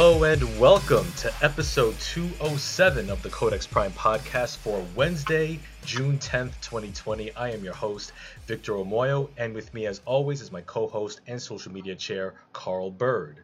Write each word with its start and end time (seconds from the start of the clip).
Hello 0.00 0.22
and 0.22 0.60
welcome 0.60 1.10
to 1.16 1.34
episode 1.42 1.98
207 1.98 3.10
of 3.10 3.20
the 3.24 3.30
Codex 3.30 3.66
Prime 3.66 3.90
podcast 3.90 4.58
for 4.58 4.86
Wednesday, 4.94 5.58
June 5.84 6.20
10th, 6.20 6.52
2020. 6.60 7.34
I 7.34 7.50
am 7.50 7.64
your 7.64 7.74
host, 7.74 8.12
Victor 8.46 8.74
Omoyo, 8.74 9.28
and 9.36 9.52
with 9.52 9.74
me, 9.74 9.86
as 9.86 10.00
always, 10.04 10.40
is 10.40 10.52
my 10.52 10.60
co 10.60 10.86
host 10.86 11.20
and 11.26 11.42
social 11.42 11.72
media 11.72 11.96
chair, 11.96 12.34
Carl 12.52 12.92
Bird. 12.92 13.42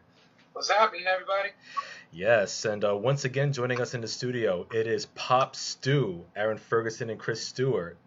What's 0.53 0.71
happening, 0.71 1.03
everybody? 1.05 1.49
Yes, 2.13 2.63
and 2.63 2.85
uh, 2.85 2.95
once 2.95 3.25
again, 3.25 3.51
joining 3.51 3.81
us 3.81 3.93
in 3.93 3.99
the 3.99 4.07
studio, 4.07 4.65
it 4.71 4.87
is 4.87 5.07
Pop 5.07 5.57
Stew, 5.57 6.23
Aaron 6.37 6.57
Ferguson, 6.57 7.09
and 7.09 7.19
Chris 7.19 7.45
Stewart. 7.45 7.97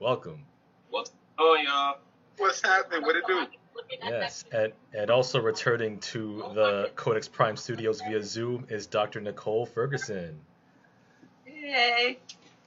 Welcome. 0.00 0.44
What's 0.90 1.12
going 1.38 1.68
on? 1.68 1.94
Y'all? 1.94 1.98
What's 2.36 2.60
happening? 2.62 3.02
What 3.02 3.14
it 3.14 3.22
do? 3.28 3.46
Yes, 4.02 4.44
and, 4.52 4.72
and 4.92 5.10
also 5.10 5.40
returning 5.40 5.98
to 6.00 6.38
the 6.54 6.90
Codex 6.96 7.28
Prime 7.28 7.56
studios 7.56 8.00
via 8.00 8.22
Zoom 8.22 8.66
is 8.68 8.86
Dr. 8.86 9.20
Nicole 9.20 9.66
Ferguson. 9.66 10.38
Hey. 11.44 12.18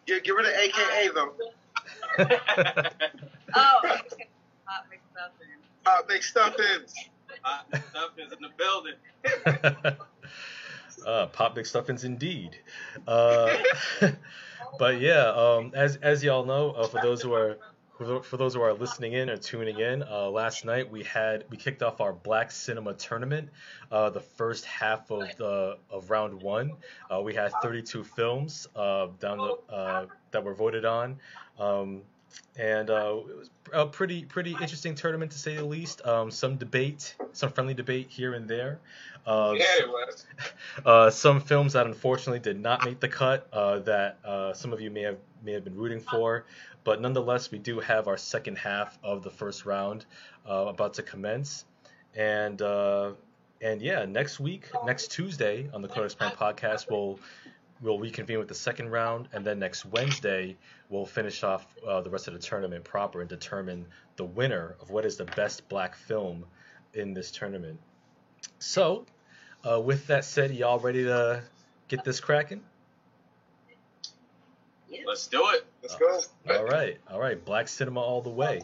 Get, 0.06 0.24
get 0.24 0.32
rid 0.32 0.46
of 0.46 0.54
AKA 0.54 1.10
though. 1.14 1.34
Oh, 3.56 3.80
okay. 3.86 4.28
Hot 4.66 4.86
McStuffins. 4.92 5.62
Uh, 5.86 6.02
make 6.10 6.24
stuff 6.24 6.56
in. 6.60 6.86
Uh, 7.46 7.60
stuff 7.92 8.12
is 8.18 8.34
in 8.34 8.40
the 8.42 8.50
building. 8.58 9.96
uh, 11.08 11.28
Pop 11.28 11.56
McStuffins 11.56 12.04
indeed. 12.04 12.58
Uh, 13.08 13.58
but 14.78 15.00
yeah, 15.00 15.28
um, 15.30 15.72
as 15.74 15.96
as 15.98 16.24
y'all 16.24 16.44
know, 16.46 16.72
uh, 16.72 16.88
for 16.88 17.00
those 17.02 17.22
who 17.22 17.34
are 17.34 17.54
who- 17.54 17.60
for 17.98 18.38
those 18.38 18.54
who 18.54 18.62
are 18.62 18.74
listening 18.74 19.14
in 19.14 19.30
or 19.30 19.38
tuning 19.38 19.80
in, 19.80 20.04
uh, 20.04 20.30
last 20.30 20.66
night 20.66 20.90
we 20.90 21.04
had 21.04 21.46
we 21.50 21.58
kicked 21.58 21.82
off 21.82 22.00
our 22.00 22.14
Black 22.14 22.52
Cinema 22.52 22.94
Tournament. 22.94 23.50
Uh, 23.92 24.10
the 24.10 24.20
first 24.20 24.66
half 24.66 25.10
of 25.12 25.24
the 25.38 25.78
of 25.90 26.10
round 26.10 26.42
one, 26.42 26.74
uh, 27.14 27.22
we 27.22 27.34
had 27.34 27.52
32 27.62 28.04
films 28.04 28.68
uh, 28.76 29.08
down 29.20 29.38
the 29.40 29.74
uh, 29.74 30.06
that 30.32 30.44
were 30.44 30.54
voted 30.54 30.86
on. 30.86 31.18
Um, 31.60 32.02
and 32.58 32.90
uh, 32.90 33.18
it 33.30 33.38
was 33.38 33.50
a 33.74 33.86
pretty 33.86 34.24
pretty 34.24 34.52
interesting 34.52 34.96
tournament 34.96 35.32
to 35.32 35.40
say 35.40 35.56
the 35.56 35.66
least. 35.66 36.06
Um, 36.06 36.32
some 36.32 36.58
debate, 36.58 37.16
some 37.34 37.52
friendly 37.52 37.74
debate 37.74 38.08
here 38.10 38.34
and 38.34 38.48
there. 38.48 38.80
Uh, 39.26 39.54
yeah, 39.56 39.66
it 39.80 39.88
was. 39.88 40.26
uh, 40.86 41.10
some 41.10 41.42
films 41.42 41.74
that 41.74 41.86
unfortunately 41.86 42.40
did 42.40 42.60
not 42.60 42.86
make 42.86 43.00
the 43.00 43.10
cut 43.10 43.48
uh, 43.52 43.80
that 43.80 44.18
uh, 44.26 44.54
some 44.54 44.74
of 44.74 44.82
you 44.82 44.90
may 44.90 45.02
have 45.02 45.18
may 45.44 45.54
have 45.54 45.64
been 45.64 45.76
rooting 45.76 46.00
for, 46.00 46.46
but 46.88 47.02
nonetheless, 47.02 47.52
we 47.52 47.60
do 47.60 47.82
have 47.82 48.08
our 48.08 48.16
second 48.16 48.58
half 48.58 48.98
of 49.04 49.22
the 49.22 49.30
first 49.30 49.66
round 49.66 50.06
uh, 50.50 50.68
about 50.68 50.94
to 50.94 51.04
commence, 51.04 51.66
and 52.16 52.62
uh, 52.62 53.12
and 53.60 53.82
yeah, 53.82 54.06
next 54.06 54.40
week, 54.40 54.70
next 54.86 55.12
Tuesday 55.12 55.70
on 55.74 55.82
the 55.82 55.90
Codex 55.90 56.16
Prime 56.16 56.32
podcast, 56.32 56.90
we'll 56.90 57.20
we'll 57.82 58.00
reconvene 58.00 58.40
with 58.40 58.48
the 58.48 58.56
second 58.56 58.90
round, 58.90 59.28
and 59.34 59.44
then 59.44 59.60
next 59.60 59.84
Wednesday 59.84 60.56
we'll 60.88 61.06
finish 61.06 61.44
off 61.44 61.68
uh, 61.86 62.00
the 62.00 62.10
rest 62.10 62.30
of 62.30 62.34
the 62.34 62.40
tournament 62.40 62.86
proper 62.86 63.20
and 63.20 63.30
determine 63.30 63.86
the 64.16 64.24
winner 64.24 64.78
of 64.80 64.90
what 64.90 65.06
is 65.06 65.18
the 65.18 65.26
best 65.26 65.68
black 65.68 65.94
film 65.94 66.46
in 66.94 67.14
this 67.14 67.32
tournament. 67.32 67.78
So, 68.60 69.06
uh, 69.70 69.82
with 69.82 70.08
that 70.08 70.24
said, 70.24 70.56
y'all 70.56 70.80
ready 70.80 71.04
to 71.04 71.44
get 71.90 72.06
this 72.06 72.22
cracking? 72.22 72.64
Let's 75.06 75.28
do 75.28 75.42
it. 75.54 75.66
Let's 75.82 75.96
go. 75.96 76.20
All 76.56 76.66
right, 76.66 76.98
all 77.10 77.20
right, 77.20 77.44
Black 77.44 77.68
Cinema 77.68 78.00
all 78.00 78.22
the 78.22 78.30
way. 78.30 78.62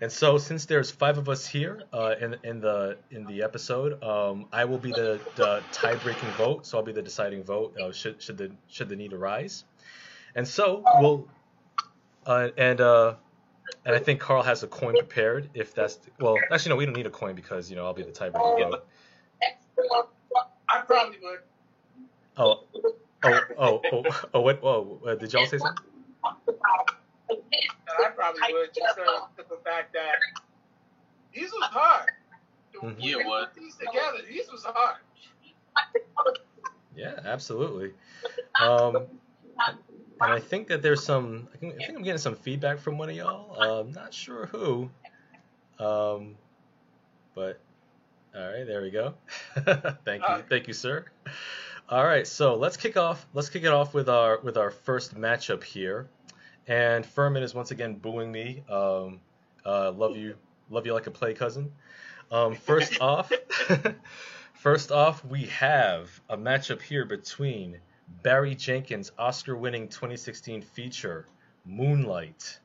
And 0.00 0.10
so, 0.10 0.38
since 0.38 0.66
there's 0.66 0.90
five 0.90 1.18
of 1.18 1.28
us 1.28 1.46
here 1.46 1.82
uh, 1.92 2.14
in 2.20 2.36
in 2.42 2.60
the 2.60 2.98
in 3.10 3.24
the 3.26 3.42
episode, 3.42 4.02
um, 4.02 4.46
I 4.52 4.64
will 4.64 4.78
be 4.78 4.92
the, 4.92 5.20
the 5.36 5.62
tie-breaking 5.72 6.30
vote. 6.30 6.66
So 6.66 6.78
I'll 6.78 6.84
be 6.84 6.92
the 6.92 7.02
deciding 7.02 7.42
vote. 7.44 7.76
Uh, 7.78 7.92
should 7.92 8.22
should 8.22 8.38
the 8.38 8.50
should 8.68 8.88
the 8.88 8.96
need 8.96 9.12
arise. 9.12 9.64
And 10.34 10.46
so 10.46 10.82
we'll 11.00 11.28
uh, 12.26 12.48
and 12.56 12.80
uh, 12.80 13.14
and 13.84 13.94
I 13.94 13.98
think 13.98 14.20
Carl 14.20 14.42
has 14.42 14.62
a 14.62 14.66
coin 14.66 14.94
prepared. 14.94 15.50
If 15.54 15.74
that's 15.74 15.98
well, 16.18 16.36
actually 16.50 16.70
no, 16.70 16.76
we 16.76 16.86
don't 16.86 16.96
need 16.96 17.06
a 17.06 17.10
coin 17.10 17.34
because 17.34 17.70
you 17.70 17.76
know 17.76 17.84
I'll 17.84 17.94
be 17.94 18.02
the 18.02 18.12
tie-breaking 18.12 18.70
vote. 18.70 18.86
I 20.68 20.80
probably 20.82 21.18
would. 21.22 21.40
Oh, 22.36 22.64
oh, 23.24 23.40
oh, 23.58 23.80
oh, 23.92 24.02
oh 24.34 24.40
what? 24.40 24.60
Oh, 24.62 25.00
uh, 25.06 25.14
did 25.14 25.32
y'all 25.32 25.46
say 25.46 25.58
something? 25.58 25.84
I 27.28 28.08
probably 28.14 28.40
would 28.52 28.70
just 28.74 28.98
uh, 28.98 29.26
for 29.36 29.44
the 29.48 29.60
fact 29.64 29.92
that 29.94 30.16
these 31.34 31.50
was 31.52 31.68
hard. 31.70 32.10
Mhm. 32.74 32.96
Yeah, 32.98 33.26
what? 33.26 33.54
These 33.54 33.76
together, 33.76 34.18
these 34.28 34.50
was 34.50 34.64
hard. 34.64 34.96
Yeah, 36.96 37.18
absolutely. 37.24 37.92
Um, 38.60 39.06
and 40.20 40.32
I 40.32 40.38
think 40.38 40.68
that 40.68 40.82
there's 40.82 41.04
some. 41.04 41.48
I 41.54 41.56
think, 41.56 41.74
I 41.74 41.86
think 41.86 41.98
I'm 41.98 42.04
getting 42.04 42.18
some 42.18 42.36
feedback 42.36 42.78
from 42.78 42.98
one 42.98 43.08
of 43.10 43.16
y'all. 43.16 43.60
Uh, 43.60 43.80
I'm 43.80 43.92
not 43.92 44.12
sure 44.12 44.46
who. 44.46 44.90
Um, 45.78 46.36
but 47.34 47.60
all 48.34 48.52
right, 48.52 48.66
there 48.66 48.82
we 48.82 48.90
go. 48.90 49.14
thank 50.04 50.22
you, 50.28 50.44
thank 50.48 50.68
you, 50.68 50.74
sir. 50.74 51.06
All 51.90 52.04
right, 52.04 52.24
so 52.24 52.54
let's 52.54 52.76
kick 52.76 52.96
off. 52.96 53.26
Let's 53.34 53.48
kick 53.48 53.64
it 53.64 53.72
off 53.72 53.94
with 53.94 54.08
our 54.08 54.38
with 54.44 54.56
our 54.56 54.70
first 54.70 55.16
matchup 55.16 55.64
here. 55.64 56.08
And 56.68 57.04
Furman 57.04 57.42
is 57.42 57.52
once 57.52 57.72
again 57.72 57.96
booing 57.96 58.30
me. 58.30 58.62
Um, 58.70 59.18
uh, 59.66 59.90
love 59.90 60.16
you, 60.16 60.36
love 60.70 60.86
you 60.86 60.94
like 60.94 61.08
a 61.08 61.10
play 61.10 61.34
cousin. 61.34 61.72
Um, 62.30 62.54
first 62.54 63.00
off, 63.00 63.32
first 64.54 64.92
off, 64.92 65.24
we 65.24 65.46
have 65.46 66.08
a 66.28 66.36
matchup 66.36 66.80
here 66.80 67.04
between 67.04 67.80
Barry 68.22 68.54
Jenkins' 68.54 69.10
Oscar-winning 69.18 69.88
2016 69.88 70.62
feature 70.62 71.26
Moonlight 71.64 72.60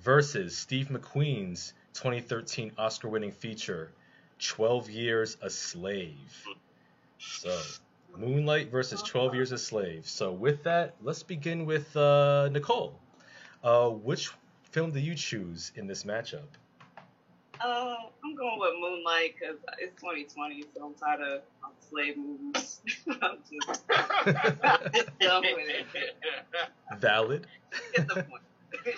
versus 0.00 0.56
Steve 0.56 0.88
McQueen's 0.88 1.74
2013 1.92 2.72
Oscar-winning 2.78 3.32
feature 3.32 3.92
12 4.38 4.88
Years 4.88 5.36
a 5.42 5.50
Slave. 5.50 6.46
So, 7.18 7.60
Moonlight 8.18 8.70
versus 8.70 9.02
12 9.02 9.34
Years 9.34 9.52
a 9.52 9.58
Slave. 9.58 10.06
So, 10.08 10.32
with 10.32 10.62
that, 10.64 10.94
let's 11.02 11.22
begin 11.22 11.66
with 11.66 11.96
uh, 11.96 12.48
Nicole. 12.52 12.98
Uh, 13.62 13.88
which 13.90 14.30
film 14.70 14.90
do 14.90 15.00
you 15.00 15.14
choose 15.14 15.72
in 15.76 15.86
this 15.86 16.04
matchup? 16.04 16.46
Uh, 17.64 17.94
I'm 18.24 18.34
going 18.34 18.58
with 18.58 18.74
Moonlight 18.80 19.34
because 19.38 19.56
it's 19.78 20.00
2020, 20.00 20.64
so 20.74 20.86
I'm 20.86 20.94
tired 20.94 21.20
of 21.20 21.42
um, 21.64 21.70
slave 21.88 22.16
movies. 22.16 22.80
I'm 23.22 23.38
just 23.50 23.86
done 25.20 25.42
with 25.42 25.68
it. 25.68 25.86
Valid. 26.98 27.46
Get 27.94 28.08
the 28.08 28.14
point. 28.24 28.42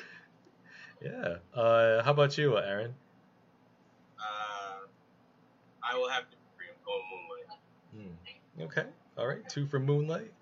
Yeah. 1.02 1.36
Uh, 1.54 2.02
how 2.02 2.12
about 2.12 2.38
you, 2.38 2.56
Aaron? 2.56 2.94
Uh, 4.18 4.86
I 5.82 5.96
will 5.96 6.08
have 6.08 6.24
to 6.30 6.36
agree 6.54 6.68
on 6.70 6.76
going 6.86 7.02
Moonlight. 7.12 8.16
Hmm. 8.56 8.62
Okay. 8.62 8.88
All 9.18 9.26
right. 9.26 9.46
Two 9.48 9.66
for 9.66 9.78
Moonlight. 9.78 10.32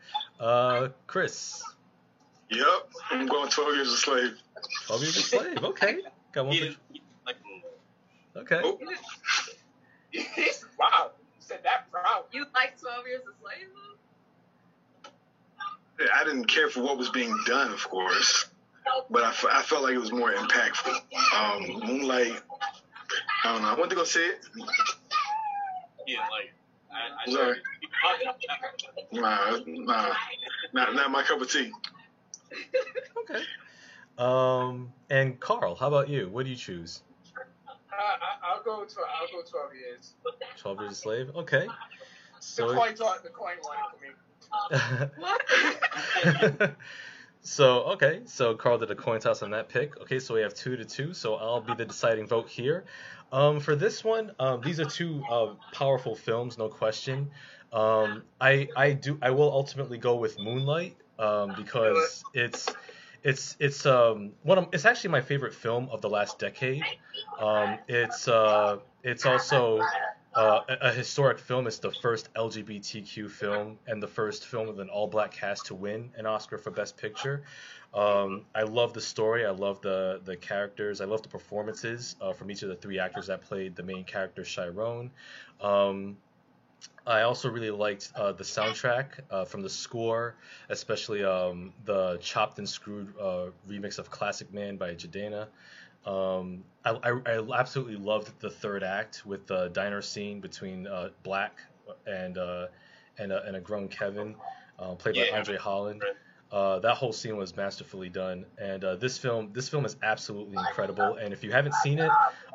Uh, 0.40 0.88
Chris. 1.06 1.62
Yep. 2.50 2.66
I'm 3.10 3.26
going 3.26 3.48
12 3.50 3.74
years 3.74 3.92
a 3.92 3.96
slave. 3.96 4.34
12 4.86 5.02
Years 5.02 5.16
a 5.16 5.22
Slave. 5.22 5.64
Okay. 5.64 5.98
Got 6.32 6.46
one 6.46 6.54
for. 6.54 6.60
didn't 6.60 6.78
he 6.90 6.98
didn't 6.98 7.26
like 7.26 7.36
Moonlight. 7.44 7.72
Okay. 8.36 8.60
Oh. 8.62 8.78
wow, 10.78 11.10
you 11.16 11.40
said 11.40 11.60
that 11.64 11.90
proud. 11.90 12.24
You 12.32 12.46
like 12.54 12.80
12 12.80 13.06
Years 13.06 13.22
a 13.22 13.32
Slave? 13.40 13.68
though? 15.98 16.10
I 16.12 16.24
didn't 16.24 16.46
care 16.46 16.68
for 16.68 16.82
what 16.82 16.98
was 16.98 17.10
being 17.10 17.36
done, 17.46 17.70
of 17.72 17.88
course, 17.88 18.46
but 19.10 19.22
I, 19.22 19.32
I 19.50 19.62
felt 19.62 19.84
like 19.84 19.94
it 19.94 19.98
was 19.98 20.10
more 20.10 20.32
impactful. 20.32 20.92
Um, 21.36 21.86
Moonlight, 21.86 22.40
I 23.44 23.52
don't 23.52 23.62
know. 23.62 23.68
I 23.68 23.74
went 23.74 23.90
to 23.90 23.96
go 23.96 24.02
see 24.02 24.20
it. 24.20 24.40
He 26.04 26.14
didn't 26.14 26.30
like 26.30 26.46
it. 26.46 26.53
I, 26.94 27.30
I 27.30 27.32
Sorry. 27.32 27.56
Nah, 29.12 29.58
nah, 29.66 30.14
not, 30.72 30.94
not 30.94 31.10
my 31.10 31.22
cup 31.22 31.40
of 31.40 31.50
tea. 31.50 31.72
Okay. 33.30 33.42
Um, 34.18 34.92
and 35.08 35.40
Carl, 35.40 35.74
how 35.74 35.88
about 35.88 36.10
you? 36.10 36.28
What 36.28 36.44
do 36.44 36.50
you 36.50 36.56
choose? 36.56 37.02
I, 37.90 37.96
I, 37.96 38.52
I'll 38.52 38.62
go. 38.62 38.84
To, 38.84 38.96
I'll 39.00 39.42
go 39.42 39.42
12 39.48 39.70
years. 39.74 40.14
12 40.58 40.80
Years 40.80 40.92
a 40.92 40.94
Slave. 40.94 41.30
Okay. 41.34 41.66
The 42.56 42.66
coin 42.66 42.94
toss. 42.94 43.20
The 43.22 43.30
coin 43.30 43.54
won 43.62 43.76
it 43.78 43.86
for 43.90 44.00
me. 44.02 45.10
What? 46.60 46.76
so 47.44 47.82
okay, 47.92 48.22
so 48.24 48.54
Carl 48.54 48.78
did 48.78 48.90
a 48.90 48.94
coin 48.94 49.20
toss 49.20 49.42
on 49.42 49.50
that 49.50 49.68
pick. 49.68 50.00
Okay, 50.00 50.18
so 50.18 50.34
we 50.34 50.40
have 50.40 50.54
two 50.54 50.76
to 50.76 50.84
two. 50.84 51.14
So 51.14 51.34
I'll 51.34 51.60
be 51.60 51.74
the 51.74 51.84
deciding 51.84 52.26
vote 52.26 52.48
here. 52.48 52.84
Um, 53.30 53.60
for 53.60 53.76
this 53.76 54.02
one, 54.02 54.32
um, 54.38 54.62
these 54.62 54.80
are 54.80 54.84
two 54.84 55.24
uh, 55.28 55.54
powerful 55.70 56.16
films, 56.16 56.56
no 56.58 56.68
question. 56.68 57.30
Um, 57.72 58.22
I 58.40 58.68
I 58.74 58.92
do 58.92 59.18
I 59.20 59.30
will 59.30 59.52
ultimately 59.52 59.98
go 59.98 60.16
with 60.16 60.38
Moonlight 60.38 60.96
um, 61.18 61.52
because 61.54 62.24
it's 62.32 62.74
it's 63.22 63.56
it's 63.60 63.84
um 63.86 64.32
one 64.42 64.58
of 64.58 64.68
it's 64.72 64.84
actually 64.84 65.10
my 65.10 65.20
favorite 65.20 65.54
film 65.54 65.88
of 65.90 66.00
the 66.00 66.08
last 66.08 66.38
decade. 66.38 66.86
Um, 67.38 67.78
it's 67.88 68.26
uh 68.26 68.78
it's 69.02 69.26
also 69.26 69.80
uh, 70.34 70.60
a, 70.68 70.92
historic 70.92 71.38
film. 71.38 71.66
It's 71.66 71.78
the 71.78 71.90
first 71.90 72.32
LGBTQ 72.34 73.30
film 73.30 73.78
and 73.86 74.02
the 74.02 74.08
first 74.08 74.46
film 74.46 74.66
with 74.68 74.80
an 74.80 74.88
all-black 74.88 75.32
cast 75.32 75.66
to 75.66 75.74
win 75.74 76.10
an 76.16 76.26
Oscar 76.26 76.58
for 76.58 76.70
Best 76.70 76.96
Picture. 76.96 77.44
Um, 77.92 78.44
I 78.54 78.62
love 78.62 78.92
the 78.92 79.00
story. 79.00 79.46
I 79.46 79.50
love 79.50 79.80
the 79.80 80.20
the 80.24 80.36
characters. 80.36 81.00
I 81.00 81.04
love 81.04 81.22
the 81.22 81.28
performances 81.28 82.16
uh, 82.20 82.32
from 82.32 82.50
each 82.50 82.62
of 82.62 82.68
the 82.68 82.74
three 82.74 82.98
actors 82.98 83.28
that 83.28 83.42
played 83.42 83.76
the 83.76 83.84
main 83.84 84.04
character, 84.04 84.42
Chiron. 84.42 85.10
Um, 85.60 86.16
I 87.06 87.22
also 87.22 87.50
really 87.50 87.70
liked 87.70 88.12
uh, 88.16 88.32
the 88.32 88.44
soundtrack 88.44 89.20
uh, 89.30 89.44
from 89.44 89.62
the 89.62 89.68
score, 89.68 90.36
especially 90.70 91.22
um, 91.22 91.72
the 91.84 92.18
chopped 92.20 92.58
and 92.58 92.68
screwed 92.68 93.14
uh, 93.20 93.46
remix 93.68 93.98
of 93.98 94.10
Classic 94.10 94.52
Man 94.52 94.76
by 94.76 94.94
Jidenna. 94.94 95.48
Um, 96.06 96.64
I, 96.84 96.90
I, 96.90 97.20
I, 97.26 97.58
absolutely 97.58 97.96
loved 97.96 98.38
the 98.40 98.50
third 98.50 98.82
act 98.82 99.24
with 99.24 99.46
the 99.46 99.68
diner 99.68 100.02
scene 100.02 100.40
between 100.40 100.86
uh, 100.86 101.08
Black 101.22 101.60
and 102.06 102.36
uh, 102.36 102.66
and, 103.18 103.32
a, 103.32 103.42
and 103.44 103.56
a 103.56 103.60
grown 103.60 103.88
Kevin, 103.88 104.34
uh, 104.78 104.94
played 104.94 105.16
yeah. 105.16 105.30
by 105.30 105.38
Andre 105.38 105.56
Holland. 105.56 106.02
Uh, 106.52 106.78
that 106.80 106.94
whole 106.94 107.12
scene 107.12 107.36
was 107.36 107.56
masterfully 107.56 108.08
done, 108.08 108.44
and 108.58 108.84
uh, 108.84 108.96
this 108.96 109.18
film 109.18 109.50
this 109.52 109.68
film 109.68 109.84
is 109.84 109.96
absolutely 110.02 110.56
incredible. 110.58 111.16
And 111.16 111.32
if 111.32 111.42
you 111.42 111.50
haven't 111.50 111.74
seen 111.76 111.98
it, 111.98 112.10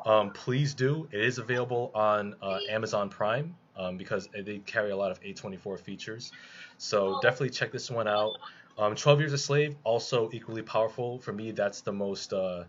um, 0.06 0.30
please 0.30 0.74
do. 0.74 1.08
It 1.10 1.20
is 1.20 1.38
available 1.38 1.90
on 1.94 2.34
uh, 2.40 2.60
Amazon 2.70 3.08
Prime 3.10 3.54
um, 3.76 3.96
because 3.96 4.28
they 4.32 4.58
carry 4.58 4.90
a 4.90 4.96
lot 4.96 5.10
of 5.10 5.20
A24 5.22 5.78
features. 5.80 6.32
So 6.78 7.18
definitely 7.20 7.50
check 7.50 7.72
this 7.72 7.90
one 7.90 8.08
out. 8.08 8.36
Um, 8.78 8.94
12 8.94 9.20
Years 9.20 9.32
a 9.32 9.38
Slave 9.38 9.76
also 9.84 10.30
equally 10.32 10.62
powerful 10.62 11.18
for 11.18 11.32
me. 11.32 11.50
That's 11.50 11.82
the 11.82 11.92
most 11.92 12.32
uh, 12.32 12.64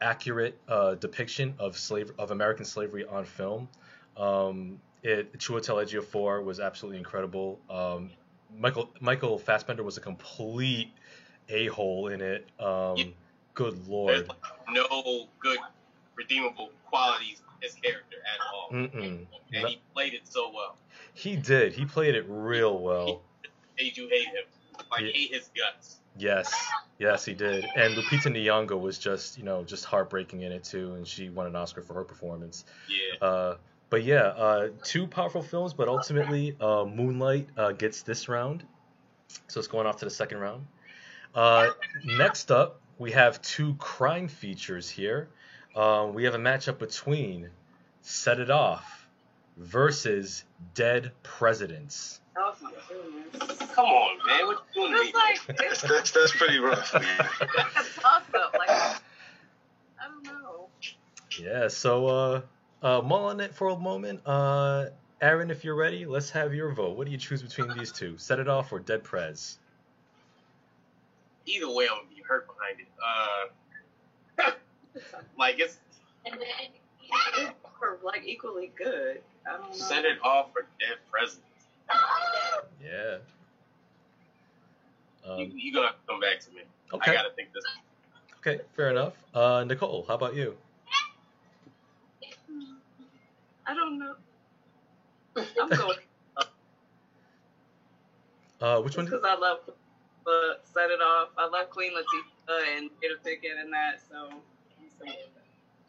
accurate 0.00 0.58
uh, 0.68 0.94
depiction 0.96 1.54
of 1.58 1.76
slave 1.76 2.12
of 2.18 2.30
American 2.30 2.64
slavery 2.64 3.04
on 3.04 3.24
film. 3.24 3.68
Um, 4.16 4.80
it 5.02 5.38
Chiwetel 5.38 5.84
Ejiofor 5.84 6.44
was 6.44 6.60
absolutely 6.60 6.98
incredible. 6.98 7.58
Um, 7.70 8.10
Michael 8.58 8.90
Michael 9.00 9.38
Fassbender 9.38 9.82
was 9.82 9.96
a 9.96 10.00
complete 10.00 10.92
a 11.48 11.66
hole 11.66 12.08
in 12.08 12.20
it. 12.20 12.48
Um, 12.58 12.96
yeah. 12.96 13.04
Good 13.54 13.88
lord. 13.88 14.30
no 14.70 15.28
good 15.40 15.58
redeemable 16.14 16.70
qualities 16.86 17.42
his 17.60 17.74
character 17.74 18.16
at 18.16 18.40
all, 18.52 18.70
Mm-mm. 18.72 19.26
and 19.52 19.68
he 19.68 19.80
played 19.92 20.14
it 20.14 20.22
so 20.24 20.50
well. 20.54 20.76
He 21.14 21.36
did. 21.36 21.72
He 21.72 21.84
played 21.84 22.14
it 22.14 22.24
real 22.28 22.78
well. 22.78 23.22
Made 23.78 23.96
you 23.96 24.08
hate 24.08 24.26
him, 24.26 24.44
like 24.90 25.02
yeah. 25.02 25.12
hate 25.12 25.34
his 25.34 25.50
guts. 25.56 25.99
Yes, 26.18 26.52
yes, 26.98 27.24
he 27.24 27.34
did. 27.34 27.64
And 27.76 27.94
Lupita 27.94 28.30
Nyong'o 28.30 28.78
was 28.80 28.98
just, 28.98 29.38
you 29.38 29.44
know, 29.44 29.64
just 29.64 29.84
heartbreaking 29.84 30.42
in 30.42 30.52
it 30.52 30.64
too, 30.64 30.94
and 30.94 31.06
she 31.06 31.28
won 31.28 31.46
an 31.46 31.56
Oscar 31.56 31.82
for 31.82 31.94
her 31.94 32.04
performance. 32.04 32.64
Yeah. 32.88 33.26
Uh, 33.26 33.56
but 33.90 34.04
yeah, 34.04 34.26
uh, 34.28 34.68
two 34.84 35.06
powerful 35.06 35.42
films, 35.42 35.74
but 35.74 35.88
ultimately, 35.88 36.56
uh, 36.60 36.84
Moonlight 36.84 37.48
uh, 37.56 37.72
gets 37.72 38.02
this 38.02 38.28
round, 38.28 38.64
so 39.48 39.58
it's 39.58 39.68
going 39.68 39.86
off 39.86 39.96
to 39.98 40.04
the 40.04 40.10
second 40.10 40.38
round. 40.38 40.66
Uh, 41.34 41.70
next 42.04 42.50
up, 42.50 42.80
we 42.98 43.12
have 43.12 43.40
two 43.42 43.74
crime 43.74 44.28
features 44.28 44.88
here. 44.88 45.28
Uh, 45.74 46.08
we 46.12 46.24
have 46.24 46.34
a 46.34 46.38
matchup 46.38 46.78
between 46.78 47.48
Set 48.02 48.38
It 48.38 48.50
Off 48.50 49.06
versus 49.56 50.44
Dead 50.74 51.12
Presidents. 51.22 52.19
My 52.62 52.70
goodness. 52.88 53.70
Come 53.74 53.86
on, 53.86 54.18
man. 54.26 54.46
What 54.46 54.64
you 54.74 54.88
doing 54.88 54.92
to 54.92 55.04
me? 55.04 55.12
Like, 55.14 55.56
that's, 55.56 55.82
that's, 55.88 56.10
that's 56.10 56.36
pretty 56.36 56.58
rough, 56.58 56.92
man. 56.94 57.04
that's 57.74 57.96
toss 57.96 58.22
up. 58.34 58.54
Like, 58.58 58.68
I 58.68 58.98
don't 60.08 60.24
know. 60.24 60.68
Yeah, 61.38 61.68
so, 61.68 62.06
uh, 62.06 62.40
uh, 62.82 63.02
mull 63.02 63.26
on 63.26 63.40
it 63.40 63.54
for 63.54 63.68
a 63.68 63.76
moment. 63.76 64.20
Uh, 64.26 64.86
Aaron, 65.20 65.50
if 65.50 65.64
you're 65.64 65.74
ready, 65.74 66.06
let's 66.06 66.30
have 66.30 66.54
your 66.54 66.72
vote. 66.72 66.96
What 66.96 67.06
do 67.06 67.12
you 67.12 67.18
choose 67.18 67.42
between 67.42 67.76
these 67.76 67.92
two? 67.92 68.16
Set 68.16 68.38
it 68.38 68.48
off 68.48 68.72
or 68.72 68.78
Dead 68.78 69.04
Prez? 69.04 69.58
Either 71.46 71.70
way, 71.70 71.88
I'm 71.90 71.98
gonna 71.98 72.08
be 72.14 72.22
hurt 72.22 72.46
behind 72.46 72.80
it. 72.80 72.86
Uh, 74.42 74.50
like 75.38 75.58
it's. 75.58 75.78
For 77.78 77.98
like 78.04 78.24
equally 78.26 78.72
good. 78.76 79.20
I 79.46 79.56
don't 79.56 79.70
know. 79.70 79.74
Set 79.74 80.04
it 80.04 80.18
off 80.22 80.52
for 80.52 80.62
Dead 80.78 80.98
President. 81.10 81.44
Yeah. 82.82 83.18
Um, 85.28 85.38
you, 85.38 85.52
you're 85.54 85.74
gonna 85.74 85.88
have 85.88 85.96
to 85.96 86.02
come 86.08 86.20
back 86.20 86.40
to 86.40 86.50
me. 86.50 86.62
Okay. 86.92 87.10
I 87.10 87.14
gotta 87.14 87.30
think 87.34 87.52
this. 87.52 87.64
Okay, 88.38 88.62
fair 88.74 88.90
enough. 88.90 89.14
Uh, 89.34 89.64
Nicole, 89.66 90.04
how 90.08 90.14
about 90.14 90.34
you? 90.34 90.56
I 93.66 93.74
don't 93.74 93.98
know. 93.98 94.14
I'm 95.36 95.68
going. 95.68 95.98
uh, 98.60 98.80
which 98.80 98.96
one? 98.96 99.04
Because 99.04 99.22
I 99.24 99.36
love 99.36 99.58
uh, 100.26 100.54
set 100.64 100.90
it 100.90 101.00
off. 101.00 101.28
I 101.36 101.46
love 101.46 101.70
Queen 101.70 101.92
Latifah 101.92 102.76
and 102.76 102.90
Jada 102.90 103.24
Pinkett 103.24 103.60
and 103.60 103.72
that. 103.72 104.00
So. 104.10 104.30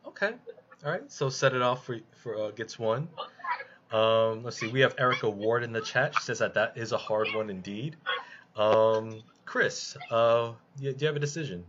Okay. 0.08 0.34
All 0.86 0.92
right. 0.92 1.12
So 1.12 1.30
set 1.30 1.54
it 1.54 1.62
off 1.62 1.86
for 1.86 2.00
for 2.16 2.36
uh, 2.36 2.52
gets 2.52 2.78
one. 2.78 3.08
Um, 3.92 4.44
let's 4.44 4.58
see. 4.58 4.68
We 4.68 4.80
have 4.82 4.96
Erica 4.98 5.30
Ward 5.30 5.64
in 5.64 5.74
the 5.74 5.82
chat. 5.82 6.16
She 6.16 6.24
says 6.24 6.40
that 6.40 6.54
that 6.54 6.78
is 6.78 6.92
a 6.92 6.98
hard 6.98 7.28
one 7.34 7.50
indeed. 7.50 7.96
Um, 8.56 9.22
Chris, 9.46 9.98
uh, 10.10 10.54
do 10.80 10.96
you 10.98 11.08
have 11.08 11.16
a 11.16 11.20
decision? 11.20 11.66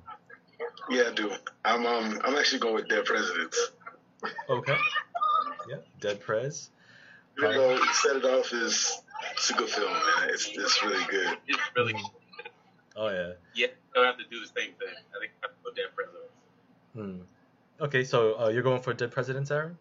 Yeah, 0.88 1.04
I 1.10 1.14
do. 1.14 1.32
I'm 1.64 1.86
um, 1.86 2.20
I'm 2.24 2.36
actually 2.36 2.60
going 2.60 2.74
with 2.74 2.88
Dead 2.88 3.04
Presidents. 3.04 3.72
Okay. 4.48 4.76
Yeah, 5.68 5.76
Dead 6.00 6.20
Prez. 6.20 6.70
Even 7.38 7.56
though 7.56 7.74
you 7.74 7.94
set 7.94 8.16
it 8.16 8.24
off 8.24 8.52
as 8.52 9.00
it's 9.32 9.50
a 9.50 9.54
good 9.54 9.68
film, 9.68 9.92
man. 9.92 10.28
It's 10.28 10.48
it's 10.54 10.82
really 10.84 11.04
good. 11.06 11.38
It's 11.46 11.58
really 11.76 11.92
good. 11.92 12.50
Oh 12.96 13.08
yeah. 13.08 13.32
Yeah, 13.54 13.68
don't 13.94 14.04
have 14.04 14.18
to 14.18 14.24
do 14.30 14.40
the 14.40 14.46
same 14.46 14.72
thing. 14.74 14.94
I 15.14 15.18
think 15.20 15.32
I 15.42 15.46
have 15.46 15.56
to 15.56 15.62
go 15.64 15.72
Dead 15.74 15.94
Presidents. 15.94 16.32
Hmm. 16.94 17.84
Okay, 17.84 18.04
so 18.04 18.38
uh, 18.38 18.48
you're 18.48 18.62
going 18.62 18.82
for 18.82 18.92
Dead 18.92 19.10
Presidents, 19.10 19.50
Aaron? 19.50 19.78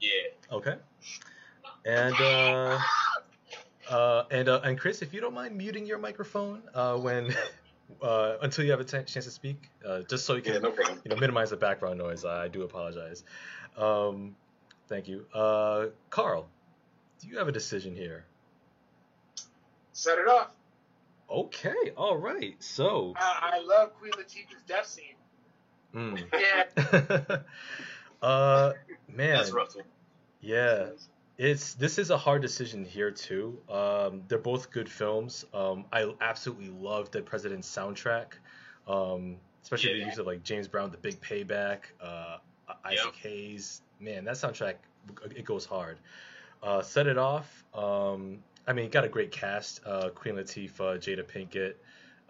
Yeah. 0.00 0.10
Okay. 0.50 0.76
And 1.86 2.14
uh, 2.20 2.78
uh, 3.88 4.24
and 4.30 4.48
uh, 4.48 4.60
and 4.64 4.78
Chris, 4.78 5.02
if 5.02 5.14
you 5.14 5.20
don't 5.20 5.34
mind 5.34 5.56
muting 5.56 5.86
your 5.86 5.98
microphone 5.98 6.62
uh, 6.74 6.96
when 6.96 7.32
uh, 8.02 8.36
until 8.42 8.64
you 8.64 8.72
have 8.72 8.80
a 8.80 8.84
t- 8.84 9.04
chance 9.04 9.24
to 9.24 9.30
speak, 9.30 9.70
uh, 9.86 10.00
just 10.02 10.26
so 10.26 10.34
you 10.34 10.42
can 10.42 10.54
yeah, 10.54 10.58
no 10.58 10.74
you 11.04 11.10
know 11.10 11.16
minimize 11.16 11.50
the 11.50 11.56
background 11.56 11.98
noise. 11.98 12.24
I 12.24 12.48
do 12.48 12.62
apologize. 12.62 13.22
Um, 13.76 14.34
thank 14.88 15.06
you, 15.06 15.26
uh, 15.32 15.86
Carl. 16.10 16.48
Do 17.20 17.28
you 17.28 17.38
have 17.38 17.46
a 17.46 17.52
decision 17.52 17.94
here? 17.94 18.24
Set 19.92 20.18
it 20.18 20.26
off. 20.26 20.52
Okay, 21.30 21.92
all 21.96 22.16
right. 22.16 22.56
So 22.58 23.14
I, 23.16 23.52
I 23.54 23.60
love 23.60 23.94
Queen 23.94 24.12
Latifah's 24.12 24.62
death 24.66 24.86
scene. 24.86 25.04
Mm. 25.94 26.24
Yeah. 26.32 27.38
uh, 28.26 28.72
man. 29.08 29.36
That's 29.36 29.52
rough. 29.52 29.76
Yeah. 30.40 30.88
It's 31.38 31.74
this 31.74 31.98
is 31.98 32.10
a 32.10 32.16
hard 32.16 32.40
decision 32.40 32.84
here 32.84 33.10
too. 33.10 33.58
Um, 33.68 34.22
they're 34.26 34.38
both 34.38 34.70
good 34.70 34.88
films. 34.88 35.44
Um, 35.52 35.84
I 35.92 36.10
absolutely 36.20 36.70
love 36.70 37.10
the 37.10 37.20
President's 37.20 37.68
soundtrack, 37.68 38.26
um, 38.88 39.36
especially 39.62 39.92
yeah. 39.92 40.04
the 40.04 40.10
use 40.10 40.18
of 40.18 40.26
like 40.26 40.42
James 40.42 40.66
Brown, 40.66 40.90
The 40.90 40.96
Big 40.96 41.20
Payback, 41.20 41.80
uh, 42.00 42.38
Isaac 42.84 43.04
yep. 43.04 43.14
Hayes. 43.16 43.82
Man, 44.00 44.24
that 44.24 44.36
soundtrack 44.36 44.76
it 45.34 45.44
goes 45.44 45.66
hard. 45.66 45.98
Uh, 46.62 46.80
Set 46.82 47.06
It 47.06 47.18
Off. 47.18 47.64
Um, 47.74 48.38
I 48.66 48.72
mean, 48.72 48.88
got 48.88 49.04
a 49.04 49.08
great 49.08 49.30
cast: 49.30 49.80
uh, 49.84 50.08
Queen 50.10 50.36
Latifah, 50.36 50.98
Jada 50.98 51.22
Pinkett, 51.22 51.74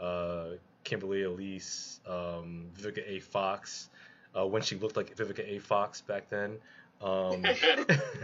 uh, 0.01 0.57
Kimberly 0.83 1.23
Elise, 1.23 2.01
um, 2.09 2.67
Vivica 2.77 3.03
A. 3.07 3.21
Fox. 3.21 3.89
Uh, 4.37 4.47
when 4.47 4.61
she 4.61 4.77
looked 4.77 4.97
like 4.97 5.17
Vivica 5.17 5.49
A. 5.49 5.59
Fox 5.61 6.01
back 6.01 6.29
then. 6.29 6.59
Um, 7.01 7.45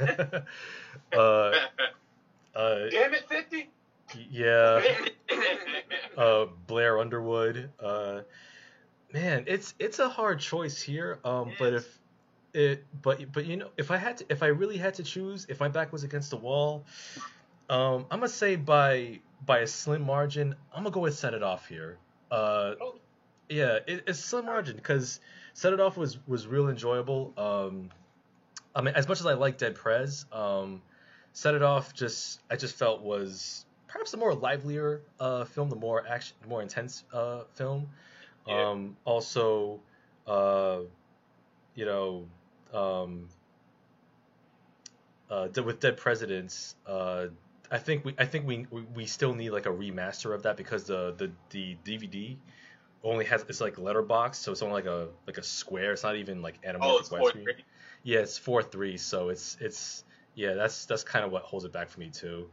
uh, 1.13 1.53
uh, 2.55 2.79
Damn 2.91 3.15
it, 3.15 3.29
50? 3.29 3.71
Yeah. 4.31 4.83
uh, 6.17 6.47
Blair 6.67 6.99
Underwood. 6.99 7.71
Uh, 7.83 8.21
man, 9.13 9.45
it's 9.47 9.75
it's 9.79 9.99
a 9.99 10.09
hard 10.09 10.41
choice 10.41 10.81
here. 10.81 11.19
Um, 11.25 11.53
but 11.59 11.75
if 11.75 11.99
it, 12.53 12.85
but 13.01 13.33
but 13.33 13.47
you 13.47 13.57
know, 13.57 13.71
if 13.77 13.91
I 13.91 13.97
had 13.97 14.19
to, 14.19 14.27
if 14.29 14.43
I 14.43 14.49
really 14.49 14.77
had 14.77 14.95
to 14.95 15.03
choose, 15.03 15.47
if 15.49 15.61
my 15.61 15.69
back 15.69 15.93
was 15.93 16.05
against 16.05 16.31
the 16.31 16.37
wall, 16.37 16.85
um, 17.71 18.07
I'm 18.11 18.19
gonna 18.19 18.29
say 18.29 18.57
by 18.57 19.21
by 19.47 19.61
a 19.61 19.67
slim 19.67 20.03
margin, 20.03 20.55
I'm 20.75 20.83
gonna 20.83 20.93
go 20.93 21.01
with 21.01 21.15
Set 21.15 21.35
It 21.35 21.43
Off 21.43 21.67
here. 21.69 21.99
Uh, 22.31 22.75
oh. 22.81 22.95
yeah, 23.49 23.79
it, 23.87 24.05
it's 24.07 24.19
slim 24.19 24.47
margin 24.47 24.77
because 24.77 25.21
Set 25.55 25.73
It 25.73 25.81
Off 25.81 25.97
was 25.97 26.19
was 26.27 26.47
real 26.47 26.69
enjoyable. 26.69 27.33
Um, 27.37 27.91
I 28.75 28.83
mean, 28.83 28.95
as 28.95 29.09
much 29.09 29.21
as 29.21 29.27
I 29.27 29.35
like 29.35 29.59
Dead 29.59 29.75
Prez, 29.75 30.27
um, 30.33 30.83
Set 31.33 31.55
It 31.55 31.63
Off 31.63 31.95
just 31.95 32.41
I 32.51 32.57
just 32.57 32.77
felt 32.77 33.03
was 33.03 33.65
perhaps 33.89 34.11
the 34.11 34.17
more 34.17 34.35
livelier 34.35 35.03
uh, 35.21 35.45
film, 35.45 35.69
the 35.69 35.77
more 35.77 36.07
action, 36.07 36.37
more 36.49 36.63
intense 36.63 37.05
uh, 37.13 37.43
film. 37.55 37.89
Yeah. 38.47 38.71
Um, 38.71 38.97
also, 39.05 39.81
uh, 40.27 40.81
you 41.75 41.85
know, 41.85 42.27
um, 42.73 43.29
uh, 45.31 45.49
with 45.65 45.81
Dead 45.81 45.97
Presidents, 45.97 46.75
uh, 46.87 47.27
I 47.71 47.79
think 47.79 48.05
we 48.05 48.15
I 48.19 48.25
think 48.25 48.47
we 48.47 48.67
we 48.95 49.07
still 49.07 49.35
need 49.35 49.51
like 49.51 49.67
a 49.67 49.71
remaster 49.71 50.35
of 50.35 50.43
that 50.43 50.57
because 50.57 50.85
the 50.85 51.15
the, 51.17 51.31
the 51.51 51.77
DVD 51.85 52.37
only 53.05 53.25
has 53.25 53.45
it's 53.49 53.61
like 53.61 53.79
letterbox, 53.79 54.39
so 54.39 54.53
it's 54.53 54.63
only 54.63 54.75
like 54.75 54.87
a 54.87 55.09
like 55.27 55.39
a 55.39 55.43
square. 55.43 55.93
It's 55.93 56.03
not 56.03 56.17
even 56.17 56.43
like 56.43 56.63
anamorphic 56.63 57.13
oh, 57.13 57.33
widescreen. 57.33 57.63
Yeah, 58.03 58.21
it's 58.21 58.39
four 58.39 58.63
three, 58.63 58.97
so 58.97 59.29
it's 59.29 59.57
it's 59.61 60.05
yeah, 60.35 60.55
that's 60.55 60.87
that's 60.87 61.05
kind 61.05 61.25
of 61.25 61.31
what 61.31 61.43
holds 61.43 61.65
it 61.65 61.73
back 61.73 61.89
for 61.89 62.01
me 62.01 62.11
too. 62.11 62.49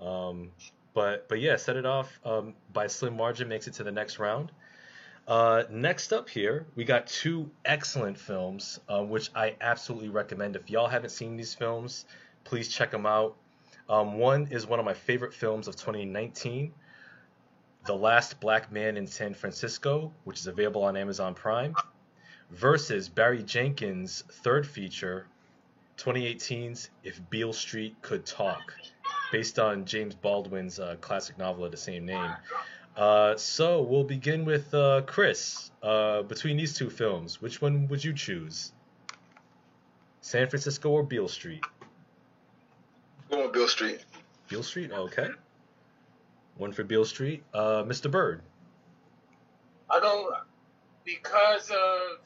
Um, 0.00 0.50
but 0.94 1.28
but 1.28 1.40
yeah, 1.40 1.56
set 1.56 1.76
it 1.76 1.86
off 1.86 2.18
um, 2.24 2.54
by 2.72 2.86
slim 2.86 3.16
margin 3.16 3.48
makes 3.48 3.66
it 3.66 3.74
to 3.74 3.84
the 3.84 3.92
next 3.92 4.18
round. 4.18 4.52
Uh, 5.26 5.64
next 5.70 6.12
up 6.12 6.28
here, 6.28 6.66
we 6.74 6.84
got 6.84 7.06
two 7.06 7.50
excellent 7.64 8.18
films, 8.18 8.78
uh, 8.88 9.02
which 9.02 9.30
I 9.34 9.56
absolutely 9.60 10.10
recommend. 10.10 10.54
If 10.54 10.68
y'all 10.68 10.86
haven't 10.86 11.10
seen 11.10 11.36
these 11.36 11.54
films, 11.54 12.04
please 12.44 12.68
check 12.68 12.90
them 12.90 13.06
out. 13.06 13.36
Um, 13.88 14.18
one 14.18 14.48
is 14.50 14.66
one 14.66 14.78
of 14.78 14.84
my 14.84 14.94
favorite 14.94 15.32
films 15.32 15.66
of 15.66 15.76
2019, 15.76 16.72
The 17.86 17.94
Last 17.94 18.38
Black 18.40 18.70
Man 18.70 18.96
in 18.96 19.06
San 19.06 19.34
Francisco, 19.34 20.12
which 20.24 20.38
is 20.38 20.46
available 20.46 20.84
on 20.84 20.96
Amazon 20.96 21.34
Prime, 21.34 21.74
versus 22.50 23.08
Barry 23.08 23.42
Jenkins' 23.42 24.24
third 24.30 24.66
feature, 24.66 25.26
2018's 25.98 26.90
If 27.02 27.20
Beale 27.30 27.52
Street 27.52 27.96
Could 28.02 28.26
Talk, 28.26 28.74
based 29.32 29.58
on 29.58 29.84
James 29.84 30.14
Baldwin's 30.14 30.78
uh, 30.78 30.96
classic 31.00 31.38
novel 31.38 31.64
of 31.64 31.70
the 31.70 31.76
same 31.76 32.04
name. 32.06 32.32
Uh, 32.96 33.36
so 33.36 33.82
we'll 33.82 34.04
begin 34.04 34.44
with 34.44 34.72
uh, 34.72 35.02
Chris. 35.06 35.70
Uh, 35.82 36.22
between 36.22 36.56
these 36.56 36.74
two 36.74 36.88
films, 36.88 37.42
which 37.42 37.60
one 37.60 37.88
would 37.88 38.02
you 38.02 38.14
choose? 38.14 38.72
San 40.22 40.48
Francisco 40.48 40.88
or 40.88 41.02
Beale 41.02 41.28
Street? 41.28 41.62
Going 43.30 43.52
Beale 43.52 43.68
Street. 43.68 44.04
Beale 44.48 44.62
Street, 44.62 44.90
okay. 44.92 45.28
One 46.56 46.72
for 46.72 46.84
Beale 46.84 47.04
Street. 47.04 47.42
Uh, 47.52 47.82
Mr. 47.82 48.10
Bird. 48.10 48.40
I 49.90 50.00
go 50.00 50.30
because 51.04 51.70
of 51.70 52.18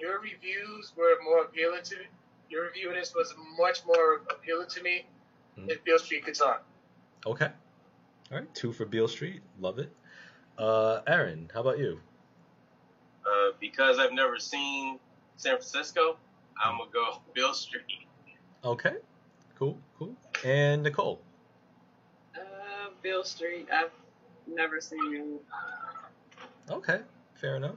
your 0.00 0.20
reviews 0.20 0.92
were 0.96 1.16
more 1.22 1.42
appealing 1.44 1.82
to 1.84 1.96
me. 1.96 2.04
Your 2.48 2.64
review 2.64 2.88
of 2.88 2.94
this 2.94 3.14
was 3.14 3.34
much 3.58 3.84
more 3.86 4.22
appealing 4.30 4.68
to 4.70 4.82
me 4.82 5.04
mm-hmm. 5.58 5.70
if 5.70 5.84
Beale 5.84 5.98
Street 5.98 6.24
could. 6.24 6.36
Okay. 7.26 7.48
All 8.32 8.38
right, 8.38 8.54
two 8.54 8.72
for 8.72 8.86
Beale 8.86 9.08
Street. 9.08 9.42
Love 9.60 9.78
it. 9.78 9.92
Uh, 10.58 11.00
Aaron, 11.06 11.50
how 11.52 11.60
about 11.60 11.78
you? 11.78 12.00
Uh, 13.24 13.52
because 13.60 13.98
I've 13.98 14.12
never 14.12 14.38
seen 14.38 14.98
San 15.36 15.54
Francisco, 15.54 16.16
I'm 16.62 16.78
gonna 16.78 16.90
go 16.92 17.20
Beale 17.34 17.54
Street. 17.54 18.06
Okay, 18.64 18.94
cool, 19.58 19.78
cool. 19.98 20.14
And 20.44 20.82
Nicole. 20.82 21.20
Uh, 22.34 22.90
Beale 23.02 23.24
Street. 23.24 23.68
I've 23.72 23.90
never 24.46 24.80
seen 24.80 25.14
it. 25.14 26.72
Okay, 26.72 27.00
fair 27.34 27.56
enough. 27.56 27.76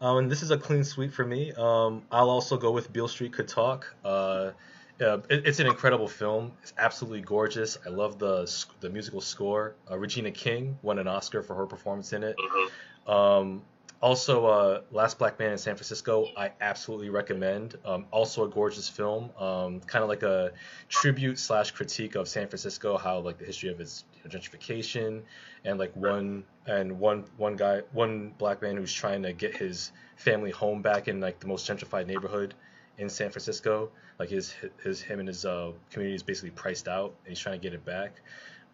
Um, 0.00 0.16
and 0.18 0.30
this 0.30 0.42
is 0.42 0.50
a 0.50 0.56
clean 0.56 0.82
sweep 0.84 1.12
for 1.12 1.26
me. 1.26 1.52
Um, 1.52 2.02
I'll 2.10 2.30
also 2.30 2.56
go 2.56 2.70
with 2.70 2.92
Beale 2.92 3.08
Street 3.08 3.32
Could 3.32 3.48
Talk. 3.48 3.94
Uh, 4.04 4.52
uh, 5.00 5.18
it, 5.28 5.46
it's 5.46 5.60
an 5.60 5.66
incredible 5.66 6.08
film. 6.08 6.52
It's 6.62 6.72
absolutely 6.78 7.20
gorgeous. 7.20 7.78
I 7.86 7.90
love 7.90 8.18
the 8.18 8.50
the 8.80 8.90
musical 8.90 9.20
score. 9.20 9.74
Uh, 9.90 9.98
Regina 9.98 10.30
King 10.30 10.78
won 10.82 10.98
an 10.98 11.06
Oscar 11.06 11.42
for 11.42 11.54
her 11.54 11.66
performance 11.66 12.12
in 12.12 12.22
it. 12.22 12.36
Mm-hmm. 12.36 13.10
Um, 13.10 13.62
also, 14.02 14.46
uh, 14.46 14.80
Last 14.90 15.18
Black 15.18 15.38
Man 15.38 15.52
in 15.52 15.58
San 15.58 15.74
Francisco, 15.76 16.28
I 16.36 16.52
absolutely 16.60 17.10
recommend. 17.10 17.76
Um, 17.84 18.06
also 18.10 18.44
a 18.44 18.48
gorgeous 18.48 18.88
film, 18.88 19.30
um, 19.38 19.80
kind 19.80 20.02
of 20.02 20.08
like 20.08 20.22
a 20.22 20.52
tribute 20.88 21.38
slash 21.38 21.72
critique 21.72 22.14
of 22.14 22.26
San 22.26 22.48
Francisco, 22.48 22.96
how 22.96 23.18
like 23.18 23.36
the 23.36 23.44
history 23.44 23.68
of 23.68 23.78
its 23.78 24.04
gentrification, 24.26 25.20
and 25.66 25.78
like 25.78 25.94
one 25.94 26.44
and 26.66 26.98
one 26.98 27.24
one 27.36 27.56
guy, 27.56 27.82
one 27.92 28.32
black 28.38 28.62
man 28.62 28.76
who's 28.76 28.92
trying 28.92 29.22
to 29.22 29.34
get 29.34 29.54
his 29.54 29.92
family 30.16 30.50
home 30.50 30.80
back 30.80 31.08
in 31.08 31.20
like 31.20 31.38
the 31.38 31.46
most 31.46 31.68
gentrified 31.68 32.06
neighborhood 32.06 32.54
in 32.96 33.10
San 33.10 33.30
Francisco. 33.30 33.90
Like 34.18 34.30
his 34.30 34.54
his 34.82 35.02
him 35.02 35.18
and 35.18 35.28
his 35.28 35.44
uh, 35.44 35.72
community 35.90 36.14
is 36.14 36.22
basically 36.22 36.50
priced 36.50 36.88
out, 36.88 37.14
and 37.24 37.28
he's 37.28 37.38
trying 37.38 37.60
to 37.60 37.62
get 37.62 37.74
it 37.74 37.84
back. 37.84 38.22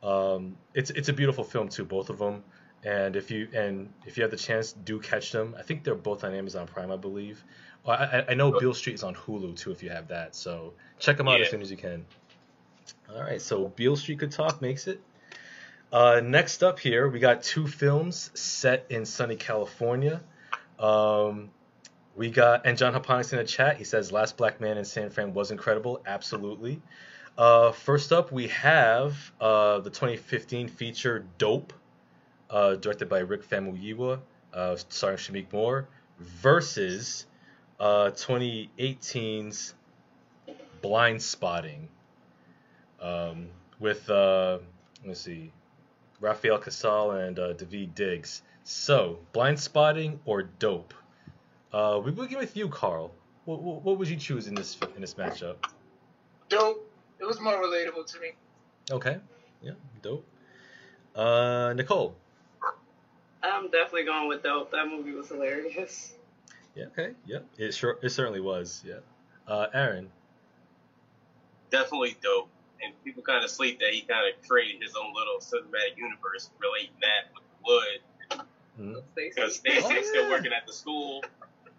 Um, 0.04 0.56
it's 0.72 0.90
it's 0.90 1.08
a 1.08 1.12
beautiful 1.12 1.42
film 1.42 1.68
too, 1.68 1.84
both 1.84 2.10
of 2.10 2.18
them. 2.18 2.44
And 2.86 3.16
if 3.16 3.32
you 3.32 3.48
and 3.52 3.92
if 4.06 4.16
you 4.16 4.22
have 4.22 4.30
the 4.30 4.36
chance, 4.36 4.72
do 4.72 5.00
catch 5.00 5.32
them. 5.32 5.56
I 5.58 5.62
think 5.62 5.82
they're 5.82 5.96
both 5.96 6.22
on 6.22 6.32
Amazon 6.32 6.68
Prime, 6.68 6.92
I 6.92 6.96
believe. 6.96 7.42
Well, 7.84 7.96
I, 7.98 8.24
I 8.28 8.34
know 8.34 8.58
Beale 8.58 8.74
Street 8.74 8.94
is 8.94 9.02
on 9.02 9.14
Hulu 9.14 9.56
too, 9.56 9.72
if 9.72 9.82
you 9.82 9.90
have 9.90 10.06
that. 10.08 10.36
So 10.36 10.72
check 11.00 11.16
them 11.16 11.26
out 11.26 11.40
yeah. 11.40 11.46
as 11.46 11.50
soon 11.50 11.62
as 11.62 11.70
you 11.70 11.76
can. 11.76 12.06
All 13.12 13.20
right, 13.20 13.42
so 13.42 13.68
Beale 13.68 13.96
Street 13.96 14.20
Could 14.20 14.30
Talk 14.30 14.62
makes 14.62 14.86
it. 14.86 15.00
Uh, 15.92 16.20
next 16.22 16.62
up 16.62 16.78
here, 16.78 17.08
we 17.08 17.18
got 17.18 17.42
two 17.42 17.66
films 17.66 18.30
set 18.34 18.86
in 18.88 19.04
sunny 19.04 19.36
California. 19.36 20.20
Um, 20.78 21.50
we 22.14 22.30
got 22.30 22.66
and 22.66 22.78
John 22.78 22.94
Haponics 22.94 23.32
in 23.32 23.38
the 23.38 23.44
chat. 23.44 23.78
He 23.78 23.84
says 23.84 24.12
Last 24.12 24.36
Black 24.36 24.60
Man 24.60 24.78
in 24.78 24.84
San 24.84 25.10
Fran 25.10 25.34
was 25.34 25.50
incredible. 25.50 26.02
Absolutely. 26.06 26.80
Uh, 27.36 27.72
first 27.72 28.12
up, 28.12 28.30
we 28.30 28.48
have 28.48 29.32
uh, 29.40 29.80
the 29.80 29.90
2015 29.90 30.68
feature 30.68 31.26
Dope, 31.36 31.72
uh, 32.50 32.74
directed 32.76 33.08
by 33.08 33.20
Rick 33.20 33.48
Famuyiwa, 33.48 34.20
uh, 34.52 34.76
starring 34.76 35.18
Shameik 35.18 35.52
Moore, 35.52 35.88
versus 36.20 37.26
2018's 37.80 39.74
uh, 40.48 40.52
Blindspotting, 40.82 41.86
um, 43.00 43.48
with 43.80 44.08
uh, 44.08 44.58
let's 45.04 45.20
see, 45.20 45.52
Rafael 46.20 46.58
Casal 46.58 47.12
and 47.12 47.36
Daveed 47.36 47.94
Diggs. 47.94 48.42
So, 48.64 49.18
Blindspotting 49.32 50.18
or 50.24 50.42
Dope? 50.42 50.94
Uh, 51.72 52.00
we 52.02 52.10
begin 52.10 52.38
with 52.38 52.56
you, 52.56 52.68
Carl. 52.68 53.12
What, 53.44 53.62
what, 53.62 53.82
what, 53.82 53.98
would 53.98 54.08
you 54.08 54.16
choose 54.16 54.48
in 54.48 54.54
this 54.54 54.76
in 54.94 55.00
this 55.00 55.14
matchup? 55.14 55.56
Dope. 56.48 56.90
It 57.20 57.24
was 57.24 57.40
more 57.40 57.54
relatable 57.54 58.10
to 58.12 58.20
me. 58.20 58.32
Okay. 58.90 59.18
Yeah. 59.62 59.72
Dope. 60.02 60.26
Uh, 61.14 61.72
Nicole. 61.76 62.16
I'm 63.52 63.70
definitely 63.70 64.04
going 64.04 64.28
with 64.28 64.42
dope. 64.42 64.70
That 64.72 64.88
movie 64.88 65.12
was 65.12 65.28
hilarious. 65.28 66.14
Yeah. 66.74 66.86
Okay. 66.86 67.12
Yeah. 67.26 67.38
It 67.58 67.72
sure. 67.74 67.98
It 68.02 68.10
certainly 68.10 68.40
was. 68.40 68.82
Yeah. 68.86 68.96
Uh, 69.46 69.66
Aaron. 69.72 70.10
Definitely 71.70 72.16
dope. 72.22 72.48
And 72.82 72.92
people 73.04 73.22
kind 73.22 73.42
of 73.42 73.50
sleep 73.50 73.80
that 73.80 73.92
he 73.92 74.02
kind 74.02 74.28
of 74.28 74.48
created 74.48 74.82
his 74.82 74.94
own 74.94 75.14
little 75.14 75.38
cinematic 75.38 75.96
universe, 75.96 76.50
relating 76.60 76.90
that 77.00 77.32
with 77.34 77.44
Wood. 77.64 78.44
Mm-hmm. 78.78 78.94
Because 79.14 79.56
Stacey 79.56 79.82
oh, 79.82 79.90
yeah. 79.90 80.02
still 80.02 80.30
working 80.30 80.52
at 80.52 80.66
the 80.66 80.72
school 80.72 81.22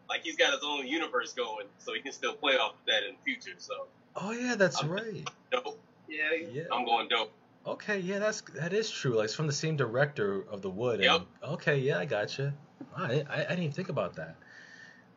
like 0.09 0.23
he's 0.23 0.35
got 0.35 0.53
his 0.53 0.61
own 0.65 0.87
universe 0.87 1.33
going, 1.33 1.67
so 1.79 1.93
he 1.93 2.01
can 2.01 2.11
still 2.11 2.33
play 2.33 2.53
off 2.53 2.73
of 2.73 2.85
that 2.87 3.03
in 3.03 3.15
the 3.15 3.23
future. 3.23 3.57
So. 3.57 3.87
Oh 4.15 4.31
yeah, 4.31 4.55
that's 4.55 4.81
I'm 4.81 4.89
right. 4.89 5.29
Dope. 5.51 5.79
Yeah, 6.07 6.33
yeah. 6.51 6.63
I'm 6.71 6.85
going 6.85 7.07
dope. 7.09 7.31
Okay, 7.67 7.99
yeah, 7.99 8.19
that's 8.19 8.41
that 8.55 8.71
is 8.71 8.89
true. 8.89 9.15
Like 9.17 9.25
it's 9.25 9.35
from 9.35 9.47
the 9.47 9.53
same 9.53 9.75
director 9.75 10.45
of 10.49 10.61
The 10.61 10.69
Wood. 10.69 11.01
Yep. 11.01 11.21
And, 11.43 11.51
okay, 11.53 11.79
yeah, 11.79 11.99
I 11.99 12.05
gotcha. 12.05 12.53
I, 12.95 13.03
I 13.03 13.35
I 13.35 13.37
didn't 13.39 13.59
even 13.59 13.71
think 13.73 13.89
about 13.89 14.15
that. 14.15 14.37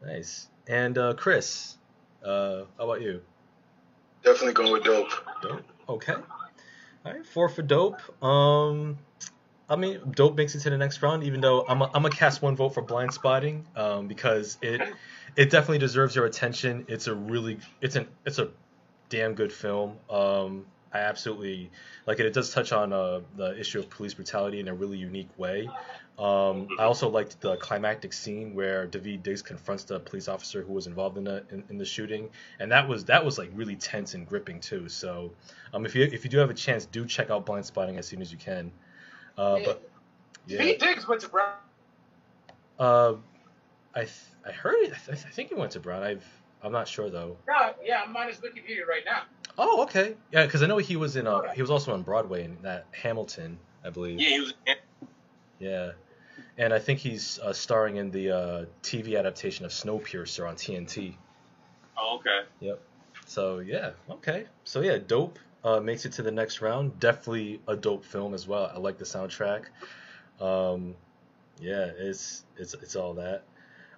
Nice. 0.05 0.49
And 0.67 0.99
uh, 0.99 1.15
Chris, 1.15 1.77
uh, 2.25 2.63
how 2.77 2.85
about 2.85 3.03
you? 3.03 3.23
Definitely 4.25 4.55
going 4.55 4.73
with 4.73 4.85
dope. 4.85 5.13
Dope. 5.43 5.63
Okay. 5.89 6.15
All 6.15 7.13
right, 7.13 7.25
four 7.25 7.49
for 7.49 7.63
dope. 7.63 8.01
Um, 8.23 8.99
I 9.71 9.77
mean, 9.77 10.01
Dope 10.11 10.37
makes 10.37 10.55
it 10.57 10.61
to 10.61 10.71
the 10.71 10.77
next 10.77 11.01
round, 11.01 11.23
even 11.23 11.41
though 11.41 11.65
I'm 11.67 11.81
a, 11.81 11.91
I'm 11.95 12.05
a 12.05 12.11
cast 12.11 12.43
one 12.43 12.57
vote 12.57 12.71
for 12.71 12.83
Blindspotting, 12.83 13.63
um, 13.77 14.09
because 14.09 14.59
it 14.61 14.83
it 15.37 15.51
definitely 15.51 15.79
deserves 15.79 16.17
your 16.17 16.27
attention. 16.27 16.85
It's 16.89 17.07
a 17.07 17.15
really 17.15 17.59
it's 17.81 17.95
an 17.95 18.09
it's 18.27 18.39
a 18.39 18.49
damn 19.09 19.35
good 19.35 19.53
film. 19.53 19.97
Um, 20.11 20.67
I 20.93 20.99
absolutely 20.99 21.71
like 22.07 22.19
it. 22.19 22.27
It 22.27 22.33
does 22.33 22.53
touch 22.53 22.73
on 22.73 22.93
uh, 22.93 23.21
the 23.37 23.59
issue 23.59 23.79
of 23.79 23.89
police 23.91 24.15
brutality 24.15 24.61
in 24.61 24.69
a 24.69 24.75
really 24.75 24.99
unique 24.99 25.31
way. 25.39 25.69
Um, 26.19 26.69
I 26.79 26.83
also 26.83 27.09
liked 27.09 27.41
the 27.41 27.57
climactic 27.57 28.13
scene 28.13 28.55
where 28.55 28.87
Daveed 28.87 29.23
Diggs 29.23 29.41
confronts 29.41 29.85
the 29.85 30.01
police 30.01 30.29
officer 30.29 30.63
who 30.63 30.73
was 30.73 30.87
involved 30.87 31.17
in 31.17 31.25
the 31.25 31.45
in, 31.51 31.65
in, 31.71 31.79
the 31.79 31.85
shooting, 31.85 32.29
and 32.59 32.71
that 32.73 32.87
was 32.87 33.05
that 33.07 33.25
was 33.25 33.39
like 33.39 33.51
really 33.55 33.77
tense 33.77 34.15
and 34.15 34.27
gripping 34.27 34.61
too. 34.61 34.89
So, 34.89 35.31
um, 35.73 35.87
if 35.87 35.95
you 35.95 36.03
if 36.03 36.25
you 36.25 36.31
do 36.31 36.39
have 36.39 36.51
a 36.51 36.55
chance, 36.55 36.85
do 36.85 37.07
check 37.07 37.31
out 37.31 37.47
Blindspotting 37.47 37.97
as 37.97 38.07
soon 38.07 38.21
as 38.21 38.31
you 38.31 38.39
can. 38.39 38.71
Uh, 39.39 39.61
but 39.65 39.91
yeah. 40.47 40.59
Pete 40.59 40.81
Diggs 40.81 41.09
went 41.09 41.23
to 41.23 41.29
Brown. 41.29 41.55
Uh, 42.79 43.15
I 43.95 44.01
th- 44.01 44.13
I 44.47 44.53
heard 44.53 44.83
it. 44.83 44.93
I, 44.93 45.13
th- 45.13 45.27
I 45.27 45.31
think 45.31 45.49
he 45.49 45.55
went 45.55 45.73
to 45.73 45.81
Brown. 45.81 46.03
I've 46.03 46.27
I'm 46.63 46.73
not 46.73 46.87
sure 46.87 47.09
though. 47.09 47.37
No, 47.49 47.75
yeah, 47.83 48.03
I'm 48.07 48.15
on 48.15 48.29
his 48.29 48.39
Wikipedia 48.39 48.87
right 48.87 49.05
now. 49.07 49.23
Oh, 49.63 49.83
okay. 49.83 50.17
Yeah, 50.33 50.47
because 50.47 50.63
I 50.63 50.67
know 50.67 50.79
he 50.79 50.97
was 50.97 51.17
in. 51.17 51.27
Uh, 51.27 51.53
he 51.53 51.61
was 51.61 51.71
also 51.71 51.93
on 51.93 52.03
Broadway 52.03 52.45
in 52.45 52.57
that 52.63 52.87
Hamilton, 52.93 53.59
I 53.85 53.91
believe. 53.91 54.19
Yeah, 54.19 54.29
he 54.29 54.41
was. 54.41 54.55
Yeah, 55.59 55.91
and 56.57 56.73
I 56.73 56.79
think 56.79 56.99
he's 56.99 57.39
uh, 57.39 57.53
starring 57.53 57.97
in 57.97 58.11
the 58.11 58.31
uh, 58.31 58.65
TV 58.83 59.19
adaptation 59.19 59.67
of 59.67 59.71
Snowpiercer 59.71 60.49
on 60.49 60.57
TNT. 60.57 61.15
Oh, 61.99 62.17
okay. 62.17 62.49
Yep. 62.61 62.81
So 63.27 63.59
yeah, 63.59 63.91
okay. 64.09 64.47
So 64.65 64.81
yeah, 64.81 64.97
dope. 64.97 65.39
Uh, 65.63 65.79
makes 65.79 66.07
it 66.07 66.13
to 66.13 66.23
the 66.23 66.31
next 66.31 66.63
round. 66.63 66.99
Definitely 66.99 67.61
a 67.69 67.77
dope 67.77 68.07
film 68.07 68.33
as 68.33 68.49
well. 68.49 68.73
I 68.75 68.79
like 68.79 68.97
the 68.97 69.05
soundtrack. 69.05 69.65
Um, 70.41 70.95
yeah, 71.61 71.91
it's 71.99 72.45
it's 72.57 72.73
it's 72.73 72.97
all 72.97 73.13
that. 73.15 73.43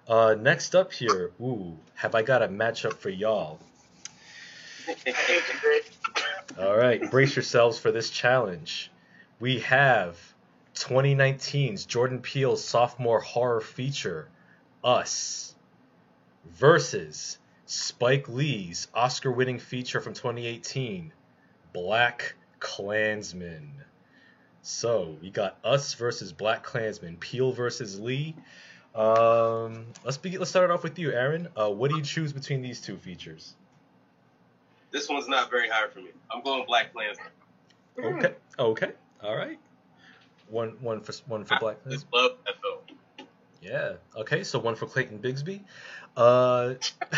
Uh, 0.05 0.35
next 0.37 0.75
up 0.75 0.91
here, 0.91 1.31
ooh, 1.41 1.77
have 1.95 2.15
I 2.15 2.21
got 2.21 2.41
a 2.41 2.49
matchup 2.49 2.95
for 2.95 3.09
y'all? 3.09 3.59
All 6.59 6.75
right, 6.75 7.09
brace 7.09 7.35
yourselves 7.35 7.79
for 7.79 7.91
this 7.91 8.09
challenge. 8.09 8.91
We 9.39 9.59
have 9.59 10.17
2019's 10.75 11.85
Jordan 11.85 12.19
Peele's 12.19 12.63
sophomore 12.63 13.19
horror 13.19 13.61
feature, 13.61 14.27
Us, 14.83 15.55
versus 16.51 17.37
Spike 17.65 18.27
Lee's 18.29 18.87
Oscar 18.93 19.31
winning 19.31 19.59
feature 19.59 20.01
from 20.01 20.13
2018, 20.13 21.13
Black 21.73 22.35
Klansman. 22.59 23.71
So 24.61 25.17
we 25.21 25.29
got 25.29 25.57
Us 25.63 25.93
versus 25.93 26.31
Black 26.31 26.63
Klansman, 26.63 27.17
Peele 27.17 27.51
versus 27.51 27.99
Lee. 27.99 28.35
Um, 28.95 29.87
let's 30.05 30.17
begin. 30.17 30.39
Let's 30.39 30.51
start 30.51 30.69
it 30.69 30.73
off 30.73 30.83
with 30.83 30.99
you, 30.99 31.11
Aaron. 31.11 31.47
Uh, 31.57 31.69
what 31.69 31.89
do 31.89 31.97
you 31.97 32.03
choose 32.03 32.31
between 32.31 32.61
these 32.61 32.79
two 32.79 32.97
features? 32.97 33.55
This 34.93 35.09
one's 35.09 35.27
not 35.27 35.49
very 35.49 35.67
hard 35.67 35.91
for 35.91 35.99
me. 35.99 36.11
I'm 36.31 36.43
going 36.43 36.65
Black 36.67 36.93
Klansman. 36.93 37.27
Okay. 37.97 38.35
Okay. 38.59 38.91
All 39.23 39.35
right. 39.35 39.57
One 40.49 40.77
one 40.81 41.01
for 41.01 41.13
one 41.27 41.43
for 41.43 41.55
I 41.55 41.59
Black 41.59 41.77
just 41.89 42.05
love 42.13 42.33
that 42.45 42.53
film. 42.61 43.27
Yeah. 43.59 43.93
Okay. 44.15 44.43
So 44.43 44.59
one 44.59 44.75
for 44.75 44.85
Clayton 44.85 45.17
Bigsby. 45.17 45.61
Uh, 46.15 46.75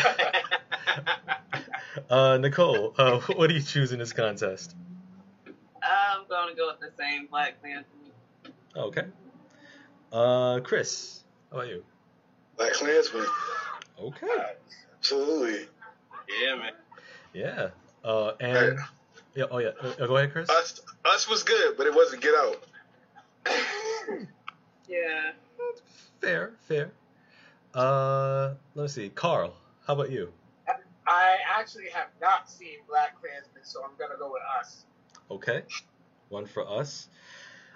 uh, 2.10 2.38
Nicole, 2.38 2.94
uh, 2.96 3.20
what 3.34 3.48
do 3.48 3.54
you 3.54 3.62
choose 3.62 3.92
in 3.92 3.98
this 3.98 4.14
contest? 4.14 4.74
I'm 5.82 6.26
gonna 6.30 6.54
go 6.54 6.68
with 6.68 6.80
the 6.80 6.90
same 6.98 7.26
Black 7.26 7.62
Panther. 7.62 7.86
Okay. 8.74 9.04
Uh, 10.10 10.60
Chris, 10.60 11.24
how 11.50 11.58
about 11.58 11.68
you? 11.68 11.84
Black 12.56 12.72
Klansman. 12.72 13.26
Okay. 14.00 14.26
Absolutely. 14.98 15.68
yeah, 16.42 16.56
man. 16.56 16.72
Yeah. 17.36 17.68
Uh, 18.02 18.32
and 18.40 18.78
yeah. 19.34 19.44
Oh 19.50 19.58
yeah. 19.58 19.70
Uh, 19.80 20.06
go 20.06 20.16
ahead, 20.16 20.32
Chris. 20.32 20.48
Us, 20.48 20.80
us 21.04 21.28
was 21.28 21.42
good, 21.42 21.76
but 21.76 21.86
it 21.86 21.94
wasn't 21.94 22.22
Get 22.22 22.34
Out. 22.34 22.64
Yeah. 24.88 25.32
Fair. 26.20 26.52
Fair. 26.60 26.92
Uh, 27.74 28.54
let 28.76 28.82
me 28.84 28.88
see. 28.88 29.08
Carl, 29.08 29.52
how 29.84 29.94
about 29.94 30.12
you? 30.12 30.32
I 31.08 31.36
actually 31.58 31.88
have 31.92 32.06
not 32.20 32.48
seen 32.48 32.78
Black 32.88 33.20
Klansman, 33.20 33.64
so 33.64 33.82
I'm 33.82 33.90
gonna 33.98 34.16
go 34.16 34.30
with 34.30 34.42
us. 34.60 34.84
Okay. 35.28 35.62
One 36.28 36.46
for 36.46 36.68
us. 36.68 37.08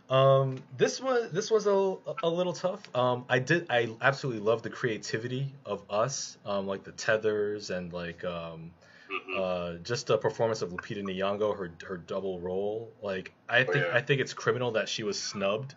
Um, 0.09 0.63
this 0.77 1.01
was 1.01 1.33
this 1.33 1.51
was 1.51 1.67
a, 1.67 1.97
a 2.23 2.29
little 2.29 2.53
tough. 2.53 2.81
Um, 2.97 3.25
I 3.29 3.41
did 3.41 3.67
I 3.69 3.89
absolutely 4.01 4.43
love 4.43 4.63
the 4.63 4.71
creativity 4.71 5.53
of 5.67 5.83
us. 5.91 6.39
Um, 6.47 6.69
like 6.69 6.85
the 6.85 6.93
tethers 6.93 7.71
and 7.71 7.93
like 7.93 8.25
um, 8.25 8.71
Mhm. 9.11 9.37
uh, 9.37 9.79
just 9.83 10.07
the 10.07 10.17
performance 10.19 10.63
of 10.63 10.71
Lupita 10.71 11.03
Nyong'o, 11.03 11.57
her 11.57 11.71
her 11.87 11.97
double 11.97 12.41
role. 12.41 12.93
Like 13.03 13.33
I 13.49 13.65
think 13.65 13.85
yeah. 13.87 13.95
I 13.97 14.01
think 14.01 14.21
it's 14.21 14.33
criminal 14.33 14.71
that 14.73 14.89
she 14.89 15.03
was 15.03 15.21
snubbed 15.21 15.75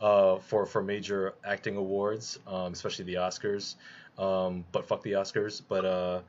uh, 0.00 0.38
for 0.38 0.64
for 0.66 0.82
major 0.82 1.34
acting 1.44 1.76
awards, 1.76 2.38
um, 2.46 2.72
especially 2.72 3.04
the 3.06 3.14
Oscars. 3.14 3.74
Um, 4.18 4.64
but 4.72 4.86
fuck 4.86 5.02
the 5.02 5.12
Oscars. 5.12 5.60
But 5.66 5.84
uh, 5.84 6.20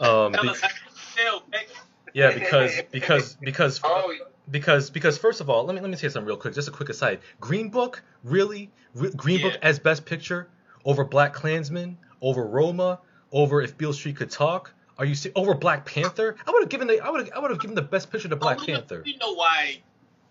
um, 0.00 0.32
Tell 0.32 0.42
be- 0.42 0.48
us 0.48 0.60
how 0.60 0.68
you 0.68 0.90
feel, 0.94 1.42
Nick. 1.50 1.68
yeah, 2.14 2.32
because 2.32 2.80
because 2.90 3.36
because 3.40 3.80
Oh, 3.84 4.14
because 4.50 4.90
because 4.90 5.18
first 5.18 5.40
of 5.40 5.48
all, 5.50 5.64
let 5.64 5.74
me 5.74 5.80
let 5.80 5.90
me 5.90 5.96
say 5.96 6.08
something 6.08 6.26
real 6.26 6.36
quick. 6.36 6.54
Just 6.54 6.68
a 6.68 6.72
quick 6.72 6.88
aside. 6.88 7.20
Green 7.40 7.68
Book, 7.70 8.02
really, 8.24 8.70
Re- 8.94 9.10
Green 9.16 9.42
Book 9.42 9.58
as 9.62 9.78
Best 9.78 10.04
Picture 10.06 10.48
over 10.84 11.04
Black 11.04 11.34
Klansman, 11.34 11.98
over 12.20 12.46
Roma, 12.46 13.00
over 13.32 13.62
If 13.62 13.76
Beale 13.78 13.92
Street 13.92 14.16
Could 14.16 14.30
Talk. 14.30 14.72
Are 14.98 15.04
you 15.04 15.14
see 15.14 15.32
over 15.34 15.54
Black 15.54 15.86
Panther? 15.86 16.36
I 16.46 16.50
would 16.50 16.62
have 16.62 16.68
given 16.68 16.86
the 16.86 17.00
I 17.00 17.08
would 17.10 17.30
I 17.32 17.38
would 17.38 17.50
have 17.50 17.60
given 17.60 17.74
the 17.74 17.82
Best 17.82 18.10
Picture 18.12 18.28
to 18.28 18.36
Black 18.36 18.58
Oh, 18.60 18.64
we 18.66 18.72
know- 18.72 18.78
Panther. 18.80 19.02
We 19.04 19.16
know 19.16 19.32
why 19.34 19.80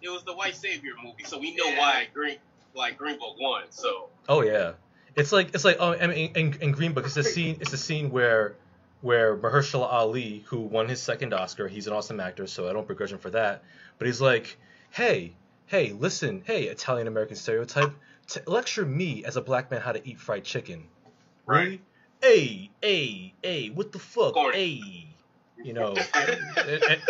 it 0.01 0.09
was 0.09 0.23
the 0.23 0.33
white 0.35 0.55
savior 0.55 0.91
movie, 1.03 1.23
so 1.25 1.39
we 1.39 1.55
know 1.55 1.65
Yeah. 1.65 1.79
why 1.79 2.07
Green 2.13 2.38
like 2.75 2.97
Green 2.97 3.17
Book 3.17 3.39
won. 3.39 3.63
So 3.71 4.09
Oh 4.27 4.43
yeah, 4.43 4.73
it's 5.15 5.31
like 5.31 5.55
it's 5.55 5.65
like 5.65 5.79
um, 5.81 5.95
oh 5.99 6.03
I 6.03 6.07
mean 6.07 6.31
in, 6.35 6.53
in 6.62 6.71
Green 6.71 6.93
Book 6.93 7.05
it's 7.05 7.17
a 7.17 7.23
scene 7.23 7.57
it's 7.62 7.73
a 7.73 7.77
scene 7.77 8.12
where 8.12 8.55
where 9.01 9.35
Mahershala 9.35 9.91
Ali 9.91 10.43
who 10.47 10.59
won 10.59 10.88
his 10.88 11.01
second 11.01 11.33
Oscar 11.33 11.67
he's 11.67 11.88
an 11.88 11.93
awesome 11.93 12.19
actor 12.19 12.45
so 12.45 12.69
I 12.69 12.73
don't 12.73 12.88
begrudge 12.88 13.12
him 13.12 13.17
for 13.19 13.31
that 13.31 13.63
but 13.97 14.05
he's 14.07 14.21
like 14.21 14.57
hey 14.91 15.33
hey 15.65 15.93
listen 15.93 16.43
hey 16.45 16.65
Italian 16.65 17.07
American 17.07 17.35
stereotype 17.38 17.91
t- 18.27 18.41
lecture 18.45 18.85
me 18.85 19.23
as 19.25 19.35
a 19.38 19.41
black 19.41 19.71
man 19.71 19.81
how 19.81 19.93
to 19.93 20.07
eat 20.07 20.19
fried 20.19 20.43
chicken 20.43 20.83
really 21.47 21.81
hey 22.21 22.69
hey 22.82 23.34
hey 23.41 23.69
what 23.69 23.91
the 23.91 23.99
fuck 23.99 24.34
Corny. 24.34 24.58
hey 24.58 25.08
you 25.63 25.73
know 25.73 25.95
and, 26.15 26.39
and, 26.58 27.01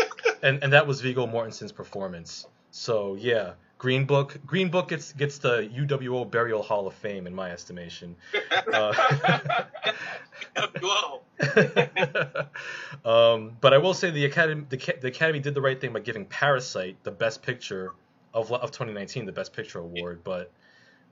and 0.41 0.63
and 0.63 0.73
that 0.73 0.87
was 0.87 1.01
Viggo 1.01 1.27
Mortensen's 1.27 1.71
performance 1.71 2.45
so 2.71 3.15
yeah. 3.15 3.53
Green 3.77 4.05
Book. 4.05 4.37
Green 4.45 4.69
Book 4.69 4.89
gets 4.89 5.13
gets 5.13 5.37
the 5.37 5.69
UWO 5.73 6.29
Burial 6.29 6.61
Hall 6.61 6.85
of 6.85 6.93
Fame 6.95 7.27
in 7.27 7.33
my 7.33 7.51
estimation. 7.51 8.15
Uh, 8.73 8.93
um, 13.05 13.57
but 13.61 13.73
I 13.73 13.77
will 13.77 13.93
say 13.93 14.11
the 14.11 14.25
academy 14.25 14.65
the, 14.69 14.77
the 15.01 15.07
academy 15.07 15.39
did 15.39 15.53
the 15.53 15.61
right 15.61 15.79
thing 15.79 15.93
by 15.93 15.99
giving 15.99 16.25
Parasite 16.25 16.97
the 17.03 17.11
best 17.11 17.41
picture 17.41 17.93
of 18.33 18.51
of 18.51 18.71
2019, 18.71 19.25
the 19.25 19.31
best 19.31 19.53
picture 19.53 19.79
award. 19.79 20.23
But 20.23 20.51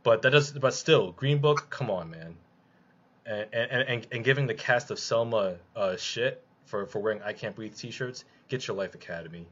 but 0.03 0.21
that 0.21 0.31
does 0.31 0.51
but 0.51 0.73
still 0.73 1.11
Green 1.13 1.39
Book. 1.39 1.67
Come 1.69 1.89
on, 1.89 2.11
man. 2.11 2.35
And 3.27 3.53
and, 3.53 4.07
and, 4.11 4.23
giving 4.23 4.47
the 4.47 4.53
cast 4.53 4.89
of 4.89 4.99
Selma 4.99 5.55
uh, 5.75 5.97
shit 5.97 6.45
for, 6.65 6.85
for 6.85 6.99
wearing 6.99 7.21
I 7.23 7.33
Can't 7.33 7.53
Breathe 7.55 7.75
t-shirts. 7.75 8.23
Get 8.47 8.67
your 8.67 8.77
life, 8.77 8.95
Academy. 8.95 9.45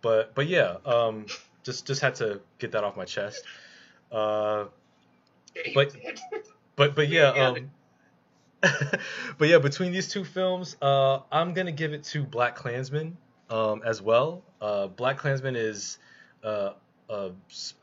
But 0.00 0.34
but 0.34 0.48
yeah, 0.48 0.76
um, 0.84 1.26
just 1.62 1.86
just 1.86 2.00
had 2.00 2.16
to 2.16 2.40
get 2.58 2.72
that 2.72 2.82
off 2.82 2.96
my 2.96 3.04
chest. 3.04 3.44
Uh, 4.10 4.64
but 5.74 5.94
but 6.76 6.94
but 6.96 7.08
yeah, 7.08 7.28
um, 7.28 7.70
but 9.38 9.48
yeah, 9.48 9.58
between 9.58 9.92
these 9.92 10.08
two 10.08 10.24
films, 10.24 10.76
uh, 10.82 11.20
I'm 11.30 11.54
gonna 11.54 11.72
give 11.72 11.92
it 11.92 12.04
to 12.04 12.22
Black 12.24 12.56
Klansman 12.56 13.16
um, 13.50 13.82
as 13.84 14.02
well. 14.02 14.42
Uh, 14.60 14.86
Black 14.86 15.18
Klansman 15.18 15.56
is, 15.56 15.98
uh, 16.42 16.72
uh, 17.10 17.30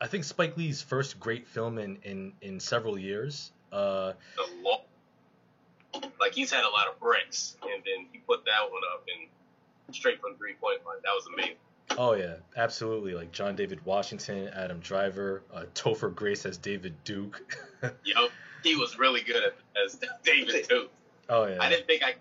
I 0.00 0.06
think 0.06 0.24
Spike 0.24 0.56
Lee's 0.56 0.82
first 0.82 1.20
great 1.20 1.46
film 1.48 1.78
in 1.78 1.98
in, 2.02 2.32
in 2.40 2.60
several 2.60 2.98
years. 2.98 3.52
Uh, 3.72 4.12
The 4.36 4.62
law. 4.62 4.82
Like 6.20 6.34
he's 6.34 6.52
had 6.52 6.64
a 6.64 6.68
lot 6.68 6.86
of 6.86 7.00
breaks, 7.00 7.56
and 7.62 7.82
then 7.84 8.06
he 8.12 8.18
put 8.18 8.44
that 8.44 8.70
one 8.70 8.82
up 8.94 9.04
and 9.16 9.94
straight 9.94 10.20
from 10.20 10.36
three 10.36 10.54
point 10.54 10.84
line. 10.84 10.96
That 11.02 11.12
was 11.14 11.26
amazing. 11.32 11.56
oh 11.96 12.14
yeah, 12.14 12.36
absolutely. 12.56 13.14
Like 13.14 13.32
John 13.32 13.56
David 13.56 13.84
Washington, 13.84 14.48
Adam 14.54 14.80
Driver, 14.80 15.42
uh, 15.52 15.64
Topher 15.74 16.14
Grace 16.14 16.44
as 16.46 16.58
David 16.58 16.94
Duke. 17.04 17.42
Yup, 18.04 18.30
he 18.62 18.76
was 18.76 18.98
really 18.98 19.22
good 19.22 19.42
at, 19.42 19.54
as 19.84 19.98
David 20.24 20.68
Duke. 20.68 20.90
oh 21.28 21.46
yeah. 21.46 21.56
I 21.60 21.68
didn't 21.68 21.86
think 21.86 22.02
I 22.02 22.12
could 22.12 22.20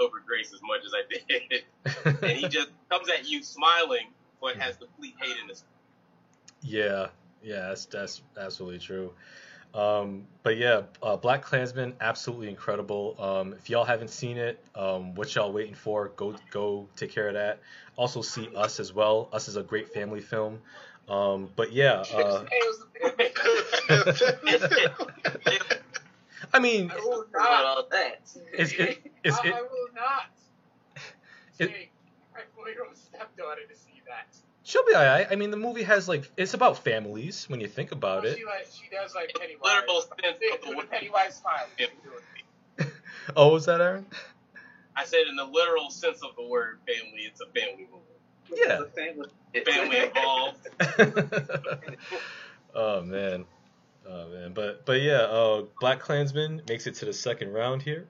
over 0.00 0.22
Grace 0.26 0.52
as 0.54 0.60
much 0.62 0.80
as 0.84 0.92
I 0.94 1.02
did, 1.28 2.22
and 2.22 2.38
he 2.38 2.48
just 2.48 2.70
comes 2.90 3.08
at 3.10 3.28
you 3.28 3.42
smiling, 3.42 4.08
but 4.40 4.56
has 4.56 4.76
complete 4.76 5.14
hate 5.20 5.36
in 5.42 5.48
his. 5.48 5.62
Yeah, 6.62 7.08
yeah, 7.42 7.68
that's 7.68 7.86
that's 7.86 8.22
absolutely 8.38 8.78
true. 8.78 9.12
Um, 9.74 10.26
but 10.42 10.56
yeah, 10.56 10.82
uh, 11.02 11.16
Black 11.16 11.42
Klansman, 11.42 11.94
absolutely 12.00 12.48
incredible. 12.48 13.14
Um, 13.18 13.52
if 13.52 13.70
y'all 13.70 13.84
haven't 13.84 14.10
seen 14.10 14.36
it, 14.36 14.58
um, 14.74 15.14
what 15.14 15.32
y'all 15.34 15.52
waiting 15.52 15.74
for? 15.74 16.08
Go 16.16 16.34
go 16.50 16.88
take 16.96 17.12
care 17.12 17.28
of 17.28 17.34
that. 17.34 17.60
Also 17.96 18.20
see 18.22 18.48
Us 18.56 18.80
as 18.80 18.92
well. 18.92 19.28
Us 19.32 19.46
is 19.48 19.56
a 19.56 19.62
great 19.62 19.92
family 19.92 20.20
film. 20.20 20.60
Um, 21.08 21.50
but 21.56 21.72
yeah, 21.72 22.02
uh, 22.14 22.44
I 26.52 26.58
mean, 26.58 26.90
I 26.90 26.96
will 26.96 27.24
not. 27.32 27.86
it's 28.52 28.72
it, 28.72 29.12
it's 29.24 29.38
it, 29.44 29.54
I 29.54 29.62
will 29.62 29.88
not. 29.94 30.26
It- 31.58 31.68
Take 31.68 31.92
my 32.32 32.40
four-year-old 32.56 32.96
stepdaughter 32.96 33.62
to 33.68 33.76
see 33.76 34.00
that. 34.06 34.34
She'll 34.70 34.84
be 34.86 34.94
alright. 34.94 35.26
I 35.30 35.34
mean, 35.34 35.50
the 35.50 35.56
movie 35.56 35.82
has 35.82 36.08
like 36.08 36.30
it's 36.36 36.54
about 36.54 36.78
families 36.78 37.46
when 37.48 37.60
you 37.60 37.66
think 37.66 37.92
about 37.92 38.22
Well, 38.22 38.32
it. 38.32 38.38
She 38.38 38.44
like 38.44 38.66
she 38.72 38.88
does 38.94 39.14
like 39.14 39.32
Pennywise. 39.38 39.62
Literal 39.64 40.00
sense 40.00 40.16
of 40.34 40.40
the 40.40 40.58
do 40.62 40.70
the 40.70 40.76
word. 40.76 40.90
Pennywise 40.90 41.36
smile. 41.36 41.66
Oh, 43.36 43.46
what 43.48 43.54
was 43.54 43.66
that 43.66 43.80
Aaron? 43.80 44.06
I 44.96 45.04
said 45.04 45.26
in 45.28 45.36
the 45.36 45.44
literal 45.44 45.90
sense 45.90 46.22
of 46.22 46.34
the 46.36 46.42
word 46.42 46.78
family, 46.86 47.22
it's 47.22 47.40
a 47.40 47.46
family 47.46 47.86
movie. 47.92 48.62
Yeah. 48.62 48.80
Family 49.64 49.98
involved. 49.98 50.68
oh 52.74 53.02
man, 53.02 53.44
oh 54.08 54.28
man, 54.30 54.52
but 54.52 54.86
but 54.86 55.00
yeah, 55.02 55.22
uh, 55.22 55.64
Black 55.80 56.00
Klansman 56.00 56.62
makes 56.68 56.86
it 56.86 56.94
to 56.96 57.04
the 57.04 57.12
second 57.12 57.52
round 57.52 57.82
here. 57.82 58.08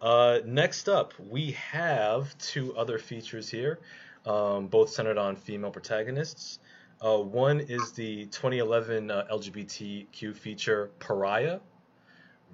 Uh, 0.00 0.38
next 0.44 0.88
up, 0.88 1.12
we 1.18 1.52
have 1.52 2.36
two 2.38 2.76
other 2.76 2.98
features 2.98 3.48
here, 3.48 3.80
um, 4.26 4.66
both 4.66 4.90
centered 4.90 5.18
on 5.18 5.36
female 5.36 5.70
protagonists. 5.70 6.58
Uh, 7.00 7.18
one 7.18 7.60
is 7.60 7.92
the 7.92 8.24
2011 8.26 9.10
uh, 9.10 9.26
LGBTQ 9.30 10.34
feature 10.34 10.90
Pariah 10.98 11.60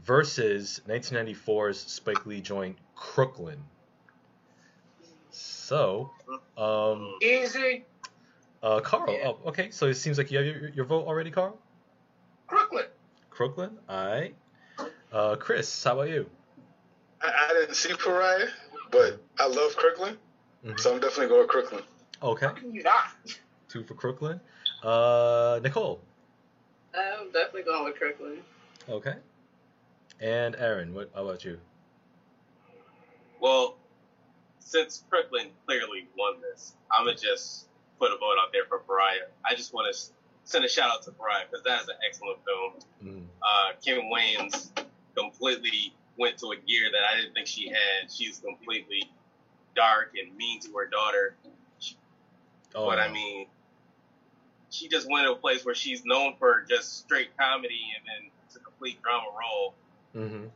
versus 0.05 0.81
1994's 0.89 1.79
Spike 1.79 2.27
Lee 2.27 2.41
joint 2.41 2.77
Crooklyn. 2.97 3.59
So, 5.31 6.11
um, 6.59 7.15
easy. 7.23 7.85
Uh, 8.63 8.81
Carl. 8.81 9.13
Yeah. 9.13 9.29
Oh, 9.29 9.39
okay. 9.47 9.71
So 9.71 9.87
it 9.87 9.95
seems 9.95 10.19
like 10.19 10.31
you 10.31 10.39
have 10.39 10.47
your, 10.47 10.69
your 10.71 10.85
vote 10.85 11.07
already, 11.07 11.31
Carl. 11.31 11.59
Crooklyn. 12.47 12.87
Crooklyn. 13.31 13.71
All 13.89 14.07
right. 14.07 14.35
Uh, 15.13 15.37
Chris, 15.37 15.83
how 15.83 15.95
about 15.95 16.09
you? 16.09 16.29
I, 17.21 17.49
I 17.51 17.53
didn't 17.55 17.75
see 17.75 17.95
Pariah, 17.95 18.49
but 18.91 19.23
I 19.39 19.47
love 19.47 19.77
Crooklyn, 19.77 20.19
mm-hmm. 20.65 20.77
so 20.79 20.95
I'm 20.95 21.01
definitely 21.01 21.29
going 21.29 21.49
Crooklyn. 21.49 21.83
Okay. 22.23 22.49
You 22.71 22.83
not? 22.83 23.09
Two 23.69 23.85
for 23.85 23.95
Crooklyn. 23.95 24.41
Uh, 24.83 25.61
Nicole. 25.63 26.01
I'm 26.95 27.31
definitely 27.33 27.63
going 27.63 27.85
with 27.85 27.97
Crooklyn. 27.97 28.39
Okay. 28.89 29.15
And 30.21 30.55
Aaron, 30.57 30.95
what 30.95 31.11
how 31.15 31.25
about 31.27 31.45
you? 31.45 31.59
Well, 33.41 33.77
since 34.61 35.05
Crooklyn 35.11 35.49
clearly 35.67 36.07
won 36.17 36.41
this, 36.41 36.75
I'm 36.91 37.07
gonna 37.07 37.17
just 37.17 37.67
put 37.99 38.13
a 38.13 38.17
vote 38.17 38.37
out 38.41 38.53
there 38.53 38.65
for 38.69 38.79
Pariah. 38.79 39.29
I 39.45 39.55
just 39.55 39.75
want 39.75 39.95
to 39.95 40.01
send 40.45 40.65
a 40.65 40.69
shout 40.69 40.91
out 40.91 41.03
to 41.03 41.13
Pariah 41.13 41.45
because 41.51 41.65
that 41.65 41.83
is 41.83 41.89
an 41.89 41.97
excellent 42.07 42.39
film. 42.45 42.73
Mm. 43.05 43.25
Uh, 43.43 43.73
Kim 43.81 44.11
Wayans 44.13 44.71
completely 45.17 45.95
went 46.19 46.39
to 46.39 46.53
a 46.53 46.57
gear 46.57 46.91
that 46.93 47.01
I 47.11 47.21
didn't 47.21 47.35
think 47.35 47.47
she 47.47 47.69
had. 47.69 48.11
She's 48.11 48.39
completely 48.39 49.11
dark 49.75 50.13
and 50.21 50.37
mean 50.37 50.61
to 50.61 50.73
her 50.75 50.87
daughter. 50.87 51.35
Oh. 52.75 52.87
But 52.87 52.99
I 52.99 53.11
mean, 53.13 53.47
she 54.71 54.89
just 54.89 55.11
went 55.11 55.27
to 55.27 55.33
a 55.33 55.37
place 55.37 55.65
where 55.65 55.75
she's 55.75 56.05
known 56.05 56.35
for 56.39 56.65
just 56.69 56.99
straight 56.99 57.37
comedy 57.37 57.81
and 57.97 58.07
then 58.07 58.31
it's 58.47 58.57
a 58.57 58.61
complete 58.61 59.03
drama 59.03 59.27
role. 59.39 59.75
Mm-hmm. 60.17 60.47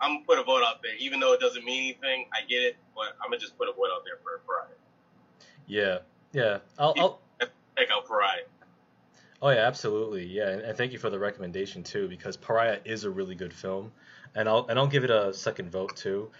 I'm 0.00 0.14
gonna 0.14 0.24
put 0.26 0.38
a 0.38 0.42
vote 0.42 0.62
out 0.64 0.82
there, 0.82 0.94
even 0.98 1.20
though 1.20 1.32
it 1.34 1.40
doesn't 1.40 1.64
mean 1.64 1.82
anything. 1.82 2.26
I 2.32 2.46
get 2.46 2.62
it, 2.62 2.76
but 2.94 3.16
I'm 3.22 3.30
gonna 3.30 3.38
just 3.38 3.56
put 3.58 3.68
a 3.68 3.72
vote 3.72 3.88
out 3.94 4.04
there 4.04 4.18
for 4.22 4.40
Pariah. 4.46 4.76
Yeah, 5.66 5.98
yeah. 6.32 6.58
I'll, 6.78 6.94
I'll... 6.98 7.20
check 7.76 7.88
out 7.92 8.06
Pariah. 8.06 8.44
Oh 9.42 9.50
yeah, 9.50 9.66
absolutely. 9.66 10.26
Yeah, 10.26 10.48
and, 10.50 10.62
and, 10.62 10.76
thank 10.76 10.92
you 10.92 10.98
for 10.98 11.10
the 11.10 11.18
recommendation 11.18 11.82
too, 11.82 12.08
because 12.08 12.36
Pariah 12.36 12.78
is 12.84 13.04
a 13.04 13.10
really 13.10 13.34
good 13.34 13.52
film, 13.52 13.92
and 14.34 14.48
I'll 14.48 14.66
and 14.68 14.78
I'll 14.78 14.86
give 14.86 15.04
it 15.04 15.10
a 15.10 15.32
second 15.32 15.70
vote 15.70 15.96
too. 15.96 16.30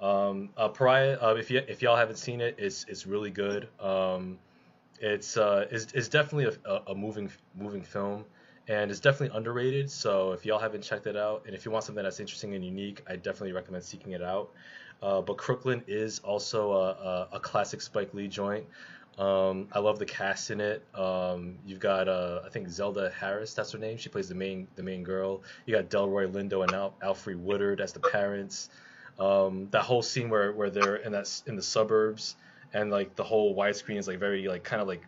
Um, 0.00 0.50
uh, 0.56 0.68
Pariah, 0.68 1.18
uh, 1.20 1.34
if 1.34 1.50
you 1.50 1.62
if 1.68 1.82
y'all 1.82 1.96
haven't 1.96 2.16
seen 2.16 2.40
it, 2.40 2.56
it's 2.58 2.86
it's 2.88 3.06
really 3.06 3.30
good. 3.30 3.68
Um, 3.78 4.38
it's 5.00 5.36
uh, 5.36 5.66
it's, 5.70 5.92
it's 5.92 6.08
definitely 6.08 6.56
a, 6.64 6.80
a 6.88 6.94
moving 6.94 7.30
moving 7.54 7.82
film, 7.82 8.24
and 8.68 8.90
it's 8.90 9.00
definitely 9.00 9.36
underrated. 9.36 9.90
So 9.90 10.32
if 10.32 10.46
y'all 10.46 10.58
haven't 10.58 10.82
checked 10.82 11.06
it 11.06 11.16
out, 11.16 11.44
and 11.46 11.54
if 11.54 11.64
you 11.64 11.70
want 11.70 11.84
something 11.84 12.02
that's 12.04 12.20
interesting 12.20 12.54
and 12.54 12.64
unique, 12.64 13.02
I 13.08 13.16
definitely 13.16 13.52
recommend 13.52 13.84
seeking 13.84 14.12
it 14.12 14.22
out. 14.22 14.50
Uh, 15.02 15.20
but 15.22 15.38
Crooklyn 15.38 15.82
is 15.86 16.18
also 16.20 16.72
a, 16.72 16.90
a, 16.90 17.28
a 17.32 17.40
classic 17.40 17.80
Spike 17.80 18.12
Lee 18.12 18.28
joint. 18.28 18.66
Um, 19.18 19.68
I 19.72 19.80
love 19.80 19.98
the 19.98 20.06
cast 20.06 20.50
in 20.50 20.60
it. 20.60 20.82
Um, 20.94 21.58
you've 21.66 21.80
got 21.80 22.08
uh, 22.08 22.40
I 22.44 22.48
think 22.48 22.68
Zelda 22.68 23.10
Harris, 23.10 23.52
that's 23.54 23.72
her 23.72 23.78
name. 23.78 23.98
She 23.98 24.08
plays 24.08 24.28
the 24.28 24.34
main 24.34 24.66
the 24.76 24.82
main 24.82 25.02
girl. 25.02 25.42
You 25.66 25.74
got 25.74 25.90
Delroy 25.90 26.30
Lindo 26.30 26.62
and 26.62 26.72
Al- 26.72 26.94
Alfre 27.02 27.36
Woodard 27.36 27.80
as 27.80 27.92
the 27.92 28.00
parents. 28.00 28.70
Um, 29.20 29.68
that 29.70 29.82
whole 29.82 30.02
scene 30.02 30.30
where, 30.30 30.52
where 30.52 30.70
they're 30.70 30.96
in 30.96 31.12
that 31.12 31.42
in 31.46 31.54
the 31.54 31.62
suburbs 31.62 32.36
and 32.72 32.90
like 32.90 33.16
the 33.16 33.24
whole 33.24 33.54
widescreen 33.54 33.98
is 33.98 34.08
like 34.08 34.18
very 34.18 34.48
like 34.48 34.64
kind 34.64 34.80
of 34.80 34.88
like 34.88 35.02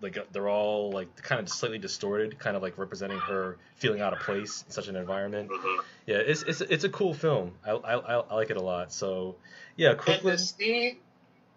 like 0.00 0.16
uh, 0.16 0.22
they're 0.32 0.48
all 0.48 0.90
like 0.92 1.14
kind 1.16 1.40
of 1.40 1.48
slightly 1.48 1.78
distorted, 1.78 2.38
kind 2.38 2.56
of 2.56 2.62
like 2.62 2.78
representing 2.78 3.18
her 3.18 3.58
feeling 3.76 4.00
out 4.00 4.12
of 4.12 4.20
place 4.20 4.64
in 4.66 4.72
such 4.72 4.88
an 4.88 4.96
environment. 4.96 5.50
Mm-hmm. 5.50 5.80
Yeah, 6.06 6.16
it's 6.16 6.42
it's 6.42 6.60
it's 6.60 6.84
a 6.84 6.88
cool 6.88 7.12
film. 7.12 7.52
I 7.66 7.72
I, 7.72 8.16
I 8.16 8.34
like 8.34 8.50
it 8.50 8.56
a 8.56 8.62
lot. 8.62 8.92
So 8.92 9.36
yeah, 9.76 9.94
Crooklyn. 9.94 10.32
And 10.32 10.38
the 10.38 10.42
scene 10.42 10.96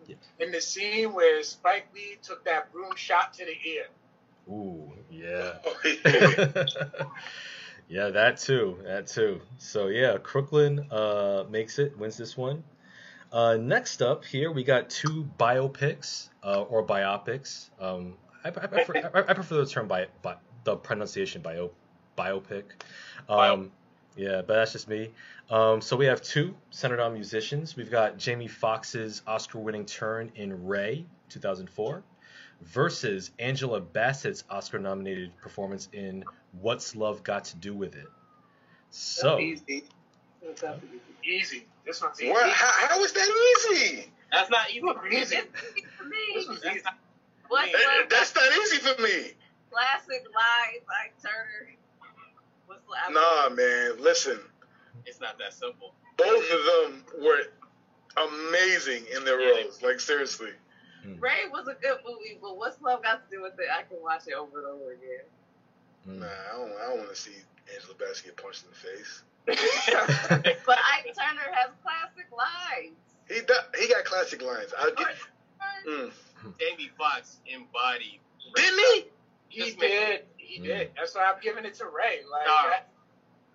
yeah. 0.07 0.15
In 0.39 0.51
the 0.51 0.61
scene 0.61 1.13
where 1.13 1.41
Spike 1.43 1.87
Lee 1.93 2.17
took 2.21 2.43
that 2.45 2.71
broom 2.73 2.95
shot 2.95 3.33
to 3.35 3.45
the 3.45 3.55
ear. 3.69 3.85
Ooh, 4.49 4.91
yeah. 5.09 5.53
yeah, 7.87 8.09
that 8.09 8.37
too. 8.37 8.79
That 8.83 9.07
too. 9.07 9.41
So 9.57 9.87
yeah, 9.87 10.17
Crooklyn 10.17 10.87
uh, 10.91 11.45
makes 11.49 11.79
it, 11.79 11.97
wins 11.97 12.17
this 12.17 12.37
one. 12.37 12.63
Uh, 13.31 13.57
next 13.57 14.01
up 14.01 14.23
here, 14.23 14.51
we 14.51 14.63
got 14.63 14.89
two 14.89 15.27
biopics 15.39 16.29
uh, 16.43 16.61
or 16.61 16.85
biopics. 16.85 17.69
Um, 17.79 18.13
I, 18.43 18.49
I, 18.49 18.51
prefer, 18.51 19.11
I, 19.13 19.19
I, 19.31 19.33
prefer 19.33 19.55
the 19.55 19.65
term 19.65 19.87
by, 19.87 20.07
by 20.21 20.35
the 20.63 20.75
pronunciation 20.75 21.41
bio 21.41 21.71
biopic. 22.17 22.63
Um, 23.27 23.27
Bio. 23.27 23.69
Yeah, 24.15 24.41
but 24.45 24.55
that's 24.55 24.73
just 24.73 24.87
me. 24.87 25.11
Um, 25.49 25.81
so 25.81 25.97
we 25.97 26.05
have 26.05 26.21
two 26.21 26.53
centered 26.69 26.99
on 26.99 27.13
musicians. 27.13 27.75
We've 27.75 27.89
got 27.89 28.17
Jamie 28.17 28.47
Foxx's 28.47 29.23
Oscar-winning 29.25 29.85
turn 29.85 30.31
in 30.35 30.65
Ray, 30.65 31.05
2004, 31.29 32.03
versus 32.63 33.31
Angela 33.39 33.81
Bassett's 33.81 34.43
Oscar-nominated 34.49 35.35
performance 35.37 35.89
in 35.93 36.23
What's 36.59 36.95
Love 36.95 37.23
Got 37.23 37.45
to 37.45 37.57
Do 37.57 37.73
with 37.73 37.95
It. 37.95 38.07
So 38.89 39.39
easy. 39.39 39.83
Easy. 41.23 41.65
This 41.85 42.01
one's 42.01 42.21
easy. 42.21 42.31
What? 42.31 42.49
How, 42.49 42.87
how 42.87 43.03
is 43.03 43.13
that 43.13 43.71
easy? 43.71 44.11
That's 44.31 44.49
not 44.49 44.69
easy 44.69 44.81
for 44.81 45.01
me. 45.03 45.17
Easy 45.21 45.37
for 45.97 46.03
me. 46.05 46.59
That's 46.63 46.83
not, 46.83 48.09
That's 48.09 48.35
not 48.35 48.51
easy 48.63 48.77
for 48.77 49.01
me. 49.01 49.33
Classic 49.71 50.23
lies, 50.33 50.81
Ike 51.03 51.13
Turner. 51.21 51.75
Nah, 53.11 53.49
man. 53.49 54.01
Listen. 54.01 54.39
It's 55.05 55.19
not 55.19 55.37
that 55.39 55.53
simple. 55.53 55.93
Both 56.17 56.51
of 56.51 56.65
them 56.65 57.05
were 57.23 57.43
amazing 58.17 59.05
in 59.15 59.25
their 59.25 59.39
yeah. 59.39 59.61
roles. 59.61 59.81
Like 59.81 59.99
seriously. 59.99 60.51
Hmm. 61.03 61.19
Ray 61.19 61.51
was 61.51 61.67
a 61.67 61.75
good 61.75 61.99
movie, 62.07 62.39
but 62.41 62.57
what's 62.57 62.81
love 62.81 63.03
got 63.03 63.29
to 63.29 63.35
do 63.35 63.43
with 63.43 63.53
it? 63.59 63.67
I 63.67 63.83
can 63.83 64.01
watch 64.01 64.23
it 64.27 64.33
over 64.33 64.59
and 64.59 64.67
over 64.67 64.91
again. 64.93 65.27
Nah, 66.05 66.25
I 66.25 66.57
don't. 66.57 66.71
I 66.71 66.89
don't 66.89 66.97
want 66.99 67.09
to 67.09 67.15
see 67.15 67.35
Angela 67.73 67.95
Bassett 67.95 68.25
get 68.25 68.37
punched 68.37 68.63
in 68.63 68.69
the 68.71 68.75
face. 68.75 69.23
but 69.45 70.77
Ike 70.79 71.11
Turner 71.11 71.51
has 71.51 71.71
classic 71.83 72.27
lines. 72.31 72.95
He 73.27 73.41
does, 73.41 73.63
he 73.79 73.87
got 73.89 74.05
classic 74.05 74.41
lines. 74.41 74.73
I'll 74.77 74.95
get. 74.95 75.15
Mm. 75.87 76.11
Jamie 76.59 76.91
Foxx 76.97 77.39
embodied. 77.47 78.19
Didn't 78.55 78.79
he? 78.79 79.05
He 79.49 79.71
did. 79.71 80.23
He 80.37 80.59
mm. 80.59 80.63
did. 80.63 80.91
That's 80.95 81.15
why 81.15 81.25
I'm 81.25 81.41
giving 81.41 81.65
it 81.65 81.73
to 81.75 81.85
Ray. 81.85 82.21
Like 82.29 82.47
no. 82.47 82.69
that, 82.69 82.89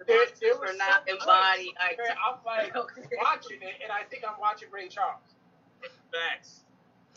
there, 0.06 0.26
there 0.40 0.56
was 0.58 0.76
not 0.76 1.04
so 1.06 1.14
embody. 1.14 1.74
I 1.80 1.96
I'm 2.16 2.38
like 2.44 2.74
watching 3.22 3.62
it, 3.62 3.76
and 3.82 3.92
I 3.92 4.04
think 4.10 4.24
I'm 4.28 4.38
watching 4.40 4.68
Ray 4.70 4.88
Charles. 4.88 5.20
Facts. 6.12 6.64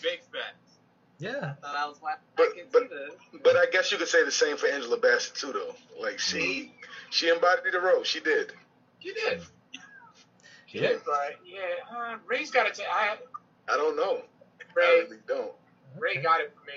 Big 0.02 0.20
facts. 0.32 0.80
Yeah. 1.20 1.30
I 1.30 1.68
thought 1.68 1.76
I 1.76 1.88
was 1.88 2.02
watching. 2.02 2.22
But, 2.36 2.48
I 2.48 2.64
but, 2.72 3.44
but 3.44 3.56
I 3.56 3.68
guess 3.72 3.92
you 3.92 3.98
could 3.98 4.08
say 4.08 4.26
the 4.26 4.32
same 4.32 4.58
for 4.58 4.68
Angela 4.68 4.98
Bassett 4.98 5.36
too, 5.36 5.54
though. 5.54 5.76
Like 6.02 6.20
she, 6.20 6.40
mm-hmm. 6.40 6.72
she 7.12 7.30
embodied 7.30 7.74
the 7.74 7.80
role. 7.80 8.04
She 8.04 8.20
did. 8.20 8.54
She 9.00 9.14
did. 9.14 9.42
She 10.66 10.80
yeah. 10.80 10.90
did, 10.90 11.02
but 11.06 11.36
yeah, 11.46 11.96
uh, 11.96 12.18
Ray's 12.26 12.50
got 12.50 12.68
it. 12.68 12.80
I. 12.92 13.18
I 13.70 13.78
don't 13.78 13.96
know. 13.96 14.22
Ray, 14.76 14.84
I 14.84 14.88
really 15.04 15.18
don't. 15.28 15.52
Ray 16.00 16.12
okay. 16.12 16.22
got 16.22 16.42
it 16.42 16.54
for 16.56 16.66
me. 16.66 16.74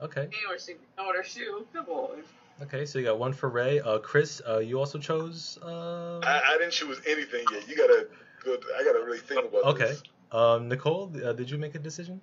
Okay. 0.00 0.28
He 0.30 0.52
or 0.52 0.58
she 0.58 0.74
on 0.98 1.14
her 1.14 1.24
shoe. 1.24 1.66
Come 1.72 1.86
on. 1.88 2.22
Okay, 2.62 2.86
so 2.86 2.98
you 2.98 3.04
got 3.04 3.18
one 3.18 3.32
for 3.32 3.48
Ray. 3.48 3.80
Uh, 3.80 3.98
Chris, 3.98 4.40
uh, 4.48 4.58
you 4.58 4.78
also 4.78 4.98
chose. 4.98 5.58
Uh... 5.62 6.20
I, 6.22 6.42
I, 6.54 6.58
didn't 6.58 6.72
choose 6.72 7.00
anything 7.06 7.44
yet. 7.52 7.68
You 7.68 7.76
gotta. 7.76 8.06
Go, 8.44 8.56
I 8.78 8.84
gotta 8.84 9.04
really 9.04 9.18
think 9.18 9.46
about 9.46 9.64
okay. 9.64 9.84
this. 9.86 10.02
Okay. 10.32 10.54
Um, 10.54 10.68
Nicole, 10.68 11.10
uh, 11.24 11.32
did 11.32 11.50
you 11.50 11.58
make 11.58 11.74
a 11.74 11.78
decision? 11.78 12.20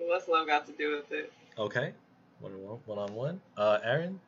What's 0.00 0.28
love 0.28 0.46
got 0.46 0.66
to 0.66 0.72
do 0.72 0.96
with 0.96 1.12
it? 1.12 1.32
Okay. 1.58 1.92
One 2.40 2.52
on 2.52 2.62
one. 2.62 2.78
One 2.86 2.98
on 2.98 3.14
one. 3.14 3.40
Uh, 3.56 3.78
Aaron. 3.84 4.18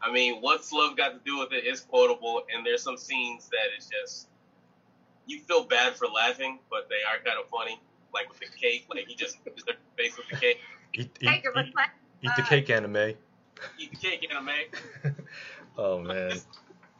I 0.00 0.10
mean, 0.10 0.40
what's 0.40 0.72
love 0.72 0.96
got 0.96 1.10
to 1.10 1.20
do 1.24 1.38
with 1.38 1.52
it 1.52 1.64
is 1.64 1.80
quotable, 1.80 2.42
and 2.52 2.66
there's 2.66 2.82
some 2.82 2.96
scenes 2.96 3.48
that 3.50 3.78
is 3.78 3.88
just 3.88 4.28
you 5.26 5.38
feel 5.40 5.64
bad 5.64 5.96
for 5.96 6.08
laughing, 6.08 6.58
but 6.70 6.88
they 6.88 6.96
are 7.08 7.22
kind 7.24 7.38
of 7.42 7.48
funny. 7.48 7.80
Like 8.12 8.28
with 8.28 8.40
the 8.40 8.46
cake, 8.58 8.86
like 8.92 9.06
he 9.06 9.14
just 9.14 9.38
his 9.44 9.64
face 9.96 10.16
with 10.16 10.28
the 10.28 10.36
cake. 10.36 10.58
Eat, 10.94 11.08
eat, 11.22 11.30
eat, 11.30 11.74
eat 12.20 12.30
the 12.36 12.42
cake 12.42 12.68
Anna 12.68 12.86
Mae. 12.86 13.16
Eat 13.78 13.92
the 13.92 13.96
cake 13.96 14.28
Anna 14.30 14.42
Mae. 14.42 14.66
oh 15.78 16.00
man. 16.00 16.32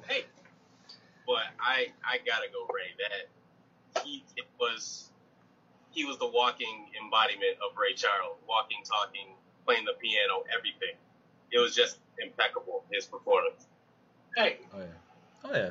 hey, 0.08 0.24
but 1.26 1.42
I 1.60 1.88
I 2.02 2.16
gotta 2.26 2.46
go 2.50 2.66
Ray. 2.72 2.94
That 2.96 4.02
he 4.02 4.24
it 4.38 4.46
was 4.58 5.10
he 5.92 6.04
was 6.04 6.18
the 6.18 6.26
walking 6.26 6.88
embodiment 7.00 7.56
of 7.62 7.76
Ray 7.76 7.94
Charles, 7.94 8.38
walking, 8.48 8.82
talking, 8.84 9.34
playing 9.66 9.84
the 9.84 9.94
piano, 10.00 10.44
everything. 10.56 10.96
It 11.50 11.58
was 11.58 11.74
just 11.74 11.98
impeccable 12.18 12.84
his 12.90 13.06
performance. 13.06 13.66
Hey. 14.36 14.58
Oh 14.74 14.78
yeah. 14.80 14.86
Oh 15.44 15.54
yeah. 15.54 15.70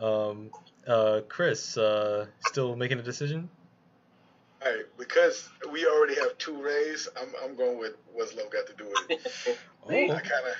Um, 0.00 0.50
uh, 0.86 1.20
Chris, 1.28 1.76
uh, 1.76 2.26
still 2.46 2.74
making 2.74 2.98
a 2.98 3.02
decision? 3.02 3.48
All 4.62 4.70
right, 4.70 4.84
because 4.98 5.48
we 5.72 5.86
already 5.86 6.16
have 6.16 6.36
two 6.38 6.60
Rays, 6.60 7.08
I'm 7.18 7.28
I'm 7.42 7.56
going 7.56 7.78
with 7.78 7.94
what's 8.12 8.34
love 8.34 8.50
got 8.50 8.66
to 8.66 8.74
do 8.74 8.84
with 8.84 9.10
it. 9.10 9.58
oh. 9.86 9.90
I 9.90 10.20
kind 10.20 10.46
of 10.46 10.54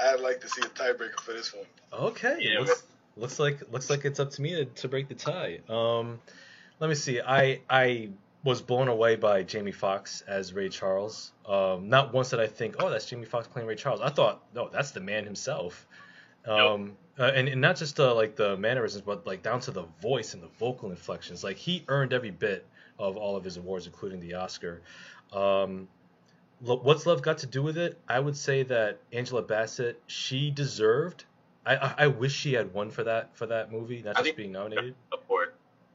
I'd 0.00 0.20
like 0.20 0.40
to 0.40 0.48
see 0.48 0.62
a 0.62 0.66
tiebreaker 0.66 1.20
for 1.20 1.32
this 1.32 1.52
one. 1.54 1.66
Okay. 1.92 2.36
Yeah, 2.40 2.60
looks, 2.60 2.84
looks 3.16 3.38
like 3.38 3.60
looks 3.70 3.90
like 3.90 4.04
it's 4.04 4.18
up 4.18 4.30
to 4.32 4.42
me 4.42 4.50
to, 4.50 4.64
to 4.64 4.88
break 4.88 5.08
the 5.08 5.14
tie. 5.14 5.60
Um, 5.68 6.20
let 6.80 6.88
me 6.88 6.94
see. 6.94 7.20
I 7.20 7.60
I 7.68 8.10
was 8.44 8.60
blown 8.60 8.88
away 8.88 9.16
by 9.16 9.42
Jamie 9.42 9.72
Foxx 9.72 10.22
as 10.26 10.52
Ray 10.52 10.68
Charles. 10.68 11.32
Um, 11.46 11.88
not 11.88 12.12
once 12.12 12.30
did 12.30 12.40
I 12.40 12.46
think, 12.46 12.76
oh, 12.78 12.90
that's 12.90 13.06
Jamie 13.06 13.24
Foxx 13.24 13.48
playing 13.48 13.66
Ray 13.66 13.74
Charles. 13.74 14.00
I 14.02 14.10
thought, 14.10 14.42
no, 14.54 14.68
that's 14.68 14.90
the 14.90 15.00
man 15.00 15.24
himself. 15.24 15.86
Um, 16.46 16.92
uh, 17.18 17.30
and, 17.34 17.48
and 17.48 17.60
not 17.60 17.76
just 17.76 17.98
uh, 17.98 18.14
like 18.14 18.36
the 18.36 18.56
mannerisms, 18.58 19.02
but 19.02 19.26
like 19.26 19.42
down 19.42 19.60
to 19.60 19.70
the 19.70 19.84
voice 20.02 20.34
and 20.34 20.42
the 20.42 20.48
vocal 20.58 20.90
inflections. 20.90 21.42
Like 21.42 21.56
he 21.56 21.84
earned 21.88 22.12
every 22.12 22.30
bit 22.30 22.66
of 22.98 23.16
all 23.16 23.34
of 23.34 23.44
his 23.44 23.56
awards, 23.56 23.86
including 23.86 24.20
the 24.20 24.34
Oscar. 24.34 24.82
Um, 25.32 25.88
what's 26.60 27.06
love 27.06 27.22
got 27.22 27.38
to 27.38 27.46
do 27.46 27.62
with 27.62 27.78
it? 27.78 27.98
I 28.08 28.20
would 28.20 28.36
say 28.36 28.62
that 28.64 28.98
Angela 29.12 29.42
Bassett, 29.42 30.00
she 30.06 30.50
deserved. 30.50 31.24
I, 31.64 31.76
I, 31.76 31.94
I 31.98 32.06
wish 32.08 32.34
she 32.34 32.52
had 32.52 32.74
won 32.74 32.90
for 32.90 33.04
that 33.04 33.34
for 33.36 33.46
that 33.46 33.72
movie, 33.72 34.02
not 34.02 34.16
just 34.16 34.36
being 34.36 34.52
nominated. 34.52 34.94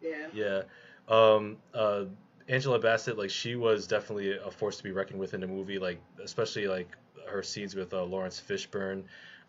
Yeah. 0.01 0.27
Yeah. 0.33 0.61
Um, 1.07 1.57
uh, 1.73 2.05
Angela 2.47 2.79
Bassett, 2.79 3.17
like 3.17 3.29
she 3.29 3.55
was 3.55 3.87
definitely 3.87 4.37
a 4.37 4.49
force 4.51 4.77
to 4.77 4.83
be 4.83 4.91
reckoned 4.91 5.19
with 5.19 5.33
in 5.33 5.41
the 5.41 5.47
movie, 5.47 5.79
like 5.79 6.01
especially 6.23 6.67
like 6.67 6.89
her 7.27 7.43
scenes 7.43 7.75
with 7.75 7.93
uh, 7.93 8.03
Laurence 8.03 8.41
Fishburne. 8.41 9.03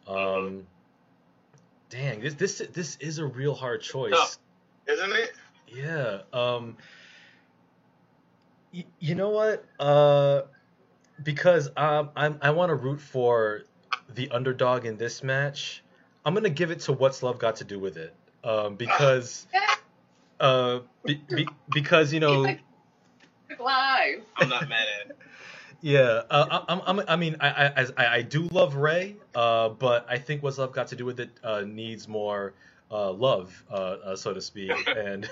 Um, 0.06 0.16
mm-hmm. 0.16 0.58
Dang, 1.88 2.20
this 2.20 2.34
this 2.34 2.58
this 2.72 2.96
is 3.00 3.18
a 3.18 3.26
real 3.26 3.54
hard 3.54 3.80
choice, 3.80 4.12
oh, 4.14 4.92
isn't 4.92 5.12
it? 5.12 5.32
Yeah. 5.68 6.20
Um. 6.32 6.76
Y- 8.72 8.84
you 9.00 9.14
know 9.14 9.30
what? 9.30 9.64
Uh, 9.80 10.42
because 11.22 11.68
um, 11.76 12.10
I'm 12.14 12.38
I 12.42 12.50
want 12.50 12.70
to 12.70 12.74
root 12.74 13.00
for 13.00 13.62
the 14.14 14.30
underdog 14.30 14.84
in 14.84 14.96
this 14.96 15.22
match. 15.22 15.82
I'm 16.24 16.34
gonna 16.34 16.50
give 16.50 16.70
it 16.70 16.80
to 16.80 16.92
what's 16.92 17.22
love 17.22 17.38
got 17.38 17.56
to 17.56 17.64
do 17.64 17.78
with 17.78 17.96
it. 17.96 18.14
Um, 18.44 18.76
because. 18.76 19.46
Uh, 20.40 20.80
be, 21.04 21.22
be, 21.28 21.46
because 21.70 22.12
you 22.12 22.20
know 22.20 22.46
live. 23.60 24.22
I'm 24.36 24.48
not 24.48 24.68
mad 24.68 24.86
at. 25.02 25.10
It. 25.10 25.16
Yeah, 25.82 26.24
uh, 26.28 26.60
I'm, 26.68 26.82
I'm, 26.84 27.04
I 27.08 27.16
mean, 27.16 27.36
I, 27.40 27.48
I, 27.48 27.86
I, 27.96 28.06
I 28.16 28.20
do 28.20 28.42
love 28.52 28.74
Ray, 28.74 29.16
uh, 29.34 29.70
but 29.70 30.04
I 30.10 30.18
think 30.18 30.42
what's 30.42 30.58
love 30.58 30.74
got 30.74 30.88
to 30.88 30.96
do 30.96 31.06
with 31.06 31.20
it 31.20 31.30
uh, 31.42 31.62
needs 31.62 32.06
more 32.06 32.52
uh, 32.90 33.10
love, 33.12 33.64
uh, 33.70 33.74
uh, 33.74 34.16
so 34.16 34.34
to 34.34 34.42
speak. 34.42 34.72
and 34.94 35.30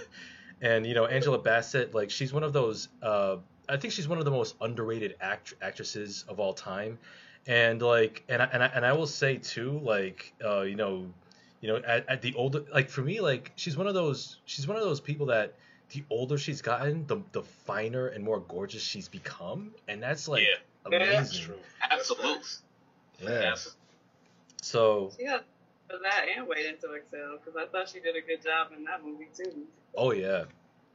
and 0.62 0.86
you 0.86 0.94
know, 0.94 1.04
Angela 1.04 1.36
Bassett, 1.38 1.94
like 1.94 2.10
she's 2.10 2.32
one 2.32 2.44
of 2.44 2.54
those. 2.54 2.88
I 3.02 3.76
think 3.76 3.92
she's 3.92 4.08
one 4.08 4.16
of 4.16 4.24
the 4.24 4.30
most 4.30 4.54
underrated 4.62 5.16
act- 5.20 5.52
actresses 5.60 6.24
of 6.28 6.40
all 6.40 6.54
time. 6.54 6.98
And 7.46 7.82
like, 7.82 8.24
and 8.30 8.40
I, 8.40 8.48
and 8.50 8.62
I, 8.62 8.66
and 8.68 8.86
I 8.86 8.94
will 8.94 9.06
say 9.06 9.36
too, 9.36 9.78
like, 9.84 10.32
you 10.40 10.76
know, 10.76 11.12
you 11.60 11.68
know, 11.68 11.76
at, 11.76 12.08
at 12.08 12.22
the 12.22 12.34
older, 12.34 12.64
like 12.72 12.88
for 12.88 13.02
me, 13.02 13.20
like 13.20 13.52
she's 13.56 13.76
one 13.76 13.86
of 13.86 13.94
those, 13.94 14.38
she's 14.44 14.66
one 14.66 14.76
of 14.76 14.82
those 14.82 15.00
people 15.00 15.26
that 15.26 15.54
the 15.90 16.04
older 16.10 16.38
she's 16.38 16.62
gotten, 16.62 17.06
the 17.06 17.22
the 17.32 17.42
finer 17.42 18.08
and 18.08 18.22
more 18.24 18.40
gorgeous 18.40 18.82
she's 18.82 19.08
become, 19.08 19.72
and 19.88 20.02
that's 20.02 20.28
like 20.28 20.42
yeah. 20.42 20.48
amazing. 20.86 21.06
Yeah, 21.06 21.20
that's 21.20 21.38
true. 21.38 21.58
Absolutely. 21.90 22.42
Yeah. 23.22 23.40
Yes. 23.40 23.76
So. 24.62 25.12
Yeah, 25.18 25.38
that 25.88 26.26
and 26.36 26.46
Wait 26.46 26.66
Until 26.66 26.94
Exhale 26.94 27.38
because 27.42 27.56
I 27.56 27.66
thought 27.66 27.88
she 27.88 28.00
did 28.00 28.16
a 28.16 28.20
good 28.20 28.42
job 28.42 28.68
in 28.76 28.84
that 28.84 29.04
movie 29.04 29.28
too. 29.34 29.64
Oh 29.96 30.12
yeah, 30.12 30.44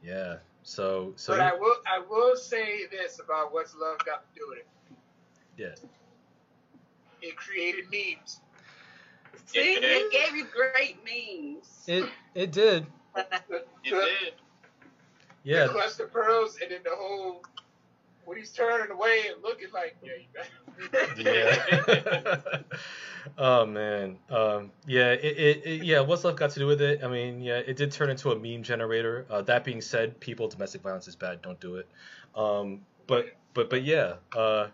yeah. 0.02 0.36
So 0.62 1.12
so. 1.16 1.32
But 1.32 1.40
I 1.40 1.54
will 1.54 1.76
I 1.86 2.02
will 2.08 2.36
say 2.36 2.86
this 2.90 3.20
about 3.20 3.52
what's 3.52 3.74
love 3.74 3.98
got 4.04 4.22
to 4.22 4.40
do 4.40 4.46
with 4.48 4.58
it. 4.58 4.66
Yeah. 5.56 5.88
It 7.22 7.36
created 7.36 7.84
memes. 7.90 8.40
See, 9.46 9.58
it, 9.58 9.84
it 9.84 10.12
gave 10.12 10.36
you 10.36 10.46
great 10.46 10.98
memes. 11.04 11.84
It 11.86 12.08
it 12.34 12.52
did. 12.52 12.86
it 13.16 13.64
did. 13.84 14.34
Yeah. 15.44 15.66
The 15.66 15.72
cluster 15.72 16.06
pearls 16.06 16.58
and 16.60 16.70
then 16.70 16.80
the 16.84 16.90
whole 16.94 17.42
when 18.24 18.38
he's 18.38 18.50
turning 18.50 18.90
away 18.90 19.24
and 19.32 19.42
looking 19.42 19.68
like, 19.72 19.96
yeah, 20.02 20.12
you 21.16 21.24
yeah. 21.24 22.38
oh 23.38 23.66
man. 23.66 24.16
Um, 24.30 24.70
yeah. 24.86 25.12
It, 25.12 25.38
it, 25.38 25.66
it, 25.66 25.84
yeah. 25.84 26.00
What's 26.00 26.24
love 26.24 26.36
got 26.36 26.50
to 26.50 26.58
do 26.58 26.66
with 26.66 26.80
it? 26.80 27.04
I 27.04 27.08
mean, 27.08 27.40
yeah, 27.40 27.58
it 27.58 27.76
did 27.76 27.92
turn 27.92 28.10
into 28.10 28.32
a 28.32 28.38
meme 28.38 28.62
generator. 28.62 29.26
Uh, 29.30 29.42
that 29.42 29.64
being 29.64 29.80
said, 29.80 30.18
people, 30.20 30.48
domestic 30.48 30.82
violence 30.82 31.06
is 31.06 31.16
bad. 31.16 31.42
Don't 31.42 31.60
do 31.60 31.76
it. 31.76 31.88
Um, 32.34 32.80
but 33.06 33.26
but 33.52 33.68
but 33.70 33.84
yeah. 33.84 34.14
Uh, 34.34 34.68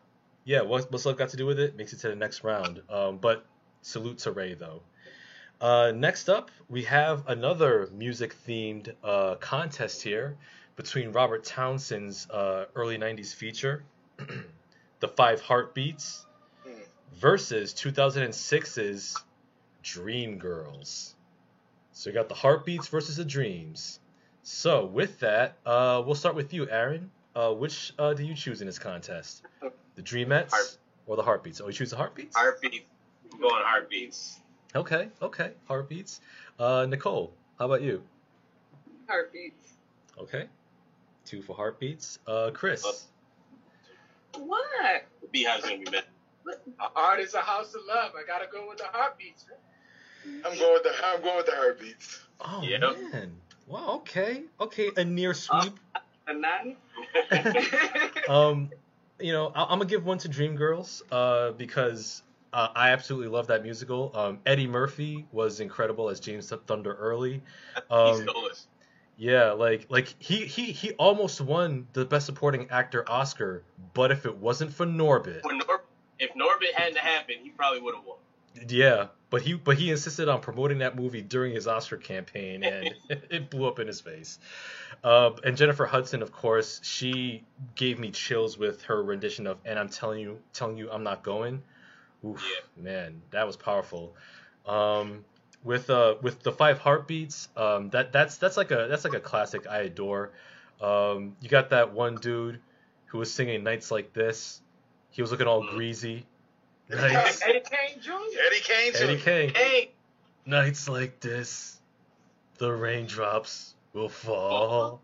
yeah. 0.45 0.63
What's, 0.63 0.89
what's 0.91 1.05
love 1.05 1.19
got 1.19 1.31
to 1.31 1.37
do 1.37 1.47
with 1.47 1.59
it? 1.59 1.77
Makes 1.77 1.93
it 1.93 2.01
to 2.01 2.09
the 2.09 2.17
next 2.17 2.45
round. 2.45 2.83
Um, 2.89 3.19
but 3.19 3.45
salute 3.83 4.19
to 4.19 4.33
Ray 4.33 4.55
though. 4.55 4.83
Uh, 5.61 5.93
next 5.95 6.29
up, 6.29 6.51
we 6.69 6.85
have 6.85 7.27
another 7.29 7.89
music 7.93 8.35
themed 8.47 8.95
uh, 9.05 9.35
contest 9.37 10.03
here 10.03 10.37
between 10.77 11.13
Robert 11.13 11.45
Townsend's 11.45 12.29
uh, 12.31 12.65
early 12.75 12.97
90s 12.97 13.35
feature, 13.35 13.85
The 15.01 15.09
Five 15.09 15.43
Heartbeats, 15.43 16.25
versus 17.15 17.75
2006's 17.75 19.23
Dreamgirls. 19.85 21.13
So 21.93 22.09
you 22.09 22.15
got 22.15 22.31
the 22.31 22.35
Heartbeats 22.35 22.89
versus 22.89 23.17
the 23.17 23.25
Dreams. 23.25 24.01
So 24.43 24.87
with 24.87 25.21
that, 25.21 25.59
uh, 25.67 26.03
we'll 26.05 26.15
start 26.15 26.35
with 26.35 26.55
you, 26.55 26.69
Aaron. 26.71 27.11
Uh, 27.37 27.53
which 27.53 27.93
uh, 27.99 28.15
do 28.15 28.25
you 28.25 28.35
choose 28.35 28.61
in 28.61 28.67
this 28.67 28.79
contest? 28.79 29.43
The 29.95 30.03
Dreamettes 30.03 30.79
or 31.07 31.17
the 31.17 31.23
Heartbeats? 31.23 31.61
Oh, 31.61 31.67
you 31.67 31.73
choose 31.73 31.91
the 31.91 31.97
Heartbeats? 31.97 32.35
Heartbeats. 32.35 32.87
I'm 33.33 33.41
going 33.41 33.63
Heartbeats. 33.65 34.41
Okay, 34.75 35.09
okay, 35.21 35.53
Heartbeats. 35.69 36.21
Uh, 36.59 36.87
Nicole, 36.89 37.33
how 37.59 37.67
about 37.67 37.83
you? 37.83 38.03
Heartbeats. 39.09 39.73
Okay. 40.19 40.47
Two 41.25 41.43
for 41.43 41.57
heartbeats. 41.57 42.19
Uh, 42.27 42.51
Chris. 42.53 43.07
What? 44.37 45.05
Beyhive's 45.35 45.63
gonna 45.63 45.79
be 45.79 45.91
mad. 45.91 46.05
Art 46.97 47.21
is 47.21 47.35
a 47.35 47.41
house 47.41 47.75
of 47.75 47.83
love. 47.87 48.13
I 48.17 48.27
gotta 48.27 48.47
go 48.51 48.69
with 48.69 48.79
the 48.79 48.85
heartbeats. 48.85 49.47
I'm 50.25 50.59
going 50.59 50.73
with 50.75 50.83
the 50.83 50.93
I'm 51.05 51.23
going 51.23 51.37
with 51.37 51.47
the 51.47 51.53
heartbeats. 51.53 52.21
Oh 52.41 52.63
yep. 52.63 52.81
man. 53.13 53.37
Wow. 53.67 53.97
Okay. 53.97 54.45
Okay. 54.61 54.91
A 54.97 55.05
near 55.05 55.35
sweep. 55.35 55.73
Uh, 55.95 56.01
a 56.27 56.35
nine. 56.35 56.77
um, 58.29 58.71
you 59.21 59.33
know, 59.33 59.53
I- 59.55 59.73
am 59.73 59.79
gonna 59.79 59.85
give 59.87 60.05
one 60.05 60.19
to 60.19 60.29
Dreamgirls. 60.29 61.03
Uh, 61.11 61.53
because 61.53 62.23
uh, 62.53 62.69
I 62.75 62.91
absolutely 62.91 63.29
love 63.29 63.49
that 63.49 63.63
musical. 63.63 64.11
Um, 64.15 64.39
Eddie 64.47 64.67
Murphy 64.67 65.27
was 65.33 65.61
incredible 65.61 66.09
as 66.09 66.21
James 66.21 66.53
Thunder 66.67 66.95
Early. 66.95 67.43
Um, 67.91 68.27
He's 68.27 68.67
yeah, 69.21 69.53
like 69.53 69.87
like 69.91 70.15
he 70.19 70.47
he 70.47 70.73
he 70.73 70.93
almost 70.93 71.43
won 71.43 71.87
the 71.93 72.07
best 72.07 72.25
supporting 72.25 72.71
actor 72.71 73.05
Oscar, 73.07 73.65
but 73.93 74.11
if 74.11 74.25
it 74.25 74.35
wasn't 74.35 74.73
for 74.73 74.87
Norbit, 74.87 75.43
Nor- 75.45 75.83
if 76.19 76.33
Norbit 76.35 76.73
hadn't 76.75 76.97
happened, 76.97 77.41
he 77.43 77.51
probably 77.51 77.81
would 77.83 77.95
have 77.95 78.05
won. 78.05 78.17
Yeah, 78.67 79.09
but 79.29 79.43
he 79.43 79.53
but 79.53 79.77
he 79.77 79.91
insisted 79.91 80.31
on 80.31 80.41
promoting 80.41 80.79
that 80.79 80.97
movie 80.97 81.21
during 81.21 81.53
his 81.53 81.67
Oscar 81.67 81.99
campaign, 81.99 82.65
and 82.65 82.95
it 83.11 83.51
blew 83.51 83.69
up 83.69 83.79
in 83.79 83.87
his 83.87 84.01
face. 84.01 84.39
Uh, 85.05 85.33
and 85.45 85.55
Jennifer 85.55 85.85
Hudson, 85.85 86.23
of 86.23 86.33
course, 86.33 86.81
she 86.83 87.45
gave 87.75 87.99
me 87.99 88.11
chills 88.13 88.57
with 88.57 88.81
her 88.85 89.03
rendition 89.03 89.47
of 89.47 89.59
"And 89.67 89.79
I'm 89.79 89.91
telling 89.91 90.21
you, 90.21 90.39
telling 90.55 90.79
you, 90.79 90.91
I'm 90.91 91.03
not 91.03 91.23
going." 91.23 91.63
Oof, 92.25 92.45
yeah. 92.77 92.83
man, 92.83 93.23
that 93.31 93.47
was 93.47 93.57
powerful. 93.57 94.15
Um, 94.67 95.25
with 95.63 95.91
uh 95.91 96.15
with 96.23 96.43
the 96.43 96.53
five 96.53 96.79
heartbeats 96.79 97.49
um 97.57 97.91
that 97.91 98.13
that's 98.13 98.39
that's 98.39 98.57
like 98.57 98.71
a 98.71 98.87
that's 98.89 99.05
like 99.05 99.15
a 99.15 99.21
classic 99.21 99.67
i 99.67 99.81
adore. 99.81 100.33
Um 100.81 101.37
you 101.41 101.49
got 101.49 101.71
that 101.71 101.93
one 101.93 102.17
dude 102.17 102.61
who 103.07 103.19
was 103.19 103.33
singing 103.33 103.65
nights 103.65 103.91
like 103.91 104.13
this. 104.13 104.63
He 105.11 105.21
was 105.23 105.31
looking 105.31 105.47
all 105.47 105.67
greasy. 105.69 106.27
Nights. 106.89 107.43
Eddie 107.43 107.61
kane 107.61 108.01
jr 108.01 108.11
eddie 108.47 108.61
kane 108.63 108.93
eddie 108.97 109.21
kane. 109.21 109.55
Hey. 109.55 109.93
nights 110.47 110.89
like 110.89 111.21
this 111.21 111.79
the 112.59 112.73
raindrops 112.73 113.75
will 113.93 114.09
fall. 114.09 115.01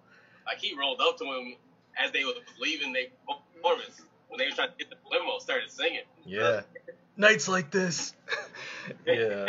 Like 0.47 0.59
he 0.59 0.77
rolled 0.77 1.01
up 1.01 1.19
to 1.19 1.25
him 1.25 1.55
as 1.99 2.13
they 2.13 2.25
were 2.25 2.33
leaving 2.61 2.93
their 2.93 3.05
performance 3.27 4.01
when 4.29 4.39
they 4.39 4.47
were 4.47 4.55
trying 4.55 4.71
to 4.71 4.77
get 4.79 4.91
the 4.91 4.97
limo 5.11 5.39
started 5.39 5.71
singing 5.71 6.03
yeah 6.25 6.61
nights 7.17 7.49
like 7.49 7.71
this. 7.71 8.15
yeah, 9.07 9.47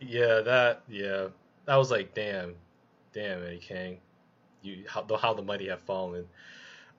yeah, 0.00 0.40
that, 0.40 0.82
yeah, 0.88 1.28
that 1.64 1.76
was 1.76 1.90
like, 1.90 2.14
damn, 2.14 2.54
damn, 3.12 3.42
Eddie 3.42 3.58
King, 3.58 3.98
you 4.62 4.84
how, 4.88 5.06
how 5.16 5.34
the 5.34 5.42
mighty 5.42 5.68
have 5.68 5.80
fallen. 5.80 6.26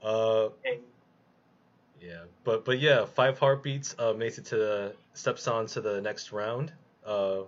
Uh, 0.03 0.49
yeah, 2.01 2.23
but 2.43 2.65
but 2.65 2.79
yeah, 2.79 3.05
five 3.05 3.39
heartbeats 3.39 3.95
uh, 3.97 4.13
makes 4.13 4.37
it 4.37 4.45
to 4.45 4.57
the 4.57 4.95
steps 5.13 5.47
on 5.47 5.67
to 5.67 5.81
the 5.81 6.01
next 6.01 6.31
round. 6.31 6.73
Uh, 7.05 7.41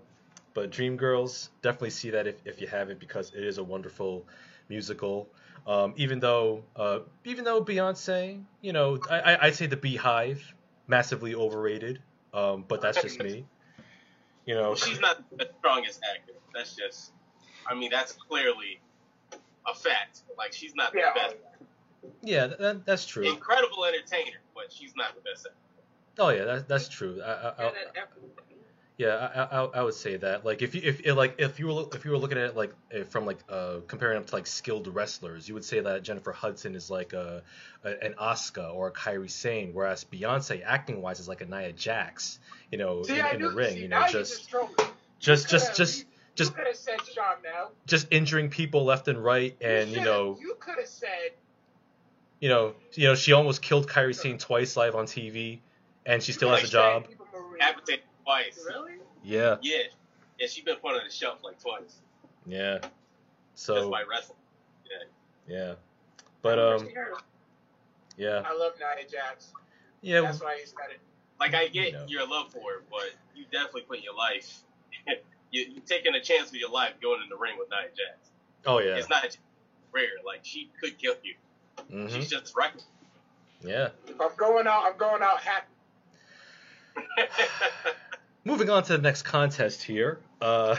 but 0.53 0.71
Dreamgirls 0.71 1.49
definitely 1.61 1.89
see 1.89 2.11
that 2.11 2.27
if, 2.27 2.35
if 2.45 2.61
you 2.61 2.67
haven't 2.67 2.99
because 2.99 3.33
it 3.33 3.43
is 3.43 3.57
a 3.57 3.63
wonderful 3.63 4.25
musical. 4.69 5.27
Um, 5.67 5.93
even 5.97 6.19
though 6.19 6.63
uh, 6.75 6.99
even 7.23 7.43
though 7.43 7.63
Beyonce, 7.63 8.43
you 8.61 8.71
know, 8.71 8.99
I, 9.09 9.37
I'd 9.41 9.55
say 9.55 9.65
the 9.65 9.77
Beyhive 9.77 10.39
massively 10.87 11.33
overrated, 11.33 12.01
um, 12.33 12.65
but 12.67 12.81
that's 12.81 13.01
just 13.01 13.19
me. 13.19 13.45
You 14.45 14.53
know, 14.53 14.61
well, 14.61 14.75
she's 14.75 14.99
not 14.99 15.23
the 15.35 15.49
strongest 15.57 16.01
actor. 16.13 16.33
That's 16.53 16.75
just, 16.75 17.13
I 17.67 17.73
mean, 17.73 17.89
that's 17.89 18.11
clearly 18.11 18.79
a 19.67 19.73
fact. 19.73 20.21
Like 20.37 20.53
she's 20.53 20.75
not 20.75 20.93
the 20.93 21.01
best. 21.15 21.35
Yeah, 22.21 22.47
that, 22.47 22.85
that's 22.85 23.07
true. 23.07 23.23
Incredible 23.23 23.85
entertainer, 23.85 24.37
but 24.53 24.71
she's 24.71 24.95
not 24.95 25.15
the 25.15 25.21
best 25.21 25.47
actor. 25.47 25.57
Oh 26.19 26.29
yeah, 26.29 26.45
that, 26.45 26.67
that's 26.67 26.87
true. 26.87 27.21
I, 27.23 27.31
I, 27.31 27.65
I, 27.65 27.71
yeah, 28.97 29.47
I, 29.51 29.57
I, 29.57 29.63
I 29.65 29.83
would 29.83 29.93
say 29.93 30.15
that. 30.17 30.45
Like 30.45 30.61
if 30.61 30.73
you 30.73 30.81
if 30.83 31.05
like 31.15 31.35
if 31.37 31.59
you 31.59 31.67
were 31.67 31.85
if 31.93 32.05
you 32.05 32.11
were 32.11 32.17
looking 32.17 32.37
at 32.37 32.45
it 32.45 32.55
like 32.55 32.73
eh, 32.91 33.03
from 33.03 33.25
like 33.25 33.39
uh 33.49 33.77
comparing 33.87 34.15
them 34.15 34.23
to 34.23 34.35
like 34.35 34.47
skilled 34.47 34.87
wrestlers, 34.87 35.49
you 35.49 35.53
would 35.53 35.65
say 35.65 35.81
that 35.81 36.03
Jennifer 36.03 36.31
Hudson 36.31 36.75
is 36.75 36.89
like 36.89 37.11
a, 37.11 37.43
a 37.83 38.05
an 38.05 38.13
Asuka 38.13 38.73
or 38.73 38.87
a 38.87 38.91
Kairi 38.91 39.29
Sane, 39.29 39.71
whereas 39.73 40.05
Beyonce 40.05 40.63
acting 40.65 41.01
wise 41.01 41.19
is 41.19 41.27
like 41.27 41.41
a 41.41 41.45
Nia 41.45 41.73
Jax, 41.73 42.39
you 42.71 42.77
know, 42.77 43.03
see, 43.03 43.19
in, 43.19 43.25
in 43.35 43.41
the 43.41 43.49
ring, 43.49 43.73
see, 43.73 43.81
you 43.81 43.87
know, 43.89 44.05
just 44.07 44.49
just 45.19 45.49
just 45.49 45.75
just 45.75 46.05
just 46.35 46.53
just 47.85 48.07
injuring 48.11 48.49
people 48.49 48.85
left 48.85 49.09
and 49.09 49.21
right, 49.21 49.57
and 49.59 49.89
you, 49.89 49.99
you 49.99 50.05
know, 50.05 50.37
you 50.39 50.55
could 50.57 50.75
have 50.77 50.87
said, 50.87 51.31
you 52.39 52.47
know, 52.47 52.75
you 52.93 53.09
know, 53.09 53.15
she 53.15 53.33
almost 53.33 53.61
killed 53.61 53.89
Kairi 53.89 54.15
Sane 54.15 54.37
twice 54.37 54.77
live 54.77 54.95
on 54.95 55.05
TV, 55.05 55.59
and 56.05 56.23
she 56.23 56.31
still 56.31 56.49
has 56.49 56.63
a 56.63 56.67
job 56.67 57.07
twice. 58.25 58.59
Really? 58.65 58.95
Yeah. 59.23 59.57
Yeah. 59.61 59.77
Yeah, 60.39 60.47
she's 60.47 60.63
been 60.63 60.75
put 60.77 60.95
on 60.95 61.01
the 61.05 61.13
shelf 61.13 61.39
like 61.43 61.61
twice. 61.61 62.01
Yeah. 62.45 62.79
So. 63.53 63.75
Just 63.75 63.91
by 63.91 64.03
wrestling. 64.09 64.39
Yeah. 64.89 65.55
Yeah. 65.55 65.73
But 66.41 66.59
um. 66.59 66.87
Yeah. 68.17 68.43
I 68.45 68.55
love 68.57 68.73
Nia 68.79 69.07
Jax. 69.09 69.51
Yeah. 70.01 70.21
That's 70.21 70.41
why 70.41 70.57
he's 70.59 70.73
got 70.73 70.89
it. 70.91 70.99
Like 71.39 71.53
I 71.53 71.67
get 71.67 71.87
you 71.87 71.93
know. 71.93 72.05
your 72.07 72.27
love 72.27 72.51
for 72.51 72.59
her, 72.59 72.83
but 72.89 73.11
you 73.35 73.45
definitely 73.51 73.81
put 73.81 74.01
your 74.01 74.15
life. 74.15 74.61
you 75.51 75.61
you 75.61 75.81
taking 75.85 76.15
a 76.15 76.21
chance 76.21 76.51
with 76.51 76.59
your 76.59 76.71
life 76.71 76.93
going 77.01 77.21
in 77.23 77.29
the 77.29 77.37
ring 77.37 77.55
with 77.57 77.69
Nia 77.69 77.89
Jax. 77.89 78.31
Oh 78.65 78.79
yeah. 78.79 78.95
It's 78.95 79.09
not 79.09 79.37
rare. 79.91 80.07
Like 80.25 80.41
she 80.43 80.69
could 80.79 80.97
kill 80.97 81.15
you. 81.23 81.35
Mm-hmm. 81.91 82.15
She's 82.15 82.29
just 82.29 82.55
reckless. 82.55 82.85
Yeah. 83.61 83.89
If 84.07 84.19
I'm 84.21 84.29
going 84.37 84.67
out, 84.67 84.83
I'm 84.85 84.97
going 84.97 85.21
out 85.21 85.41
happy. 85.41 85.67
Moving 88.45 88.69
on 88.69 88.83
to 88.83 88.93
the 88.93 89.01
next 89.01 89.23
contest 89.23 89.81
here. 89.81 90.19
Uh, 90.39 90.75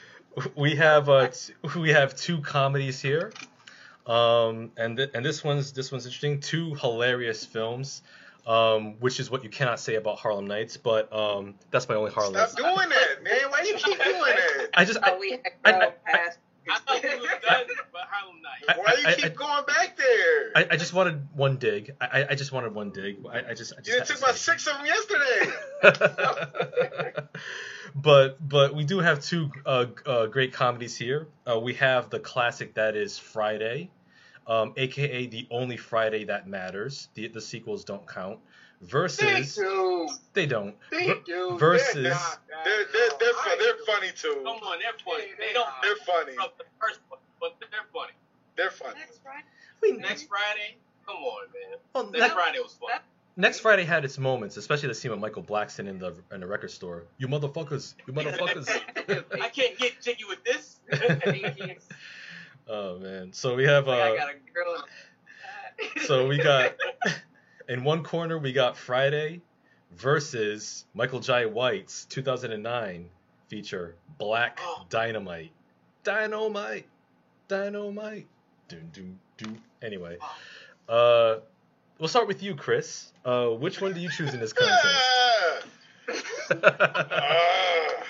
we 0.56 0.74
have 0.76 1.10
uh, 1.10 1.28
t- 1.28 1.52
we 1.78 1.90
have 1.90 2.16
two 2.16 2.40
comedies 2.40 2.98
here, 2.98 3.30
um, 4.06 4.72
and 4.78 4.96
th- 4.96 5.10
and 5.12 5.22
this 5.22 5.44
one's 5.44 5.72
this 5.72 5.92
one's 5.92 6.06
interesting. 6.06 6.40
Two 6.40 6.74
hilarious 6.76 7.44
films, 7.44 8.00
um, 8.46 8.98
which 9.00 9.20
is 9.20 9.30
what 9.30 9.44
you 9.44 9.50
cannot 9.50 9.78
say 9.78 9.96
about 9.96 10.18
Harlem 10.18 10.46
Nights. 10.46 10.78
But 10.78 11.12
um, 11.12 11.56
that's 11.70 11.90
my 11.90 11.94
only 11.94 12.10
Harlem. 12.10 12.32
Stop 12.32 12.56
doing 12.56 12.88
that, 12.88 13.22
man! 13.22 13.50
Why 13.50 13.62
do 13.62 13.68
you 13.68 13.74
keep 13.74 14.02
doing 14.02 14.18
that? 14.18 14.68
I 14.72 14.86
just 14.86 14.98
I, 15.02 15.18
we 15.18 15.34
I, 15.34 15.72
I, 15.72 15.92
past 16.06 16.38
I 16.70 16.78
thought 16.78 17.02
we 17.02 17.16
was 17.16 17.28
done, 17.46 17.64
but 18.66 18.76
Harlem 18.76 18.76
Nights. 18.76 18.78
Why 18.78 18.94
do 18.96 19.08
you 19.08 19.16
keep 19.28 19.36
going 19.36 19.64
back 19.66 19.96
there? 19.96 20.50
I, 20.54 20.66
I 20.72 20.76
just 20.76 20.92
wanted 20.92 21.28
one 21.34 21.56
dig. 21.56 21.94
I, 22.00 22.26
I 22.30 22.34
just 22.34 22.52
wanted 22.52 22.74
one 22.74 22.90
dig. 22.90 23.24
I, 23.26 23.50
I 23.50 23.54
just. 23.54 23.72
I 23.76 23.80
just 23.80 23.98
you 23.98 24.04
took 24.04 24.18
about 24.18 24.36
six 24.36 24.66
of 24.66 24.74
them 24.74 24.86
yesterday. 24.86 25.52
but 27.94 28.48
but 28.48 28.74
we 28.74 28.84
do 28.84 29.00
have 29.00 29.22
two 29.22 29.50
uh, 29.66 29.86
uh, 30.06 30.26
great 30.26 30.52
comedies 30.52 30.96
here. 30.96 31.28
Uh, 31.50 31.58
we 31.58 31.74
have 31.74 32.10
the 32.10 32.20
classic 32.20 32.74
that 32.74 32.96
is 32.96 33.18
Friday, 33.18 33.90
um, 34.46 34.74
aka 34.76 35.26
the 35.26 35.46
only 35.50 35.76
Friday 35.76 36.24
that 36.24 36.48
matters. 36.48 37.08
The 37.14 37.28
the 37.28 37.40
sequels 37.40 37.84
don't 37.84 38.06
count. 38.06 38.38
Versus 38.82 39.56
they, 39.56 39.62
do. 39.62 40.08
they 40.32 40.46
don't. 40.46 40.74
They 40.90 41.12
do. 41.26 41.58
Versus 41.58 41.92
they're, 41.92 42.14
they're, 42.64 42.84
they're, 42.94 43.10
they're, 43.20 43.56
they're 43.58 43.84
funny 43.86 44.08
too. 44.16 44.40
Come 44.42 44.56
on, 44.56 44.78
they're 44.78 44.92
funny. 45.04 45.28
They 45.38 45.52
don't. 45.52 45.68
They're 45.82 45.96
funny. 45.96 46.32
From 47.40 47.50
the 47.60 47.66
first 47.66 47.70
one, 47.70 47.70
but 47.70 47.70
they're 47.70 47.80
funny. 47.92 48.12
They're 48.56 48.70
funny. 48.70 49.00
Next 49.00 49.20
Friday. 49.22 49.44
Wait, 49.82 49.98
Next 49.98 50.28
Friday. 50.28 50.76
Come 51.06 51.16
on, 51.16 51.46
man. 51.52 51.78
Well, 51.94 52.04
Next 52.10 52.18
that- 52.28 52.32
Friday 52.34 52.58
was 52.60 52.74
fun. 52.74 53.00
Next 53.36 53.60
Friday 53.60 53.84
had 53.84 54.04
its 54.04 54.18
moments, 54.18 54.56
especially 54.58 54.88
the 54.88 54.94
scene 54.94 55.10
with 55.12 55.20
Michael 55.20 55.42
Blackson 55.42 55.86
in 55.88 55.98
the 55.98 56.14
in 56.32 56.40
the 56.40 56.46
record 56.46 56.70
store. 56.70 57.04
You 57.16 57.26
motherfuckers, 57.28 57.94
you 58.06 58.12
motherfuckers. 58.12 58.68
I 59.40 59.48
can't 59.48 59.78
get 59.78 60.00
jiggy 60.02 60.24
with 60.28 60.44
this. 60.44 60.80
oh 62.68 62.98
man, 62.98 63.32
so 63.32 63.54
we 63.54 63.64
have 63.64 63.88
uh, 63.88 63.92
I 63.92 64.16
got 64.16 64.28
a 64.30 64.34
girl. 64.52 64.84
so 66.06 66.26
we 66.26 66.36
got 66.38 66.74
in 67.68 67.82
one 67.84 68.02
corner 68.02 68.36
we 68.36 68.52
got 68.52 68.76
Friday 68.76 69.40
versus 69.96 70.84
Michael 70.92 71.20
Jai 71.20 71.46
White's 71.46 72.04
2009 72.06 73.08
feature 73.48 73.94
Black 74.18 74.58
Oh. 74.62 74.84
Dynamite. 74.90 75.52
Dynamite, 76.04 76.86
Dynamite. 77.50 78.28
Doom 78.68 78.90
doom 78.92 79.18
doom. 79.36 79.58
Anyway, 79.82 80.18
uh, 80.88 81.38
we'll 81.98 82.08
start 82.08 82.28
with 82.28 82.44
you, 82.44 82.54
Chris. 82.54 83.12
Uh, 83.24 83.48
which 83.48 83.80
one 83.80 83.92
do 83.92 83.98
you 83.98 84.08
choose 84.08 84.32
in 84.32 84.38
this 84.40 84.52
contest? 84.52 85.66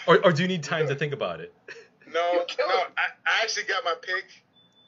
Or, 0.06 0.18
or 0.24 0.32
do 0.32 0.42
you 0.42 0.48
need 0.48 0.62
time 0.64 0.88
to 0.88 0.94
think 0.94 1.12
about 1.12 1.40
it? 1.40 1.52
no, 2.06 2.32
no, 2.58 2.66
I, 2.96 3.12
I 3.26 3.42
actually 3.42 3.64
got 3.64 3.84
my 3.84 3.94
pick, 4.00 4.24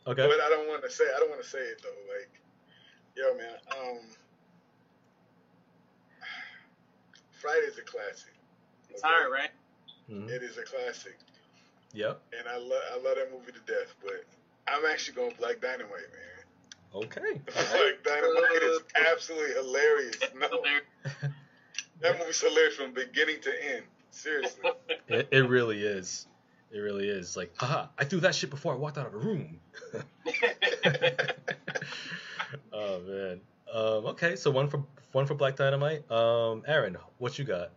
Okay. 0.07 0.27
but 0.27 0.41
I 0.41 0.49
don't 0.49 0.67
want 0.69 0.83
to 0.83 0.91
say. 0.91 1.05
I 1.15 1.19
don't 1.21 1.29
want 1.31 1.43
to 1.43 1.49
say 1.49 1.59
it 1.59 1.81
though. 1.83 1.91
Like, 2.13 2.31
yo, 3.15 3.37
man. 3.37 3.57
Um, 3.71 4.01
Friday's 7.31 7.79
a 7.79 7.83
classic. 7.83 8.33
It's 8.91 9.03
hard, 9.03 9.31
right? 9.31 9.51
Mhm. 10.11 10.29
It 10.31 10.43
is 10.43 10.57
a 10.59 10.63
classic, 10.65 11.19
Yep. 11.93 12.21
and 12.37 12.49
I 12.49 12.57
love 12.57 12.83
I 12.93 12.97
love 12.97 13.17
that 13.17 13.31
movie 13.31 13.53
to 13.53 13.61
death. 13.73 13.95
But 14.03 14.25
I'm 14.67 14.85
actually 14.91 15.17
going 15.17 15.35
Black 15.39 15.61
Dynamite, 15.61 15.91
man. 15.91 17.03
Okay. 17.05 17.21
Black 17.45 18.03
Dynamite 18.05 18.63
is 18.63 18.81
absolutely 19.13 19.55
hilarious. 19.55 20.17
No, 20.39 20.49
that 22.01 22.19
movie's 22.19 22.41
hilarious 22.41 22.77
from 22.77 22.93
beginning 22.93 23.41
to 23.43 23.75
end. 23.75 23.85
Seriously. 24.11 24.71
It, 25.09 25.29
it 25.31 25.49
really 25.49 25.83
is. 25.83 26.27
It 26.71 26.79
really 26.79 27.07
is. 27.07 27.37
Like, 27.37 27.53
haha, 27.57 27.89
I 27.99 28.05
threw 28.05 28.21
that 28.21 28.35
shit 28.35 28.49
before 28.49 28.73
I 28.73 28.77
walked 28.77 28.97
out 28.97 29.05
of 29.05 29.13
the 29.13 29.19
room. 29.19 29.59
oh 32.73 33.01
man. 33.07 33.41
Um, 33.73 34.07
okay, 34.07 34.37
so 34.37 34.51
one 34.51 34.69
for 34.69 34.85
one 35.13 35.27
for 35.27 35.35
Black 35.35 35.57
Dynamite. 35.57 36.11
Um, 36.11 36.63
Aaron, 36.67 36.97
what 37.19 37.39
you 37.39 37.45
got? 37.45 37.73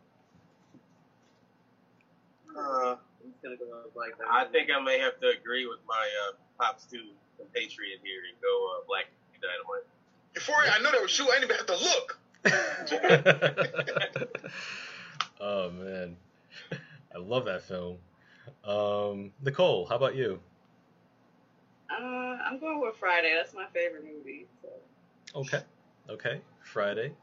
Uh, 2.58 2.92
I'm 2.92 2.98
gonna 3.46 3.58
go 3.58 3.66
with 3.84 3.94
Black 3.94 4.14
I 4.30 4.46
think 4.46 4.70
I 4.76 4.80
may 4.82 4.98
have 5.00 5.20
to 5.20 5.28
agree 5.30 5.68
with 5.68 5.80
my 5.88 6.10
uh, 6.28 6.32
pops 6.60 6.86
too, 6.86 7.12
compatriot 7.38 8.00
here, 8.04 8.22
and 8.30 8.42
go 8.42 8.74
uh, 8.74 8.80
Black 8.88 9.06
Dynamite. 9.42 9.86
Before 10.34 10.56
I 10.56 10.80
know 10.80 10.92
that 10.92 11.02
was 11.02 11.16
true, 11.16 11.30
I 11.30 11.40
didn't 11.40 11.46
even 11.46 11.58
have 11.58 11.68
to 11.68 11.78
look. 11.78 12.20
oh 15.40 15.72
man, 15.72 16.18
I 17.14 17.20
love 17.20 17.46
that 17.46 17.62
film. 17.64 17.98
Um, 18.64 19.32
Nicole, 19.44 19.86
how 19.86 19.96
about 19.96 20.16
you? 20.16 20.40
Uh, 21.90 22.38
I'm 22.46 22.60
going 22.60 22.82
with 22.82 22.96
Friday. 22.98 23.34
That's 23.36 23.54
my 23.54 23.66
favorite 23.74 24.04
movie. 24.04 24.48
So. 24.62 24.70
Okay, 25.42 25.62
okay, 26.10 26.42
Friday, 26.64 27.14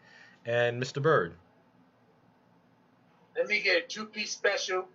and 0.47 0.83
Mr. 0.83 1.03
Bird. 1.03 1.35
Let 3.37 3.49
me 3.49 3.61
get 3.61 3.77
a 3.77 3.83
two 3.87 4.07
piece 4.07 4.33
special. 4.33 4.87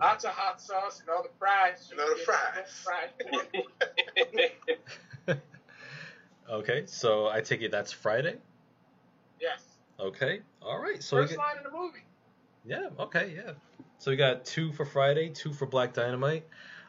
Lots 0.00 0.24
of 0.24 0.30
hot 0.30 0.60
sauce 0.60 1.00
and 1.00 1.08
all 1.10 1.22
the 1.22 1.28
fries. 1.38 1.90
And 1.92 2.00
all 2.00 2.08
the 2.08 2.22
fries. 2.24 3.78
Okay, 6.50 6.82
so 6.86 7.28
I 7.28 7.40
take 7.40 7.62
it 7.62 7.70
that's 7.70 7.92
Friday. 7.92 8.36
yes. 9.40 9.62
Okay, 9.98 10.40
all 10.60 10.78
right. 10.78 11.02
So 11.02 11.16
we 11.16 11.22
First 11.22 11.30
get, 11.32 11.38
line 11.38 11.56
in 11.58 11.62
the 11.62 11.70
movie. 11.70 12.02
yeah, 12.66 12.88
okay, 13.04 13.32
yeah. 13.34 13.52
So 13.98 14.10
we 14.10 14.16
got 14.18 14.44
two 14.44 14.70
for 14.72 14.84
Friday, 14.84 15.30
two 15.30 15.52
for 15.52 15.64
Black 15.64 15.94
Dynamite. 15.94 16.46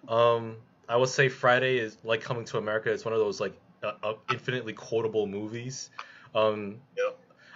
Um, 0.09 0.57
I 0.89 0.97
would 0.97 1.07
say 1.09 1.29
Friday 1.29 1.77
is 1.77 1.97
like 2.03 2.21
Coming 2.21 2.43
to 2.45 2.57
America. 2.57 2.91
It's 2.91 3.05
one 3.05 3.13
of 3.13 3.19
those 3.21 3.39
like 3.39 3.53
uh, 3.83 3.93
uh, 4.03 4.13
infinitely 4.31 4.73
quotable 4.73 5.27
movies. 5.27 5.91
Um, 6.35 6.79
Yep. 6.97 7.12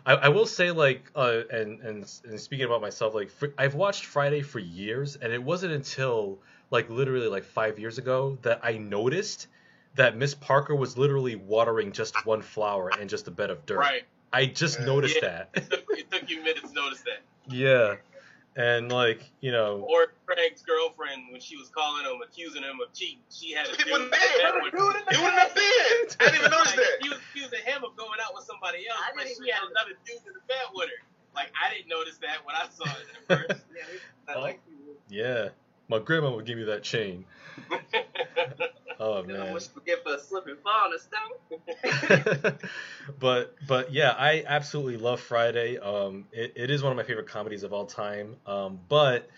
I, 0.07 0.13
I 0.13 0.29
will 0.29 0.45
say 0.45 0.71
like 0.71 1.11
uh, 1.15 1.41
and, 1.51 1.81
and 1.81 2.11
and 2.27 2.39
speaking 2.39 2.65
about 2.65 2.81
myself, 2.81 3.13
like 3.13 3.29
fr- 3.29 3.47
I've 3.57 3.75
watched 3.75 4.05
Friday 4.05 4.41
for 4.41 4.59
years, 4.59 5.17
and 5.17 5.31
it 5.33 5.43
wasn't 5.43 5.73
until 5.73 6.39
like 6.71 6.89
literally 6.89 7.27
like 7.27 7.43
five 7.43 7.77
years 7.77 7.97
ago 7.97 8.37
that 8.41 8.61
I 8.63 8.77
noticed 8.77 9.47
that 9.95 10.15
Miss 10.15 10.33
Parker 10.33 10.75
was 10.75 10.97
literally 10.97 11.35
watering 11.35 11.91
just 11.91 12.25
one 12.25 12.41
flower 12.41 12.89
and 12.89 13.09
just 13.09 13.27
a 13.27 13.31
bed 13.31 13.49
of 13.49 13.65
dirt. 13.65 13.79
right. 13.79 14.03
I 14.31 14.45
just 14.45 14.79
noticed 14.81 15.17
Yeah. 15.21 15.27
that. 15.27 15.49
It 15.55 15.69
took, 15.69 15.83
it 15.97 16.11
took 16.11 16.29
you 16.29 16.43
minutes 16.43 16.69
to 16.69 16.73
notice 16.73 17.01
that. 17.01 17.21
Yeah. 17.53 17.95
And 18.57 18.91
like 18.91 19.21
you 19.39 19.51
know. 19.51 19.85
Or 19.87 20.07
Craig's 20.25 20.63
girlfriend 20.63 21.31
when 21.31 21.39
she 21.39 21.55
was 21.55 21.69
calling 21.69 22.03
him, 22.03 22.19
accusing 22.21 22.63
him 22.63 22.79
of 22.83 22.91
cheating, 22.93 23.19
she 23.31 23.53
had 23.53 23.67
a 23.67 23.77
dude. 23.77 23.87
It 23.87 23.91
wouldn't 23.93 24.13
have 24.17 25.55
been. 25.55 25.63
I 26.19 26.25
didn't 26.25 26.35
even 26.39 26.51
notice 26.51 26.73
that. 26.73 26.97
He 27.01 27.09
was 27.09 27.19
accusing 27.29 27.63
him 27.63 27.83
of 27.85 27.95
going 27.95 28.19
out 28.25 28.33
with 28.35 28.43
somebody 28.45 28.85
else, 28.89 28.99
but 29.15 29.27
she 29.27 29.51
had 29.51 29.61
another 29.69 29.95
dude 30.05 30.17
in 30.25 30.33
the 30.33 30.43
bed 30.47 30.67
with 30.73 30.89
her. 30.89 31.05
Like 31.35 31.51
I 31.55 31.73
didn't 31.73 31.87
notice 31.87 32.17
that 32.17 32.43
when 32.43 32.55
I 32.55 32.67
saw 32.73 32.85
it 32.85 33.07
at 33.31 33.47
first. 33.47 33.63
yeah, 34.27 34.53
yeah, 35.09 35.49
my 35.87 35.99
grandma 35.99 36.35
would 36.35 36.45
give 36.45 36.57
me 36.57 36.63
that 36.65 36.83
chain. 36.83 37.25
oh 38.99 39.23
man. 39.23 39.53
Much 39.53 39.69
forget 39.69 40.03
for 40.03 40.15
a 40.15 40.19
slip 40.19 40.47
and 40.47 40.57
fall 40.59 40.71
on 40.71 40.93
a 40.93 42.53
but 43.19 43.55
but 43.67 43.93
yeah, 43.93 44.11
I 44.17 44.43
absolutely 44.47 44.97
love 44.97 45.19
Friday. 45.19 45.77
Um, 45.77 46.25
it, 46.31 46.53
it 46.55 46.69
is 46.69 46.83
one 46.83 46.91
of 46.91 46.97
my 46.97 47.03
favorite 47.03 47.27
comedies 47.27 47.63
of 47.63 47.73
all 47.73 47.85
time. 47.85 48.35
Um, 48.45 48.79
but 48.89 49.29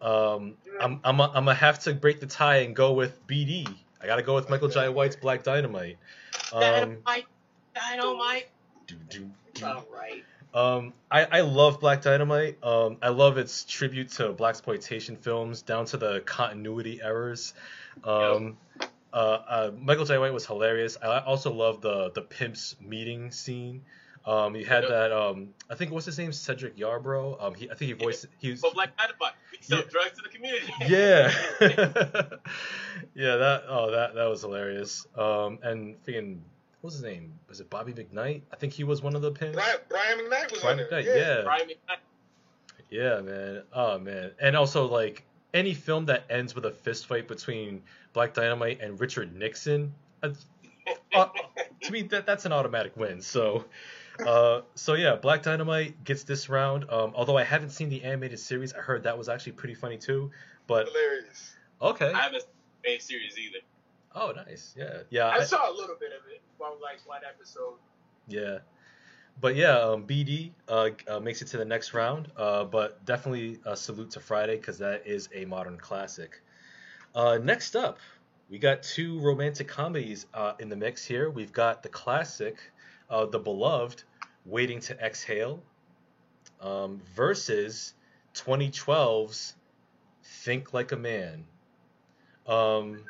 um, 0.00 0.54
I'm 0.80 1.00
I'm 1.04 1.20
a, 1.20 1.24
I'm 1.24 1.44
gonna 1.44 1.54
have 1.54 1.80
to 1.80 1.94
break 1.94 2.20
the 2.20 2.26
tie 2.26 2.58
and 2.58 2.74
go 2.74 2.92
with 2.92 3.26
BD. 3.26 3.66
I 4.00 4.06
gotta 4.06 4.22
go 4.22 4.34
with 4.34 4.50
Michael 4.50 4.68
Jai 4.68 4.88
White's 4.88 5.16
Black 5.16 5.42
Dynamite. 5.42 5.98
Um, 6.52 6.60
Dynamite, 6.60 7.26
Dynamite. 7.74 8.48
Do, 8.86 8.94
do, 9.08 9.30
do. 9.54 9.66
All 9.66 9.86
right. 9.92 10.24
Um, 10.54 10.94
I, 11.10 11.24
I 11.24 11.40
love 11.42 11.80
Black 11.80 12.00
Dynamite. 12.00 12.56
Um, 12.64 12.96
I 13.02 13.10
love 13.10 13.36
its 13.36 13.64
tribute 13.64 14.10
to 14.12 14.32
black 14.32 14.50
exploitation 14.50 15.16
films, 15.16 15.60
down 15.60 15.84
to 15.86 15.98
the 15.98 16.20
continuity 16.20 17.00
errors. 17.02 17.52
Um, 18.02 18.44
yep. 18.44 18.54
Uh, 19.12 19.16
uh, 19.16 19.70
Michael 19.78 20.04
Jai 20.04 20.18
White 20.18 20.32
was 20.32 20.46
hilarious. 20.46 20.96
I 21.02 21.20
also 21.20 21.52
love 21.52 21.80
the 21.80 22.10
the 22.14 22.22
pimps 22.22 22.76
meeting 22.80 23.30
scene. 23.30 23.82
Um, 24.26 24.54
he 24.54 24.64
had 24.64 24.82
yep. 24.82 24.90
that. 24.90 25.12
Um, 25.12 25.50
I 25.70 25.76
think 25.76 25.92
what's 25.92 26.06
his 26.06 26.18
name, 26.18 26.32
Cedric 26.32 26.76
Yarbrough. 26.76 27.42
Um, 27.42 27.54
he 27.54 27.70
I 27.70 27.74
think 27.74 27.88
he 27.88 27.92
voiced. 27.92 28.24
Yeah. 28.24 28.30
He 28.38 28.50
was. 28.50 28.60
But 28.60 28.74
Black. 28.74 28.90
We 29.52 29.58
sell 29.60 29.78
yeah. 29.78 29.84
drugs 29.88 30.16
to 30.16 30.22
the 30.22 30.28
community. 30.28 30.72
yeah. 30.88 31.32
yeah. 33.14 33.36
That. 33.36 33.62
Oh, 33.68 33.90
that 33.92 34.14
that 34.14 34.24
was 34.24 34.42
hilarious. 34.42 35.06
Um, 35.16 35.60
and 35.62 36.02
freaking 36.04 36.40
what 36.80 36.88
was 36.88 36.94
his 36.94 37.04
name? 37.04 37.32
Was 37.48 37.60
it 37.60 37.70
Bobby 37.70 37.92
McKnight? 37.92 38.42
I 38.52 38.56
think 38.56 38.72
he 38.72 38.84
was 38.84 39.02
one 39.02 39.16
of 39.16 39.22
the 39.22 39.30
pins. 39.30 39.54
Brian, 39.54 39.76
Brian 39.88 40.18
McKnight 40.18 40.52
was 40.52 40.60
Brian 40.60 40.78
McKnight, 40.78 41.04
yeah. 41.04 41.16
yeah. 41.16 41.42
Brian 41.42 41.68
McKnight. 41.68 41.96
Yeah, 42.90 43.20
man. 43.20 43.62
Oh 43.72 43.98
man. 43.98 44.32
And 44.40 44.56
also 44.56 44.86
like 44.86 45.24
any 45.56 45.74
film 45.74 46.06
that 46.06 46.24
ends 46.30 46.54
with 46.54 46.64
a 46.66 46.70
fist 46.70 47.06
fight 47.06 47.26
between 47.26 47.82
Black 48.12 48.34
Dynamite 48.34 48.80
and 48.80 49.00
Richard 49.00 49.34
Nixon, 49.34 49.92
uh, 50.22 50.30
uh, 51.14 51.28
to 51.82 51.92
me 51.92 52.02
that 52.02 52.26
that's 52.26 52.44
an 52.44 52.52
automatic 52.52 52.96
win. 52.96 53.20
So. 53.20 53.64
Uh, 54.24 54.62
so 54.74 54.94
yeah, 54.94 55.14
Black 55.14 55.42
Dynamite 55.42 56.02
gets 56.04 56.22
this 56.24 56.48
round. 56.48 56.84
Um, 56.88 57.12
although 57.14 57.36
I 57.36 57.44
haven't 57.44 57.68
seen 57.68 57.90
the 57.90 58.02
animated 58.02 58.38
series, 58.38 58.72
I 58.72 58.78
heard 58.78 59.02
that 59.02 59.18
was 59.18 59.28
actually 59.28 59.52
pretty 59.52 59.74
funny 59.74 59.98
too. 59.98 60.30
But 60.66 60.86
hilarious. 60.88 61.52
Okay. 61.82 62.12
I 62.12 62.22
haven't 62.22 62.40
seen 62.40 62.50
the 62.82 62.88
main 62.88 63.00
series 63.00 63.36
either. 63.38 63.58
Oh, 64.14 64.32
nice. 64.34 64.74
Yeah, 64.74 65.02
yeah. 65.10 65.26
I, 65.26 65.40
I 65.40 65.44
saw 65.44 65.70
a 65.70 65.74
little 65.74 65.96
bit 66.00 66.12
of 66.12 66.26
it 66.32 66.40
from 66.56 66.80
like 66.82 67.06
one 67.06 67.20
episode. 67.28 67.74
Yeah, 68.26 68.60
but 69.40 69.56
yeah, 69.56 69.78
um, 69.78 70.06
BD 70.06 70.52
uh, 70.68 70.90
uh, 71.08 71.20
makes 71.20 71.42
it 71.42 71.48
to 71.48 71.58
the 71.58 71.64
next 71.64 71.94
round. 71.94 72.30
Uh, 72.36 72.64
but 72.64 73.04
definitely 73.04 73.58
a 73.64 73.76
salute 73.76 74.10
to 74.12 74.20
Friday 74.20 74.56
because 74.56 74.78
that 74.78 75.06
is 75.06 75.28
a 75.34 75.44
modern 75.44 75.78
classic. 75.78 76.40
Uh, 77.14 77.38
next 77.42 77.76
up, 77.76 77.98
we 78.50 78.58
got 78.58 78.82
two 78.82 79.18
romantic 79.20 79.68
comedies 79.68 80.26
uh, 80.34 80.52
in 80.58 80.68
the 80.68 80.76
mix 80.76 81.04
here. 81.04 81.30
We've 81.30 81.52
got 81.52 81.82
the 81.82 81.88
classic, 81.88 82.58
uh, 83.10 83.26
The 83.26 83.38
Beloved, 83.38 84.04
Waiting 84.44 84.80
to 84.80 84.98
Exhale, 85.04 85.62
um, 86.60 87.00
versus 87.14 87.94
2012's 88.34 89.54
Think 90.22 90.72
Like 90.72 90.92
a 90.92 90.96
Man. 90.96 91.44
Um, 92.46 93.02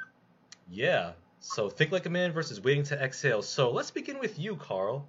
yeah. 0.70 1.12
So 1.40 1.68
think 1.68 1.92
like 1.92 2.06
a 2.06 2.10
man 2.10 2.32
versus 2.32 2.60
waiting 2.60 2.84
to 2.84 3.00
exhale. 3.00 3.42
So 3.42 3.70
let's 3.70 3.90
begin 3.90 4.18
with 4.18 4.38
you, 4.38 4.56
Carl. 4.56 5.06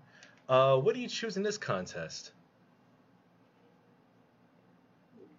Uh, 0.50 0.78
what 0.78 0.96
do 0.96 1.02
you 1.02 1.08
choose 1.08 1.38
in 1.38 1.44
this 1.44 1.58
contest? 1.58 2.32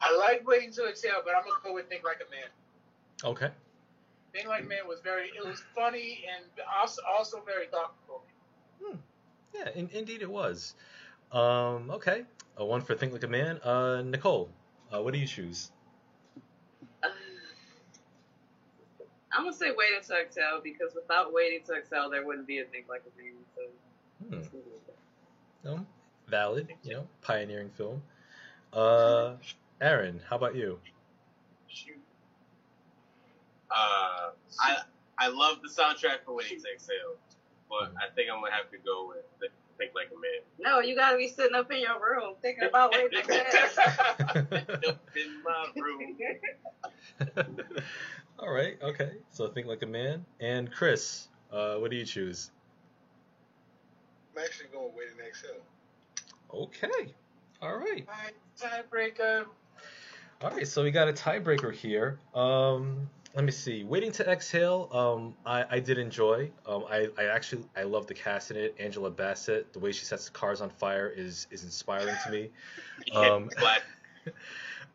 I 0.00 0.16
like 0.16 0.46
waiting 0.46 0.72
to 0.72 0.86
exhale, 0.86 1.22
but 1.24 1.34
I'm 1.34 1.42
gonna 1.42 1.56
go 1.64 1.74
with 1.74 1.88
think 1.88 2.04
like 2.04 2.18
a 2.26 2.30
man. 2.30 2.48
Okay. 3.24 3.50
Think 4.32 4.46
like 4.46 4.64
a 4.64 4.66
man 4.66 4.86
was 4.86 5.00
very. 5.00 5.28
It 5.28 5.44
was 5.44 5.62
funny 5.74 6.24
and 6.36 6.44
also 6.78 7.02
also 7.08 7.42
very 7.44 7.66
thoughtful. 7.66 8.22
Hmm. 8.82 8.96
Yeah, 9.54 9.70
in, 9.74 9.88
indeed 9.92 10.22
it 10.22 10.30
was. 10.30 10.74
Um, 11.32 11.90
okay, 11.90 12.24
a 12.56 12.64
one 12.64 12.80
for 12.80 12.94
think 12.94 13.12
like 13.12 13.24
a 13.24 13.28
man. 13.28 13.58
Uh, 13.62 14.02
Nicole, 14.02 14.50
uh, 14.94 15.02
what 15.02 15.14
do 15.14 15.20
you 15.20 15.26
choose? 15.26 15.70
I'm 19.32 19.44
gonna 19.44 19.56
say 19.56 19.70
waiting 19.70 20.02
to 20.08 20.14
exhale 20.20 20.60
because 20.62 20.94
without 20.94 21.32
waiting 21.32 21.60
to 21.66 21.74
exhale, 21.74 22.10
there 22.10 22.24
wouldn't 22.24 22.46
be 22.46 22.58
a 22.58 22.64
thing 22.64 22.84
like 22.88 23.02
a 23.06 23.22
Man. 23.22 23.34
So. 23.54 23.62
Hmm. 24.28 24.57
No, 25.68 25.84
valid. 26.28 26.68
You 26.82 26.94
know, 26.94 27.06
pioneering 27.20 27.68
film. 27.76 28.02
Uh, 28.72 29.34
Aaron, 29.82 30.20
how 30.28 30.36
about 30.36 30.56
you? 30.56 30.78
Uh, 33.70 34.30
I 34.60 34.76
I 35.18 35.28
love 35.28 35.58
the 35.62 35.68
soundtrack 35.68 36.24
for 36.24 36.34
Waiting 36.34 36.62
to 36.62 36.72
Exhale, 36.72 37.16
but 37.68 37.92
I 37.98 38.08
think 38.14 38.30
I'm 38.32 38.40
gonna 38.40 38.54
have 38.54 38.70
to 38.70 38.78
go 38.78 39.08
with 39.08 39.50
Think 39.76 39.92
Like 39.94 40.06
a 40.06 40.14
Man. 40.18 40.40
No, 40.58 40.80
you 40.80 40.96
gotta 40.96 41.18
be 41.18 41.28
sitting 41.28 41.54
up 41.54 41.70
in 41.70 41.80
your 41.80 42.00
room 42.00 42.34
thinking 42.40 42.64
about 42.66 42.92
Waiting 42.92 43.10
to 43.10 43.18
Exhale. 43.18 44.98
in 45.16 45.42
my 45.44 45.66
room. 45.76 46.16
All 48.38 48.50
right. 48.50 48.78
Okay. 48.82 49.12
So 49.30 49.48
think 49.48 49.66
like 49.66 49.82
a 49.82 49.86
man. 49.86 50.24
And 50.40 50.72
Chris, 50.72 51.28
uh, 51.52 51.74
what 51.76 51.90
do 51.90 51.98
you 51.98 52.06
choose? 52.06 52.52
I'm 54.38 54.44
actually 54.44 54.68
going 54.72 54.90
wait 54.96 55.08
and 55.10 55.26
exhale. 55.26 55.62
Okay. 56.54 57.14
All 57.60 57.76
right. 57.76 58.06
Tiebreaker. 58.60 59.46
All 60.42 60.50
right. 60.50 60.66
So 60.66 60.84
we 60.84 60.90
got 60.90 61.08
a 61.08 61.12
tiebreaker 61.12 61.74
here. 61.74 62.20
Um, 62.34 63.08
let 63.34 63.44
me 63.44 63.50
see. 63.50 63.82
Waiting 63.82 64.12
to 64.12 64.30
exhale. 64.30 64.88
Um, 64.92 65.34
I, 65.44 65.64
I 65.70 65.80
did 65.80 65.98
enjoy. 65.98 66.50
Um, 66.66 66.84
I, 66.88 67.08
I 67.18 67.24
actually 67.24 67.64
I 67.76 67.82
love 67.82 68.06
the 68.06 68.14
cast 68.14 68.50
in 68.52 68.56
it. 68.56 68.76
Angela 68.78 69.10
Bassett, 69.10 69.72
the 69.72 69.80
way 69.80 69.90
she 69.90 70.04
sets 70.04 70.26
the 70.26 70.30
cars 70.30 70.60
on 70.60 70.70
fire 70.70 71.08
is 71.08 71.48
is 71.50 71.64
inspiring 71.64 72.14
to 72.24 72.30
me. 72.30 72.50
Um, 73.14 73.48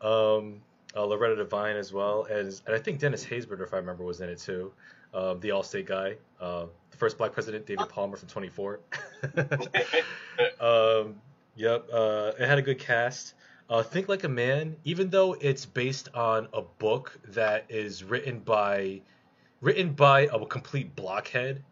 um 0.00 0.60
uh, 0.96 1.04
Loretta 1.04 1.36
Devine 1.36 1.76
as 1.76 1.92
well 1.92 2.26
as, 2.30 2.62
and 2.66 2.74
I 2.74 2.78
think 2.78 3.00
Dennis 3.00 3.24
Haysbert, 3.24 3.60
if 3.60 3.74
I 3.74 3.78
remember, 3.78 4.04
was 4.04 4.20
in 4.20 4.28
it 4.28 4.38
too. 4.38 4.72
Uh, 5.12 5.34
the 5.34 5.48
Allstate 5.48 5.86
guy, 5.86 6.14
uh, 6.40 6.66
the 6.94 6.98
first 6.98 7.18
black 7.18 7.32
president, 7.32 7.66
David 7.66 7.88
Palmer 7.88 8.16
from 8.16 8.28
24. 8.28 8.80
um, 10.60 11.16
yep, 11.56 11.86
uh, 11.92 12.32
it 12.38 12.46
had 12.46 12.58
a 12.58 12.62
good 12.62 12.78
cast. 12.78 13.34
Uh, 13.68 13.82
Think 13.82 14.08
Like 14.08 14.24
a 14.24 14.28
Man, 14.28 14.76
even 14.84 15.10
though 15.10 15.34
it's 15.40 15.66
based 15.66 16.08
on 16.14 16.48
a 16.52 16.62
book 16.62 17.18
that 17.28 17.64
is 17.68 18.04
written 18.04 18.38
by 18.40 19.00
written 19.60 19.92
by 19.92 20.28
a 20.32 20.44
complete 20.44 20.94
blockhead. 20.94 21.64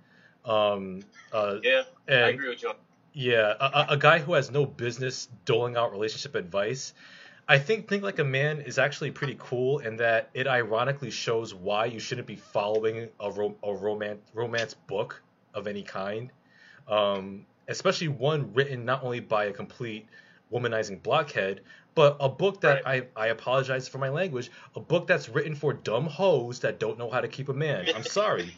Um, 0.44 1.02
uh, 1.32 1.56
yeah, 1.62 1.82
I 2.08 2.12
agree 2.12 2.48
with 2.48 2.62
you. 2.62 2.72
Yeah, 3.12 3.52
a, 3.60 3.86
a 3.90 3.96
guy 3.98 4.18
who 4.18 4.32
has 4.32 4.50
no 4.50 4.64
business 4.64 5.28
doling 5.44 5.76
out 5.76 5.92
relationship 5.92 6.34
advice 6.34 6.94
I 7.48 7.58
think 7.58 7.88
Think 7.88 8.02
Like 8.02 8.18
a 8.18 8.24
Man 8.24 8.60
is 8.60 8.78
actually 8.78 9.10
pretty 9.10 9.36
cool 9.38 9.80
in 9.80 9.96
that 9.96 10.30
it 10.34 10.46
ironically 10.46 11.10
shows 11.10 11.54
why 11.54 11.86
you 11.86 11.98
shouldn't 11.98 12.26
be 12.26 12.36
following 12.36 13.08
a, 13.20 13.30
ro- 13.30 13.56
a 13.62 13.74
romance 13.74 14.20
romance 14.32 14.74
book 14.74 15.20
of 15.54 15.66
any 15.66 15.82
kind, 15.82 16.30
um, 16.88 17.44
especially 17.68 18.08
one 18.08 18.52
written 18.54 18.84
not 18.84 19.02
only 19.02 19.20
by 19.20 19.46
a 19.46 19.52
complete 19.52 20.06
womanizing 20.52 21.02
blockhead, 21.02 21.60
but 21.94 22.16
a 22.20 22.28
book 22.28 22.60
that 22.60 22.84
right. 22.84 23.08
I, 23.16 23.24
I 23.24 23.26
apologize 23.28 23.88
for 23.88 23.98
my 23.98 24.08
language, 24.08 24.50
a 24.76 24.80
book 24.80 25.06
that's 25.06 25.28
written 25.28 25.54
for 25.54 25.72
dumb 25.72 26.06
hoes 26.06 26.60
that 26.60 26.78
don't 26.78 26.98
know 26.98 27.10
how 27.10 27.20
to 27.20 27.28
keep 27.28 27.48
a 27.48 27.54
man. 27.54 27.86
I'm 27.94 28.04
sorry. 28.04 28.54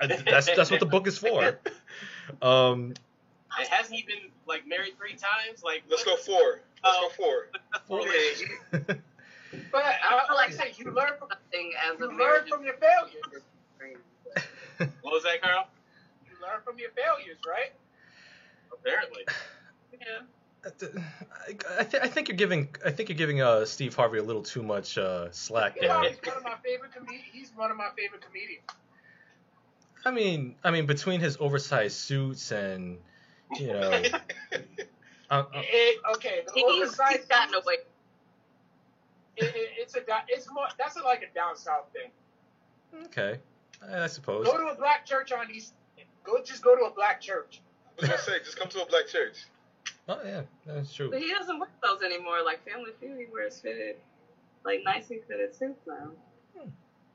that's 0.24 0.46
that's 0.46 0.70
what 0.70 0.80
the 0.80 0.86
book 0.86 1.06
is 1.06 1.18
for. 1.18 1.58
Um, 2.40 2.94
hasn't 3.48 3.94
he 3.94 4.02
been 4.02 4.30
like 4.46 4.66
married 4.66 4.96
three 4.96 5.16
times? 5.16 5.62
Like 5.62 5.82
let's 5.90 6.04
go 6.04 6.16
four. 6.16 6.62
Let's 6.84 6.98
go 7.00 7.08
four. 7.10 7.48
Four. 7.86 8.06
but 9.72 9.82
I, 9.84 10.34
like 10.34 10.48
I 10.48 10.52
say, 10.52 10.72
you 10.76 10.90
learn 10.92 11.12
from 11.18 11.28
thing 11.50 11.72
as 11.92 12.00
you 12.00 12.06
learn 12.18 12.46
from 12.48 12.64
your 12.64 12.74
failures. 12.74 13.42
what 14.78 14.88
was 15.12 15.22
that, 15.24 15.42
Carl? 15.42 15.68
You 16.26 16.32
learn 16.42 16.60
from 16.64 16.78
your 16.78 16.90
failures, 16.90 17.38
right? 17.46 17.72
Apparently. 18.72 19.24
Yeah. 19.92 20.22
I, 20.64 21.84
th- 21.84 22.02
I, 22.02 22.06
think 22.06 22.28
you're 22.28 22.36
giving 22.36 22.68
I 22.84 22.92
think 22.92 23.08
you're 23.08 23.18
giving 23.18 23.42
uh, 23.42 23.64
Steve 23.64 23.96
Harvey 23.96 24.18
a 24.18 24.22
little 24.22 24.44
too 24.44 24.62
much 24.62 24.96
uh, 24.96 25.28
slack 25.32 25.74
there. 25.74 25.88
Yeah, 25.88 26.08
he's 26.08 26.18
one 26.24 26.36
of 26.36 26.44
my 26.44 26.54
favorite 26.64 26.92
com- 26.94 27.06
He's 27.32 27.50
one 27.56 27.72
of 27.72 27.76
my 27.76 27.88
favorite 27.98 28.20
comedians. 28.20 28.62
I 30.04 30.12
mean, 30.12 30.54
I 30.62 30.70
mean, 30.70 30.86
between 30.86 31.20
his 31.20 31.36
oversized 31.40 31.96
suits 31.96 32.52
and 32.52 32.98
you 33.58 33.68
know, 33.68 34.02
Uh, 35.32 35.44
uh, 35.54 35.62
it, 35.64 35.98
okay, 36.14 36.42
the 36.54 36.62
oversized. 36.62 37.16
He's 37.16 37.24
gotten 37.24 37.54
away. 37.54 37.76
it, 39.38 39.44
it, 39.44 39.70
it's 39.78 39.96
a 39.96 40.00
it's 40.28 40.46
more 40.52 40.66
that's 40.78 40.96
a, 40.96 41.02
like 41.02 41.22
a 41.22 41.34
down 41.34 41.56
south 41.56 41.86
thing. 41.94 42.10
Okay, 43.06 43.40
I 43.90 44.08
suppose. 44.08 44.44
Go 44.44 44.58
to 44.58 44.66
a 44.66 44.74
black 44.74 45.06
church 45.06 45.32
on 45.32 45.50
East. 45.50 45.72
Go 46.22 46.42
just 46.44 46.62
go 46.62 46.76
to 46.76 46.82
a 46.82 46.90
black 46.90 47.22
church. 47.22 47.62
I 47.86 48.02
was 48.02 48.10
gonna 48.10 48.20
say, 48.20 48.38
just 48.44 48.58
come 48.58 48.68
to 48.68 48.82
a 48.82 48.86
black 48.86 49.08
church. 49.08 49.46
Oh 50.06 50.20
yeah, 50.22 50.42
that's 50.66 50.92
true. 50.92 51.10
But 51.10 51.20
he 51.20 51.30
doesn't 51.30 51.58
wear 51.58 51.70
those 51.82 52.02
anymore. 52.02 52.44
Like 52.44 52.62
Family 52.70 52.90
Feud, 53.00 53.18
he 53.18 53.26
wears 53.32 53.58
fitted, 53.58 53.96
like 54.66 54.82
nicely 54.84 55.22
fitted 55.26 55.54
suits 55.54 55.80
now. 55.86 56.10
Hmm. 56.54 56.68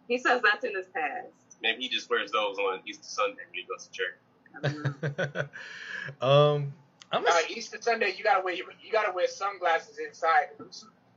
He 0.07 0.17
says 0.17 0.41
that's 0.43 0.65
in 0.65 0.75
his 0.75 0.87
past. 0.87 1.27
Maybe 1.61 1.83
he 1.83 1.89
just 1.89 2.09
wears 2.09 2.31
those 2.31 2.57
on 2.57 2.79
Easter 2.87 3.03
Sunday 3.03 3.43
when 3.51 3.61
he 3.61 3.67
goes 3.69 3.87
to 3.87 3.91
church. 3.93 5.49
um, 6.21 6.73
I'm 7.11 7.25
a... 7.25 7.29
uh, 7.29 7.39
Easter 7.49 7.77
Sunday, 7.79 8.13
you 8.17 8.23
gotta 8.23 8.43
wear 8.43 8.53
you 8.53 8.65
gotta 8.91 9.11
wear 9.13 9.27
sunglasses 9.27 9.97
inside, 9.99 10.47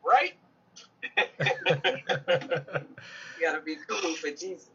right? 0.04 0.34
you 1.16 1.26
gotta 3.40 3.60
be 3.64 3.76
cool 3.88 4.14
for 4.14 4.30
Jesus. 4.30 4.68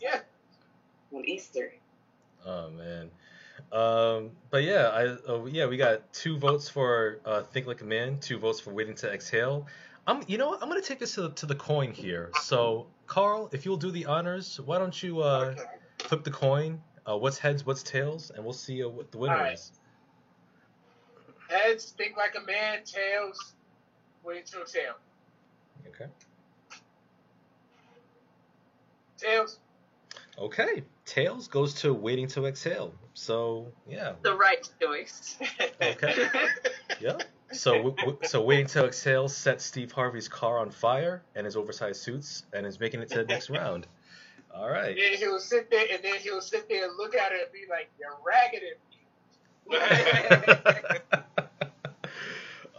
yeah. 0.00 0.20
On 1.12 1.24
Easter. 1.24 1.72
Oh 2.46 2.70
man. 2.70 3.10
Um, 3.72 4.30
but 4.50 4.64
yeah, 4.64 4.88
I 4.88 5.04
uh, 5.30 5.44
yeah 5.46 5.66
we 5.66 5.76
got 5.76 6.12
two 6.12 6.38
votes 6.38 6.68
for 6.68 7.20
uh, 7.24 7.42
Think 7.42 7.66
Like 7.66 7.82
a 7.82 7.84
Man, 7.84 8.18
two 8.18 8.38
votes 8.38 8.60
for 8.60 8.72
Waiting 8.72 8.94
to 8.96 9.12
Exhale. 9.12 9.66
I'm 10.06 10.22
you 10.26 10.38
know 10.38 10.48
what 10.48 10.62
I'm 10.62 10.68
gonna 10.68 10.82
take 10.82 10.98
this 10.98 11.14
to 11.14 11.22
the, 11.22 11.30
to 11.30 11.46
the 11.46 11.54
coin 11.54 11.92
here. 11.92 12.30
So 12.42 12.86
Carl, 13.06 13.48
if 13.52 13.64
you'll 13.64 13.76
do 13.76 13.90
the 13.90 14.06
honors, 14.06 14.60
why 14.60 14.78
don't 14.78 15.00
you 15.02 15.20
uh, 15.20 15.54
flip 15.98 16.24
the 16.24 16.30
coin? 16.30 16.80
Uh, 17.08 17.16
what's 17.16 17.38
heads, 17.38 17.64
what's 17.64 17.82
tails, 17.82 18.30
and 18.34 18.44
we'll 18.44 18.52
see 18.52 18.82
uh, 18.82 18.88
what 18.88 19.10
the 19.12 19.18
winner 19.18 19.34
right. 19.34 19.54
is. 19.54 19.72
Heads, 21.50 21.94
think 21.98 22.16
like 22.16 22.36
a 22.40 22.46
man. 22.46 22.84
Tails, 22.84 23.54
waiting 24.22 24.44
to 24.52 24.60
exhale. 24.60 24.94
Okay. 25.88 26.06
Tails. 29.18 29.58
Okay, 30.38 30.82
tails 31.04 31.48
goes 31.48 31.74
to 31.74 31.92
waiting 31.92 32.26
to 32.28 32.46
exhale. 32.46 32.94
So 33.14 33.66
yeah. 33.88 34.12
The 34.22 34.34
right 34.34 34.66
choice. 34.80 35.36
okay. 35.82 36.28
yeah. 37.00 37.18
So 37.52 37.94
so 38.22 38.40
waiting 38.42 38.66
to 38.68 38.86
exhale 38.86 39.28
sets 39.28 39.64
Steve 39.64 39.92
Harvey's 39.92 40.28
car 40.28 40.58
on 40.58 40.70
fire 40.70 41.22
and 41.34 41.44
his 41.44 41.56
oversized 41.56 42.00
suits 42.00 42.44
and 42.52 42.64
is 42.64 42.78
making 42.78 43.00
it 43.00 43.08
to 43.10 43.18
the 43.18 43.24
next 43.24 43.50
round. 43.58 43.86
All 44.54 44.70
right. 44.70 44.96
then 44.96 45.18
he'll 45.18 45.38
sit 45.38 45.70
there 45.70 45.86
and 45.92 46.02
then 46.02 46.14
he'll 46.20 46.40
sit 46.40 46.68
there 46.68 46.84
and 46.88 46.96
look 46.96 47.14
at 47.14 47.32
it 47.32 47.42
and 47.42 47.52
be 47.52 47.66
like, 47.68 47.90
"You're 47.98 48.18
ragged." 48.24 48.62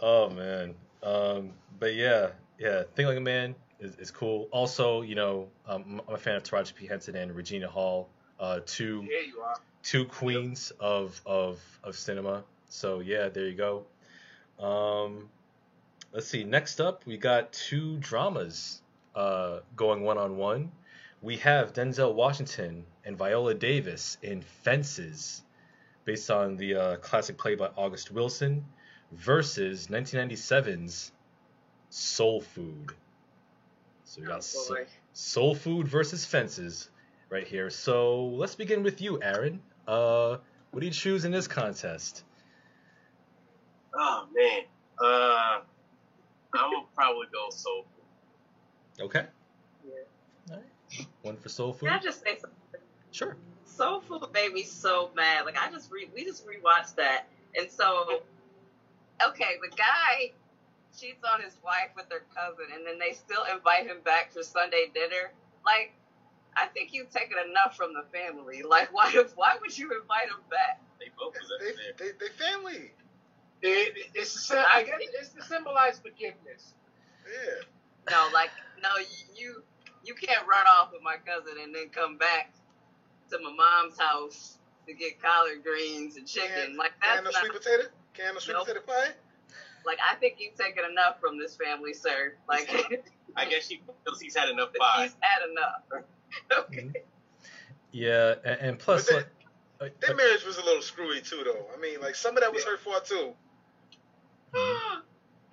oh 0.02 0.28
man. 0.28 0.74
Um, 1.02 1.52
but 1.78 1.94
yeah, 1.94 2.28
yeah. 2.58 2.82
Think 2.94 3.08
like 3.08 3.16
a 3.16 3.20
man 3.20 3.54
is, 3.80 3.96
is 3.96 4.10
cool. 4.10 4.48
Also, 4.50 5.02
you 5.02 5.14
know, 5.14 5.48
um, 5.66 6.02
I'm 6.06 6.14
a 6.14 6.18
fan 6.18 6.36
of 6.36 6.42
Taraji 6.42 6.74
P 6.74 6.86
Henson 6.86 7.16
and 7.16 7.34
Regina 7.34 7.68
Hall, 7.68 8.08
uh, 8.38 8.60
two 8.66 9.08
two 9.82 10.04
queens 10.04 10.72
of 10.78 11.20
of 11.24 11.60
of 11.82 11.96
cinema. 11.96 12.44
So 12.68 13.00
yeah, 13.00 13.28
there 13.28 13.46
you 13.46 13.54
go. 13.54 13.86
Um, 14.64 15.28
let's 16.12 16.26
see. 16.26 16.44
Next 16.44 16.80
up, 16.80 17.06
we 17.06 17.16
got 17.16 17.52
two 17.52 17.96
dramas 17.98 18.82
uh, 19.14 19.60
going 19.76 20.02
one 20.02 20.18
on 20.18 20.36
one. 20.36 20.72
We 21.20 21.36
have 21.38 21.72
Denzel 21.72 22.14
Washington 22.14 22.84
and 23.04 23.16
Viola 23.16 23.54
Davis 23.54 24.18
in 24.22 24.42
Fences, 24.42 25.42
based 26.04 26.30
on 26.30 26.56
the 26.56 26.74
uh, 26.74 26.96
classic 26.96 27.38
play 27.38 27.54
by 27.54 27.68
August 27.76 28.10
Wilson, 28.10 28.64
versus 29.12 29.88
1997's 29.88 31.12
Soul 31.90 32.40
Food. 32.40 32.92
So 34.04 34.20
we 34.20 34.26
got 34.26 34.38
oh, 34.38 34.40
soul, 34.40 34.76
soul 35.12 35.54
Food 35.54 35.88
versus 35.88 36.24
Fences 36.24 36.90
right 37.30 37.46
here. 37.46 37.70
So 37.70 38.26
let's 38.26 38.54
begin 38.54 38.82
with 38.82 39.00
you, 39.00 39.22
Aaron. 39.22 39.60
Uh, 39.86 40.38
what 40.70 40.80
do 40.80 40.86
you 40.86 40.92
choose 40.92 41.24
in 41.24 41.32
this 41.32 41.46
contest? 41.46 42.24
Oh 43.94 44.26
man, 44.34 44.62
uh, 44.98 45.60
I 46.54 46.68
will 46.68 46.86
probably 46.94 47.26
go 47.32 47.50
Soul 47.50 47.84
Food. 47.84 49.04
Okay. 49.04 49.26
Yeah. 49.86 49.92
All 50.50 50.56
right. 50.56 51.06
One 51.22 51.36
for 51.36 51.48
Soul 51.48 51.72
Food. 51.72 51.88
Can 51.88 51.98
I 51.98 52.02
just 52.02 52.22
say 52.22 52.38
something? 52.40 52.80
Sure. 53.10 53.36
Soul 53.64 54.00
Food 54.00 54.24
made 54.32 54.52
me 54.52 54.62
so 54.62 55.10
mad. 55.14 55.44
Like 55.44 55.58
I 55.58 55.70
just 55.70 55.90
re 55.90 56.08
we 56.14 56.24
just 56.24 56.46
rewatched 56.46 56.96
that, 56.96 57.26
and 57.54 57.70
so 57.70 58.22
okay, 59.28 59.58
the 59.62 59.74
guy 59.76 60.32
cheats 60.98 61.24
on 61.24 61.40
his 61.40 61.56
wife 61.64 61.90
with 61.96 62.06
her 62.10 62.24
cousin, 62.34 62.66
and 62.74 62.86
then 62.86 62.98
they 62.98 63.12
still 63.14 63.44
invite 63.52 63.86
him 63.86 63.98
back 64.04 64.32
for 64.32 64.42
Sunday 64.42 64.90
dinner. 64.94 65.32
Like, 65.64 65.94
I 66.56 66.66
think 66.66 66.92
you've 66.92 67.10
taken 67.10 67.36
enough 67.38 67.76
from 67.76 67.94
the 67.94 68.04
family. 68.12 68.62
Like, 68.62 68.92
why 68.92 69.10
why 69.34 69.56
would 69.60 69.76
you 69.76 69.90
invite 70.00 70.28
him 70.28 70.42
back? 70.50 70.80
They 71.00 71.10
both 71.18 71.34
was 71.34 71.50
they, 71.60 72.04
they, 72.04 72.12
they, 72.18 72.32
family. 72.38 72.92
It, 73.62 74.10
it's 74.14 74.50
I 74.50 74.82
guess 74.82 74.98
it's 75.00 75.28
to 75.30 75.42
symbolize 75.42 75.98
forgiveness. 75.98 76.74
Yeah. 77.26 77.62
No, 78.10 78.28
like 78.34 78.50
no, 78.82 78.90
you 79.34 79.62
you 80.04 80.14
can't 80.14 80.46
run 80.46 80.66
off 80.66 80.90
with 80.92 81.02
my 81.02 81.16
cousin 81.24 81.62
and 81.62 81.74
then 81.74 81.88
come 81.90 82.18
back 82.18 82.52
to 83.30 83.38
my 83.38 83.52
mom's 83.52 83.98
house 83.98 84.58
to 84.86 84.94
get 84.94 85.22
collard 85.22 85.62
greens 85.62 86.16
and 86.16 86.26
chicken. 86.26 86.50
Can, 86.66 86.76
like 86.76 86.92
that's 87.00 87.18
can 87.18 87.26
of 87.26 87.34
sweet 87.34 87.52
potato. 87.52 87.84
Can 88.14 88.36
of 88.36 88.42
sweet 88.42 88.54
nope. 88.54 88.66
potato 88.66 88.84
pie. 88.86 89.10
Like 89.84 89.98
I 90.06 90.14
think 90.16 90.36
you've 90.38 90.54
taken 90.54 90.84
enough 90.90 91.20
from 91.20 91.38
this 91.38 91.56
family, 91.56 91.92
sir. 91.92 92.34
Like 92.48 92.70
I 93.36 93.46
guess 93.46 93.68
he 93.68 93.80
feels 94.04 94.20
he's 94.20 94.36
had 94.36 94.48
enough 94.48 94.70
pie. 94.78 95.04
He's 95.04 95.16
had 95.20 95.48
enough. 95.50 96.04
okay. 96.68 96.82
Mm-hmm. 96.82 96.96
Yeah, 97.92 98.34
and, 98.44 98.60
and 98.60 98.78
plus, 98.78 99.10
like, 99.12 99.26
uh, 99.80 99.88
their 100.00 100.12
uh, 100.12 100.16
marriage 100.16 100.44
was 100.46 100.56
a 100.56 100.64
little 100.64 100.80
screwy 100.80 101.20
too, 101.20 101.42
though. 101.44 101.66
I 101.76 101.78
mean, 101.78 102.00
like 102.00 102.14
some 102.14 102.36
of 102.36 102.42
that 102.42 102.52
was 102.52 102.64
yeah. 102.64 102.70
her 102.72 102.78
fault 102.78 103.04
too. 103.04 103.32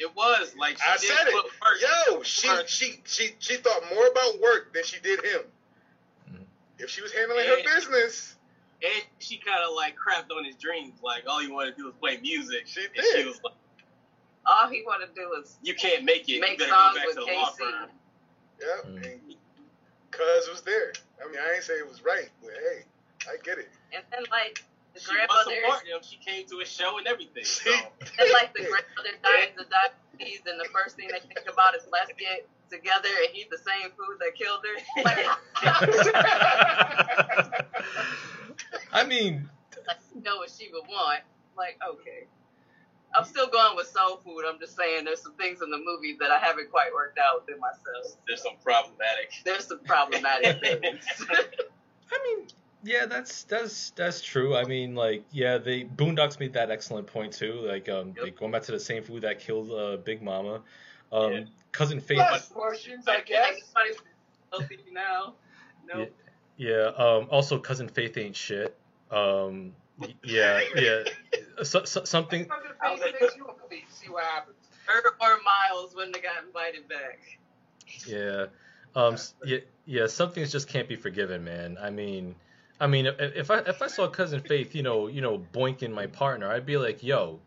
It 0.01 0.15
was 0.15 0.55
like 0.57 0.77
I 0.81 0.95
said 0.95 1.27
it. 1.27 1.45
Yo, 2.07 2.23
she 2.23 2.47
she 2.67 3.01
she 3.03 3.31
she 3.39 3.57
thought 3.57 3.81
more 3.93 4.07
about 4.07 4.39
work 4.39 4.73
than 4.73 4.85
she 4.85 4.97
did 5.01 5.19
him. 5.25 5.41
Mm-hmm. 6.31 6.43
If 6.77 6.89
she 6.89 7.01
was 7.01 7.11
handling 7.11 7.45
and, 7.45 7.67
her 7.67 7.75
business, 7.75 8.37
and 8.83 9.03
she 9.19 9.37
kind 9.37 9.59
of 9.67 9.75
like 9.75 9.95
crapped 9.95 10.35
on 10.35 10.45
his 10.45 10.55
dreams. 10.55 10.99
Like 11.03 11.23
all 11.27 11.39
he 11.39 11.47
wanted 11.47 11.71
to 11.71 11.77
do 11.77 11.85
was 11.85 11.95
play 11.99 12.17
music. 12.21 12.65
She 12.65 12.81
did. 12.95 13.05
She 13.13 13.25
was 13.25 13.39
like, 13.43 13.53
all 14.45 14.69
he 14.69 14.83
wanted 14.85 15.13
to 15.13 15.21
do 15.21 15.29
was 15.29 15.57
you 15.61 15.75
can't 15.75 16.03
make 16.05 16.29
it. 16.29 16.39
Make 16.39 16.59
you 16.59 16.67
songs 16.67 16.95
go 16.95 16.99
back 16.99 17.07
with 17.07 17.15
to 17.15 17.21
the 17.21 17.27
KC. 17.27 17.35
law 17.35 17.51
firm. 17.51 17.89
Yep. 18.59 18.85
Mm. 19.03 19.35
Cuz 20.11 20.49
was 20.49 20.61
there. 20.61 20.93
I 21.23 21.27
mean, 21.29 21.39
I 21.39 21.55
ain't 21.55 21.63
say 21.63 21.73
it 21.73 21.87
was 21.87 22.03
right, 22.03 22.29
but 22.41 22.51
hey, 22.51 22.85
I 23.27 23.37
get 23.43 23.57
it. 23.59 23.69
And 23.93 24.03
then 24.11 24.23
like 24.31 24.63
the 24.93 24.99
she 24.99 25.11
grandmother, 25.11 25.51
him. 25.51 26.01
She 26.01 26.17
came 26.17 26.47
to 26.47 26.59
his 26.59 26.69
show 26.69 26.97
and 26.97 27.07
everything. 27.07 27.43
So. 27.43 27.71
and 27.73 28.29
like 28.33 28.53
the 28.53 28.63
grandmother 28.63 29.15
dies 29.23 29.53
of 29.59 29.67
diabetes, 29.69 30.41
and 30.47 30.59
the 30.59 30.69
first 30.71 30.95
thing 30.95 31.09
they 31.11 31.19
think 31.19 31.47
about 31.51 31.75
is 31.75 31.83
let's 31.91 32.11
get 32.17 32.47
together 32.69 33.09
and 33.27 33.35
eat 33.35 33.49
the 33.49 33.57
same 33.57 33.91
food 33.91 34.19
that 34.19 34.35
killed 34.35 34.63
her. 34.63 34.77
Like, 35.03 35.27
I 38.91 39.05
mean, 39.05 39.49
like, 39.87 39.97
you 40.15 40.21
know 40.21 40.37
what 40.37 40.49
she 40.49 40.69
would 40.71 40.87
want. 40.87 41.21
Like, 41.57 41.79
okay. 41.87 42.27
I'm 43.15 43.25
still 43.25 43.47
going 43.47 43.75
with 43.75 43.87
soul 43.87 44.17
food. 44.17 44.43
I'm 44.47 44.59
just 44.59 44.75
saying 44.75 45.05
there's 45.05 45.21
some 45.21 45.33
things 45.33 45.61
in 45.61 45.71
the 45.71 45.79
movie 45.83 46.15
that 46.19 46.29
I 46.29 46.37
haven't 46.37 46.69
quite 46.69 46.93
worked 46.93 47.17
out 47.17 47.41
within 47.41 47.59
myself. 47.59 48.15
There's 48.27 48.43
some 48.43 48.53
problematic. 48.63 49.31
There's 49.43 49.65
some 49.67 49.79
problematic 49.79 50.61
things. 50.81 51.05
I 52.11 52.19
mean, 52.23 52.47
yeah, 52.83 53.07
that's 53.07 53.43
that's 53.43 53.89
that's 53.91 54.21
true. 54.21 54.55
I 54.55 54.63
mean, 54.65 54.95
like, 54.95 55.23
yeah, 55.31 55.57
they 55.57 55.83
Boondocks 55.83 56.39
made 56.39 56.53
that 56.53 56.69
excellent 56.69 57.07
point 57.07 57.33
too. 57.33 57.61
Like, 57.65 57.89
um, 57.89 58.13
yep. 58.15 58.25
like 58.25 58.37
going 58.37 58.51
back 58.51 58.63
to 58.63 58.71
the 58.71 58.79
same 58.79 59.03
food 59.03 59.23
that 59.23 59.39
killed 59.39 59.71
uh, 59.71 59.97
Big 59.97 60.21
Mama. 60.21 60.61
Um, 61.11 61.31
yeah. 61.33 61.43
cousin 61.71 61.99
Faith. 61.99 62.19
Less 62.19 62.47
portions, 62.49 63.07
I 63.07 63.21
guess. 63.21 63.55
Healthy 64.51 64.79
now. 64.91 65.33
Nope. 65.87 66.09
Yeah. 66.09 66.28
Yeah. 66.59 66.91
Um. 66.97 67.27
Also, 67.31 67.57
cousin 67.57 67.87
Faith 67.87 68.17
ain't 68.17 68.35
shit. 68.35 68.77
Um. 69.09 69.73
Yeah. 70.23 70.61
Yeah. 70.77 71.03
so, 71.63 71.83
so, 71.83 72.05
something. 72.05 72.43
See 72.43 74.09
what 74.09 74.23
happens. 74.23 74.55
Her 74.85 75.01
or 75.05 75.39
Miles 75.43 75.93
when 75.93 76.13
they 76.13 76.21
got 76.21 76.43
invited 76.45 76.87
back. 76.87 77.19
Yeah. 78.05 78.45
Um. 78.95 79.17
Yeah. 79.45 79.57
Yeah. 79.85 80.07
Some 80.07 80.31
things 80.31 80.51
just 80.51 80.67
can't 80.67 80.87
be 80.87 80.95
forgiven, 80.95 81.43
man. 81.43 81.77
I 81.81 81.89
mean. 81.89 82.35
I 82.81 82.87
mean, 82.87 83.07
if 83.07 83.51
I 83.51 83.57
if 83.59 83.81
I 83.81 83.87
saw 83.87 84.07
cousin 84.07 84.39
Faith, 84.39 84.73
you 84.73 84.83
know, 84.83 85.07
you 85.07 85.19
know, 85.19 85.43
boinking 85.53 85.91
my 85.91 86.07
partner, 86.07 86.49
I'd 86.49 86.65
be 86.65 86.77
like, 86.77 87.03
"Yo, 87.03 87.41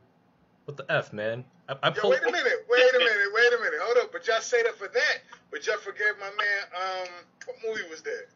what 0.66 0.76
the 0.76 0.84
f, 0.92 1.14
man?" 1.14 1.42
I, 1.70 1.76
I 1.82 1.88
Yo, 1.88 2.10
wait 2.10 2.20
a 2.20 2.30
minute, 2.30 2.66
wait 2.68 2.94
a 2.94 2.98
minute, 2.98 3.32
wait 3.32 3.52
a 3.54 3.58
minute, 3.58 3.80
hold 3.80 3.96
up. 3.96 4.12
But 4.12 4.26
y'all 4.26 4.42
say 4.42 4.62
that 4.62 4.76
for 4.76 4.88
that, 4.88 5.18
but 5.50 5.66
y'all 5.66 5.78
forgave 5.78 6.18
my 6.20 6.28
man. 6.28 6.62
Um, 6.76 7.08
what 7.46 7.56
movie 7.64 7.88
was 7.88 8.02
that? 8.02 8.26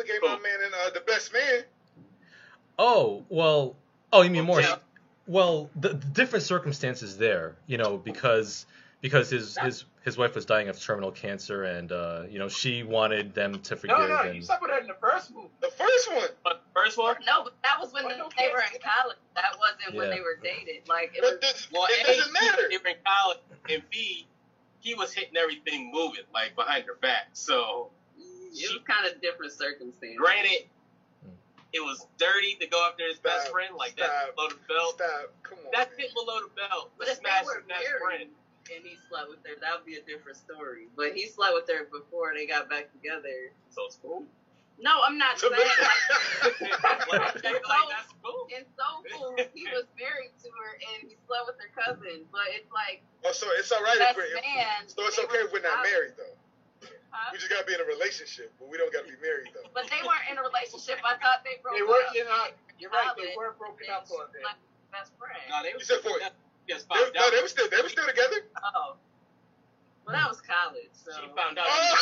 You 0.00 0.14
forgave 0.14 0.22
my 0.22 0.42
man 0.42 0.66
in 0.66 0.72
uh, 0.72 0.90
the 0.94 1.00
Best 1.00 1.32
Man. 1.32 1.62
Oh 2.78 3.24
well. 3.28 3.76
Oh, 4.12 4.22
you 4.22 4.30
mean 4.30 4.44
more? 4.44 4.62
Well, 5.26 5.70
the, 5.76 5.90
the 5.90 6.06
different 6.06 6.44
circumstances 6.44 7.16
there, 7.18 7.56
you 7.66 7.78
know, 7.78 7.98
because 7.98 8.66
because 9.00 9.30
his 9.30 9.56
his 9.58 9.84
his 10.02 10.16
wife 10.16 10.34
was 10.34 10.46
dying 10.46 10.68
of 10.68 10.80
terminal 10.80 11.10
cancer, 11.10 11.64
and 11.64 11.92
uh, 11.92 12.22
you 12.28 12.38
know 12.38 12.48
she 12.48 12.82
wanted 12.82 13.34
them 13.34 13.60
to 13.60 13.76
forgive. 13.76 13.98
No, 13.98 14.06
no, 14.08 14.22
and... 14.22 14.36
you 14.36 14.42
slept 14.42 14.62
with 14.62 14.70
her 14.70 14.78
in 14.78 14.86
the 14.86 14.96
first 15.00 15.34
movie. 15.34 15.48
The 15.60 15.70
first 15.70 16.10
one. 16.10 16.28
The 16.44 16.58
first 16.74 16.98
one? 16.98 17.16
No, 17.26 17.44
but 17.44 17.54
that 17.62 17.76
was 17.78 17.92
when 17.92 18.04
they, 18.04 18.14
they 18.14 18.48
were 18.48 18.60
in 18.60 18.80
college. 18.80 19.18
That 19.36 19.56
wasn't 19.58 19.96
when 19.96 20.10
they 20.10 20.20
were 20.20 20.38
dated. 20.42 20.88
Like 20.88 21.12
it 21.14 21.22
was. 21.22 21.38
this, 21.40 21.68
Well, 21.72 21.86
it 21.90 22.08
A, 22.08 22.16
doesn't 22.16 22.32
matter. 22.32 22.62
They 22.70 22.78
were 22.78 22.88
in 22.88 22.96
college, 23.04 23.38
and 23.68 23.82
B, 23.90 24.26
he 24.80 24.94
was 24.94 25.12
hitting 25.12 25.36
everything 25.36 25.92
moving, 25.92 26.24
like 26.32 26.56
behind 26.56 26.86
her 26.86 26.96
back. 27.00 27.28
So, 27.34 27.90
It 28.52 28.68
was 28.72 28.82
kind 28.86 29.06
of 29.06 29.20
different 29.20 29.52
circumstances. 29.52 30.18
granted, 30.18 30.66
mm. 31.26 31.30
it 31.72 31.80
was 31.80 32.06
dirty 32.18 32.56
to 32.60 32.66
go 32.66 32.78
after 32.88 33.06
his 33.06 33.18
best 33.18 33.48
friend, 33.50 33.74
like 33.76 33.92
stop, 33.94 34.08
that's 34.10 34.34
below 34.34 34.48
the 34.50 34.60
belt. 34.68 34.94
Stop. 34.96 35.24
Come 35.42 35.58
on. 35.64 35.70
That's 35.72 35.94
man. 35.96 36.06
it 36.06 36.14
below 36.14 36.38
the 36.42 36.52
belt. 36.56 36.90
But 36.98 37.06
To 37.06 37.12
if 37.12 37.18
they 37.22 37.28
smash 37.30 37.44
were 37.46 37.62
his 37.62 37.68
best 37.70 37.84
married 37.86 38.02
friend. 38.02 38.28
and 38.74 38.80
he 38.86 38.94
slept 39.08 39.28
with 39.30 39.42
her, 39.46 39.54
that 39.60 39.70
would 39.78 39.86
be 39.86 39.96
a 39.98 40.04
different 40.04 40.38
story. 40.38 40.86
But 40.96 41.12
he 41.14 41.26
slept 41.26 41.54
with 41.54 41.68
her 41.70 41.86
before 41.90 42.32
they 42.34 42.46
got 42.46 42.68
back 42.70 42.90
together. 42.92 43.54
So 43.70 43.86
it's 43.86 43.98
cool. 44.02 44.24
No, 44.80 44.96
I'm 45.04 45.18
not 45.20 45.36
saying 45.40 45.52
like 45.52 46.56
like, 46.56 47.44
like, 47.44 47.88
that's 47.92 48.12
cool. 48.24 48.48
in 48.48 48.64
Soul 48.80 49.04
Food 49.12 49.52
he 49.52 49.68
was 49.76 49.84
married 50.00 50.32
to 50.40 50.48
her 50.48 50.70
and 50.96 51.04
he 51.04 51.20
slept 51.28 51.52
with 51.52 51.60
her 51.60 51.68
cousin. 51.76 52.24
But 52.32 52.48
it's 52.56 52.72
like 52.72 53.04
Oh, 53.20 53.32
so 53.36 53.44
it's 53.60 53.70
all 53.70 53.82
right 53.84 54.00
if 54.00 54.16
we're. 54.16 54.32
man. 54.40 54.88
So 54.88 55.04
it's 55.04 55.18
okay 55.20 55.44
if 55.44 55.52
we're 55.52 55.60
not 55.60 55.84
married 55.84 56.16
though. 56.16 56.32
Huh? 57.10 57.30
We 57.34 57.38
just 57.38 57.50
gotta 57.50 57.66
be 57.66 57.74
in 57.74 57.82
a 57.82 57.88
relationship, 57.90 58.50
but 58.58 58.66
we 58.70 58.78
don't 58.78 58.90
gotta 58.94 59.06
be 59.10 59.18
married 59.22 59.50
though. 59.54 59.66
But 59.74 59.86
they 59.90 60.00
weren't 60.02 60.26
in 60.30 60.38
a 60.38 60.44
relationship. 60.46 60.98
I 61.04 61.18
thought 61.20 61.42
they 61.46 61.58
broke 61.62 61.76
They 61.76 61.82
were, 61.86 61.98
up. 62.00 62.14
you 62.14 62.24
know, 62.24 62.50
you're 62.78 62.90
right. 62.94 63.12
They 63.18 63.34
College. 63.34 63.38
were 63.38 63.52
broken 63.58 63.86
up 63.92 64.06
for 64.08 64.24
a 64.24 64.30
bit. 64.32 64.42
Like 64.46 64.58
best 64.94 65.12
friend. 65.18 65.36
No, 65.50 65.62
they 65.62 65.74
were 65.74 65.82
You 65.82 65.86
said 65.86 66.00
for- 66.02 66.18
just 66.68 66.86
They, 66.88 67.02
no, 67.18 67.24
they 67.30 67.42
were 67.42 67.50
still 67.50 67.68
they 67.70 67.82
were 67.82 67.90
still 67.92 68.06
together. 68.06 68.46
Oh. 68.62 68.96
Well, 70.06 70.16
that 70.16 70.26
was 70.32 70.40
college, 70.40 70.90
so 70.96 71.12
She 71.12 71.28
found 71.36 71.58
out 71.60 71.66
Oh. 71.68 71.94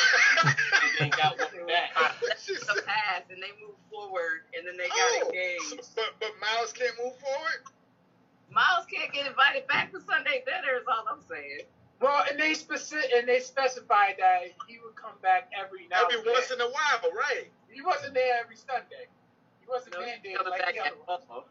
and 0.49 0.93
then 0.99 1.11
got 1.13 1.37
one 1.37 1.67
back. 1.67 1.93
She 2.41 2.55
the 2.55 2.81
past, 2.87 3.29
and 3.29 3.43
they 3.43 3.53
moved 3.61 3.77
forward, 3.91 4.49
and 4.57 4.65
then 4.65 4.77
they 4.79 4.89
got 4.89 4.97
Oh, 4.97 5.29
engaged. 5.29 5.93
But 5.97 6.17
but 6.21 6.33
Miles 6.41 6.73
can't 6.73 6.95
move 7.03 7.13
forward. 7.21 7.61
Miles 8.49 8.87
can't 8.89 9.13
get 9.13 9.27
invited 9.27 9.67
back 9.69 9.93
to 9.93 10.01
Sunday 10.01 10.41
dinner. 10.47 10.81
Is 10.81 10.87
all 10.89 11.05
I'm 11.11 11.21
saying. 11.29 11.69
Well, 12.01 12.25
and 12.31 12.39
they 12.39 12.55
specific 12.55 13.11
and 13.17 13.27
they 13.29 13.41
specified 13.41 14.15
that 14.19 14.55
he 14.69 14.79
would 14.85 14.95
come 14.95 15.19
back 15.23 15.51
every 15.59 15.89
now 15.91 16.05
Every 16.05 16.19
and 16.19 16.27
then. 16.27 16.33
once 16.35 16.51
in 16.51 16.61
a 16.61 16.71
while, 16.71 17.11
right? 17.11 17.51
He 17.71 17.83
wasn't 17.83 18.15
there 18.15 18.39
every 18.41 18.55
Sunday. 18.57 19.11
He 19.61 19.67
wasn't 19.69 19.95
No, 19.99 20.03
he's 20.07 20.15
mandated 20.15 20.37
coming 20.39 20.51
like 20.53 20.63
back 20.63 20.75
the 20.75 20.81
at 20.87 20.93
other 20.95 21.03
one. 21.07 21.19
all. 21.31 21.49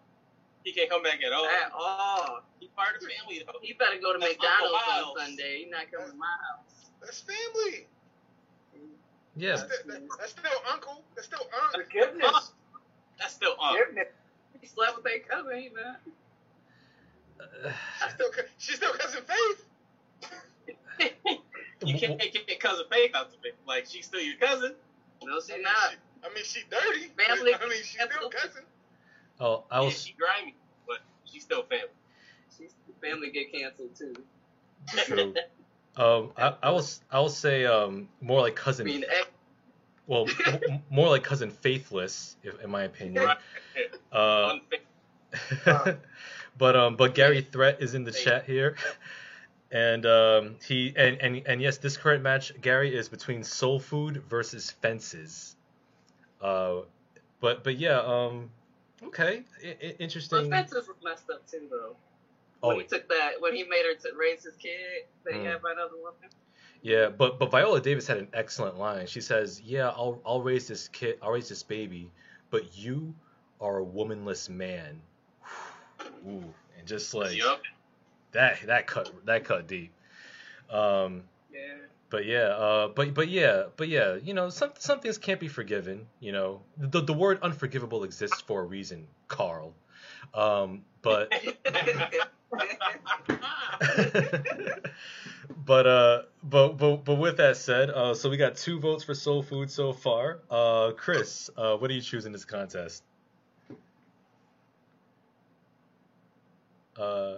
He 0.64 0.72
can't 0.72 0.90
come 0.90 1.04
back 1.04 1.20
at 1.26 1.34
all. 1.34 1.46
At 1.46 1.72
all. 1.76 2.44
He's 2.60 2.70
part 2.76 2.96
of 2.96 3.02
the 3.02 3.08
family 3.12 3.44
though. 3.46 3.60
He 3.62 3.74
better 3.74 4.00
go 4.02 4.14
to 4.14 4.20
That's 4.20 4.34
McDonald's 4.40 4.76
on 4.88 5.04
Miles. 5.04 5.18
Sunday. 5.20 5.64
He's 5.64 5.72
not 5.72 5.92
coming 5.92 6.12
to 6.12 6.18
my 6.18 6.32
house. 6.48 6.92
That's 7.04 7.20
family. 7.22 7.88
Yeah. 9.36 9.56
That's, 9.56 9.64
still, 9.68 9.92
that, 9.94 10.02
that's 10.18 10.32
still 10.32 10.60
uncle. 10.72 11.04
That's 11.16 11.28
still 11.28 11.44
aunt. 11.44 11.76
Forgiveness. 11.76 12.52
That's 13.20 13.34
still 13.36 13.54
up. 13.62 13.76
Forgiveness. 13.76 14.08
He 14.60 14.68
slept 14.68 14.96
with 14.96 15.04
their 15.06 15.20
cousin. 15.20 15.60
He 15.60 15.70
not. 15.76 16.00
She's 18.02 18.14
still, 18.14 18.32
cou- 18.32 18.50
she's 18.58 18.76
still 18.76 18.94
cousin 18.94 19.22
Faith. 19.28 19.66
you 21.86 22.00
can't 22.00 22.20
get 22.20 22.60
cousin 22.60 22.86
Faith 22.92 23.12
out 23.16 23.28
of 23.28 23.34
it. 23.44 23.56
Like 23.68 23.86
she's 23.88 24.06
still 24.06 24.22
your 24.22 24.38
cousin. 24.38 24.74
No, 25.24 25.34
I 25.34 25.40
she's 25.40 25.50
mean, 25.50 25.64
not. 25.64 25.92
she, 25.92 25.98
I 26.24 26.34
mean, 26.34 26.44
she 26.44 26.62
dirty. 26.70 27.12
but, 27.16 27.26
Family- 27.28 27.54
I 27.56 27.60
mean, 27.68 27.78
she's 27.84 28.02
still 28.02 28.30
cousin. 28.30 28.64
Oh, 29.40 29.64
I 29.70 29.80
Yeah, 29.80 29.86
was 29.86 30.04
she 30.04 30.14
grimy, 30.14 30.56
but 30.88 30.98
she's 31.26 31.44
still 31.44 31.64
family. 31.64 31.90
She's 32.58 32.74
family 33.02 33.32
get 33.32 33.52
canceled 33.52 33.96
too. 33.96 34.14
true. 35.04 35.34
Um, 35.98 36.32
I, 36.38 36.54
I 36.62 36.70
was 36.70 37.02
I 37.10 37.20
will 37.20 37.28
say 37.28 37.66
um 37.66 38.08
more 38.22 38.40
like 38.42 38.54
I 38.54 38.62
cousin. 38.62 38.86
mean, 38.86 39.04
ex- 39.10 39.28
Well, 40.06 40.28
m- 40.46 40.84
more 40.92 41.10
like 41.10 41.24
cousin 41.24 41.50
faithless, 41.50 42.36
if, 42.44 42.62
in 42.64 42.70
my 42.70 42.84
opinion. 42.84 43.24
Right. 43.24 43.38
Uh, 44.12 44.60
but 46.58 46.76
um, 46.76 46.96
but 46.96 47.16
Gary 47.16 47.42
Threat 47.42 47.82
is 47.82 47.96
in 47.96 48.04
the 48.04 48.12
chat 48.12 48.46
here, 48.46 48.76
and 49.72 50.06
um, 50.06 50.56
he 50.66 50.94
and, 50.96 51.18
and 51.22 51.42
and 51.46 51.62
yes, 51.62 51.78
this 51.78 51.98
current 51.98 52.24
match, 52.24 52.52
Gary 52.62 52.96
is 52.96 53.10
between 53.10 53.44
Soul 53.44 53.80
Food 53.80 54.24
versus 54.30 54.72
Fences. 54.72 55.56
Uh, 56.42 56.82
but 57.42 57.64
but 57.64 57.78
yeah, 57.78 58.00
um, 58.00 58.50
okay, 59.04 59.44
I- 59.64 59.68
I- 59.68 59.76
but 59.82 59.96
interesting. 60.00 60.50
Fences 60.50 60.88
was 60.88 60.98
messed 61.04 61.30
up 61.30 61.46
too, 61.50 61.68
though. 61.70 61.96
Oh, 62.64 62.70
When 62.70 62.80
he 62.80 62.84
took 62.86 63.08
that, 63.10 63.34
when 63.40 63.54
he 63.56 63.64
made 63.64 63.86
her 63.86 63.94
to 64.10 64.16
raise 64.18 64.44
his 64.44 64.56
kid 64.56 65.06
that 65.26 65.34
he 65.34 65.40
Mm. 65.40 65.46
had 65.52 65.62
by 65.62 65.74
another 65.74 65.98
woman. 65.98 66.30
Yeah, 66.82 67.10
but 67.10 67.38
but 67.40 67.52
Viola 67.52 67.82
Davis 67.82 68.08
had 68.08 68.18
an 68.18 68.30
excellent 68.34 68.78
line. 68.78 69.06
She 69.08 69.22
says, 69.22 69.62
"Yeah, 69.62 69.90
I'll 69.90 70.22
I'll 70.26 70.42
raise 70.42 70.68
this 70.68 70.88
kid, 70.88 71.18
I'll 71.22 71.32
raise 71.32 71.50
this 71.50 71.64
baby, 71.64 72.10
but 72.50 72.76
you 72.78 73.14
are 73.60 73.80
a 73.80 73.84
womanless 73.84 74.48
man." 74.50 75.02
Ooh, 76.28 76.54
and 76.78 76.88
just 76.88 77.14
like 77.14 77.36
Yup. 77.36 77.62
That 78.38 78.60
that 78.68 78.88
cut 78.88 79.12
that 79.26 79.44
cut 79.46 79.68
deep. 79.68 79.92
Um, 80.70 81.24
Yeah. 81.52 81.60
but 82.10 82.26
yeah, 82.26 82.50
uh, 82.56 82.88
but 82.90 83.14
but 83.14 83.28
yeah, 83.30 83.64
but 83.78 83.88
yeah, 83.90 84.16
you 84.16 84.34
know, 84.34 84.50
some 84.50 84.72
some 84.80 85.00
things 85.00 85.18
can't 85.18 85.40
be 85.40 85.48
forgiven. 85.48 86.08
You 86.20 86.32
know, 86.32 86.62
the 86.78 87.02
the 87.02 87.14
word 87.14 87.40
unforgivable 87.42 88.04
exists 88.04 88.42
for 88.42 88.62
a 88.62 88.66
reason, 88.66 89.08
Carl. 89.28 89.74
Um, 90.34 90.84
but 91.02 91.32
but 95.66 95.88
uh 95.88 96.22
but 96.44 96.78
but 96.78 96.98
but 97.06 97.16
with 97.16 97.38
that 97.38 97.58
said, 97.58 97.90
uh 97.90 98.14
so 98.14 98.30
we 98.30 98.38
got 98.38 98.56
two 98.56 98.80
votes 98.80 99.04
for 99.04 99.14
Soul 99.14 99.42
Food 99.44 99.70
so 99.72 99.94
far. 99.94 100.40
Uh 100.50 100.92
Chris, 100.96 101.50
uh 101.58 101.78
what 101.78 101.88
do 101.90 101.94
you 101.94 102.02
choose 102.02 102.26
in 102.26 102.32
this 102.32 102.46
contest? 102.46 103.04
Uh 106.98 107.36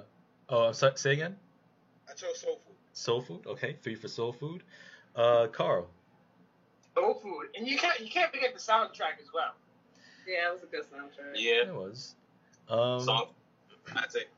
oh, 0.50 0.64
I'm 0.68 0.74
sorry, 0.74 0.94
say 0.96 1.14
again? 1.14 1.36
I 2.10 2.14
chose 2.14 2.40
soul 2.42 2.60
food. 2.66 2.76
Soul 2.94 3.22
Food? 3.22 3.42
Okay, 3.48 3.78
three 3.82 3.96
for 3.96 4.08
Soul 4.08 4.34
Food. 4.34 4.64
Uh 5.16 5.48
Carl. 5.48 5.88
Soul 6.96 7.14
food, 7.22 7.48
and 7.58 7.68
you 7.68 7.78
can't 7.78 8.00
you 8.00 8.10
can't 8.10 8.32
forget 8.32 8.54
the 8.54 8.60
soundtrack 8.60 9.20
as 9.22 9.32
well. 9.34 9.54
yeah, 10.28 10.50
it 10.50 10.54
was 10.54 10.64
a 10.64 10.66
good 10.68 10.84
soundtrack. 10.92 11.34
Yeah. 11.36 11.68
It 11.68 11.74
was. 11.74 12.16
Um 12.68 13.02
Song. 13.04 13.28
That's 13.94 14.16
it. 14.16 14.30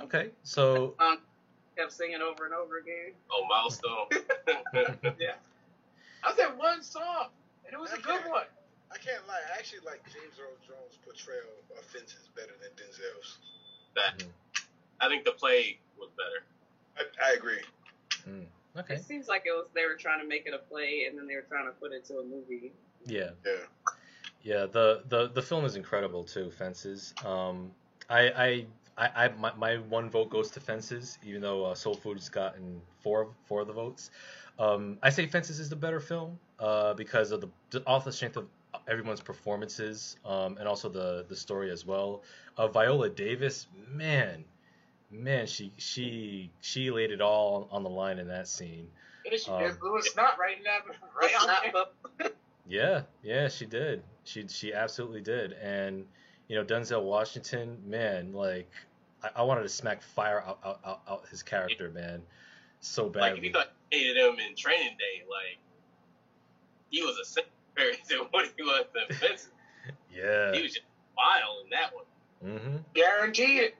okay, 0.00 0.30
so 0.44 0.94
Um, 0.98 1.18
kept 1.76 1.92
singing 1.92 2.22
over 2.22 2.44
and 2.46 2.54
over 2.54 2.78
again. 2.78 3.12
Oh, 3.30 3.44
milestone. 3.48 4.08
Yeah, 5.20 5.34
I 6.24 6.34
said 6.34 6.56
one 6.56 6.82
song, 6.82 7.26
and 7.66 7.74
it 7.74 7.80
was 7.80 7.92
a 7.92 8.00
good 8.00 8.22
one. 8.30 8.46
I 8.90 8.96
can't 8.98 9.26
lie. 9.26 9.40
I 9.54 9.58
actually 9.58 9.80
like 9.84 10.02
James 10.04 10.38
Earl 10.40 10.56
Jones' 10.66 10.98
portrayal 11.04 11.48
of 11.78 11.84
Fences 11.84 12.28
better 12.36 12.52
than 12.62 12.70
Denzel's. 12.76 13.38
that. 13.96 14.24
I 15.02 15.08
think 15.08 15.24
the 15.24 15.32
play 15.32 15.78
was 15.98 16.10
better. 16.16 16.46
I, 16.96 17.30
I 17.30 17.34
agree. 17.34 17.60
okay. 18.78 18.94
It 18.94 19.04
seems 19.04 19.28
like 19.28 19.42
it 19.44 19.50
was 19.50 19.66
they 19.74 19.84
were 19.84 19.96
trying 19.96 20.20
to 20.20 20.26
make 20.26 20.46
it 20.46 20.54
a 20.54 20.58
play 20.58 21.06
and 21.08 21.18
then 21.18 21.26
they 21.26 21.34
were 21.34 21.44
trying 21.48 21.66
to 21.66 21.72
put 21.72 21.92
it 21.92 22.04
to 22.06 22.18
a 22.18 22.24
movie. 22.24 22.72
Yeah. 23.04 23.30
Yeah. 23.44 23.52
Yeah, 24.44 24.66
the, 24.66 25.02
the, 25.08 25.28
the 25.28 25.42
film 25.42 25.64
is 25.64 25.76
incredible 25.76 26.24
too, 26.24 26.50
Fences. 26.50 27.14
Um, 27.24 27.70
I, 28.10 28.20
I, 28.30 28.66
I, 28.98 29.24
I 29.24 29.28
my, 29.38 29.52
my 29.54 29.76
one 29.76 30.10
vote 30.10 30.30
goes 30.30 30.50
to 30.52 30.60
Fences, 30.60 31.18
even 31.24 31.40
though 31.40 31.64
uh, 31.66 31.74
Soul 31.74 31.94
Food's 31.94 32.28
gotten 32.28 32.80
four 33.00 33.28
four 33.44 33.60
of 33.62 33.66
the 33.68 33.72
votes. 33.72 34.10
Um, 34.58 34.98
I 35.02 35.10
say 35.10 35.26
Fences 35.26 35.60
is 35.60 35.68
the 35.68 35.76
better 35.76 36.00
film 36.00 36.38
uh, 36.58 36.94
because 36.94 37.30
of 37.30 37.40
the 37.40 37.82
off 37.86 38.04
the 38.04 38.12
strength 38.12 38.36
of 38.36 38.48
everyone's 38.88 39.20
performances 39.20 40.16
um, 40.24 40.56
and 40.58 40.66
also 40.68 40.88
the 40.88 41.24
the 41.28 41.36
story 41.36 41.70
as 41.70 41.86
well. 41.86 42.22
Uh, 42.56 42.68
Viola 42.68 43.08
Davis, 43.08 43.68
man, 43.88 44.44
man, 45.12 45.46
she 45.46 45.72
she 45.76 46.50
she 46.60 46.90
laid 46.90 47.10
it 47.12 47.20
all 47.20 47.68
on 47.70 47.82
the 47.82 47.90
line 47.90 48.18
in 48.18 48.26
that 48.28 48.48
scene. 48.48 48.88
Yeah, 49.24 49.36
she 49.38 49.50
Um, 49.50 49.62
did. 49.62 49.78
Blew 49.78 49.96
a 49.98 50.02
snot 50.02 50.38
right 50.38 50.56
in 50.58 50.64
that, 50.64 50.82
right 51.20 51.32
on 51.40 51.46
not 51.46 51.62
there. 51.62 51.72
but 52.18 52.36
Yeah, 52.66 53.02
yeah, 53.22 53.48
she 53.48 53.66
did. 53.66 54.02
She 54.24 54.46
she 54.48 54.72
absolutely 54.72 55.20
did. 55.20 55.52
And 55.52 56.06
you 56.48 56.56
know, 56.56 56.64
Denzel 56.64 57.02
Washington, 57.02 57.78
man, 57.86 58.32
like 58.32 58.70
I, 59.22 59.30
I 59.36 59.42
wanted 59.42 59.62
to 59.62 59.68
smack 59.68 60.02
fire 60.02 60.42
out, 60.46 60.58
out, 60.64 60.80
out, 60.84 61.02
out 61.08 61.28
his 61.28 61.42
character, 61.42 61.90
man, 61.90 62.22
so 62.80 63.08
bad. 63.08 63.20
Like 63.20 63.30
if 63.30 63.34
badly. 63.36 63.48
you 63.48 63.52
thought 63.52 63.72
hated 63.90 64.16
him 64.16 64.36
in 64.48 64.56
Training 64.56 64.96
Day, 64.98 65.22
like 65.28 65.58
he 66.90 67.02
was 67.02 67.16
a 67.18 67.24
saint 67.24 67.46
compared 67.74 67.96
to 68.08 68.26
what 68.30 68.48
he 68.56 68.62
was 68.62 68.84
in 69.08 69.16
Fences. 69.16 69.48
yeah. 70.14 70.52
He 70.52 70.62
was 70.62 70.72
just 70.72 70.86
wild 71.16 71.64
in 71.64 71.70
that 71.70 71.90
one. 71.94 72.04
Mm-hmm. 72.58 72.76
Guaranteed. 72.94 73.72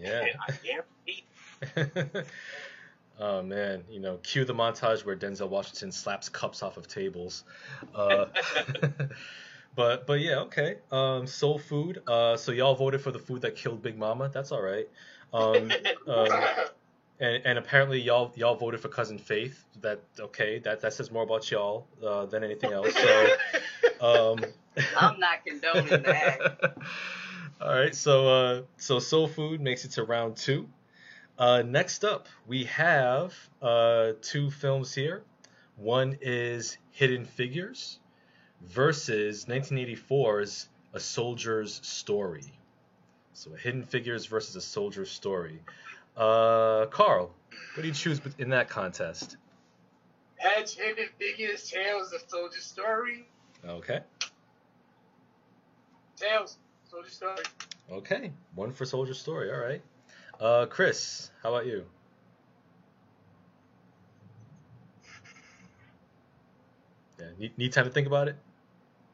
Yeah. 0.00 0.22
And 0.22 0.30
I 0.48 0.52
guarantee. 0.64 2.28
oh 3.20 3.42
man, 3.42 3.84
you 3.90 4.00
know, 4.00 4.18
cue 4.22 4.44
the 4.44 4.54
montage 4.54 5.04
where 5.04 5.16
Denzel 5.16 5.48
Washington 5.48 5.92
slaps 5.92 6.28
cups 6.28 6.62
off 6.62 6.76
of 6.76 6.88
tables. 6.88 7.44
Uh, 7.94 8.26
but 9.76 10.06
but 10.06 10.20
yeah, 10.20 10.40
okay. 10.40 10.76
Um, 10.90 11.26
soul 11.26 11.58
food. 11.58 12.02
Uh, 12.06 12.36
so 12.36 12.52
y'all 12.52 12.74
voted 12.74 13.00
for 13.00 13.10
the 13.10 13.18
food 13.18 13.42
that 13.42 13.56
killed 13.56 13.82
Big 13.82 13.98
Mama. 13.98 14.30
That's 14.32 14.52
all 14.52 14.62
right. 14.62 14.88
Um, 15.32 15.70
um, 16.06 16.28
and, 17.20 17.42
and 17.44 17.58
apparently 17.58 18.00
y'all 18.00 18.32
y'all 18.36 18.56
voted 18.56 18.80
for 18.80 18.88
cousin 18.88 19.18
Faith. 19.18 19.64
That 19.82 20.00
okay? 20.18 20.58
That 20.58 20.80
that 20.80 20.94
says 20.94 21.10
more 21.10 21.22
about 21.22 21.50
y'all 21.50 21.86
uh, 22.04 22.26
than 22.26 22.42
anything 22.42 22.72
else. 22.72 22.94
So, 22.94 23.26
um, 24.00 24.44
I'm 24.96 25.18
not 25.20 25.44
condoning 25.44 26.02
that. 26.02 26.76
All 27.62 27.74
right, 27.74 27.94
so 27.94 28.26
uh, 28.26 28.62
so 28.78 28.98
Soul 28.98 29.28
Food 29.28 29.60
makes 29.60 29.84
it 29.84 29.90
to 29.92 30.04
round 30.04 30.36
two. 30.36 30.66
Uh, 31.38 31.62
next 31.62 32.04
up, 32.06 32.26
we 32.46 32.64
have 32.64 33.34
uh, 33.60 34.12
two 34.22 34.50
films 34.50 34.94
here. 34.94 35.22
One 35.76 36.16
is 36.22 36.78
Hidden 36.92 37.26
Figures 37.26 37.98
versus 38.62 39.44
1984's 39.44 40.70
A 40.94 41.00
Soldier's 41.00 41.86
Story. 41.86 42.50
So 43.34 43.50
Hidden 43.52 43.84
Figures 43.84 44.24
versus 44.24 44.56
A 44.56 44.60
Soldier's 44.62 45.10
Story. 45.10 45.60
Uh, 46.16 46.86
Carl, 46.86 47.34
what 47.74 47.82
do 47.82 47.88
you 47.88 47.94
choose 47.94 48.22
in 48.38 48.48
that 48.50 48.70
contest? 48.70 49.36
Hedge, 50.36 50.76
Hidden 50.76 51.08
Figures, 51.18 51.70
Tails, 51.70 52.10
A 52.14 52.26
Soldier's 52.26 52.64
Story. 52.64 53.26
Okay. 53.66 54.00
Tails, 56.16 56.56
Soldier 56.90 57.10
Story. 57.10 57.36
Okay, 57.92 58.32
one 58.56 58.72
for 58.72 58.84
Soldier 58.84 59.14
Story. 59.14 59.52
All 59.52 59.60
right. 59.60 59.80
Uh, 60.40 60.66
Chris, 60.66 61.30
how 61.40 61.50
about 61.54 61.66
you? 61.66 61.84
Yeah, 67.20 67.26
need, 67.38 67.56
need 67.56 67.72
time 67.72 67.84
to 67.84 67.90
think 67.90 68.08
about 68.08 68.26
it. 68.28 68.36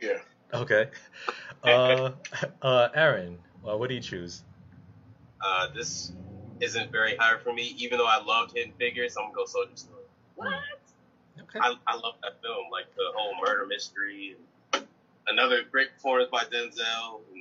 Yeah. 0.01 0.19
Okay. 0.55 0.89
Uh, 1.65 2.13
uh, 2.63 2.89
Aaron, 2.95 3.37
well, 3.61 3.77
what 3.77 3.89
do 3.89 3.97
you 3.97 4.01
choose? 4.01 4.45
Uh, 5.45 5.67
this 5.75 6.13
isn't 6.61 6.93
very 6.93 7.17
high 7.17 7.37
for 7.43 7.53
me, 7.53 7.75
even 7.77 7.99
though 7.99 8.07
I 8.07 8.23
loved 8.23 8.57
Hidden 8.57 8.75
Figures. 8.79 9.17
I'm 9.17 9.25
gonna 9.25 9.35
go 9.35 9.47
Soldier 9.47 9.75
Story. 9.75 10.05
What? 10.37 10.53
Okay. 11.41 11.59
I, 11.61 11.75
I 11.89 11.97
love 11.97 12.15
that 12.23 12.41
film, 12.41 12.67
like 12.71 12.87
the 12.95 13.11
whole 13.17 13.33
murder 13.45 13.67
mystery. 13.67 14.37
And 14.75 14.87
another 15.29 15.63
great 15.71 15.93
performance 15.95 16.31
by 16.31 16.45
Denzel 16.45 17.21
and 17.35 17.36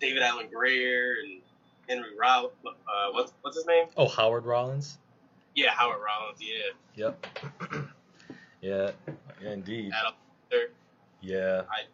David 0.00 0.22
Alan 0.22 0.48
Grier 0.52 1.16
and 1.22 1.40
Henry 1.88 2.16
Rollins. 2.18 2.52
Uh, 2.66 3.12
what's 3.12 3.32
what's 3.42 3.56
his 3.56 3.66
name? 3.66 3.86
Oh, 3.96 4.08
Howard 4.08 4.44
Rollins. 4.44 4.98
Yeah, 5.54 5.70
Howard 5.70 6.00
Rollins. 6.04 6.40
Yeah. 6.40 6.72
Yep. 6.96 7.26
yeah, 8.60 8.90
yeah, 9.42 9.52
indeed. 9.52 9.92
Adam 9.94 10.14
Yeah. 11.20 11.62
I 11.70 11.84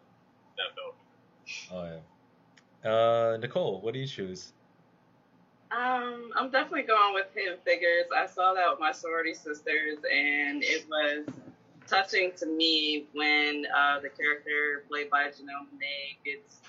that. 0.56 1.72
Oh 1.72 1.84
yeah. 1.84 2.90
Uh, 2.90 3.36
Nicole, 3.36 3.80
what 3.80 3.94
do 3.94 4.00
you 4.00 4.06
choose? 4.06 4.52
Um, 5.70 6.30
I'm 6.36 6.50
definitely 6.50 6.82
going 6.82 7.14
with 7.14 7.26
Hidden 7.34 7.58
Figures. 7.64 8.06
I 8.16 8.26
saw 8.26 8.54
that 8.54 8.68
with 8.70 8.80
my 8.80 8.90
sorority 8.90 9.34
sisters, 9.34 9.98
and 10.10 10.64
it 10.64 10.86
was 10.88 11.26
touching 11.86 12.32
to 12.38 12.46
me 12.46 13.06
when 13.12 13.66
uh, 13.76 14.00
the 14.00 14.08
character 14.08 14.84
played 14.88 15.10
by 15.10 15.26
Janelle 15.28 15.66
Monáe 15.70 16.16
gets 16.24 16.60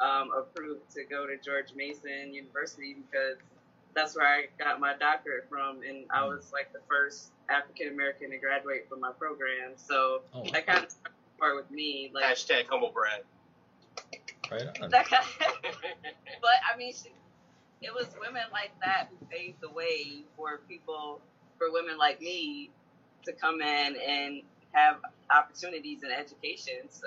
um, 0.00 0.30
approved 0.36 0.90
to 0.94 1.04
go 1.04 1.26
to 1.26 1.36
George 1.36 1.74
Mason 1.74 2.32
University 2.32 2.96
because 3.10 3.38
that's 3.94 4.16
where 4.16 4.26
I 4.26 4.44
got 4.58 4.80
my 4.80 4.94
doctorate 4.96 5.48
from, 5.48 5.82
and 5.86 6.06
I 6.10 6.24
was 6.24 6.52
like 6.52 6.72
the 6.72 6.80
first 6.88 7.32
African 7.48 7.88
American 7.88 8.30
to 8.30 8.38
graduate 8.38 8.88
from 8.88 9.00
my 9.00 9.12
program. 9.12 9.72
So 9.76 10.22
oh, 10.34 10.44
that 10.52 10.66
kind 10.66 10.84
of 10.84 10.94
part 11.38 11.56
with 11.56 11.70
me. 11.70 12.10
Like 12.14 12.24
hashtag 12.24 12.66
humble 12.68 12.92
brag. 12.92 13.22
Right 14.50 14.82
on. 14.82 14.90
That 14.90 15.06
kind 15.06 15.24
of, 15.24 15.46
but 16.40 16.58
I 16.72 16.76
mean, 16.76 16.92
she, 16.92 17.10
it 17.82 17.92
was 17.92 18.06
women 18.20 18.42
like 18.52 18.70
that 18.82 19.08
who 19.10 19.26
paved 19.26 19.60
the 19.60 19.70
way 19.70 20.24
for 20.36 20.60
people, 20.68 21.20
for 21.58 21.72
women 21.72 21.98
like 21.98 22.20
me, 22.20 22.70
to 23.24 23.32
come 23.32 23.60
in 23.60 23.96
and 23.96 24.42
have 24.72 24.96
opportunities 25.30 26.02
in 26.02 26.10
education. 26.10 26.88
So, 26.88 27.06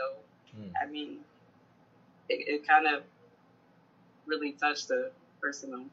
mm. 0.58 0.72
I 0.82 0.90
mean, 0.90 1.20
it, 2.30 2.48
it 2.48 2.68
kind 2.68 2.88
of 2.88 3.04
really 4.26 4.54
touched 4.54 4.90
a 4.92 5.12
personal, 5.42 5.86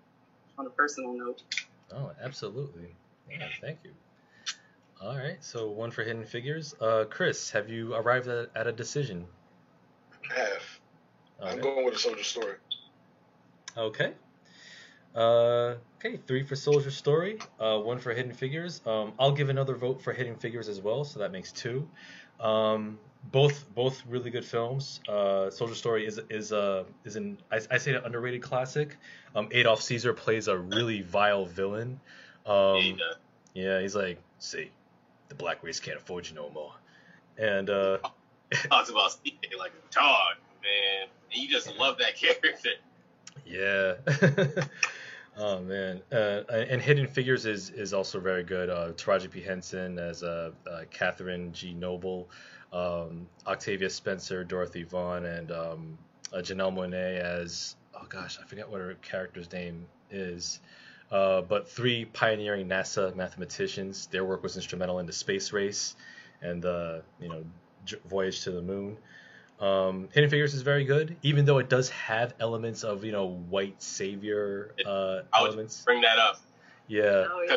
on 0.59 0.67
a 0.67 0.71
personal 0.71 1.13
note. 1.13 1.43
Oh, 1.93 2.13
absolutely. 2.23 2.95
Yeah, 3.31 3.49
thank 3.61 3.79
you. 3.85 3.93
All 5.01 5.17
right, 5.17 5.43
so 5.43 5.71
one 5.71 5.91
for 5.91 6.05
Hidden 6.05 6.27
Figures. 6.27 6.75
Uh, 6.81 7.05
Chris, 7.09 7.51
have 7.51 7.69
you 7.71 7.95
arrived 7.95 8.29
at, 8.29 8.51
at 8.55 8.67
a 8.67 8.73
decision? 8.73 9.27
I 10.31 10.39
have. 10.41 10.63
All 11.41 11.49
I'm 11.49 11.61
going 11.61 11.85
with 11.85 11.95
a 11.95 11.99
soldier 11.99 12.23
story. 12.23 12.57
Okay. 13.77 14.13
Uh, 15.15 15.77
okay, 15.97 16.19
three 16.27 16.45
for 16.45 16.55
Soldier 16.55 16.91
Story, 16.91 17.39
uh, 17.59 17.79
one 17.79 17.99
for 17.99 18.13
Hidden 18.13 18.35
Figures. 18.35 18.81
Um, 18.87 19.13
I'll 19.19 19.33
give 19.33 19.49
another 19.49 19.75
vote 19.75 20.01
for 20.03 20.13
Hidden 20.13 20.37
Figures 20.37 20.69
as 20.69 20.81
well, 20.81 21.05
so 21.05 21.19
that 21.21 21.33
makes 21.33 21.51
two. 21.51 21.89
Um, 22.39 22.99
both 23.25 23.65
both 23.75 24.03
really 24.09 24.31
good 24.31 24.45
films. 24.45 25.01
Uh, 25.09 25.51
Soldier 25.51 25.75
Story 25.75 26.07
is 26.07 26.21
is 26.31 26.53
a 26.53 26.87
is 27.05 27.17
an 27.17 27.39
I, 27.51 27.61
I 27.71 27.79
say 27.79 27.95
an 27.95 28.03
underrated 28.05 28.43
classic. 28.43 28.97
Um, 29.35 29.49
Adolph 29.53 29.83
Caesar 29.83 30.13
plays 30.13 30.49
a 30.49 30.57
really 30.57 31.03
vile 31.03 31.47
villain. 31.47 32.01
Um, 32.47 32.77
yeah, 32.77 32.83
he 32.83 32.97
yeah, 33.55 33.81
he's 33.81 33.95
like, 33.95 34.19
see, 34.39 34.71
the 35.29 35.35
black 35.35 35.63
race 35.63 35.81
can't 35.81 35.99
afford 35.99 36.29
you 36.29 36.35
no 36.35 36.51
more, 36.51 36.73
and 37.39 37.69
uh, 37.71 37.99
talks 38.69 38.91
about 38.91 39.13
speaking 39.13 39.51
like 39.59 39.73
a 39.73 39.95
dog, 39.95 40.37
man, 40.63 41.09
and 41.33 41.43
you 41.43 41.49
just 41.49 41.77
love 41.79 41.99
that 41.99 42.17
character. 42.21 42.71
Yeah. 43.47 43.95
oh 45.37 45.61
man, 45.61 46.01
uh, 46.13 46.43
and 46.51 46.81
Hidden 46.81 47.07
Figures 47.07 47.47
is 47.47 47.71
is 47.71 47.93
also 47.93 48.19
very 48.19 48.43
good. 48.43 48.71
Uh, 48.71 48.93
Taraji 48.93 49.31
P 49.31 49.41
Henson 49.41 49.99
as 49.99 50.23
uh, 50.23 50.51
uh, 50.71 50.83
Katherine 50.91 51.53
G 51.53 51.75
Goble, 51.75 52.29
um, 52.73 53.27
Octavia 53.47 53.91
Spencer, 53.91 54.45
Dorothy 54.45 54.85
Vaughan, 54.85 55.25
and 55.25 55.51
um, 55.51 55.99
uh, 56.33 56.39
Janelle 56.39 56.73
Monáe 56.73 57.19
as 57.19 57.77
oh 57.95 58.07
gosh, 58.09 58.39
I 58.41 58.47
forget 58.47 58.69
what 58.69 58.81
her 58.81 58.95
character's 59.03 59.51
name 59.53 59.87
is. 60.11 60.61
Uh, 61.11 61.41
but 61.43 61.69
three 61.69 62.05
pioneering 62.05 62.69
NASA 62.69 63.15
mathematicians. 63.17 64.07
Their 64.07 64.25
work 64.25 64.43
was 64.43 64.57
instrumental 64.57 65.01
in 65.01 65.07
the 65.07 65.13
space 65.13 65.53
race 65.53 65.97
and 66.41 66.63
the 66.63 67.03
you 67.21 67.29
know 67.29 67.45
voyage 68.07 68.43
to 68.43 68.53
the 68.53 68.63
moon. 68.63 68.97
Um, 69.61 70.09
Hidden 70.13 70.31
Figures 70.31 70.55
is 70.55 70.63
very 70.63 70.85
good, 70.85 71.17
even 71.23 71.45
though 71.45 71.59
it 71.59 71.69
does 71.69 71.91
have 71.91 72.35
elements 72.39 72.85
of 72.85 73.05
you 73.05 73.13
know 73.13 73.27
white 73.27 73.83
savior 73.83 74.75
uh, 74.87 75.23
I 75.33 75.41
elements. 75.41 75.83
Bring 75.85 76.03
that 76.03 76.19
up. 76.19 76.41
Yeah. 76.87 77.27
Oh, 77.29 77.45
yeah. 77.49 77.57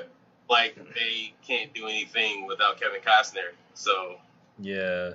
Like 0.50 0.76
they 0.94 1.34
can't 1.48 1.74
do 1.74 1.88
anything 1.88 2.46
without 2.48 2.80
Kevin 2.80 3.02
Costner, 3.02 3.54
so. 3.74 4.16
Yeah. 4.60 5.12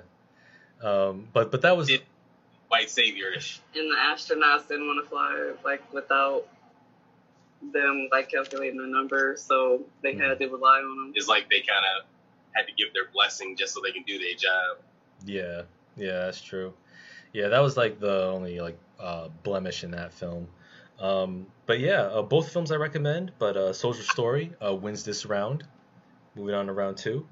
Um, 0.81 1.27
but 1.33 1.51
but 1.51 1.61
that 1.61 1.75
was 1.75 1.89
it, 1.89 2.03
white 2.67 2.87
saviorish. 2.87 3.59
And 3.75 3.91
the 3.91 3.95
astronauts 3.95 4.67
didn't 4.67 4.87
want 4.87 5.03
to 5.03 5.09
fly 5.09 5.51
like 5.63 5.93
without 5.93 6.45
them 7.73 8.07
like 8.11 8.29
calculating 8.29 8.77
the 8.77 8.87
number, 8.87 9.35
so 9.37 9.81
they 10.01 10.13
mm. 10.13 10.27
had 10.27 10.39
to 10.39 10.47
rely 10.47 10.79
on 10.79 10.97
them. 10.97 11.13
It's 11.15 11.27
like 11.27 11.49
they 11.49 11.59
kind 11.59 11.83
of 11.97 12.05
had 12.53 12.67
to 12.67 12.73
give 12.73 12.93
their 12.93 13.09
blessing 13.13 13.55
just 13.57 13.73
so 13.73 13.81
they 13.83 13.91
can 13.91 14.03
do 14.03 14.17
their 14.17 14.35
job. 14.35 14.77
Yeah. 15.25 15.63
Yeah, 15.97 16.25
that's 16.25 16.41
true. 16.41 16.73
Yeah, 17.33 17.49
that 17.49 17.59
was 17.59 17.77
like 17.77 17.99
the 17.99 18.25
only 18.25 18.59
like 18.59 18.77
uh, 18.99 19.27
blemish 19.43 19.83
in 19.83 19.91
that 19.91 20.13
film. 20.13 20.47
Um, 20.99 21.45
but 21.65 21.79
yeah, 21.79 22.01
uh, 22.01 22.21
both 22.21 22.51
films 22.51 22.71
I 22.71 22.75
recommend. 22.75 23.33
But 23.37 23.57
uh, 23.57 23.73
Soldier 23.73 24.03
Story 24.03 24.53
uh, 24.65 24.73
wins 24.73 25.03
this 25.03 25.25
round. 25.25 25.63
Moving 26.35 26.55
on 26.55 26.67
to 26.67 26.73
round 26.73 26.97
two. 26.97 27.27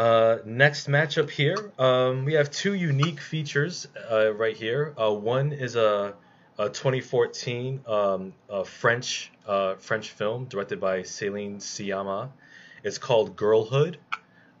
Uh, 0.00 0.38
next 0.46 0.88
matchup 0.88 1.28
here, 1.28 1.72
um, 1.78 2.24
we 2.24 2.32
have 2.32 2.50
two 2.50 2.72
unique 2.72 3.20
features 3.20 3.86
uh, 4.10 4.32
right 4.32 4.56
here. 4.56 4.94
one 4.96 5.52
is 5.52 5.76
a, 5.76 6.14
a 6.58 6.70
2014 6.70 7.80
um, 7.86 8.32
a 8.48 8.64
French 8.64 9.30
French 9.78 10.10
film 10.10 10.46
directed 10.46 10.80
by 10.80 11.00
Céline 11.00 11.58
Sciamma. 11.58 12.30
It's 12.82 12.96
called 12.96 13.36
Girlhood 13.36 13.98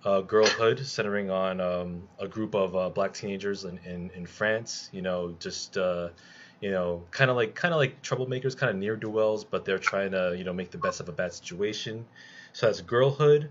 uh, 0.04 0.20
girlhood, 0.20 0.86
centering 0.86 1.30
on 1.30 1.58
um, 1.62 2.08
a 2.18 2.28
group 2.28 2.54
of 2.54 2.76
uh, 2.76 2.90
black 2.90 3.14
teenagers 3.14 3.64
in, 3.64 3.78
in, 3.86 4.10
in, 4.14 4.26
France. 4.26 4.90
You 4.92 5.00
know, 5.00 5.34
just 5.40 5.78
uh, 5.78 6.10
you 6.60 6.70
know, 6.70 7.02
kind 7.10 7.30
of 7.30 7.36
like 7.36 7.54
kind 7.54 7.72
of 7.72 7.78
like 7.78 8.02
troublemakers, 8.02 8.54
kind 8.54 8.68
of 8.68 8.76
near 8.76 8.94
do 8.94 9.08
wells, 9.08 9.44
but 9.44 9.64
they're 9.64 9.78
trying 9.78 10.10
to 10.10 10.34
you 10.36 10.44
know 10.44 10.52
make 10.52 10.70
the 10.70 10.78
best 10.78 11.00
of 11.00 11.08
a 11.08 11.12
bad 11.12 11.32
situation. 11.32 12.04
So 12.52 12.66
that's 12.66 12.82
Girlhood 12.82 13.50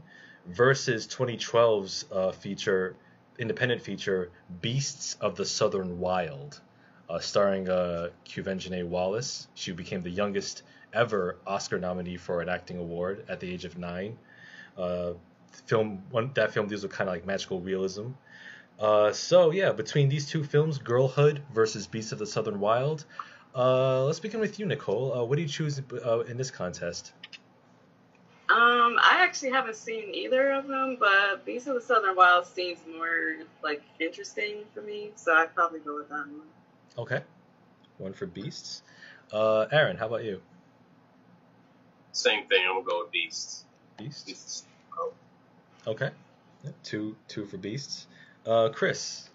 versus 0.50 1.08
2012's 1.08 2.06
uh, 2.12 2.32
feature, 2.32 2.96
independent 3.38 3.82
feature, 3.82 4.32
Beasts 4.62 5.16
of 5.22 5.36
the 5.36 5.46
Southern 5.46 6.00
Wild, 6.00 6.60
uh, 7.10 7.20
starring 7.20 7.70
uh, 7.70 8.10
Quvenzhané 8.26 8.86
Wallace. 8.86 9.48
She 9.54 9.72
became 9.72 10.02
the 10.02 10.10
youngest 10.10 10.64
ever 10.94 11.38
Oscar 11.46 11.80
nominee 11.80 12.18
for 12.18 12.42
an 12.42 12.50
acting 12.50 12.78
award 12.80 13.26
at 13.30 13.40
the 13.40 13.52
age 13.52 13.66
of 13.66 13.78
nine. 13.78 14.18
Uh, 14.78 15.14
film 15.66 16.04
one 16.10 16.32
that 16.36 16.52
film 16.52 16.68
deals 16.68 16.84
with 16.84 16.92
kind 16.92 17.10
of 17.10 17.16
like 17.16 17.26
magical 17.26 17.60
realism. 17.60 18.08
Uh, 18.80 19.12
so 19.12 19.52
yeah, 19.52 19.72
between 19.72 20.10
these 20.10 20.28
two 20.28 20.44
films, 20.44 20.78
Girlhood 20.78 21.44
versus 21.54 21.86
Beasts 21.86 22.12
of 22.12 22.20
the 22.20 22.26
Southern 22.26 22.60
Wild. 22.60 23.06
Uh, 23.56 24.06
let's 24.06 24.20
begin 24.20 24.40
with 24.40 24.60
you, 24.60 24.66
Nicole. 24.66 25.14
Uh, 25.14 25.24
what 25.24 25.36
do 25.36 25.42
you 25.42 25.48
choose 25.48 25.82
uh, 26.06 26.20
in 26.22 26.38
this 26.38 26.52
contest? 26.52 27.14
Actually 29.30 29.52
haven't 29.52 29.76
seen 29.76 30.14
either 30.14 30.52
of 30.52 30.68
them, 30.68 30.98
but 31.00 31.46
Beast 31.46 31.68
of 31.68 31.76
the 31.76 31.82
Southern 31.82 32.16
Wild 32.16 32.48
seems 32.48 32.80
more 32.92 33.36
like 33.64 33.84
interesting 34.00 34.64
for 34.74 34.82
me, 34.82 35.12
so 35.16 35.34
I'd 35.34 35.54
probably 35.54 35.80
go 35.80 35.96
with 35.96 36.10
that 36.10 36.28
one. 36.28 36.42
Okay, 36.98 37.22
one 38.00 38.14
for 38.14 38.26
Beasts. 38.26 38.82
Uh, 39.32 39.68
Aaron, 39.72 39.98
how 39.98 40.08
about 40.08 40.24
you? 40.24 40.42
Same 42.12 42.48
thing. 42.48 42.64
I'm 42.68 42.76
gonna 42.78 42.86
go 42.86 43.04
with 43.04 43.12
Beasts. 43.12 43.66
Beasts. 43.98 44.24
Beasts. 44.24 44.64
Oh. 44.98 45.14
Okay, 45.86 46.10
yeah, 46.64 46.72
two 46.84 47.16
two 47.28 47.46
for 47.46 47.58
Beasts. 47.58 48.08
Uh, 48.46 48.70
Chris. 48.74 49.30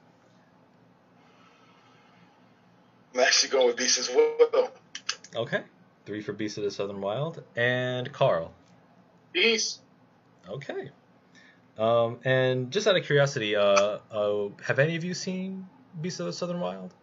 I'm 3.15 3.21
actually 3.21 3.51
going 3.51 3.69
with 3.69 3.77
Beasts 3.77 3.99
as 3.99 4.11
well. 4.15 4.73
Okay, 5.37 5.63
three 6.05 6.21
for 6.21 6.33
Beasts 6.33 6.59
of 6.59 6.65
the 6.65 6.71
Southern 6.73 7.01
Wild, 7.01 7.45
and 7.55 8.13
Carl. 8.13 8.53
Beast. 9.35 9.81
Okay. 10.49 10.91
Um, 11.77 12.21
and 12.25 12.71
just 12.71 12.87
out 12.87 12.97
of 12.97 13.05
curiosity, 13.05 13.57
uh, 13.57 13.99
uh, 14.11 14.49
have 14.65 14.79
any 14.79 14.97
of 14.97 15.05
you 15.05 15.13
seen 15.13 15.67
Beasts 16.01 16.21
of 16.21 16.27
the 16.27 16.33
Southern 16.33 16.61
Wild? 16.61 16.95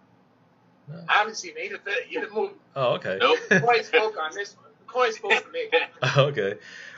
No. 0.87 1.03
I 1.07 1.19
haven't 1.19 1.35
seen 1.35 1.53
either, 1.61 1.77
either 2.09 2.29
movie. 2.33 2.53
Oh, 2.75 2.93
okay. 2.93 3.17
Nope. 3.19 3.37
Coin 3.49 3.83
spoke 3.83 4.17
on 4.17 4.33
this 4.33 4.55
one. 4.55 4.65
Coin 4.87 5.13
spoke 5.13 5.33
for 5.33 5.51
me. 5.51 5.69
okay. 6.17 6.55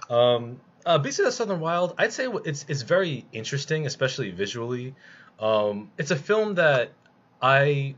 Um, 0.09 0.61
uh, 0.85 0.99
Beasts 0.99 1.19
of 1.19 1.25
the 1.25 1.31
Southern 1.31 1.59
Wild, 1.59 1.95
I'd 1.97 2.13
say 2.13 2.27
it's 2.45 2.65
it's 2.67 2.83
very 2.83 3.25
interesting, 3.31 3.85
especially 3.85 4.31
visually. 4.31 4.95
Um, 5.39 5.91
it's 5.97 6.11
a 6.11 6.15
film 6.15 6.55
that 6.55 6.91
I 7.41 7.95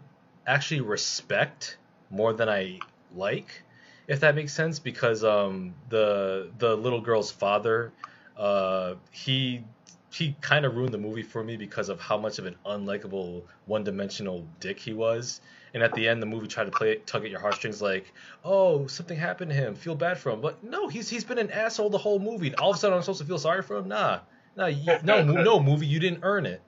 actually 0.48 0.82
respect 0.82 1.78
more 2.10 2.34
than 2.34 2.48
I 2.48 2.80
like 3.16 3.64
if 4.08 4.20
that 4.20 4.36
makes 4.36 4.54
sense, 4.54 4.80
because 4.80 5.24
um, 5.24 5.74
the 5.90 6.52
the 6.58 6.76
little 6.76 7.02
girl's 7.02 7.32
father, 7.32 7.92
uh, 8.38 8.96
he 9.12 9.64
he 10.12 10.36
kind 10.42 10.66
of 10.66 10.76
ruined 10.76 10.94
the 10.94 10.98
movie 10.98 11.24
for 11.24 11.44
me 11.44 11.58
because 11.58 11.90
of 11.90 12.00
how 12.00 12.18
much 12.18 12.40
of 12.40 12.46
an 12.46 12.56
unlikable, 12.66 13.44
one-dimensional 13.66 14.48
dick 14.62 14.80
he 14.80 14.94
was. 14.94 15.42
And 15.74 15.84
at 15.84 15.94
the 15.94 16.08
end, 16.08 16.22
the 16.22 16.26
movie 16.26 16.48
tried 16.48 16.66
to 16.66 16.72
play 16.72 16.96
tug 17.06 17.26
at 17.26 17.32
your 17.32 17.42
heartstrings, 17.42 17.82
like, 17.82 18.14
"Oh, 18.46 18.88
something 18.88 19.18
happened 19.18 19.52
to 19.52 19.58
him. 19.58 19.76
Feel 19.76 19.96
bad 19.96 20.18
for 20.18 20.30
him." 20.30 20.40
But 20.40 20.64
no, 20.64 20.88
he's 20.88 21.10
he's 21.10 21.26
been 21.26 21.38
an 21.38 21.52
asshole 21.52 21.90
the 21.90 21.98
whole 21.98 22.20
movie. 22.20 22.48
And 22.48 22.56
All 22.58 22.70
of 22.70 22.78
a 22.78 22.80
sudden, 22.80 22.96
I'm 22.96 23.04
supposed 23.04 23.20
to 23.20 23.26
feel 23.26 23.40
sorry 23.40 23.62
for 23.62 23.78
him? 23.78 23.90
Nah, 23.90 24.20
nah, 24.56 24.68
you, 24.68 24.98
no, 25.04 25.22
no, 25.24 25.60
movie, 25.60 25.88
you 25.88 26.00
didn't 26.00 26.20
earn 26.24 26.46
it. 26.46 26.62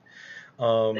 Um, 0.59 0.97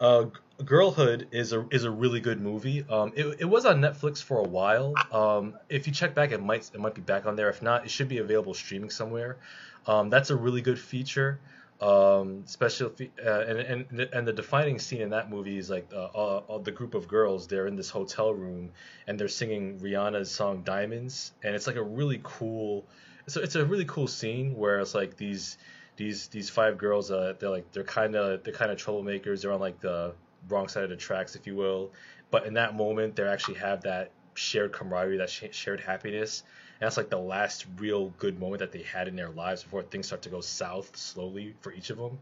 uh, 0.00 0.24
Girlhood 0.64 1.28
is 1.32 1.52
a 1.52 1.66
is 1.70 1.84
a 1.84 1.90
really 1.90 2.20
good 2.20 2.40
movie. 2.40 2.84
Um, 2.88 3.12
it, 3.16 3.40
it 3.40 3.44
was 3.44 3.64
on 3.64 3.80
Netflix 3.80 4.22
for 4.22 4.38
a 4.38 4.46
while. 4.46 4.94
Um, 5.10 5.54
if 5.68 5.86
you 5.86 5.92
check 5.92 6.14
back, 6.14 6.30
it 6.30 6.42
might 6.42 6.70
it 6.72 6.80
might 6.80 6.94
be 6.94 7.00
back 7.00 7.26
on 7.26 7.36
there. 7.36 7.48
If 7.48 7.62
not, 7.62 7.84
it 7.84 7.90
should 7.90 8.08
be 8.08 8.18
available 8.18 8.54
streaming 8.54 8.90
somewhere. 8.90 9.38
Um, 9.86 10.10
that's 10.10 10.30
a 10.30 10.36
really 10.36 10.60
good 10.60 10.78
feature. 10.78 11.40
Um, 11.80 12.44
special 12.46 12.92
uh, 13.00 13.40
and, 13.40 13.86
and 13.90 14.00
and 14.00 14.28
the 14.28 14.32
defining 14.32 14.78
scene 14.78 15.00
in 15.00 15.10
that 15.10 15.30
movie 15.30 15.58
is 15.58 15.68
like 15.68 15.90
uh, 15.92 16.04
uh, 16.04 16.58
the 16.58 16.70
group 16.70 16.94
of 16.94 17.08
girls. 17.08 17.48
They're 17.48 17.66
in 17.66 17.74
this 17.74 17.90
hotel 17.90 18.32
room 18.32 18.70
and 19.08 19.18
they're 19.18 19.28
singing 19.28 19.80
Rihanna's 19.80 20.30
song 20.30 20.62
Diamonds, 20.62 21.32
and 21.42 21.56
it's 21.56 21.66
like 21.66 21.76
a 21.76 21.82
really 21.82 22.20
cool. 22.22 22.84
So 23.26 23.40
it's 23.40 23.56
a 23.56 23.64
really 23.64 23.86
cool 23.86 24.06
scene 24.06 24.54
where 24.54 24.78
it's 24.78 24.94
like 24.94 25.16
these 25.16 25.58
these 25.96 26.28
these 26.28 26.50
five 26.50 26.78
girls. 26.78 27.10
Uh, 27.10 27.34
they're 27.38 27.50
like 27.50 27.72
they're 27.72 27.82
kind 27.84 28.14
of 28.14 28.44
they're 28.44 28.52
kind 28.54 28.70
of 28.70 28.78
troublemakers. 28.78 29.42
They're 29.42 29.52
on 29.52 29.60
like 29.60 29.80
the 29.80 30.14
wrong 30.48 30.68
side 30.68 30.84
of 30.84 30.90
the 30.90 30.96
tracks, 30.96 31.36
if 31.36 31.46
you 31.46 31.56
will. 31.56 31.92
But 32.30 32.46
in 32.46 32.54
that 32.54 32.74
moment, 32.74 33.16
they 33.16 33.24
actually 33.24 33.58
have 33.58 33.82
that 33.82 34.10
shared 34.34 34.72
camaraderie, 34.72 35.18
that 35.18 35.30
shared 35.30 35.80
happiness. 35.80 36.42
And 36.80 36.86
that's 36.86 36.96
like 36.96 37.10
the 37.10 37.18
last 37.18 37.66
real 37.78 38.08
good 38.18 38.40
moment 38.40 38.60
that 38.60 38.72
they 38.72 38.82
had 38.82 39.08
in 39.08 39.16
their 39.16 39.30
lives 39.30 39.62
before 39.62 39.82
things 39.82 40.06
start 40.06 40.22
to 40.22 40.30
go 40.30 40.40
south 40.40 40.96
slowly 40.96 41.54
for 41.60 41.72
each 41.72 41.90
of 41.90 41.98
them. 41.98 42.18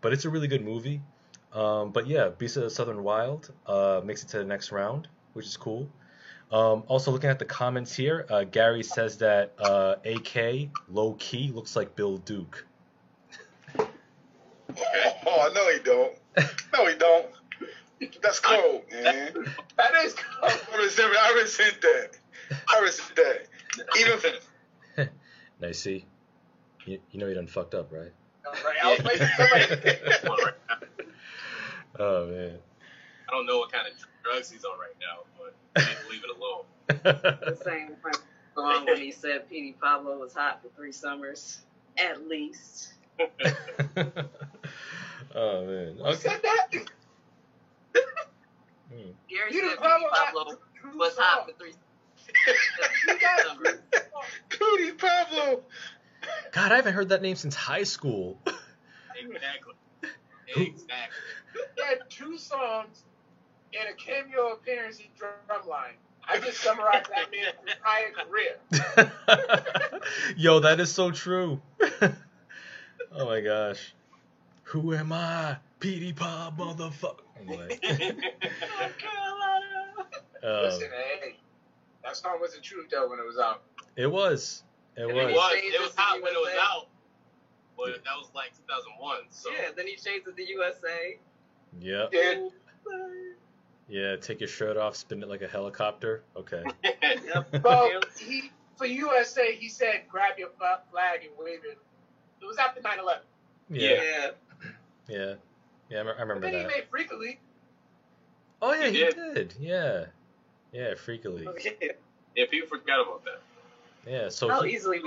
But 0.00 0.12
it's 0.12 0.24
a 0.24 0.30
really 0.30 0.48
good 0.48 0.64
movie. 0.64 1.00
Um, 1.52 1.90
but 1.90 2.06
yeah, 2.06 2.28
Beast 2.28 2.56
of 2.56 2.62
the 2.62 2.70
Southern 2.70 3.02
Wild 3.02 3.52
uh, 3.66 4.00
makes 4.04 4.22
it 4.22 4.28
to 4.30 4.38
the 4.38 4.44
next 4.44 4.72
round, 4.72 5.08
which 5.32 5.46
is 5.46 5.56
cool. 5.56 5.88
Um, 6.52 6.82
also, 6.88 7.12
looking 7.12 7.30
at 7.30 7.38
the 7.38 7.44
comments 7.44 7.94
here, 7.94 8.26
uh, 8.28 8.44
Gary 8.44 8.82
says 8.82 9.18
that 9.18 9.52
uh, 9.58 9.96
AK 10.04 10.70
low 10.88 11.14
key 11.18 11.52
looks 11.54 11.76
like 11.76 11.94
Bill 11.94 12.18
Duke. 12.18 12.66
oh 13.78 15.50
no, 15.54 15.70
he 15.70 15.78
don't. 15.84 16.12
No, 16.72 16.86
he 16.86 16.96
don't. 16.96 17.26
That's 18.22 18.40
cold, 18.40 18.82
man. 18.90 19.34
that 19.76 19.94
is 20.04 20.14
cold. 20.14 20.52
I 20.72 20.76
resent, 20.78 21.14
I 21.18 21.32
resent 21.42 21.80
that. 21.82 22.10
I 22.68 22.80
resent 22.80 23.14
that. 23.16 23.46
Even. 23.98 24.18
nice. 25.60 25.80
See, 25.80 26.06
you, 26.86 26.98
you 27.10 27.20
know 27.20 27.26
you 27.26 27.34
done 27.34 27.46
fucked 27.46 27.74
up, 27.74 27.92
right? 27.92 28.12
Right. 28.64 29.04
oh 31.98 32.26
man. 32.26 32.58
I 33.28 33.32
don't 33.32 33.44
know 33.46 33.58
what 33.58 33.70
kind 33.70 33.86
of 33.86 33.92
drugs 34.24 34.50
he's 34.50 34.64
on 34.64 34.78
right 34.78 34.96
now, 34.98 35.24
but 35.38 35.54
I 35.76 35.80
need 35.88 35.98
to 36.02 36.08
leave 36.10 36.24
it 36.24 36.30
alone. 36.36 36.64
the 36.88 37.54
same 37.62 37.94
song 38.56 38.86
when 38.86 38.96
he 38.96 39.12
said 39.12 39.48
Petey 39.48 39.76
Pablo 39.80 40.18
was 40.18 40.34
hot 40.34 40.60
for 40.62 40.68
three 40.74 40.90
summers, 40.92 41.60
at 41.98 42.26
least. 42.26 42.94
oh 43.20 43.28
man. 45.66 45.98
Okay. 46.00 46.02
Who 46.02 46.14
said 46.14 46.40
that? 46.42 46.68
Mm. 48.92 49.14
Gary 49.28 49.54
you 49.54 49.68
said 49.68 49.78
Pablo 49.78 50.58
was 50.96 51.16
hot 51.16 51.46
for 51.46 51.54
three. 51.56 51.72
Cootie 54.50 54.92
Pablo. 54.92 55.62
God, 56.52 56.72
I 56.72 56.76
haven't 56.76 56.94
heard 56.94 57.10
that 57.10 57.22
name 57.22 57.36
since 57.36 57.54
high 57.54 57.84
school. 57.84 58.38
exactly. 59.16 59.74
Exactly. 60.56 61.18
He 61.76 61.82
had 61.82 61.98
two 62.08 62.36
songs 62.36 63.04
and 63.78 63.88
a 63.88 63.94
cameo 63.94 64.52
appearance 64.52 64.98
in 64.98 65.06
Drumline. 65.18 65.94
I 66.28 66.38
just 66.38 66.58
summarized 66.58 67.08
that 67.10 67.30
man's 67.30 67.56
entire 67.66 68.12
career. 68.12 70.00
Yo, 70.36 70.60
that 70.60 70.80
is 70.80 70.92
so 70.92 71.10
true. 71.10 71.60
oh 72.02 73.24
my 73.24 73.40
gosh. 73.40 73.94
Who 74.64 74.94
am 74.94 75.12
I? 75.12 75.56
Petey 75.80 76.12
Pop, 76.12 76.58
motherfucker. 76.58 77.16
Oh, 80.42 80.62
Listen, 80.64 80.88
hey, 80.90 81.36
that 82.02 82.16
song 82.16 82.38
wasn't 82.40 82.62
true 82.62 82.84
though 82.90 83.10
when 83.10 83.18
it 83.18 83.26
was 83.26 83.36
out. 83.36 83.62
It 83.96 84.06
was. 84.06 84.62
It 84.96 85.06
was. 85.06 85.14
It 85.16 85.34
was. 85.34 85.52
It 85.54 85.80
was 85.82 85.94
hot 85.94 86.22
when 86.22 86.32
it 86.32 86.38
was 86.38 86.54
out. 86.58 86.86
But 87.76 88.02
that 88.04 88.16
was 88.16 88.30
like 88.34 88.52
2001. 88.56 89.18
So. 89.28 89.50
Yeah, 89.50 89.70
then 89.76 89.86
he 89.86 89.96
changed 89.96 90.26
it 90.28 90.36
to 90.36 90.48
USA. 90.48 91.18
Yep. 91.80 92.10
Yeah. 92.12 92.48
Yeah, 93.88 94.16
take 94.16 94.40
your 94.40 94.48
shirt 94.48 94.76
off, 94.76 94.96
spin 94.96 95.22
it 95.22 95.28
like 95.28 95.42
a 95.42 95.48
helicopter. 95.48 96.22
Okay. 96.36 96.64
yep. 97.02 97.54
Well, 97.64 98.00
he 98.18 98.50
for 98.76 98.86
USA, 98.86 99.54
he 99.54 99.68
said, 99.68 100.04
"Grab 100.08 100.38
your 100.38 100.48
flag 100.50 101.24
and 101.24 101.32
wave 101.38 101.60
it." 101.64 101.78
It 102.40 102.46
was 102.46 102.56
after 102.56 102.80
9/11. 102.80 103.18
Yeah. 103.68 103.90
Yeah. 104.02 104.30
Yeah. 105.08 105.34
Yeah, 105.90 105.98
I 105.98 106.20
remember 106.20 106.34
but 106.34 106.52
then 106.52 106.52
that. 106.52 106.70
he 106.70 106.78
made 106.78 106.88
Freek-a-Leek. 106.88 107.40
Oh 108.62 108.72
yeah, 108.72 108.86
he, 108.86 108.92
he 108.92 109.04
did. 109.04 109.34
did. 109.34 109.54
Yeah, 109.58 110.04
yeah, 110.72 110.94
Freek-a-Leek. 110.94 111.48
Okay. 111.48 111.76
Yeah, 112.36 112.44
people 112.50 112.68
forgot 112.68 113.00
about 113.00 113.24
that. 113.24 113.40
Yeah, 114.06 114.28
so 114.28 114.48
how 114.48 114.62
he, 114.62 114.74
easily. 114.74 115.00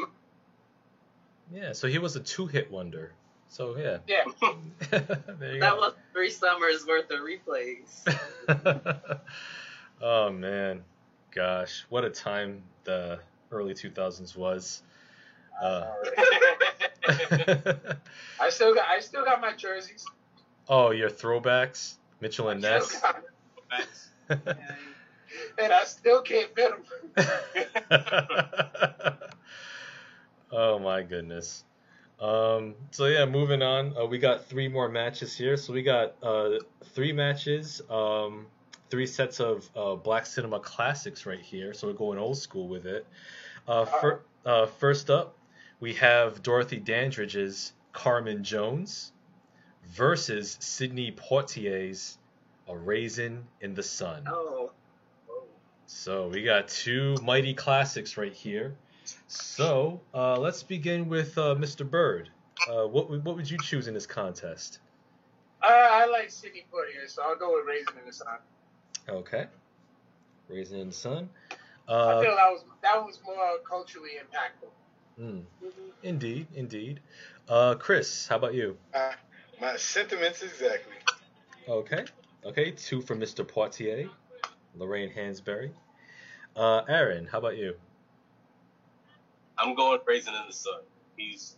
Yeah, 1.51 1.71
so 1.71 1.88
he 1.88 1.99
was 1.99 2.15
a 2.15 2.19
two-hit 2.19 2.69
wonder. 2.71 3.13
So 3.53 3.77
yeah. 3.77 3.99
Yeah. 4.07 4.23
that 4.89 5.57
go. 5.59 5.75
was 5.75 5.93
three 6.11 6.31
summers 6.31 6.86
worth 6.88 7.09
of 7.11 7.19
replays. 7.19 8.03
oh 10.01 10.31
man, 10.31 10.84
gosh, 11.31 11.86
what 11.89 12.03
a 12.03 12.09
time 12.09 12.63
the 12.84 13.19
early 13.51 13.73
2000s 13.75 14.36
was. 14.36 14.81
Uh, 15.61 15.86
I 18.39 18.49
still 18.49 18.73
got 18.73 18.88
I 18.88 18.99
still 18.99 19.23
got 19.23 19.39
my 19.39 19.53
jerseys. 19.53 20.03
Oh, 20.68 20.91
your 20.91 21.09
throwbacks, 21.09 21.95
Mitchell 22.22 22.49
and 22.49 22.61
Ness. 22.61 23.01
and 24.30 25.74
I 25.74 25.84
still 25.86 26.22
can't 26.22 26.49
fit 26.55 26.72
them. 27.16 27.26
oh 30.51 30.80
my 30.80 31.01
goodness. 31.01 31.64
Um, 32.20 32.76
so 32.91 33.05
yeah, 33.05 33.26
moving 33.26 33.61
on. 33.61 33.97
Uh, 33.97 34.05
we 34.05 34.18
got 34.18 34.45
three 34.45 34.68
more 34.68 34.88
matches 34.88 35.36
here. 35.36 35.57
So 35.57 35.74
we 35.74 35.84
got 35.84 36.16
uh, 36.24 36.51
three 36.93 37.11
matches, 37.11 37.82
um, 37.89 38.45
three 38.89 39.07
sets 39.07 39.39
of 39.39 39.70
uh, 39.76 39.95
Black 39.95 40.26
Cinema 40.26 40.59
classics 40.59 41.26
right 41.26 41.39
here. 41.41 41.74
So 41.74 41.88
we're 41.88 41.93
going 41.93 42.20
old 42.20 42.38
school 42.38 42.68
with 42.68 42.86
it. 42.86 43.05
Uh, 43.68 43.86
fir- 43.86 44.22
uh, 44.45 44.66
first 44.68 45.09
up, 45.09 45.36
we 45.80 45.93
have 45.95 46.43
Dorothy 46.43 46.80
Dandridge's 46.80 47.74
Carmen 47.91 48.43
Jones 48.43 49.12
versus 49.89 50.57
Sidney 50.59 51.11
Poitier's 51.11 52.17
A 52.67 52.77
Raisin 52.77 53.45
in 53.61 53.73
the 53.73 53.84
Sun. 53.84 54.25
Oh. 54.27 54.71
So 55.86 56.27
we 56.29 56.43
got 56.43 56.67
two 56.67 57.15
mighty 57.23 57.53
classics 57.53 58.17
right 58.17 58.34
here. 58.34 58.75
So 59.27 60.01
uh, 60.13 60.39
let's 60.39 60.63
begin 60.63 61.09
with 61.09 61.38
uh, 61.38 61.55
Mr. 61.55 61.89
Bird. 61.89 62.29
Uh, 62.69 62.88
what 62.88 63.09
what 63.09 63.36
would 63.36 63.49
you 63.49 63.57
choose 63.57 63.88
in 63.88 63.93
this 63.93 64.07
contest? 64.07 64.79
I 65.61 66.05
like 66.05 66.29
Sidney 66.29 66.65
Poitier, 66.71 67.07
so 67.09 67.23
I'll 67.23 67.38
go 67.38 67.55
with 67.55 67.65
Raisin 67.65 67.97
in 67.99 68.05
the 68.05 68.13
Sun. 68.13 68.38
Okay, 69.07 69.45
Raisin 70.49 70.79
in 70.79 70.88
the 70.88 70.93
Sun. 70.93 71.29
I 71.88 72.21
feel 72.21 72.31
uh, 72.31 72.36
that 72.36 72.51
was 72.51 72.63
that 72.81 73.05
was 73.05 73.19
more 73.25 73.57
culturally 73.67 74.11
impactful. 74.19 74.69
Mm, 75.21 75.43
indeed, 76.01 76.47
indeed. 76.55 76.99
Uh, 77.47 77.75
Chris, 77.75 78.27
how 78.27 78.38
about 78.38 78.53
you? 78.53 78.77
Uh, 78.93 79.11
my 79.62 79.76
sentiments 79.78 80.41
exactly. 80.41 80.93
Okay, 81.68 82.06
okay. 82.45 82.72
Two 82.72 83.01
for 83.01 83.16
Mr. 83.16 83.45
Poitier, 83.45 84.10
Lorraine 84.76 85.12
Hansberry. 85.12 85.72
Uh, 86.56 86.82
Aaron, 86.88 87.26
how 87.26 87.39
about 87.39 87.58
you? 87.58 87.76
I'm 89.58 89.76
going 89.76 89.99
Raisin 90.06 90.34
in 90.34 90.47
the 90.47 90.54
Sun. 90.54 90.82
He's 91.16 91.56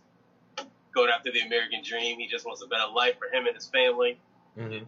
going 0.94 1.10
after 1.10 1.32
the 1.32 1.42
American 1.42 1.82
dream. 1.84 2.20
He 2.20 2.28
just 2.28 2.46
wants 2.46 2.64
a 2.64 2.68
better 2.68 2.92
life 2.94 3.16
for 3.20 3.36
him 3.36 3.46
and 3.48 3.56
his 3.56 3.68
family. 3.68 4.20
Mm-hmm. 4.58 4.86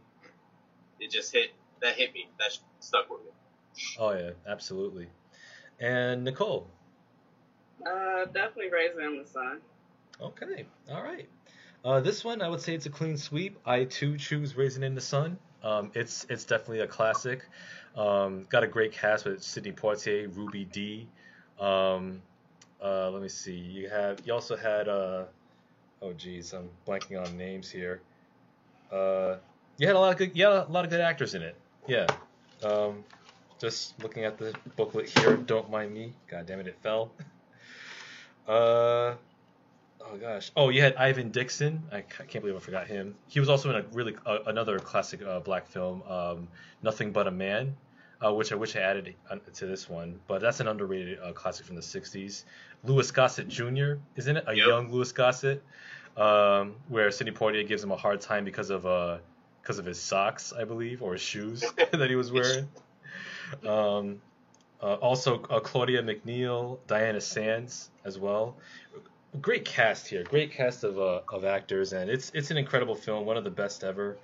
It 0.99 1.11
just 1.11 1.33
hit 1.33 1.51
that 1.81 1.95
hit 1.95 2.13
me. 2.13 2.29
That 2.39 2.57
stuck 2.79 3.09
with 3.09 3.21
me. 3.21 3.31
Oh 3.99 4.11
yeah, 4.11 4.31
absolutely. 4.47 5.07
And 5.79 6.23
Nicole. 6.23 6.67
Uh, 7.85 8.25
definitely 8.25 8.71
Raisin 8.71 9.03
in 9.03 9.21
the 9.21 9.27
Sun. 9.27 9.59
Okay, 10.19 10.65
all 10.91 11.03
right. 11.03 11.29
Uh, 11.87 12.01
this 12.01 12.21
one, 12.21 12.41
I 12.41 12.49
would 12.49 12.59
say 12.59 12.73
it's 12.75 12.85
a 12.85 12.89
clean 12.89 13.15
sweep. 13.15 13.57
I 13.65 13.85
too 13.85 14.17
choose 14.17 14.57
Raisin 14.57 14.83
in 14.83 14.93
the 14.93 14.99
Sun. 14.99 15.37
Um, 15.63 15.89
it's 15.95 16.25
it's 16.29 16.43
definitely 16.43 16.81
a 16.81 16.87
classic. 16.87 17.47
Um, 17.95 18.45
got 18.49 18.65
a 18.65 18.67
great 18.67 18.91
cast 18.91 19.23
with 19.23 19.41
Sidney 19.41 19.71
Poitier, 19.71 20.27
Ruby 20.35 20.65
Dee. 20.65 21.07
Um, 21.57 22.21
uh, 22.83 23.09
let 23.09 23.21
me 23.21 23.29
see. 23.29 23.55
You 23.55 23.87
have 23.87 24.19
you 24.25 24.33
also 24.33 24.57
had 24.57 24.89
uh, 24.89 25.23
oh 26.01 26.11
geez, 26.11 26.51
I'm 26.51 26.69
blanking 26.85 27.25
on 27.25 27.37
names 27.37 27.71
here. 27.71 28.01
Uh, 28.91 29.37
you 29.77 29.87
had 29.87 29.95
a 29.95 29.99
lot 29.99 30.11
of 30.11 30.17
good 30.17 30.37
a 30.37 30.67
lot 30.69 30.83
of 30.83 30.91
good 30.91 30.99
actors 30.99 31.35
in 31.35 31.41
it. 31.41 31.55
Yeah. 31.87 32.07
Um, 32.65 33.05
just 33.61 33.97
looking 34.03 34.25
at 34.25 34.37
the 34.37 34.53
booklet 34.75 35.07
here. 35.07 35.37
Don't 35.37 35.71
mind 35.71 35.93
me. 35.93 36.11
God 36.29 36.47
damn 36.47 36.59
it, 36.59 36.67
it 36.67 36.77
fell. 36.83 37.11
Uh, 38.47 39.15
oh 40.11 40.17
gosh. 40.17 40.51
Oh, 40.55 40.69
you 40.69 40.81
had 40.81 40.95
Ivan 40.95 41.29
Dixon. 41.31 41.83
I 41.91 42.01
can't 42.01 42.41
believe 42.43 42.55
I 42.55 42.59
forgot 42.59 42.87
him. 42.87 43.15
He 43.27 43.39
was 43.39 43.49
also 43.49 43.69
in 43.69 43.75
a 43.75 43.85
really 43.91 44.15
uh, 44.25 44.39
another 44.47 44.79
classic 44.79 45.21
uh, 45.21 45.39
black 45.39 45.67
film, 45.67 46.03
um, 46.03 46.47
Nothing 46.81 47.11
But 47.11 47.27
a 47.27 47.31
Man, 47.31 47.75
uh, 48.23 48.33
which 48.33 48.51
I 48.51 48.55
wish 48.55 48.75
I 48.75 48.79
added 48.79 49.15
uh, 49.29 49.37
to 49.55 49.65
this 49.65 49.89
one. 49.89 50.19
But 50.27 50.41
that's 50.41 50.59
an 50.59 50.67
underrated 50.67 51.19
uh, 51.19 51.33
classic 51.33 51.65
from 51.65 51.75
the 51.75 51.81
'60s. 51.81 52.43
Louis 52.83 53.09
Gossett 53.11 53.47
Jr. 53.47 53.93
isn't 54.15 54.37
it? 54.37 54.43
A 54.47 54.53
yep. 54.53 54.67
young 54.67 54.91
Louis 54.91 55.11
Gossett, 55.11 55.63
um, 56.15 56.75
where 56.87 57.11
Sidney 57.11 57.33
Poitier 57.33 57.67
gives 57.67 57.83
him 57.83 57.91
a 57.91 57.97
hard 57.97 58.21
time 58.21 58.45
because 58.45 58.69
of 58.69 58.85
uh 58.85 59.17
because 59.61 59.79
of 59.79 59.85
his 59.85 59.99
socks, 59.99 60.53
I 60.57 60.63
believe, 60.63 61.01
or 61.01 61.13
his 61.13 61.21
shoes 61.21 61.61
that 61.91 62.09
he 62.09 62.15
was 62.15 62.31
wearing. 62.31 62.69
Um, 63.65 64.21
uh, 64.81 64.93
also, 64.95 65.41
uh, 65.49 65.59
Claudia 65.59 66.03
McNeil, 66.03 66.77
Diana 66.87 67.19
Sands 67.19 67.89
as 68.05 68.19
well. 68.19 68.55
Great 69.41 69.65
cast 69.65 70.07
here, 70.07 70.23
great 70.23 70.53
cast 70.53 70.83
of, 70.83 70.99
uh, 70.99 71.21
of 71.31 71.43
actors, 71.43 71.93
and 71.93 72.09
it's 72.09 72.31
it's 72.33 72.51
an 72.51 72.57
incredible 72.57 72.95
film, 72.95 73.25
one 73.25 73.37
of 73.37 73.43
the 73.43 73.51
best 73.51 73.83
ever. 73.83 74.17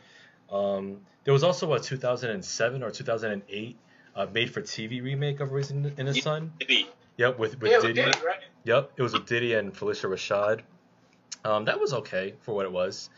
Um, 0.51 1.01
there 1.23 1.33
was 1.33 1.43
also 1.43 1.73
a 1.73 1.79
2007 1.79 2.83
or 2.83 2.91
2008 2.91 3.77
uh, 4.15 4.27
made-for-TV 4.31 5.03
remake 5.03 5.39
of 5.39 5.51
Raisin 5.51 5.93
in 5.97 6.05
the 6.05 6.13
Sun. 6.13 6.53
Diddy. 6.59 6.87
Yep, 7.17 7.39
with 7.39 7.59
with 7.61 7.71
yeah, 7.71 7.79
Diddy. 7.79 7.93
Diddy 7.93 8.19
right? 8.25 8.39
Yep, 8.63 8.91
it 8.97 9.01
was 9.01 9.13
with 9.13 9.25
Diddy 9.25 9.53
and 9.53 9.73
Phylicia 9.73 10.09
Rashad. 10.09 10.61
Um, 11.43 11.65
that 11.65 11.79
was 11.79 11.93
okay 11.93 12.35
for 12.41 12.55
what 12.55 12.65
it 12.65 12.71
was. 12.71 13.09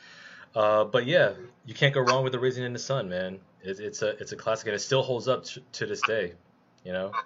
Uh, 0.55 0.85
but 0.85 1.05
yeah, 1.05 1.33
you 1.65 1.73
can't 1.73 1.93
go 1.93 2.01
wrong 2.01 2.23
with 2.23 2.33
the 2.33 2.39
Raisin 2.39 2.63
in 2.63 2.73
the 2.73 2.79
Sun, 2.79 3.09
man. 3.09 3.39
It, 3.61 3.79
it's 3.79 4.01
a 4.01 4.09
it's 4.21 4.31
a 4.31 4.35
classic, 4.35 4.67
and 4.67 4.75
it 4.75 4.79
still 4.79 5.03
holds 5.03 5.27
up 5.27 5.45
t- 5.45 5.63
to 5.73 5.85
this 5.85 6.01
day. 6.01 6.33
You 6.83 6.93
know. 6.93 7.11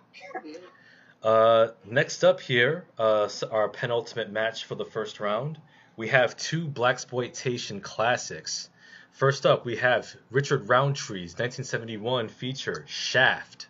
Uh, 1.22 1.67
next 1.86 2.24
up 2.24 2.39
here, 2.39 2.86
uh, 2.97 3.28
our 3.51 3.67
penultimate 3.67 4.32
match 4.32 4.65
for 4.65 4.76
the 4.76 4.86
first 4.86 5.20
round. 5.20 5.59
We 5.97 6.07
have 6.07 6.38
two 6.38 6.67
blaxploitation 6.67 7.82
classics. 7.82 8.70
First 9.11 9.45
up, 9.45 9.65
we 9.65 9.76
have 9.78 10.15
Richard 10.32 10.70
Roundtree's 10.70 11.34
1971 11.34 12.30
feature 12.30 12.86
Shaft 12.88 13.67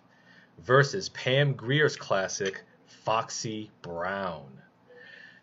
versus 0.59 1.09
Pam 1.09 1.53
Grier's 1.53 1.95
classic 1.95 2.63
Foxy 2.85 3.71
Brown. 3.81 4.61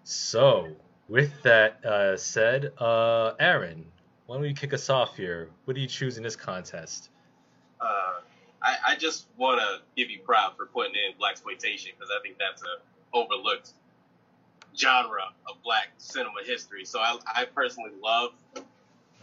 So, 0.05 0.69
with 1.09 1.43
that 1.43 1.85
uh, 1.85 2.17
said, 2.17 2.73
uh, 2.79 3.33
Aaron, 3.41 3.85
why 4.27 4.37
don't 4.37 4.45
you 4.45 4.55
kick 4.55 4.73
us 4.73 4.89
off 4.91 5.17
here? 5.17 5.51
What 5.65 5.75
do 5.75 5.81
you 5.81 5.89
choose 5.89 6.19
in 6.19 6.23
this 6.23 6.37
contest? 6.37 7.11
I, 8.63 8.77
I, 8.89 8.97
just 8.97 9.27
want 9.37 9.61
to 9.61 9.83
give 9.97 10.11
you 10.11 10.21
proud 10.21 10.57
for 10.57 10.67
putting 10.67 10.95
in 10.95 11.17
black 11.19 11.33
exploitation 11.33 11.93
because 11.97 12.11
I 12.17 12.21
think 12.23 12.37
that's 12.39 12.63
a 12.63 13.17
overlooked 13.17 13.73
genre 14.77 15.33
of 15.49 15.63
black 15.63 15.89
cinema 15.99 16.43
history. 16.45 16.85
So 16.85 16.99
I, 16.99 17.19
I 17.27 17.45
personally 17.45 17.93
love 18.03 18.33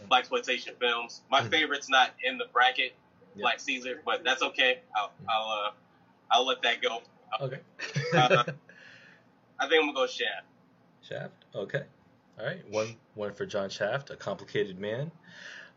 black 0.08 0.20
exploitation 0.20 0.74
films. 0.78 1.22
My 1.30 1.40
mm-hmm. 1.40 1.50
favorite's 1.50 1.88
not 1.88 2.10
in 2.22 2.38
the 2.38 2.46
bracket, 2.52 2.94
Black 3.36 3.60
Caesar, 3.60 4.00
but 4.04 4.22
that's 4.24 4.42
okay. 4.42 4.80
I'll 4.96 5.12
I'll, 5.28 5.48
uh, 5.48 5.70
I'll 6.30 6.46
let 6.46 6.62
that 6.62 6.80
go. 6.82 6.98
Okay. 7.40 7.58
uh, 8.14 8.44
I 9.58 9.68
think 9.68 9.80
I'm 9.80 9.86
gonna 9.86 9.92
go 9.92 10.06
Shaft. 10.06 10.46
Shaft. 11.02 11.44
Okay. 11.54 11.82
All 12.38 12.46
right. 12.46 12.62
One 12.70 12.96
one 13.14 13.32
for 13.32 13.46
John 13.46 13.70
Shaft, 13.70 14.10
a 14.10 14.16
complicated 14.16 14.78
man. 14.78 15.10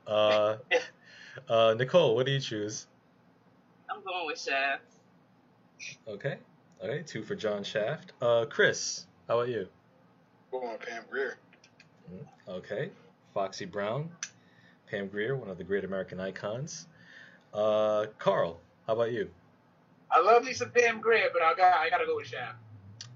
Uh, 0.06 0.58
uh, 1.50 1.76
Nicole, 1.78 2.16
what 2.16 2.26
do 2.26 2.32
you 2.32 2.40
choose? 2.40 2.88
I'm 3.98 4.04
going 4.04 4.28
with 4.28 4.40
Shaft. 4.40 4.84
Okay. 6.08 6.38
Okay. 6.84 7.04
Two 7.04 7.24
for 7.24 7.36
John 7.36 7.64
Shaft. 7.64 8.14
Uh, 8.22 8.46
Chris, 8.48 9.06
how 9.28 9.40
about 9.40 9.50
you? 9.50 9.68
Going 10.52 10.72
with 10.72 10.82
Pam 10.82 11.04
Grier. 11.10 11.38
Mm, 12.12 12.54
okay. 12.58 12.92
Foxy 13.34 13.66
Brown, 13.66 14.10
Pam 14.90 15.08
Grier, 15.08 15.36
one 15.36 15.50
of 15.50 15.58
the 15.58 15.64
great 15.64 15.84
American 15.84 16.20
icons. 16.20 16.88
Uh, 17.54 18.06
Carl, 18.20 18.60
how 18.86 18.94
about 18.94 19.12
you? 19.12 19.30
I 20.12 20.22
love 20.22 20.44
Lisa 20.46 20.68
Pam 20.68 21.02
Grier, 21.02 21.30
but 21.34 21.42
I 21.42 21.54
got 21.56 21.78
I 21.78 21.90
gotta 21.90 22.06
go 22.06 22.18
with 22.18 22.28
Shaft. 22.28 22.58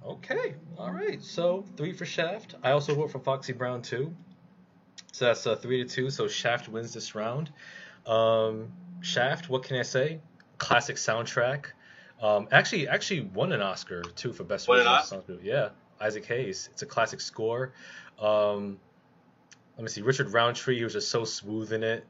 Okay, 0.05 0.55
all 0.79 0.91
right. 0.91 1.21
So 1.21 1.63
three 1.77 1.93
for 1.93 2.05
Shaft. 2.05 2.55
I 2.63 2.71
also 2.71 2.95
vote 2.95 3.11
for 3.11 3.19
Foxy 3.19 3.53
Brown 3.53 3.83
too. 3.83 4.13
So 5.11 5.25
that's 5.25 5.45
uh, 5.45 5.55
three 5.55 5.83
to 5.83 5.89
two. 5.89 6.09
So 6.09 6.27
Shaft 6.27 6.69
wins 6.69 6.93
this 6.93 7.13
round. 7.13 7.51
Um, 8.07 8.71
Shaft, 9.01 9.47
what 9.49 9.63
can 9.63 9.77
I 9.77 9.83
say? 9.83 10.19
Classic 10.61 10.95
soundtrack. 10.95 11.65
Um, 12.21 12.47
actually, 12.51 12.87
actually 12.87 13.21
won 13.21 13.51
an 13.51 13.61
Oscar 13.61 14.03
too 14.03 14.31
for 14.31 14.43
best 14.43 14.69
original 14.69 14.93
soundtrack. 14.97 15.43
Yeah, 15.43 15.69
Isaac 15.99 16.23
Hayes. 16.25 16.69
It's 16.71 16.83
a 16.83 16.85
classic 16.85 17.19
score. 17.19 17.73
Um, 18.19 18.79
let 19.75 19.83
me 19.83 19.89
see, 19.89 20.03
Richard 20.03 20.31
Roundtree. 20.31 20.77
He 20.77 20.83
was 20.83 20.93
just 20.93 21.09
so 21.09 21.25
smooth 21.25 21.73
in 21.73 21.83
it. 21.83 22.05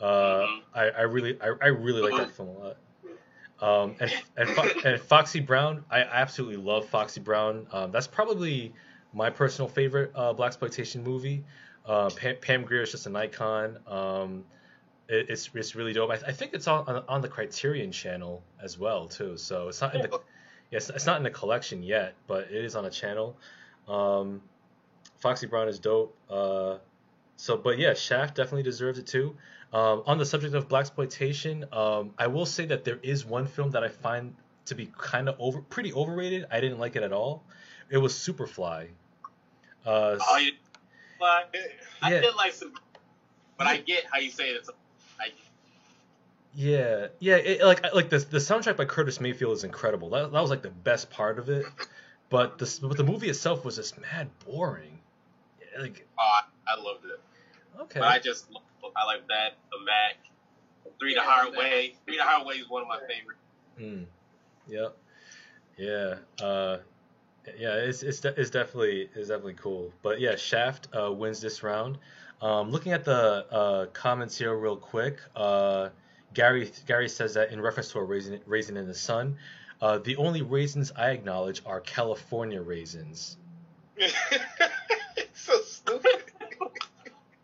Uh, 0.00 0.06
mm-hmm. 0.06 0.78
I, 0.78 0.84
I 0.88 1.02
really, 1.02 1.38
I, 1.42 1.48
I 1.60 1.66
really 1.66 2.00
like 2.00 2.16
that 2.16 2.28
mm-hmm. 2.28 2.36
film 2.36 2.48
a 2.48 2.58
lot. 2.64 2.76
Um, 3.60 3.96
and 4.00 4.10
and, 4.38 4.48
Fo- 4.48 4.88
and 4.88 4.98
Foxy 4.98 5.40
Brown, 5.40 5.84
I 5.90 6.00
absolutely 6.00 6.56
love 6.56 6.88
Foxy 6.88 7.20
Brown. 7.20 7.66
Um, 7.70 7.92
that's 7.92 8.06
probably 8.06 8.72
my 9.12 9.28
personal 9.28 9.68
favorite 9.68 10.10
uh, 10.14 10.32
blaxploitation 10.32 11.04
movie. 11.04 11.44
Uh, 11.84 12.08
Pam, 12.08 12.36
Pam 12.40 12.64
Grier 12.64 12.82
is 12.82 12.92
just 12.92 13.06
an 13.06 13.14
icon. 13.14 13.78
It, 15.10 15.28
it's 15.28 15.50
it's 15.54 15.74
really 15.74 15.92
dope. 15.92 16.10
I, 16.10 16.14
I 16.14 16.32
think 16.32 16.54
it's 16.54 16.68
on, 16.68 16.86
on, 16.86 17.04
on 17.08 17.20
the 17.20 17.28
Criterion 17.28 17.92
Channel 17.92 18.42
as 18.62 18.78
well 18.78 19.08
too. 19.08 19.36
So 19.36 19.68
it's 19.68 19.80
not 19.80 19.94
in 19.94 20.02
the 20.02 20.20
yes, 20.70 20.88
it's 20.88 21.06
not 21.06 21.16
in 21.16 21.22
the 21.22 21.30
collection 21.30 21.82
yet, 21.82 22.14
but 22.26 22.50
it 22.50 22.64
is 22.64 22.76
on 22.76 22.84
a 22.84 22.90
channel. 22.90 23.36
Um, 23.88 24.40
Foxy 25.18 25.46
Brown 25.46 25.68
is 25.68 25.78
dope. 25.78 26.16
Uh, 26.30 26.76
so, 27.36 27.56
but 27.56 27.78
yeah, 27.78 27.94
Shaft 27.94 28.36
definitely 28.36 28.62
deserves 28.62 28.98
it 28.98 29.06
too. 29.06 29.36
Um, 29.72 30.02
on 30.06 30.18
the 30.18 30.26
subject 30.26 30.54
of 30.54 30.68
blaxploitation, 30.68 31.72
um, 31.74 32.12
I 32.18 32.26
will 32.26 32.46
say 32.46 32.66
that 32.66 32.84
there 32.84 32.98
is 33.02 33.24
one 33.24 33.46
film 33.46 33.70
that 33.70 33.84
I 33.84 33.88
find 33.88 34.34
to 34.66 34.74
be 34.74 34.90
kind 34.96 35.28
of 35.28 35.36
over, 35.38 35.60
pretty 35.60 35.92
overrated. 35.92 36.46
I 36.50 36.60
didn't 36.60 36.78
like 36.78 36.96
it 36.96 37.02
at 37.02 37.12
all. 37.12 37.42
It 37.88 37.98
was 37.98 38.14
Superfly. 38.14 38.88
Uh, 39.86 40.18
oh, 40.20 40.36
you 40.38 40.52
Fly? 41.18 41.44
I 42.02 42.12
yeah. 42.12 42.20
did 42.20 42.34
like 42.34 42.52
some, 42.52 42.72
but 43.56 43.66
I 43.66 43.78
get 43.78 44.04
how 44.10 44.18
you 44.18 44.30
say 44.30 44.50
it. 44.50 44.56
It's 44.56 44.70
I, 45.20 45.32
yeah, 46.54 47.08
yeah, 47.20 47.36
it, 47.36 47.62
like 47.62 47.92
like 47.94 48.10
the 48.10 48.18
the 48.18 48.38
soundtrack 48.38 48.76
by 48.76 48.84
Curtis 48.84 49.20
Mayfield 49.20 49.56
is 49.56 49.64
incredible. 49.64 50.10
That, 50.10 50.32
that 50.32 50.40
was 50.40 50.50
like 50.50 50.62
the 50.62 50.70
best 50.70 51.10
part 51.10 51.38
of 51.38 51.48
it, 51.48 51.64
but 52.28 52.58
the 52.58 52.78
but 52.82 52.96
the 52.96 53.04
movie 53.04 53.28
itself 53.28 53.64
was 53.64 53.76
just 53.76 54.00
mad 54.00 54.28
boring. 54.44 54.98
Like, 55.78 56.06
oh, 56.18 56.40
I, 56.66 56.72
I 56.74 56.80
loved 56.82 57.04
it. 57.04 57.20
Okay. 57.82 58.00
But 58.00 58.08
I 58.08 58.18
just 58.18 58.46
I 58.96 59.04
like 59.06 59.28
that. 59.28 59.54
The 59.70 59.84
Mac. 59.84 60.16
Three 60.98 61.14
the 61.14 61.22
Hard 61.22 61.56
Way. 61.56 61.94
Three 62.04 62.16
the 62.16 62.22
Hard 62.24 62.46
Way 62.46 62.54
is 62.56 62.68
one 62.68 62.82
of 62.82 62.88
my 62.88 62.98
favorites. 62.98 63.40
Hmm. 63.78 64.02
Yep. 64.68 64.96
Yeah. 65.78 66.44
Uh, 66.44 66.78
Yeah, 67.58 67.76
it's 67.76 68.02
it's, 68.02 68.20
de- 68.20 68.38
it's 68.38 68.50
definitely 68.50 69.08
it's 69.14 69.28
definitely 69.28 69.54
cool. 69.54 69.92
But 70.02 70.20
yeah, 70.20 70.36
Shaft 70.36 70.88
uh, 70.94 71.10
wins 71.12 71.40
this 71.40 71.62
round. 71.62 71.96
Um, 72.42 72.70
looking 72.70 72.92
at 72.92 73.04
the 73.04 73.46
uh, 73.50 73.86
comments 73.86 74.38
here 74.38 74.54
real 74.56 74.76
quick, 74.76 75.18
uh, 75.36 75.90
Gary 76.32 76.70
Gary 76.86 77.08
says 77.08 77.34
that 77.34 77.52
in 77.52 77.60
reference 77.60 77.92
to 77.92 77.98
a 77.98 78.04
raisin 78.04 78.40
raisin 78.46 78.76
in 78.76 78.86
the 78.86 78.94
sun, 78.94 79.36
uh, 79.82 79.98
the 79.98 80.16
only 80.16 80.42
raisins 80.42 80.92
I 80.96 81.10
acknowledge 81.10 81.62
are 81.66 81.80
California 81.80 82.62
raisins. 82.62 83.36
so 85.34 85.60
stupid. 85.60 86.24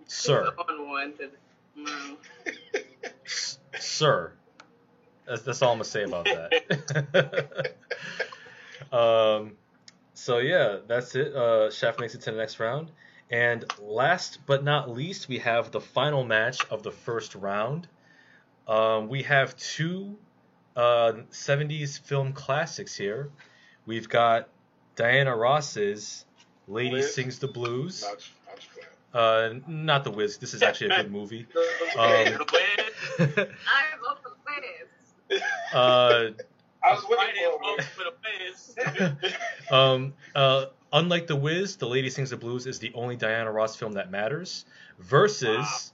Sir. 0.06 0.50
Unwanted. 0.68 1.32
Mm. 1.78 2.16
Sir. 3.78 4.32
That's, 5.26 5.42
that's 5.42 5.60
all 5.60 5.72
I'm 5.72 5.76
gonna 5.76 5.84
say 5.84 6.04
about 6.04 6.24
that. 6.24 7.74
um, 8.92 9.52
so 10.14 10.38
yeah, 10.38 10.78
that's 10.86 11.14
it. 11.14 11.34
Uh, 11.34 11.70
Shaft 11.70 12.00
makes 12.00 12.14
it 12.14 12.22
to 12.22 12.30
the 12.30 12.36
next 12.36 12.60
round. 12.60 12.90
And 13.30 13.64
last 13.80 14.38
but 14.46 14.62
not 14.62 14.90
least, 14.90 15.28
we 15.28 15.38
have 15.38 15.70
the 15.72 15.80
final 15.80 16.24
match 16.24 16.64
of 16.70 16.82
the 16.82 16.92
first 16.92 17.34
round. 17.34 17.88
Um, 18.68 19.08
we 19.08 19.22
have 19.24 19.56
two 19.56 20.16
uh, 20.76 21.12
70s 21.30 22.00
film 22.00 22.32
classics 22.32 22.94
here. 22.96 23.30
We've 23.84 24.08
got 24.08 24.48
Diana 24.94 25.36
Ross's 25.36 26.24
Lady 26.68 26.92
Wiz? 26.92 27.14
Sings 27.14 27.38
the 27.38 27.48
Blues. 27.48 28.02
Not, 28.02 28.30
not. 29.14 29.22
Uh, 29.22 29.54
not 29.66 30.04
The 30.04 30.10
Wiz. 30.10 30.38
This 30.38 30.54
is 30.54 30.62
actually 30.62 30.90
a 30.90 31.02
good 31.02 31.12
movie. 31.12 31.46
Um, 31.98 32.44
I'm 33.18 34.04
up 34.10 34.22
for 34.22 34.60
this. 35.30 35.40
uh, 35.72 36.30
I 36.84 36.92
was 36.92 37.04
waiting 37.08 37.58
for 37.58 37.82
for 37.82 38.04
the 38.04 39.14
Wiz. 39.14 39.24
um, 39.70 40.12
uh, 40.34 40.66
unlike 40.96 41.26
The 41.26 41.36
Wiz, 41.36 41.76
The 41.76 41.86
Lady 41.86 42.08
Sings 42.08 42.30
the 42.30 42.36
Blues 42.36 42.66
is 42.66 42.78
the 42.78 42.92
only 42.94 43.16
Diana 43.16 43.52
Ross 43.52 43.76
film 43.76 43.92
that 43.92 44.10
matters. 44.10 44.64
Versus, 44.98 45.92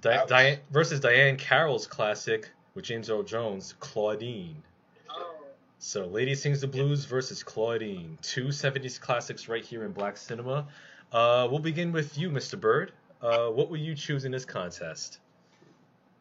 Di- 0.00 0.16
Ouch. 0.16 0.28
Di- 0.28 0.58
versus 0.70 1.00
Diahann 1.00 1.38
Carroll's 1.38 1.86
classic 1.86 2.50
with 2.74 2.86
James 2.86 3.10
Earl 3.10 3.22
Jones, 3.22 3.74
Claudine. 3.80 4.62
Oh. 5.10 5.34
So, 5.78 6.06
Lady 6.06 6.34
Sings 6.34 6.62
the 6.62 6.66
Blues 6.66 7.04
versus 7.04 7.42
Claudine. 7.42 8.18
Two 8.22 8.46
70s 8.46 8.98
classics 8.98 9.48
right 9.48 9.64
here 9.64 9.84
in 9.84 9.92
black 9.92 10.16
cinema. 10.16 10.66
Uh, 11.12 11.46
we'll 11.50 11.60
begin 11.60 11.92
with 11.92 12.16
you, 12.16 12.30
Mr. 12.30 12.58
Bird. 12.58 12.92
Uh, 13.20 13.48
what 13.48 13.68
will 13.68 13.78
you 13.78 13.94
choose 13.94 14.24
in 14.24 14.32
this 14.32 14.44
contest? 14.44 15.18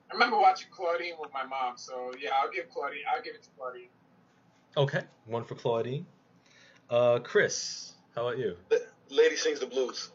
I 0.09 0.13
remember 0.13 0.38
watching 0.38 0.67
Claudine 0.71 1.15
with 1.19 1.31
my 1.33 1.43
mom, 1.45 1.77
so 1.77 2.11
yeah, 2.19 2.31
I'll 2.41 2.51
give 2.51 2.69
Claudine. 2.69 3.01
I'll 3.13 3.21
give 3.21 3.35
it 3.35 3.43
to 3.43 3.49
Claudine. 3.57 3.89
Okay, 4.75 5.01
one 5.25 5.43
for 5.43 5.55
Claudine. 5.55 6.05
Uh, 6.89 7.19
Chris, 7.19 7.93
how 8.15 8.27
about 8.27 8.38
you? 8.38 8.55
Lady 9.09 9.35
sings 9.35 9.59
the 9.59 9.65
blues. 9.65 10.11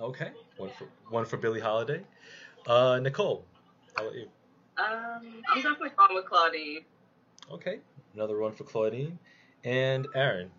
Okay, 0.00 0.30
one 0.56 0.70
for 0.78 0.88
one 1.10 1.24
for 1.24 1.36
Billie 1.36 1.60
Holiday. 1.60 2.02
Uh, 2.66 2.98
Nicole, 3.00 3.44
how 3.96 4.04
about 4.04 4.16
you? 4.16 4.26
Um, 4.76 5.42
I'm 5.48 5.62
definitely 5.62 5.90
going 5.96 6.14
with 6.14 6.26
Claudine. 6.26 6.84
Okay, 7.50 7.78
another 8.14 8.38
one 8.38 8.52
for 8.52 8.64
Claudine. 8.64 9.18
And 9.64 10.06
Aaron. 10.14 10.50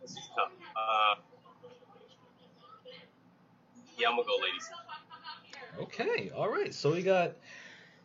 this 0.00 0.10
is 0.12 0.18
tough. 0.34 0.50
Uh, 0.76 1.20
yeah, 3.98 4.08
I'm 4.08 4.16
gonna 4.16 4.26
go 4.26 4.36
ladies. 4.42 4.70
Okay, 5.80 6.30
all 6.34 6.48
right. 6.48 6.72
So 6.72 6.92
we 6.92 7.02
got 7.02 7.32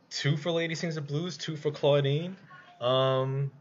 two 0.10 0.38
for 0.38 0.52
Lady 0.52 0.76
Sings 0.76 0.96
the 0.96 1.02
Blues, 1.02 1.38
two 1.38 1.56
for 1.56 1.72
Claudine. 1.72 2.36
Um, 2.82 3.52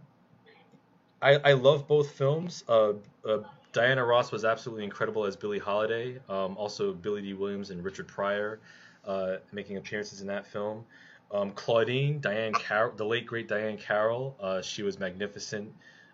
I 1.22 1.36
I 1.36 1.52
love 1.52 1.86
both 1.88 2.10
films. 2.12 2.64
Uh, 2.68 2.94
uh, 3.28 3.38
Diana 3.72 4.04
Ross 4.04 4.32
was 4.32 4.44
absolutely 4.44 4.84
incredible 4.84 5.24
as 5.24 5.36
Billie 5.36 5.58
Holiday. 5.58 6.18
Um, 6.28 6.56
also 6.56 6.92
Billy 6.92 7.22
Dee 7.22 7.34
Williams 7.34 7.70
and 7.70 7.84
Richard 7.84 8.08
Pryor 8.08 8.60
uh, 9.06 9.36
making 9.52 9.76
appearances 9.76 10.20
in 10.20 10.26
that 10.28 10.46
film. 10.46 10.84
Um, 11.30 11.50
Claudine, 11.52 12.20
Diahann 12.20 12.54
Carroll, 12.54 12.94
the 12.96 13.04
late 13.04 13.26
great 13.26 13.48
Diahann 13.48 13.78
Carroll, 13.80 14.36
uh, 14.40 14.62
she 14.62 14.82
was 14.82 14.98
magnificent 14.98 15.72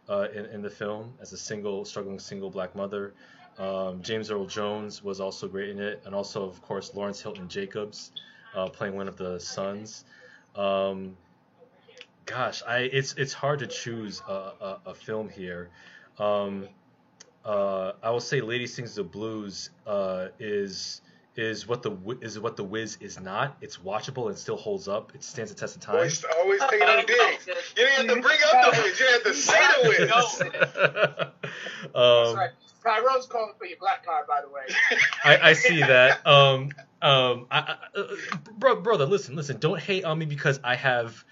uh, 0.09 0.29
in, 0.35 0.47
in 0.47 0.63
the 0.63 0.71
film 0.71 1.13
as 1.21 1.33
a 1.33 1.37
single, 1.37 1.85
struggling 1.85 2.19
single 2.19 2.51
black 2.51 2.75
mother. 2.75 3.13
Um, 3.59 4.01
James 4.03 4.31
Earl 4.31 4.47
Jones 4.47 5.05
was 5.05 5.21
also 5.21 5.47
great 5.47 5.69
in 5.69 5.79
it, 5.79 6.03
and 6.07 6.15
also, 6.15 6.45
of 6.45 6.63
course, 6.63 6.95
Lawrence 6.95 7.21
Hilton 7.21 7.49
Jacobs 7.49 8.13
uh, 8.55 8.69
playing 8.69 8.97
one 8.97 9.07
of 9.07 9.17
the 9.17 9.39
sons. 9.39 10.05
Um, 10.57 11.17
gosh, 12.27 12.62
I 12.66 12.79
it's 12.79 13.14
it's 13.14 13.33
hard 13.33 13.61
to 13.61 13.66
choose 13.66 14.23
a, 14.29 14.33
a, 14.33 14.81
a 14.87 14.95
film 14.95 15.29
here. 15.29 15.70
Um, 16.18 16.68
uh, 17.45 17.93
I 18.03 18.11
will 18.11 18.20
say 18.20 18.41
Lady 18.41 18.66
Sings 18.66 18.95
the 18.95 19.05
Blues 19.05 19.70
uh, 19.87 20.29
is 20.39 21.01
is 21.37 21.66
what 21.66 21.83
the 21.83 21.97
is 22.20 22.39
what 22.39 22.57
the 22.57 22.64
Wiz 22.64 22.99
is 23.01 23.18
not. 23.18 23.57
It's 23.61 23.79
watchable 23.79 24.29
and 24.29 24.39
still 24.39 24.57
holds 24.57 24.89
up. 24.89 25.14
It 25.14 25.25
stands 25.25 25.53
the 25.53 25.59
test 25.59 25.77
of 25.77 25.83
time. 25.83 25.97
Always, 25.97 26.25
always 26.39 26.61
taking 26.68 26.87
them 26.87 27.05
digs. 27.07 27.47
You 27.47 27.87
didn't 27.87 28.09
have 28.09 28.16
to 28.16 28.23
bring 28.23 28.39
up 28.53 28.75
the 28.75 28.83
wiz. 28.83 29.01
You 29.01 29.07
didn't 29.07 29.25
have 29.25 29.33
to 29.33 29.35
say 29.35 29.59
the 29.83 29.89
wiz. 31.43 31.59
That's 31.83 31.95
um, 31.95 32.37
right. 32.37 32.51
Tyrone's 32.83 33.27
calling 33.27 33.53
for 33.59 33.64
your 33.64 33.79
black 33.79 34.05
card, 34.05 34.27
by 34.27 34.41
the 34.43 34.49
way. 34.49 34.62
I, 35.25 35.51
I 35.51 35.53
see 35.53 35.81
that. 35.81 36.27
Um, 36.27 36.70
um, 37.01 37.47
I, 37.51 37.77
I, 37.95 37.99
uh, 37.99 38.07
bro, 38.59 38.81
brother, 38.81 39.07
listen, 39.07 39.37
listen. 39.37 39.59
Don't 39.59 39.79
hate 39.79 40.05
on 40.05 40.18
me 40.18 40.27
because 40.27 40.59
I 40.64 40.75
have 40.75 41.25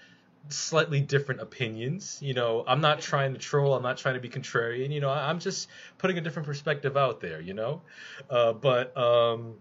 slightly 0.49 0.99
different 1.01 1.41
opinions. 1.41 2.19
You 2.21 2.33
know, 2.33 2.63
I'm 2.67 2.81
not 2.81 3.01
trying 3.01 3.33
to 3.33 3.39
troll. 3.39 3.73
I'm 3.73 3.83
not 3.83 3.97
trying 3.97 4.15
to 4.15 4.19
be 4.19 4.29
contrarian. 4.29 4.91
You 4.91 4.99
know, 4.99 5.09
I'm 5.09 5.39
just 5.39 5.69
putting 5.97 6.17
a 6.17 6.21
different 6.21 6.47
perspective 6.47 6.97
out 6.97 7.21
there. 7.21 7.41
You 7.41 7.53
know, 7.53 7.81
uh, 8.29 8.53
but 8.53 8.95
um, 8.97 9.55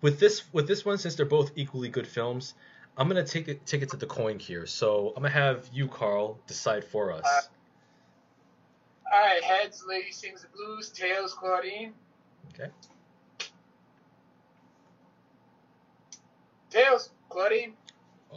with 0.00 0.18
this 0.20 0.42
with 0.52 0.66
this 0.66 0.84
one, 0.84 0.98
since 0.98 1.14
they're 1.14 1.26
both 1.26 1.52
equally 1.56 1.88
good 1.88 2.06
films, 2.06 2.54
I'm 2.96 3.08
gonna 3.08 3.24
take 3.24 3.48
it 3.48 3.66
take 3.66 3.82
it 3.82 3.90
to 3.90 3.96
the 3.96 4.06
coin 4.06 4.38
here. 4.38 4.66
So 4.66 5.12
I'm 5.16 5.22
gonna 5.22 5.30
have 5.30 5.68
you, 5.72 5.88
Carl, 5.88 6.38
decide 6.46 6.84
for 6.84 7.12
us. 7.12 7.24
Uh, 7.24 7.40
All 9.14 9.20
right, 9.20 9.42
heads, 9.42 9.84
lady 9.86 10.12
sings 10.12 10.42
the 10.42 10.48
blues. 10.48 10.90
Tails, 10.90 11.34
Claudine. 11.34 11.92
Okay. 12.54 12.70
Tails, 16.70 17.10
Claudine. 17.28 17.74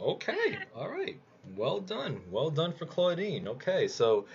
Okay, 0.00 0.58
all 0.76 0.88
right. 0.88 1.18
Well 1.56 1.80
done. 1.80 2.20
Well 2.30 2.50
done 2.50 2.72
for 2.72 2.86
Claudine. 2.86 3.48
Okay, 3.48 3.88
so 3.88 4.26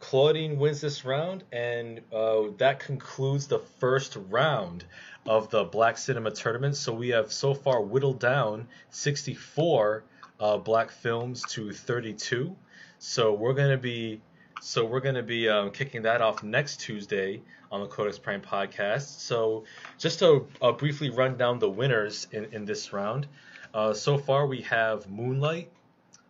Claudine 0.00 0.58
wins 0.58 0.80
this 0.80 1.04
round, 1.04 1.44
and 1.52 2.00
uh, 2.12 2.44
that 2.58 2.80
concludes 2.80 3.46
the 3.46 3.58
first 3.58 4.16
round 4.28 4.84
of 5.26 5.50
the 5.50 5.64
Black 5.64 5.98
Cinema 5.98 6.30
Tournament. 6.30 6.76
So 6.76 6.92
we 6.92 7.08
have 7.08 7.32
so 7.32 7.54
far 7.54 7.80
whittled 7.80 8.20
down 8.20 8.68
64 8.90 10.04
uh, 10.38 10.58
black 10.58 10.90
films 10.90 11.42
to 11.50 11.72
32. 11.72 12.54
So 12.98 13.32
we're 13.32 13.54
gonna 13.54 13.78
be 13.78 14.20
so 14.60 14.84
we're 14.84 15.00
gonna 15.00 15.22
be 15.22 15.48
um, 15.48 15.70
kicking 15.70 16.02
that 16.02 16.20
off 16.20 16.42
next 16.42 16.80
Tuesday 16.80 17.42
on 17.70 17.80
the 17.80 17.86
Codex 17.86 18.18
Prime 18.18 18.40
podcast. 18.40 19.20
So 19.20 19.64
just 19.98 20.18
to 20.20 20.46
uh, 20.62 20.72
briefly 20.72 21.10
run 21.10 21.36
down 21.36 21.58
the 21.58 21.70
winners 21.70 22.26
in, 22.32 22.44
in 22.52 22.64
this 22.64 22.92
round. 22.92 23.26
Uh, 23.74 23.92
so 23.92 24.16
far, 24.16 24.46
we 24.46 24.62
have 24.62 25.08
Moonlight, 25.10 25.70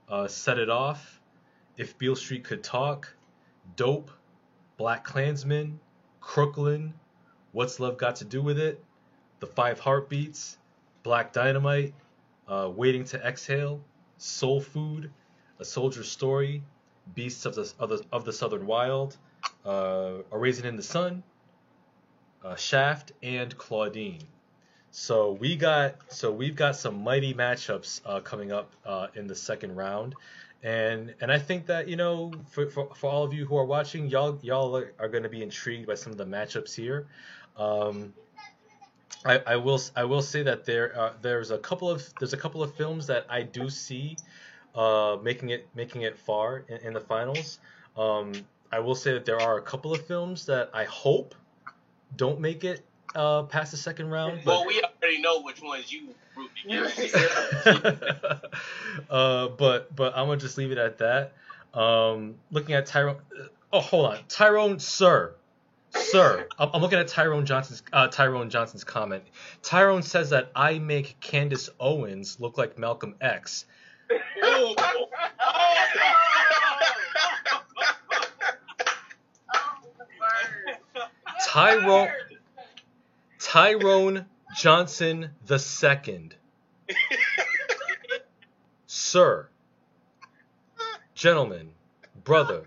uh, 0.09 0.29
Set 0.29 0.59
It 0.59 0.71
Off, 0.71 1.21
If 1.77 1.99
Beale 1.99 2.17
Street 2.17 2.45
Could 2.45 2.63
Talk, 2.63 3.15
Dope, 3.77 4.11
BlacKkKlansman, 4.79 5.77
Crooklyn, 6.21 6.95
What's 7.53 7.81
Love 7.81 7.99
Got 7.99 8.17
to 8.17 8.25
Do 8.25 8.43
with 8.43 8.59
It, 8.59 8.83
The 9.41 9.47
Five 9.47 9.81
Heartbeats, 9.81 10.59
Black 11.03 11.33
Dynamite, 11.33 11.95
uh, 12.49 12.71
Waiting 12.75 13.05
to 13.05 13.27
Exhale, 13.27 13.81
Soul 14.19 14.61
Food, 14.61 15.11
A 15.59 15.65
Soldier's 15.65 16.11
Story, 16.11 16.63
Beasts 17.15 17.47
of 17.47 17.55
the, 17.55 17.73
of 17.79 17.89
the, 17.89 18.05
of 18.13 18.25
the 18.25 18.33
Southern 18.33 18.67
Wild, 18.67 19.17
uh, 19.65 20.15
A 20.33 20.39
Raisin 20.39 20.67
in 20.67 20.77
the 20.77 20.83
Sun, 20.83 21.23
uh, 22.45 22.57
Shaft, 22.57 23.13
and 23.23 23.57
Claudine. 23.57 24.21
So 24.99 25.33
we 25.33 25.57
got 25.57 25.97
so 26.09 26.33
we've 26.33 26.57
got 26.57 26.75
some 26.75 27.05
mighty 27.05 27.35
matchups 27.35 28.01
uh, 28.07 28.21
coming 28.21 28.51
up 28.51 28.73
uh, 28.87 29.09
in 29.15 29.27
the 29.27 29.35
second 29.35 29.77
round, 29.77 30.15
and 30.63 31.15
and 31.21 31.31
I 31.31 31.39
think 31.39 31.67
that 31.67 31.87
you 31.87 31.97
know 31.97 32.33
for, 32.49 32.71
for, 32.71 32.95
for 32.95 33.11
all 33.11 33.23
of 33.23 33.35
you 33.35 33.45
who 33.45 33.59
are 33.59 33.67
watching, 33.67 34.07
y'all 34.07 34.39
y'all 34.41 34.75
are, 34.75 35.09
going 35.09 35.23
to 35.23 35.29
be 35.29 35.43
intrigued 35.43 35.87
by 35.87 35.97
some 35.97 36.13
of 36.13 36.17
the 36.17 36.25
matchups 36.25 36.75
here. 36.75 37.09
Um, 37.59 38.15
I, 39.23 39.43
I 39.47 39.57
will 39.57 39.79
I 39.95 40.05
will 40.05 40.23
say 40.23 40.43
that 40.45 40.65
there 40.65 40.99
uh, 40.99 41.13
there's 41.21 41.51
a 41.51 41.59
couple 41.59 41.91
of 41.91 42.03
there's 42.19 42.33
a 42.33 42.39
couple 42.39 42.63
of 42.63 42.75
films 42.75 43.07
that 43.09 43.27
I 43.29 43.43
do 43.43 43.69
see 43.69 44.17
uh, 44.75 45.19
making 45.23 45.51
it 45.51 45.69
making 45.75 46.03
it 46.03 46.17
far 46.17 46.65
in, 46.69 46.79
in 46.79 46.93
the 46.95 47.01
finals. 47.01 47.59
Um, 47.99 48.33
I 48.73 48.79
will 48.79 48.95
say 48.95 49.13
that 49.13 49.27
there 49.27 49.43
are 49.43 49.59
a 49.59 49.63
couple 49.63 49.93
of 49.93 50.07
films 50.07 50.47
that 50.47 50.71
I 50.73 50.85
hope 50.85 51.35
don't 52.17 52.41
make 52.41 52.65
it 52.65 52.83
uh, 53.17 53.43
past 53.45 53.73
the 53.73 53.77
second 53.77 54.11
round. 54.11 54.43
But 54.45 54.53
Well, 54.53 54.67
we 54.67 54.83
already 54.83 54.97
already 55.07 55.21
know 55.21 55.43
which 55.43 55.63
ones 55.63 55.93
you 55.93 56.09
root 56.37 56.51
against. 56.65 57.15
uh, 59.11 59.49
but 59.49 59.95
but 59.95 60.17
I'm 60.17 60.27
gonna 60.27 60.37
just 60.39 60.59
leave 60.59 60.73
it 60.73 60.79
at 60.79 60.99
that. 60.99 61.33
Um, 61.75 62.35
looking 62.51 62.75
at 62.75 62.87
Tyrone. 62.87 63.17
Oh, 63.73 63.81
hold 63.81 64.07
on, 64.07 64.19
Tyrone, 64.29 64.79
sir, 64.79 65.35
sir. 65.95 66.47
I'm, 66.59 66.71
I'm 66.75 66.81
looking 66.81 66.99
at 66.99 67.09
Tyrone 67.09 67.47
Johnson's 67.47 67.83
uh, 67.93 68.09
Tyrone 68.09 68.51
Johnson's 68.51 68.85
comment. 68.85 69.25
Tyrone 69.63 70.03
says 70.03 70.31
that 70.31 70.51
I 70.55 70.79
make 70.79 71.19
Candace 71.21 71.71
Owens 71.81 72.41
look 72.41 72.59
like 72.59 72.79
Malcolm 72.79 73.15
X. 73.21 73.67
oh. 74.43 74.75
Tyrone 81.47 82.09
Tyrone 83.49 84.27
Johnson 84.57 85.31
the 85.47 85.61
second. 85.61 86.35
Sir, 88.89 89.49
gentlemen, 91.15 91.71
brother, 92.25 92.67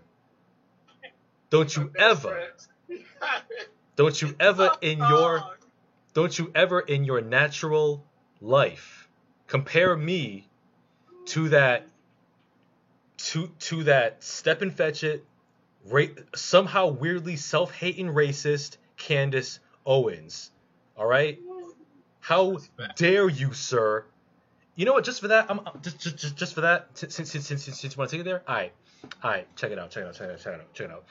don't 1.49 1.75
you 1.75 1.91
ever, 1.99 2.53
don't 3.97 4.21
you 4.21 4.33
ever 4.39 4.71
in 4.79 4.99
your, 4.99 5.43
don't 6.13 6.39
you 6.39 6.49
ever 6.55 6.79
in 6.79 7.03
your 7.03 7.19
natural 7.19 8.05
life 8.39 9.09
compare 9.47 9.97
me 9.97 10.47
to 11.25 11.49
that, 11.49 11.85
to 13.17 13.51
to 13.59 13.83
that 13.83 14.23
step 14.23 14.61
and 14.61 14.73
fetch 14.73 15.03
it, 15.03 15.25
ra- 15.85 16.05
somehow 16.33 16.87
weirdly 16.87 17.35
self-hating 17.35 18.07
racist 18.07 18.77
Candace 18.95 19.59
Owens. 19.85 20.51
All 20.99 21.07
right? 21.07 21.39
How 22.19 22.57
dare 22.97 23.29
you, 23.29 23.53
sir? 23.53 24.05
You 24.75 24.85
know 24.85 24.93
what? 24.93 25.05
Just 25.05 25.21
for 25.21 25.29
that, 25.29 25.49
I'm 25.49 25.61
just 25.81 25.99
just 25.99 26.35
just, 26.35 26.53
for 26.53 26.61
that. 26.61 26.89
Since 26.93 27.15
since 27.15 27.31
since 27.31 27.47
since, 27.47 27.63
since 27.63 27.83
you 27.83 27.89
want 27.97 28.11
to 28.11 28.17
take 28.17 28.21
it 28.21 28.29
there, 28.29 28.43
all 28.47 28.55
right, 28.55 28.73
all 29.23 29.31
right. 29.31 29.47
Check 29.55 29.71
it 29.71 29.79
out. 29.79 29.91
Check 29.91 30.03
it 30.03 30.07
out. 30.07 30.13
Check 30.15 30.27
it 30.27 30.31
out. 30.31 30.39
Check 30.39 30.53
it 30.53 30.59
out. 30.59 30.73
Check 30.73 30.89
it 30.89 30.91
out. 30.91 31.05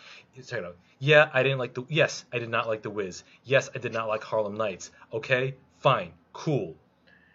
Check 0.47 0.59
it 0.59 0.65
out. 0.67 0.77
Yeah, 0.99 1.31
I 1.33 1.43
didn't 1.43 1.59
like 1.59 1.73
the. 1.73 1.85
Yes, 1.89 2.27
I 2.33 2.39
did 2.39 2.51
not 2.51 2.69
like 2.69 2.83
the 2.83 2.91
Wiz. 2.91 3.25
Yes, 3.45 3.71
I 3.75 3.79
did 3.79 3.95
not 3.95 4.09
like 4.09 4.23
Harlem 4.23 4.57
Nights. 4.57 4.91
Okay, 5.13 5.55
fine, 5.79 6.13
cool. 6.35 6.77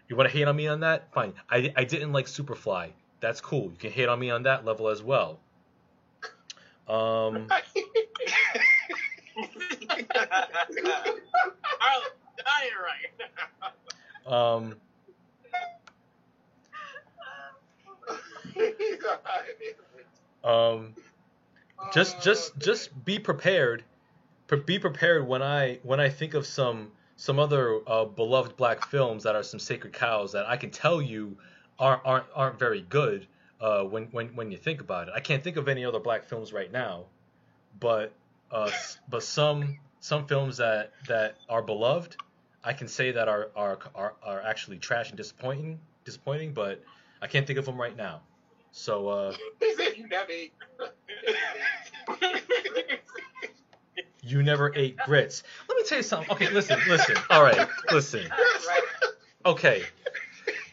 You 0.07 0.15
want 0.15 0.29
to 0.29 0.37
hate 0.37 0.47
on 0.47 0.55
me 0.55 0.67
on 0.67 0.81
that? 0.81 1.11
Fine. 1.11 1.33
I 1.49 1.73
I 1.75 1.83
didn't 1.85 2.13
like 2.13 2.27
Superfly. 2.27 2.91
That's 3.19 3.41
cool. 3.41 3.63
You 3.63 3.77
can 3.79 3.91
hate 3.91 4.09
on 4.09 4.19
me 4.19 4.29
on 4.29 4.43
that 4.43 4.63
level 4.63 4.89
as 4.89 5.01
well. 5.01 5.39
Um. 6.87 7.47
Um. 14.25 14.75
um. 20.43 20.95
Just, 21.93 22.21
just, 22.21 22.57
just 22.57 23.05
be 23.05 23.19
prepared. 23.19 23.83
Be 24.65 24.77
prepared 24.77 25.27
when 25.27 25.41
I 25.41 25.79
when 25.81 25.99
I 25.99 26.09
think 26.09 26.35
of 26.35 26.45
some 26.45 26.91
some 27.15 27.39
other 27.39 27.79
uh, 27.87 28.05
beloved 28.05 28.55
black 28.55 28.85
films 28.85 29.23
that 29.23 29.35
are 29.35 29.43
some 29.43 29.59
sacred 29.59 29.93
cows 29.93 30.33
that 30.33 30.45
I 30.45 30.57
can 30.57 30.69
tell 30.69 31.01
you 31.01 31.37
aren't 31.79 32.01
aren't 32.05 32.25
aren't 32.35 32.59
very 32.59 32.81
good. 32.81 33.27
Uh, 33.59 33.83
when 33.83 34.05
when 34.11 34.27
when 34.35 34.51
you 34.51 34.57
think 34.57 34.81
about 34.81 35.07
it, 35.07 35.13
I 35.15 35.21
can't 35.21 35.43
think 35.43 35.57
of 35.57 35.67
any 35.67 35.85
other 35.85 35.99
black 35.99 36.25
films 36.25 36.53
right 36.53 36.71
now, 36.71 37.05
but 37.79 38.13
uh, 38.51 38.69
but 39.09 39.23
some 39.23 39.79
some 40.01 40.27
films 40.27 40.57
that 40.57 40.91
that 41.07 41.37
are 41.49 41.61
beloved 41.61 42.15
I 42.63 42.73
can 42.73 42.87
say 42.87 43.11
that 43.11 43.27
are 43.27 43.49
are 43.55 43.79
are, 43.95 44.13
are 44.23 44.41
actually 44.41 44.77
trash 44.77 45.09
and 45.09 45.17
disappointing 45.17 45.79
disappointing, 46.05 46.53
but 46.53 46.83
I 47.21 47.27
can't 47.27 47.47
think 47.47 47.59
of 47.59 47.65
them 47.65 47.79
right 47.79 47.95
now. 47.95 48.21
So 48.71 49.07
uh, 49.07 49.35
you 49.95 50.07
never 50.07 50.31
ate. 50.31 50.53
you 54.21 54.43
never 54.43 54.73
ate 54.75 54.97
grits. 54.97 55.43
Let 55.69 55.77
me 55.77 55.83
tell 55.85 55.99
you 55.99 56.03
something. 56.03 56.31
Okay, 56.31 56.49
listen, 56.51 56.79
listen. 56.87 57.15
All 57.29 57.43
right, 57.43 57.67
listen. 57.91 58.27
Okay. 59.45 59.83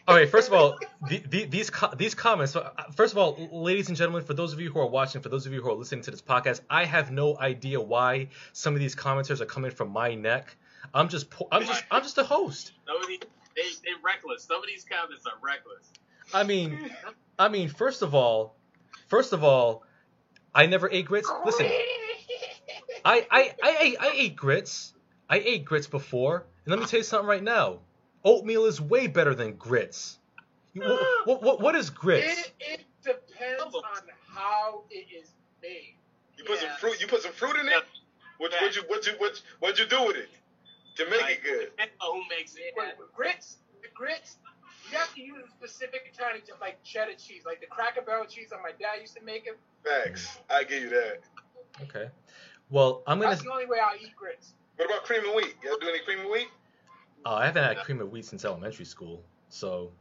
All 0.07 0.15
right. 0.15 0.27
First 0.27 0.47
of 0.47 0.53
all, 0.53 0.79
the, 1.07 1.21
the, 1.29 1.45
these 1.45 1.69
co- 1.69 1.93
these 1.95 2.15
comments. 2.15 2.55
Uh, 2.55 2.71
first 2.95 3.13
of 3.13 3.19
all, 3.19 3.37
ladies 3.51 3.87
and 3.87 3.97
gentlemen, 3.97 4.23
for 4.23 4.33
those 4.33 4.51
of 4.51 4.59
you 4.59 4.71
who 4.71 4.79
are 4.79 4.87
watching, 4.87 5.21
for 5.21 5.29
those 5.29 5.45
of 5.45 5.53
you 5.53 5.61
who 5.61 5.69
are 5.69 5.75
listening 5.75 6.01
to 6.03 6.11
this 6.11 6.21
podcast, 6.21 6.61
I 6.69 6.85
have 6.85 7.11
no 7.11 7.37
idea 7.37 7.79
why 7.79 8.29
some 8.51 8.73
of 8.73 8.79
these 8.79 8.95
commenters 8.95 9.41
are 9.41 9.45
coming 9.45 9.71
from 9.71 9.89
my 9.89 10.15
neck. 10.15 10.55
I'm 10.93 11.09
just 11.09 11.27
I'm 11.51 11.65
just 11.65 11.83
I'm 11.91 12.03
just 12.03 12.17
a 12.17 12.23
host. 12.23 12.73
Nobody 12.87 13.19
they 13.55 13.61
they 13.83 13.91
reckless. 14.03 14.43
Some 14.43 14.57
of 14.57 14.67
these 14.67 14.85
comments 14.85 15.25
are 15.25 15.33
reckless. 15.41 15.91
I 16.33 16.43
mean, 16.43 16.89
I 17.37 17.49
mean, 17.49 17.69
first 17.69 18.01
of 18.01 18.15
all, 18.15 18.55
first 19.07 19.33
of 19.33 19.43
all, 19.43 19.83
I 20.53 20.65
never 20.65 20.89
ate 20.89 21.05
grits. 21.05 21.29
Listen, 21.45 21.67
I 23.03 23.27
I 23.29 23.53
I 23.63 23.77
ate 23.81 23.97
I 23.99 24.11
ate 24.13 24.35
grits. 24.35 24.93
I 25.29 25.37
ate 25.37 25.65
grits 25.65 25.87
before, 25.87 26.45
and 26.65 26.71
let 26.71 26.79
me 26.79 26.85
tell 26.85 26.99
you 26.99 27.03
something 27.03 27.27
right 27.27 27.43
now. 27.43 27.79
Oatmeal 28.23 28.65
is 28.65 28.79
way 28.79 29.07
better 29.07 29.33
than 29.33 29.55
grits. 29.55 30.19
What, 30.73 31.01
what, 31.25 31.43
what, 31.43 31.61
what 31.61 31.75
is 31.75 31.89
grits? 31.89 32.39
It, 32.39 32.53
it 32.59 32.85
depends 33.03 33.75
on 33.75 33.81
how 34.27 34.83
it 34.89 35.07
is 35.13 35.31
made. 35.61 35.95
You 36.37 36.43
put 36.43 36.61
yeah. 36.61 36.69
some 36.69 36.77
fruit. 36.79 37.01
You 37.01 37.07
put 37.07 37.23
some 37.23 37.33
fruit 37.33 37.57
in 37.59 37.67
it. 37.67 37.83
What 38.37 38.51
what 38.59 38.75
you 38.75 38.83
what 38.87 39.05
you 39.05 39.13
what 39.17 39.41
what'd 39.59 39.79
you 39.79 39.85
do 39.85 40.07
with 40.07 40.17
it? 40.17 40.29
To 40.95 41.09
make 41.09 41.21
like, 41.21 41.31
it 41.31 41.43
good. 41.43 41.69
Who 42.01 42.21
makes 42.29 42.55
it? 42.55 42.73
With, 42.75 42.97
with 42.99 43.13
grits, 43.13 43.57
the 43.81 43.89
grits, 43.93 44.37
you 44.91 44.97
have 44.97 45.13
to 45.15 45.21
use 45.21 45.37
a 45.45 45.49
specific 45.49 46.13
kind 46.17 46.37
of 46.37 46.61
like 46.61 46.81
cheddar 46.83 47.13
cheese, 47.13 47.43
like 47.45 47.61
the 47.61 47.67
Cracker 47.67 48.01
Barrel 48.01 48.25
cheese 48.25 48.49
that 48.49 48.59
my 48.61 48.71
dad 48.71 49.01
used 49.01 49.15
to 49.17 49.23
make 49.23 49.47
it. 49.47 49.57
Facts, 49.83 50.39
I 50.49 50.63
give 50.63 50.83
you 50.83 50.89
that. 50.89 51.19
Okay. 51.83 52.09
Well, 52.69 53.03
I'm 53.07 53.19
gonna. 53.19 53.31
That's 53.31 53.43
the 53.43 53.51
only 53.51 53.65
way 53.65 53.77
I 53.79 53.97
eat 54.01 54.15
grits. 54.15 54.53
What 54.77 54.89
about 54.89 55.03
cream 55.03 55.27
of 55.27 55.35
wheat? 55.35 55.55
Y'all 55.63 55.77
do 55.79 55.87
any 55.87 55.99
cream 55.99 56.21
of 56.21 56.31
wheat? 56.31 56.47
Uh, 57.25 57.35
I 57.35 57.45
haven't 57.45 57.63
had 57.63 57.77
cream 57.77 58.01
of 58.01 58.11
wheat 58.11 58.25
since 58.25 58.45
elementary 58.45 58.85
school, 58.85 59.21
so 59.49 59.91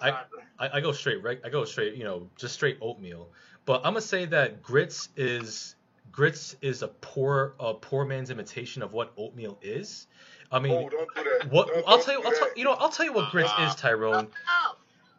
I, 0.00 0.24
I, 0.58 0.68
I, 0.74 0.80
go 0.80 0.92
straight 0.92 1.22
right. 1.22 1.40
I 1.44 1.48
go 1.48 1.64
straight, 1.64 1.94
you 1.94 2.04
know, 2.04 2.28
just 2.36 2.54
straight 2.54 2.78
oatmeal. 2.80 3.28
But 3.64 3.78
I'm 3.78 3.92
gonna 3.92 4.00
say 4.00 4.24
that 4.26 4.62
grits 4.62 5.10
is 5.16 5.75
grits 6.16 6.56
is 6.62 6.82
a 6.82 6.88
poor 6.88 7.54
a 7.60 7.74
poor 7.74 8.04
man's 8.04 8.30
imitation 8.30 8.82
of 8.82 8.92
what 8.92 9.12
oatmeal 9.16 9.58
is. 9.62 10.06
I 10.50 10.58
mean, 10.58 10.72
oh, 10.72 10.88
don't 10.88 11.14
do 11.14 11.22
that. 11.40 11.52
what 11.52 11.68
don't, 11.68 11.84
I'll 11.86 12.00
tell 12.00 12.14
you, 12.14 12.22
I'll 12.24 12.32
tell, 12.32 12.48
you 12.56 12.64
know, 12.64 12.72
I'll 12.72 12.88
tell 12.88 13.04
you 13.04 13.12
what 13.12 13.30
grits 13.30 13.52
is, 13.60 13.74
Tyrone. 13.74 14.28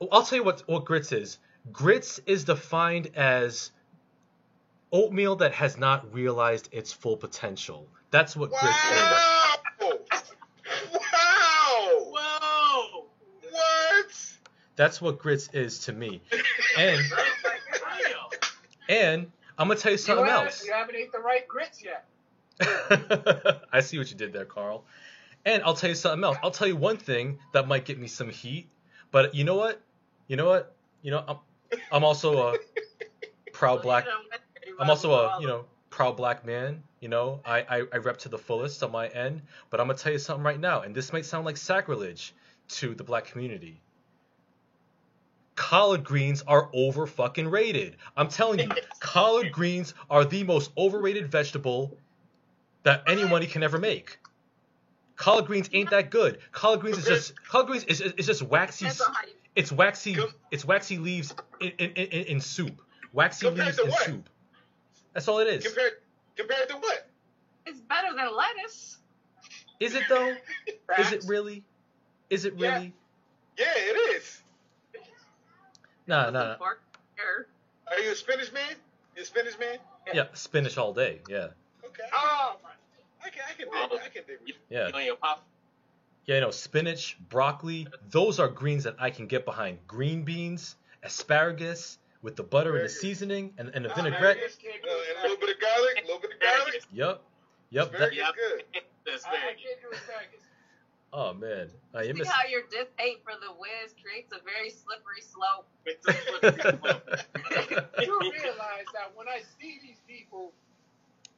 Oh, 0.01 0.07
I'll 0.11 0.23
tell 0.23 0.39
you 0.39 0.43
what 0.43 0.63
what 0.67 0.85
grits 0.85 1.11
is. 1.11 1.37
Grits 1.71 2.19
is 2.25 2.43
defined 2.45 3.11
as 3.15 3.71
oatmeal 4.91 5.35
that 5.37 5.53
has 5.53 5.77
not 5.77 6.11
realized 6.13 6.69
its 6.71 6.91
full 6.91 7.15
potential. 7.15 7.87
That's 8.09 8.35
what 8.35 8.51
wow. 8.51 8.59
grits 8.61 8.77
is. 9.93 10.33
Wow! 10.93 12.07
Whoa! 12.15 13.05
What? 13.51 14.37
That's 14.75 15.01
what 15.01 15.19
grits 15.19 15.49
is 15.53 15.79
to 15.79 15.93
me. 15.93 16.21
And 16.77 17.01
and 18.89 19.31
I'm 19.57 19.67
gonna 19.67 19.79
tell 19.79 19.91
you 19.91 19.97
something 19.97 20.25
you 20.25 20.31
else. 20.31 20.65
You 20.65 20.73
haven't 20.73 20.95
ate 20.95 21.11
the 21.11 21.19
right 21.19 21.47
grits 21.47 21.83
yet. 21.83 22.05
I 23.73 23.81
see 23.81 23.97
what 23.97 24.09
you 24.09 24.17
did 24.17 24.33
there, 24.33 24.45
Carl. 24.45 24.85
And 25.45 25.63
I'll 25.63 25.73
tell 25.73 25.89
you 25.89 25.95
something 25.95 26.23
else. 26.23 26.37
I'll 26.43 26.51
tell 26.51 26.67
you 26.67 26.75
one 26.75 26.97
thing 26.97 27.39
that 27.53 27.67
might 27.67 27.85
get 27.85 27.99
me 27.99 28.07
some 28.07 28.29
heat. 28.29 28.69
But 29.11 29.33
you 29.33 29.43
know 29.43 29.55
what? 29.55 29.81
You 30.27 30.35
know 30.35 30.45
what? 30.45 30.75
You 31.01 31.11
know, 31.11 31.23
I'm, 31.27 31.37
I'm 31.91 32.03
also 32.03 32.53
a 32.53 32.57
proud 33.53 33.81
black. 33.81 34.05
I'm 34.79 34.89
also 34.89 35.13
a 35.13 35.41
you 35.41 35.47
know 35.47 35.65
proud 35.89 36.17
black 36.17 36.45
man. 36.45 36.83
You 36.99 37.09
know, 37.09 37.41
I, 37.45 37.59
I 37.61 37.83
I 37.93 37.97
rep 37.97 38.17
to 38.19 38.29
the 38.29 38.37
fullest 38.37 38.83
on 38.83 38.91
my 38.91 39.07
end. 39.07 39.41
But 39.69 39.79
I'm 39.79 39.87
gonna 39.87 39.97
tell 39.97 40.11
you 40.11 40.19
something 40.19 40.43
right 40.43 40.59
now, 40.59 40.81
and 40.81 40.93
this 40.93 41.13
might 41.13 41.25
sound 41.25 41.45
like 41.45 41.57
sacrilege 41.57 42.35
to 42.69 42.93
the 42.93 43.03
black 43.03 43.25
community 43.25 43.81
collard 45.57 46.03
greens 46.05 46.43
are 46.47 46.69
over 46.73 47.05
fucking 47.05 47.49
rated. 47.49 47.97
I'm 48.15 48.29
telling 48.29 48.59
you, 48.59 48.69
collard 49.01 49.51
greens 49.51 49.93
are 50.09 50.23
the 50.23 50.43
most 50.43 50.71
overrated 50.77 51.29
vegetable 51.29 51.97
that 52.83 53.03
anybody 53.07 53.47
can 53.47 53.63
ever 53.63 53.77
make. 53.77 54.19
Collard 55.17 55.47
greens 55.47 55.69
ain't 55.73 55.89
that 55.89 56.11
good. 56.11 56.37
Collard 56.51 56.79
greens 56.79 56.99
is 56.99 57.05
just 57.05 57.33
collard 57.45 57.67
greens 57.67 57.83
is, 57.85 57.99
is 58.01 58.27
just 58.27 58.43
waxy. 58.43 58.87
It's 59.55 59.71
waxy. 59.71 60.15
It's 60.51 60.63
waxy 60.63 60.99
leaves 60.99 61.33
in, 61.59 61.71
in, 61.79 61.89
in, 61.89 62.23
in 62.25 62.39
soup. 62.39 62.81
Waxy 63.11 63.49
leaves 63.49 63.79
in 63.79 63.91
soup. 63.91 64.29
That's 65.13 65.27
all 65.27 65.39
it 65.39 65.47
is. 65.47 65.65
Compared 65.65 65.93
compared 66.37 66.69
to 66.69 66.75
what? 66.75 67.09
It's 67.65 67.81
better 67.81 68.15
than 68.15 68.27
lettuce. 68.33 68.99
Is 69.79 69.95
it 69.95 70.03
though? 70.07 70.35
is 70.99 71.11
it 71.11 71.25
really? 71.27 71.63
Is 72.29 72.45
it 72.45 72.53
really? 72.53 72.93
Yeah, 73.57 73.65
yeah 73.65 73.73
it 73.75 74.15
is. 74.15 74.43
No, 76.07 76.29
no, 76.29 76.31
no. 76.31 76.55
Are 77.89 77.99
you 77.99 78.11
a 78.11 78.15
spinach 78.15 78.53
man? 78.53 78.75
You 79.15 79.23
a 79.23 79.25
spinach 79.25 79.59
man? 79.59 79.77
Yeah, 80.13 80.25
spinach 80.33 80.77
all 80.77 80.93
day. 80.93 81.19
Yeah. 81.29 81.47
Okay. 81.85 82.03
Oh, 82.13 82.55
I 83.23 83.29
can, 83.29 83.41
I 83.47 83.53
can 83.53 83.67
dig, 83.89 83.99
I 84.05 84.09
can 84.09 84.23
dig. 84.27 84.55
Yeah. 84.69 84.87
You 84.87 84.93
know 84.93 84.99
your 84.99 85.15
pop. 85.17 85.43
Yeah, 86.25 86.35
you 86.35 86.41
know, 86.41 86.51
spinach, 86.51 87.17
broccoli, 87.29 87.87
those 88.09 88.39
are 88.39 88.47
greens 88.47 88.83
that 88.83 88.95
I 88.99 89.09
can 89.09 89.27
get 89.27 89.45
behind. 89.45 89.79
Green 89.87 90.23
beans, 90.23 90.75
asparagus 91.03 91.99
with 92.21 92.35
the 92.35 92.43
butter 92.43 92.75
and 92.75 92.85
the 92.85 92.89
seasoning 92.89 93.53
and, 93.57 93.69
and 93.73 93.85
the 93.85 93.89
vinaigrette. 93.89 94.37
Uh, 94.37 94.41
and 94.41 95.19
a 95.19 95.21
little 95.23 95.37
bit 95.37 95.55
of 95.55 95.61
garlic, 95.61 96.03
a 96.03 96.05
little 96.05 96.19
bit 96.19 96.31
of 96.31 96.39
garlic. 96.41 96.83
Yep. 96.91 97.21
Yep. 97.69 97.91
That, 97.93 98.15
yep. 98.15 98.35
good. 98.35 98.63
Asparagus. 99.13 100.46
Asparagus. 101.13 101.13
Oh 101.13 101.33
man, 101.33 101.69
you 102.05 102.13
See 102.13 102.19
miss- 102.19 102.27
how 102.27 102.47
your 102.47 102.63
distaste 102.63 103.23
for 103.23 103.33
the 103.39 103.53
Wiz 103.57 103.93
creates 104.01 104.33
a 104.33 104.39
very 104.43 104.69
slippery 104.69 105.21
slope. 105.21 105.67
you 108.05 108.19
realize 108.19 108.85
that 108.93 109.15
when 109.15 109.27
I 109.27 109.41
see 109.59 109.79
these 109.81 109.99
people, 110.07 110.53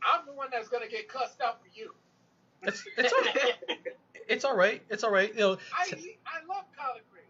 I'm 0.03 0.25
the 0.25 0.33
one 0.33 0.49
that's 0.51 0.69
gonna 0.69 0.87
get 0.87 1.07
cussed 1.07 1.41
out 1.41 1.61
for 1.61 1.67
you. 1.73 1.93
It's, 2.63 2.83
it's 2.97 3.13
all 3.13 3.23
right. 3.23 3.55
it's 4.27 4.45
all 4.45 4.55
right. 4.55 4.81
It's 4.89 5.03
all 5.03 5.11
right. 5.11 5.33
You 5.33 5.39
know, 5.39 5.57
I 5.73 5.85
I 5.85 6.45
love 6.47 6.65
collard 6.77 7.03
greens. 7.11 7.27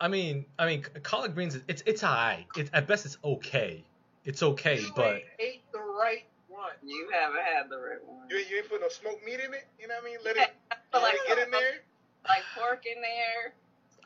I 0.00 0.08
mean, 0.08 0.46
I 0.58 0.66
mean, 0.66 0.82
collard 1.02 1.34
greens. 1.34 1.58
It's 1.68 1.82
it's 1.86 2.04
alright. 2.04 2.46
It's 2.56 2.70
at 2.72 2.86
best 2.86 3.06
it's 3.06 3.18
okay. 3.24 3.84
It's 4.24 4.42
okay, 4.42 4.80
you 4.80 4.90
but 4.96 5.22
ate 5.38 5.62
the 5.72 5.78
right 5.78 6.26
one. 6.48 6.72
You 6.84 7.08
haven't 7.12 7.42
had 7.42 7.70
the 7.70 7.78
right 7.78 8.04
one. 8.04 8.28
You, 8.28 8.38
you 8.38 8.56
ain't 8.58 8.68
put 8.68 8.80
no 8.80 8.88
smoked 8.88 9.24
meat 9.24 9.38
in 9.38 9.54
it. 9.54 9.68
You 9.78 9.86
know 9.86 9.94
what 9.94 10.02
I 10.02 10.04
mean? 10.04 10.18
Let 10.24 10.36
it, 10.36 10.56
let 10.92 11.02
like, 11.02 11.16
get 11.26 11.38
in 11.38 11.50
there. 11.50 11.80
Like 12.28 12.42
pork 12.58 12.84
in 12.86 13.00
there. 13.00 13.52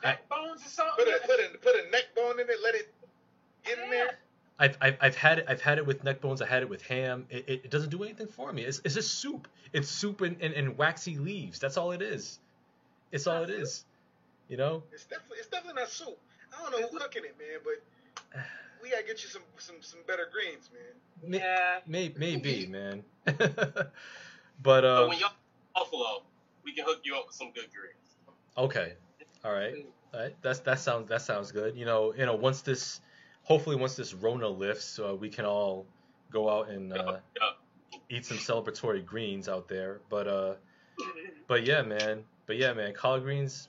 Neck 0.03 0.29
bones 0.29 0.65
or 0.65 0.69
something. 0.69 1.05
Put 1.05 1.09
a 1.09 1.27
put 1.27 1.41
a 1.41 1.59
put 1.59 1.75
a 1.87 1.91
neck 1.91 2.15
bone 2.17 2.41
in 2.41 2.49
it. 2.49 2.57
Let 2.63 2.75
it 2.75 2.93
get 3.65 3.79
yeah. 3.79 3.85
in 3.85 3.91
there. 3.91 4.19
I've, 4.59 4.77
I've, 4.81 4.97
I've 5.01 5.17
had 5.17 5.39
it 5.39 5.47
I've 5.49 5.61
had 5.61 5.79
it 5.79 5.87
with 5.87 6.05
neck 6.05 6.21
bones. 6.21 6.43
I 6.43 6.47
had 6.47 6.63
it 6.63 6.69
with 6.69 6.83
ham. 6.83 7.27
It, 7.31 7.45
it, 7.49 7.61
it 7.65 7.71
doesn't 7.71 7.91
do 7.91 8.03
anything 8.03 8.27
for 8.27 8.53
me. 8.53 8.63
It's, 8.63 8.81
it's 8.85 8.95
just 8.95 9.15
soup. 9.15 9.49
It's 9.73 9.89
soup 9.89 10.21
and, 10.21 10.37
and, 10.43 10.53
and 10.53 10.77
waxy 10.77 11.17
leaves. 11.17 11.59
That's 11.59 11.79
all 11.79 11.93
it 11.93 12.03
is. 12.03 12.39
It's 13.11 13.27
all 13.27 13.43
it 13.43 13.51
is. 13.51 13.85
You 14.49 14.59
know? 14.59 14.83
It's 14.93 15.05
definitely 15.05 15.39
it's 15.39 15.49
definitely 15.49 15.81
not 15.81 15.91
soup. 15.91 16.19
I 16.57 16.63
don't 16.63 16.73
know 16.73 16.89
who's 16.89 17.01
cooking 17.01 17.25
it 17.25 17.37
man 17.39 17.61
but 17.65 18.43
we 18.83 18.91
gotta 18.91 19.05
get 19.05 19.23
you 19.23 19.29
some 19.31 19.43
some, 19.59 19.77
some 19.81 20.01
better 20.07 20.29
greens 20.31 20.69
man. 20.73 21.41
Yeah. 21.41 21.79
may, 21.87 22.13
maybe 22.17 22.67
man. 22.71 23.05
But 24.63 24.85
uh 24.85 25.07
when 25.07 25.19
you're 25.19 25.29
Buffalo 25.75 26.23
we 26.65 26.73
can 26.75 26.85
hook 26.85 27.01
you 27.05 27.15
up 27.17 27.27
with 27.27 27.37
some 27.37 27.51
good 27.53 27.69
greens 27.73 28.17
okay 28.57 28.95
all 29.45 29.53
right 29.53 29.75
all 30.13 30.21
right 30.21 30.37
that's 30.43 30.61
that 30.61 30.79
sounds 30.79 31.09
that 31.09 31.23
sounds 31.23 31.53
good 31.53 31.77
you 31.77 31.85
know 31.85 32.15
you 32.15 32.27
know 32.27 32.35
once 32.35 32.63
this 32.63 33.01
hopefully 33.43 33.77
once 33.77 33.97
this 33.97 34.15
Rona 34.15 34.49
lifts, 34.49 34.99
uh, 34.99 35.15
we 35.15 35.29
can 35.29 35.45
all 35.45 35.87
go 36.31 36.49
out 36.49 36.69
and 36.69 36.93
uh, 36.93 37.19
eat 38.09 38.25
some 38.25 38.39
celebratory 38.39 39.05
greens 39.05 39.49
out 39.49 39.69
there. 39.69 40.01
But 40.09 40.29
uh, 40.29 40.55
but 41.49 41.67
yeah, 41.67 41.83
man. 41.83 42.25
But 42.47 42.57
yeah, 42.57 42.73
man. 42.73 42.95
Collard 42.95 43.23
greens 43.23 43.69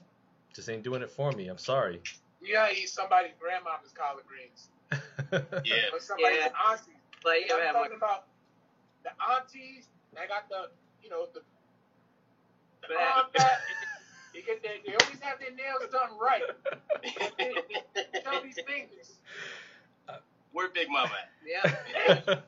just 0.54 0.68
ain't 0.68 0.82
doing 0.82 1.02
it 1.02 1.10
for 1.10 1.32
me. 1.32 1.48
I'm 1.48 1.58
sorry. 1.58 2.00
You 2.40 2.54
gotta 2.54 2.74
eat 2.74 2.88
somebody's 2.88 3.32
grandmother's 3.38 3.92
collard 3.92 4.24
greens. 4.26 4.68
yeah. 5.64 5.92
Or 5.92 6.00
somebody's 6.00 6.38
yeah. 6.40 6.70
auntie. 6.70 6.92
But 7.22 7.34
yeah, 7.48 7.54
I'm 7.68 7.74
talking 7.74 7.96
about 7.96 8.26
the 9.04 9.10
aunties. 9.32 9.88
They 10.14 10.26
got 10.28 10.48
the 10.48 10.70
you 11.02 11.10
know 11.10 11.26
the. 11.32 11.40
The 12.88 12.94
arm 12.94 13.26
fat. 13.36 13.60
They, 14.34 14.42
get 14.42 14.62
their, 14.62 14.72
they 14.86 14.92
always 14.92 15.20
have 15.20 15.38
their 15.38 15.52
nails 15.52 15.90
done 15.92 16.16
right. 16.18 16.42
Tell 18.24 18.42
these 18.42 18.58
fingers. 18.66 19.18
Where 20.52 20.68
Big 20.70 20.88
Mama 20.88 21.10
at? 21.12 21.30
Yeah. 21.46 22.24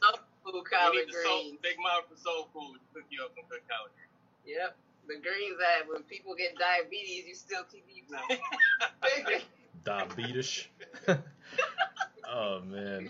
soul 0.00 0.18
food 0.44 0.64
collard 0.70 1.08
greens. 1.10 1.24
Soul, 1.24 1.52
Big 1.62 1.76
Mama 1.82 2.02
for 2.08 2.16
soul 2.16 2.48
food 2.52 2.78
cook 2.94 3.04
you 3.10 3.22
up 3.24 3.32
some 3.34 3.44
good 3.48 3.60
collard 3.68 3.92
greens. 3.94 4.58
Yep. 4.58 4.76
The 5.08 5.14
greens 5.14 5.58
that 5.58 5.88
when 5.88 6.02
people 6.02 6.34
get 6.34 6.54
diabetes, 6.58 7.24
you 7.26 7.34
still 7.34 7.64
keep 7.70 7.84
eating 7.90 8.12
them. 8.12 9.40
diabetes. 9.84 10.68
oh 12.28 12.60
man. 12.60 13.08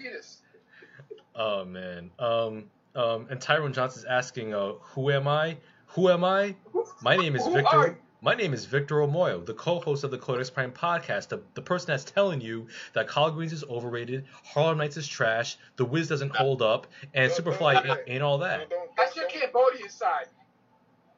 Oh 1.35 1.65
man. 1.65 2.11
Um. 2.19 2.65
Um. 2.95 3.27
And 3.31 3.41
Tyrone 3.41 3.73
Johnson's 3.73 4.05
asking, 4.05 4.55
uh, 4.55 4.75
who 4.81 5.11
am 5.11 5.29
I? 5.29 5.59
Who 5.89 6.09
am 6.11 6.25
I? 6.25 6.55
My 7.03 7.17
name 7.17 7.37
is 7.37 7.47
Victor. 7.47 7.99
My 8.21 8.35
name 8.35 8.53
is 8.53 8.65
Victor 8.65 8.97
Omoyo, 8.97 9.47
the 9.47 9.55
co-host 9.55 10.03
of 10.03 10.11
the 10.11 10.19
Codex 10.19 10.51
Prime 10.51 10.73
podcast, 10.73 11.29
the, 11.29 11.41
the 11.55 11.63
person 11.63 11.87
that's 11.87 12.03
telling 12.03 12.41
you 12.41 12.67
that 12.95 13.07
collard 13.07 13.35
greens 13.35 13.53
is 13.53 13.63
overrated, 13.63 14.25
Harlem 14.45 14.79
Nights 14.79 14.97
is 14.97 15.07
trash, 15.07 15.57
The 15.77 15.85
Wiz 15.85 16.09
doesn't 16.09 16.35
hold 16.35 16.61
up, 16.61 16.89
and 17.15 17.31
Superfly 17.31 17.89
ain't, 17.89 18.01
ain't 18.09 18.23
all 18.25 18.39
that. 18.39 18.73
That's 18.97 19.15
your 19.15 19.29
Cambodian 19.29 19.89
side. 19.89 20.27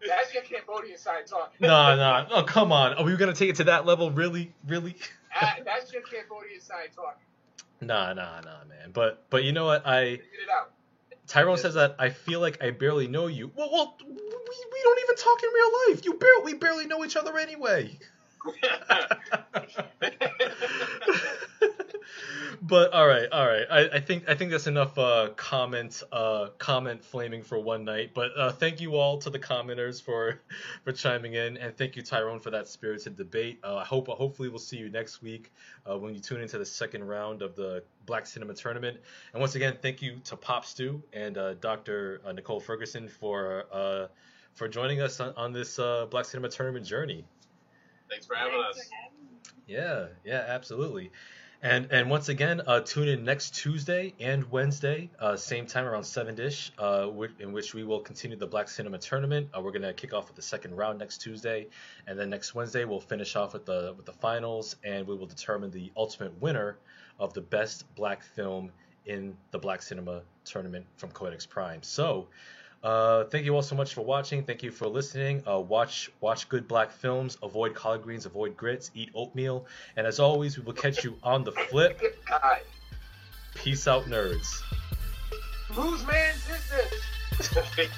That's 0.07 0.35
your 0.35 0.43
Cambodian 0.43 0.99
side 0.99 1.27
talk. 1.27 1.55
Nah, 1.59 1.95
nah. 1.97 2.27
Oh, 2.31 2.43
come 2.43 2.71
on. 2.71 2.93
Are 2.95 3.05
we 3.05 3.17
gonna 3.17 3.33
take 3.33 3.49
it 3.49 3.57
to 3.57 3.65
that 3.65 3.87
level? 3.87 4.11
Really, 4.11 4.53
really? 4.67 4.97
Uh, 5.41 5.47
that's 5.65 5.93
your 5.93 6.03
Cambodian 6.03 6.61
side 6.61 6.89
talk. 6.93 7.17
Nah, 7.81 8.13
nah, 8.15 8.41
nah, 8.41 8.65
man. 8.69 8.91
But 8.93 9.31
but 9.31 9.45
you 9.45 9.53
know 9.53 9.65
what? 9.65 9.87
I. 9.87 10.19
Tyrone 11.31 11.59
says 11.59 11.75
that 11.75 11.95
I 11.97 12.11
feel 12.11 12.41
like 12.41 12.61
I 12.61 12.73
barely 12.73 13.07
know 13.07 13.29
you. 13.29 13.53
Well, 13.55 13.71
well, 13.73 13.97
we, 14.05 14.15
we 14.15 14.81
don't 14.83 15.01
even 15.05 15.15
talk 15.15 15.41
in 15.45 15.49
real 15.55 15.73
life. 15.89 16.05
You 16.05 16.15
barely, 16.15 16.43
we 16.45 16.55
barely 16.55 16.87
know 16.87 17.05
each 17.05 17.15
other 17.15 17.39
anyway. 17.39 17.97
but 22.63 22.93
all 22.93 23.07
right, 23.07 23.27
all 23.33 23.47
right. 23.47 23.67
I, 23.71 23.97
I, 23.97 24.01
think 24.01 24.29
I 24.29 24.35
think 24.35 24.51
that's 24.51 24.67
enough 24.67 24.97
uh, 24.99 25.31
comment 25.37 26.03
uh, 26.13 26.49
comment 26.59 27.05
flaming 27.05 27.43
for 27.43 27.59
one 27.59 27.85
night. 27.85 28.13
But 28.15 28.31
uh, 28.37 28.53
thank 28.53 28.81
you 28.81 28.97
all 28.97 29.19
to 29.19 29.31
the 29.31 29.39
commenters 29.39 30.03
for 30.03 30.41
for 30.85 30.93
chiming 30.93 31.35
in, 31.35 31.57
and 31.57 31.77
thank 31.77 31.97
you 31.97 32.03
Tyrone 32.03 32.41
for 32.41 32.51
that 32.51 32.69
spirited 32.69 33.17
debate. 33.17 33.61
Uh, 33.63 33.77
I 33.77 33.85
hope 33.85 34.09
hopefully 34.09 34.49
we'll 34.49 34.59
see 34.59 34.77
you 34.77 34.89
next 34.89 35.23
week 35.23 35.53
uh, 35.89 35.99
when 35.99 36.15
you 36.15 36.21
tune 36.21 36.41
into 36.41 36.59
the 36.59 36.67
second 36.67 37.05
round 37.05 37.43
of 37.43 37.57
the 37.57 37.83
Black 38.07 38.27
Cinema 38.27 38.55
Tournament. 38.55 38.99
And 39.33 39.41
once 39.41 39.55
again, 39.55 39.77
thank 39.81 40.03
you 40.03 40.21
to 40.25 40.37
Pop 40.37 40.65
Stew 40.65 41.03
and 41.13 41.37
uh, 41.37 41.55
Dr. 41.55 42.21
Nicole 42.35 42.61
Ferguson 42.61 43.09
for 43.09 43.65
uh 43.73 44.07
for 44.55 44.69
joining 44.69 45.01
us 45.01 45.21
on, 45.21 45.33
on 45.37 45.53
this 45.53 45.77
Black 46.11 46.25
Cinema 46.25 46.49
Tournament 46.49 46.85
journey. 46.85 47.25
Thanks 48.11 48.27
for 48.27 48.35
having 48.35 48.61
us. 48.61 48.89
Yeah, 49.67 50.07
yeah, 50.25 50.45
absolutely. 50.49 51.13
And 51.63 51.89
and 51.93 52.09
once 52.09 52.31
again, 52.31 52.63
uh, 52.67 52.81
tune 52.81 53.07
in 53.07 53.23
next 53.23 53.55
Tuesday 53.55 54.15
and 54.19 54.51
Wednesday, 54.51 55.11
uh, 55.21 55.37
same 55.37 55.67
time 55.67 55.85
around 55.85 56.05
seven 56.05 56.39
ish, 56.41 56.73
uh, 56.79 57.11
in 57.39 57.53
which 57.53 57.75
we 57.75 57.85
will 57.85 58.01
continue 58.01 58.37
the 58.37 58.47
Black 58.47 58.67
Cinema 58.67 58.97
Tournament. 58.97 59.51
Uh, 59.55 59.61
we're 59.61 59.71
gonna 59.71 59.93
kick 59.93 60.15
off 60.15 60.27
with 60.27 60.37
the 60.37 60.43
second 60.43 60.75
round 60.75 60.99
next 60.99 61.19
Tuesday, 61.19 61.69
and 62.07 62.19
then 62.19 62.31
next 62.31 62.55
Wednesday 62.55 62.87
we'll 62.87 62.99
finish 62.99 63.37
off 63.37 63.53
with 63.53 63.67
the 63.67 63.93
with 63.95 64.07
the 64.07 64.13
finals, 64.13 64.77
and 64.85 65.07
we 65.07 65.15
will 65.15 65.27
determine 65.27 65.71
the 65.71 65.93
ultimate 65.97 66.41
winner 66.41 66.79
of 67.19 67.35
the 67.35 67.43
best 67.43 67.85
black 67.95 68.23
film 68.23 68.73
in 69.05 69.37
the 69.51 69.59
Black 69.59 69.83
Cinema 69.83 70.23
Tournament 70.45 70.87
from 70.97 71.11
Codex 71.11 71.45
Prime. 71.45 71.83
So. 71.83 72.29
Uh, 72.83 73.25
thank 73.25 73.45
you 73.45 73.55
all 73.55 73.63
so 73.63 73.77
much 73.77 73.93
for 73.93 74.01
watching. 74.01 74.43
Thank 74.43 74.63
you 74.63 74.71
for 74.71 74.87
listening. 74.89 75.43
Uh, 75.47 75.59
watch 75.59 76.11
watch 76.21 76.49
good 76.49 76.67
black 76.67 76.91
films. 76.91 77.37
Avoid 77.43 77.75
collard 77.75 78.03
greens. 78.03 78.25
Avoid 78.27 78.57
grits. 78.57 78.91
Eat 78.95 79.11
oatmeal. 79.15 79.67
And 79.97 80.07
as 80.07 80.19
always, 80.19 80.57
we 80.59 80.65
will 80.65 80.73
catch 80.73 81.05
you 81.05 81.17
on 81.23 81.45
the 81.45 81.53
flip. 81.53 82.01
Peace 83.55 83.87
out, 83.87 84.05
nerds. 84.05 84.63
Whose 85.69 86.07
man's 86.07 86.49
is 86.49 86.71
this? 86.71 87.91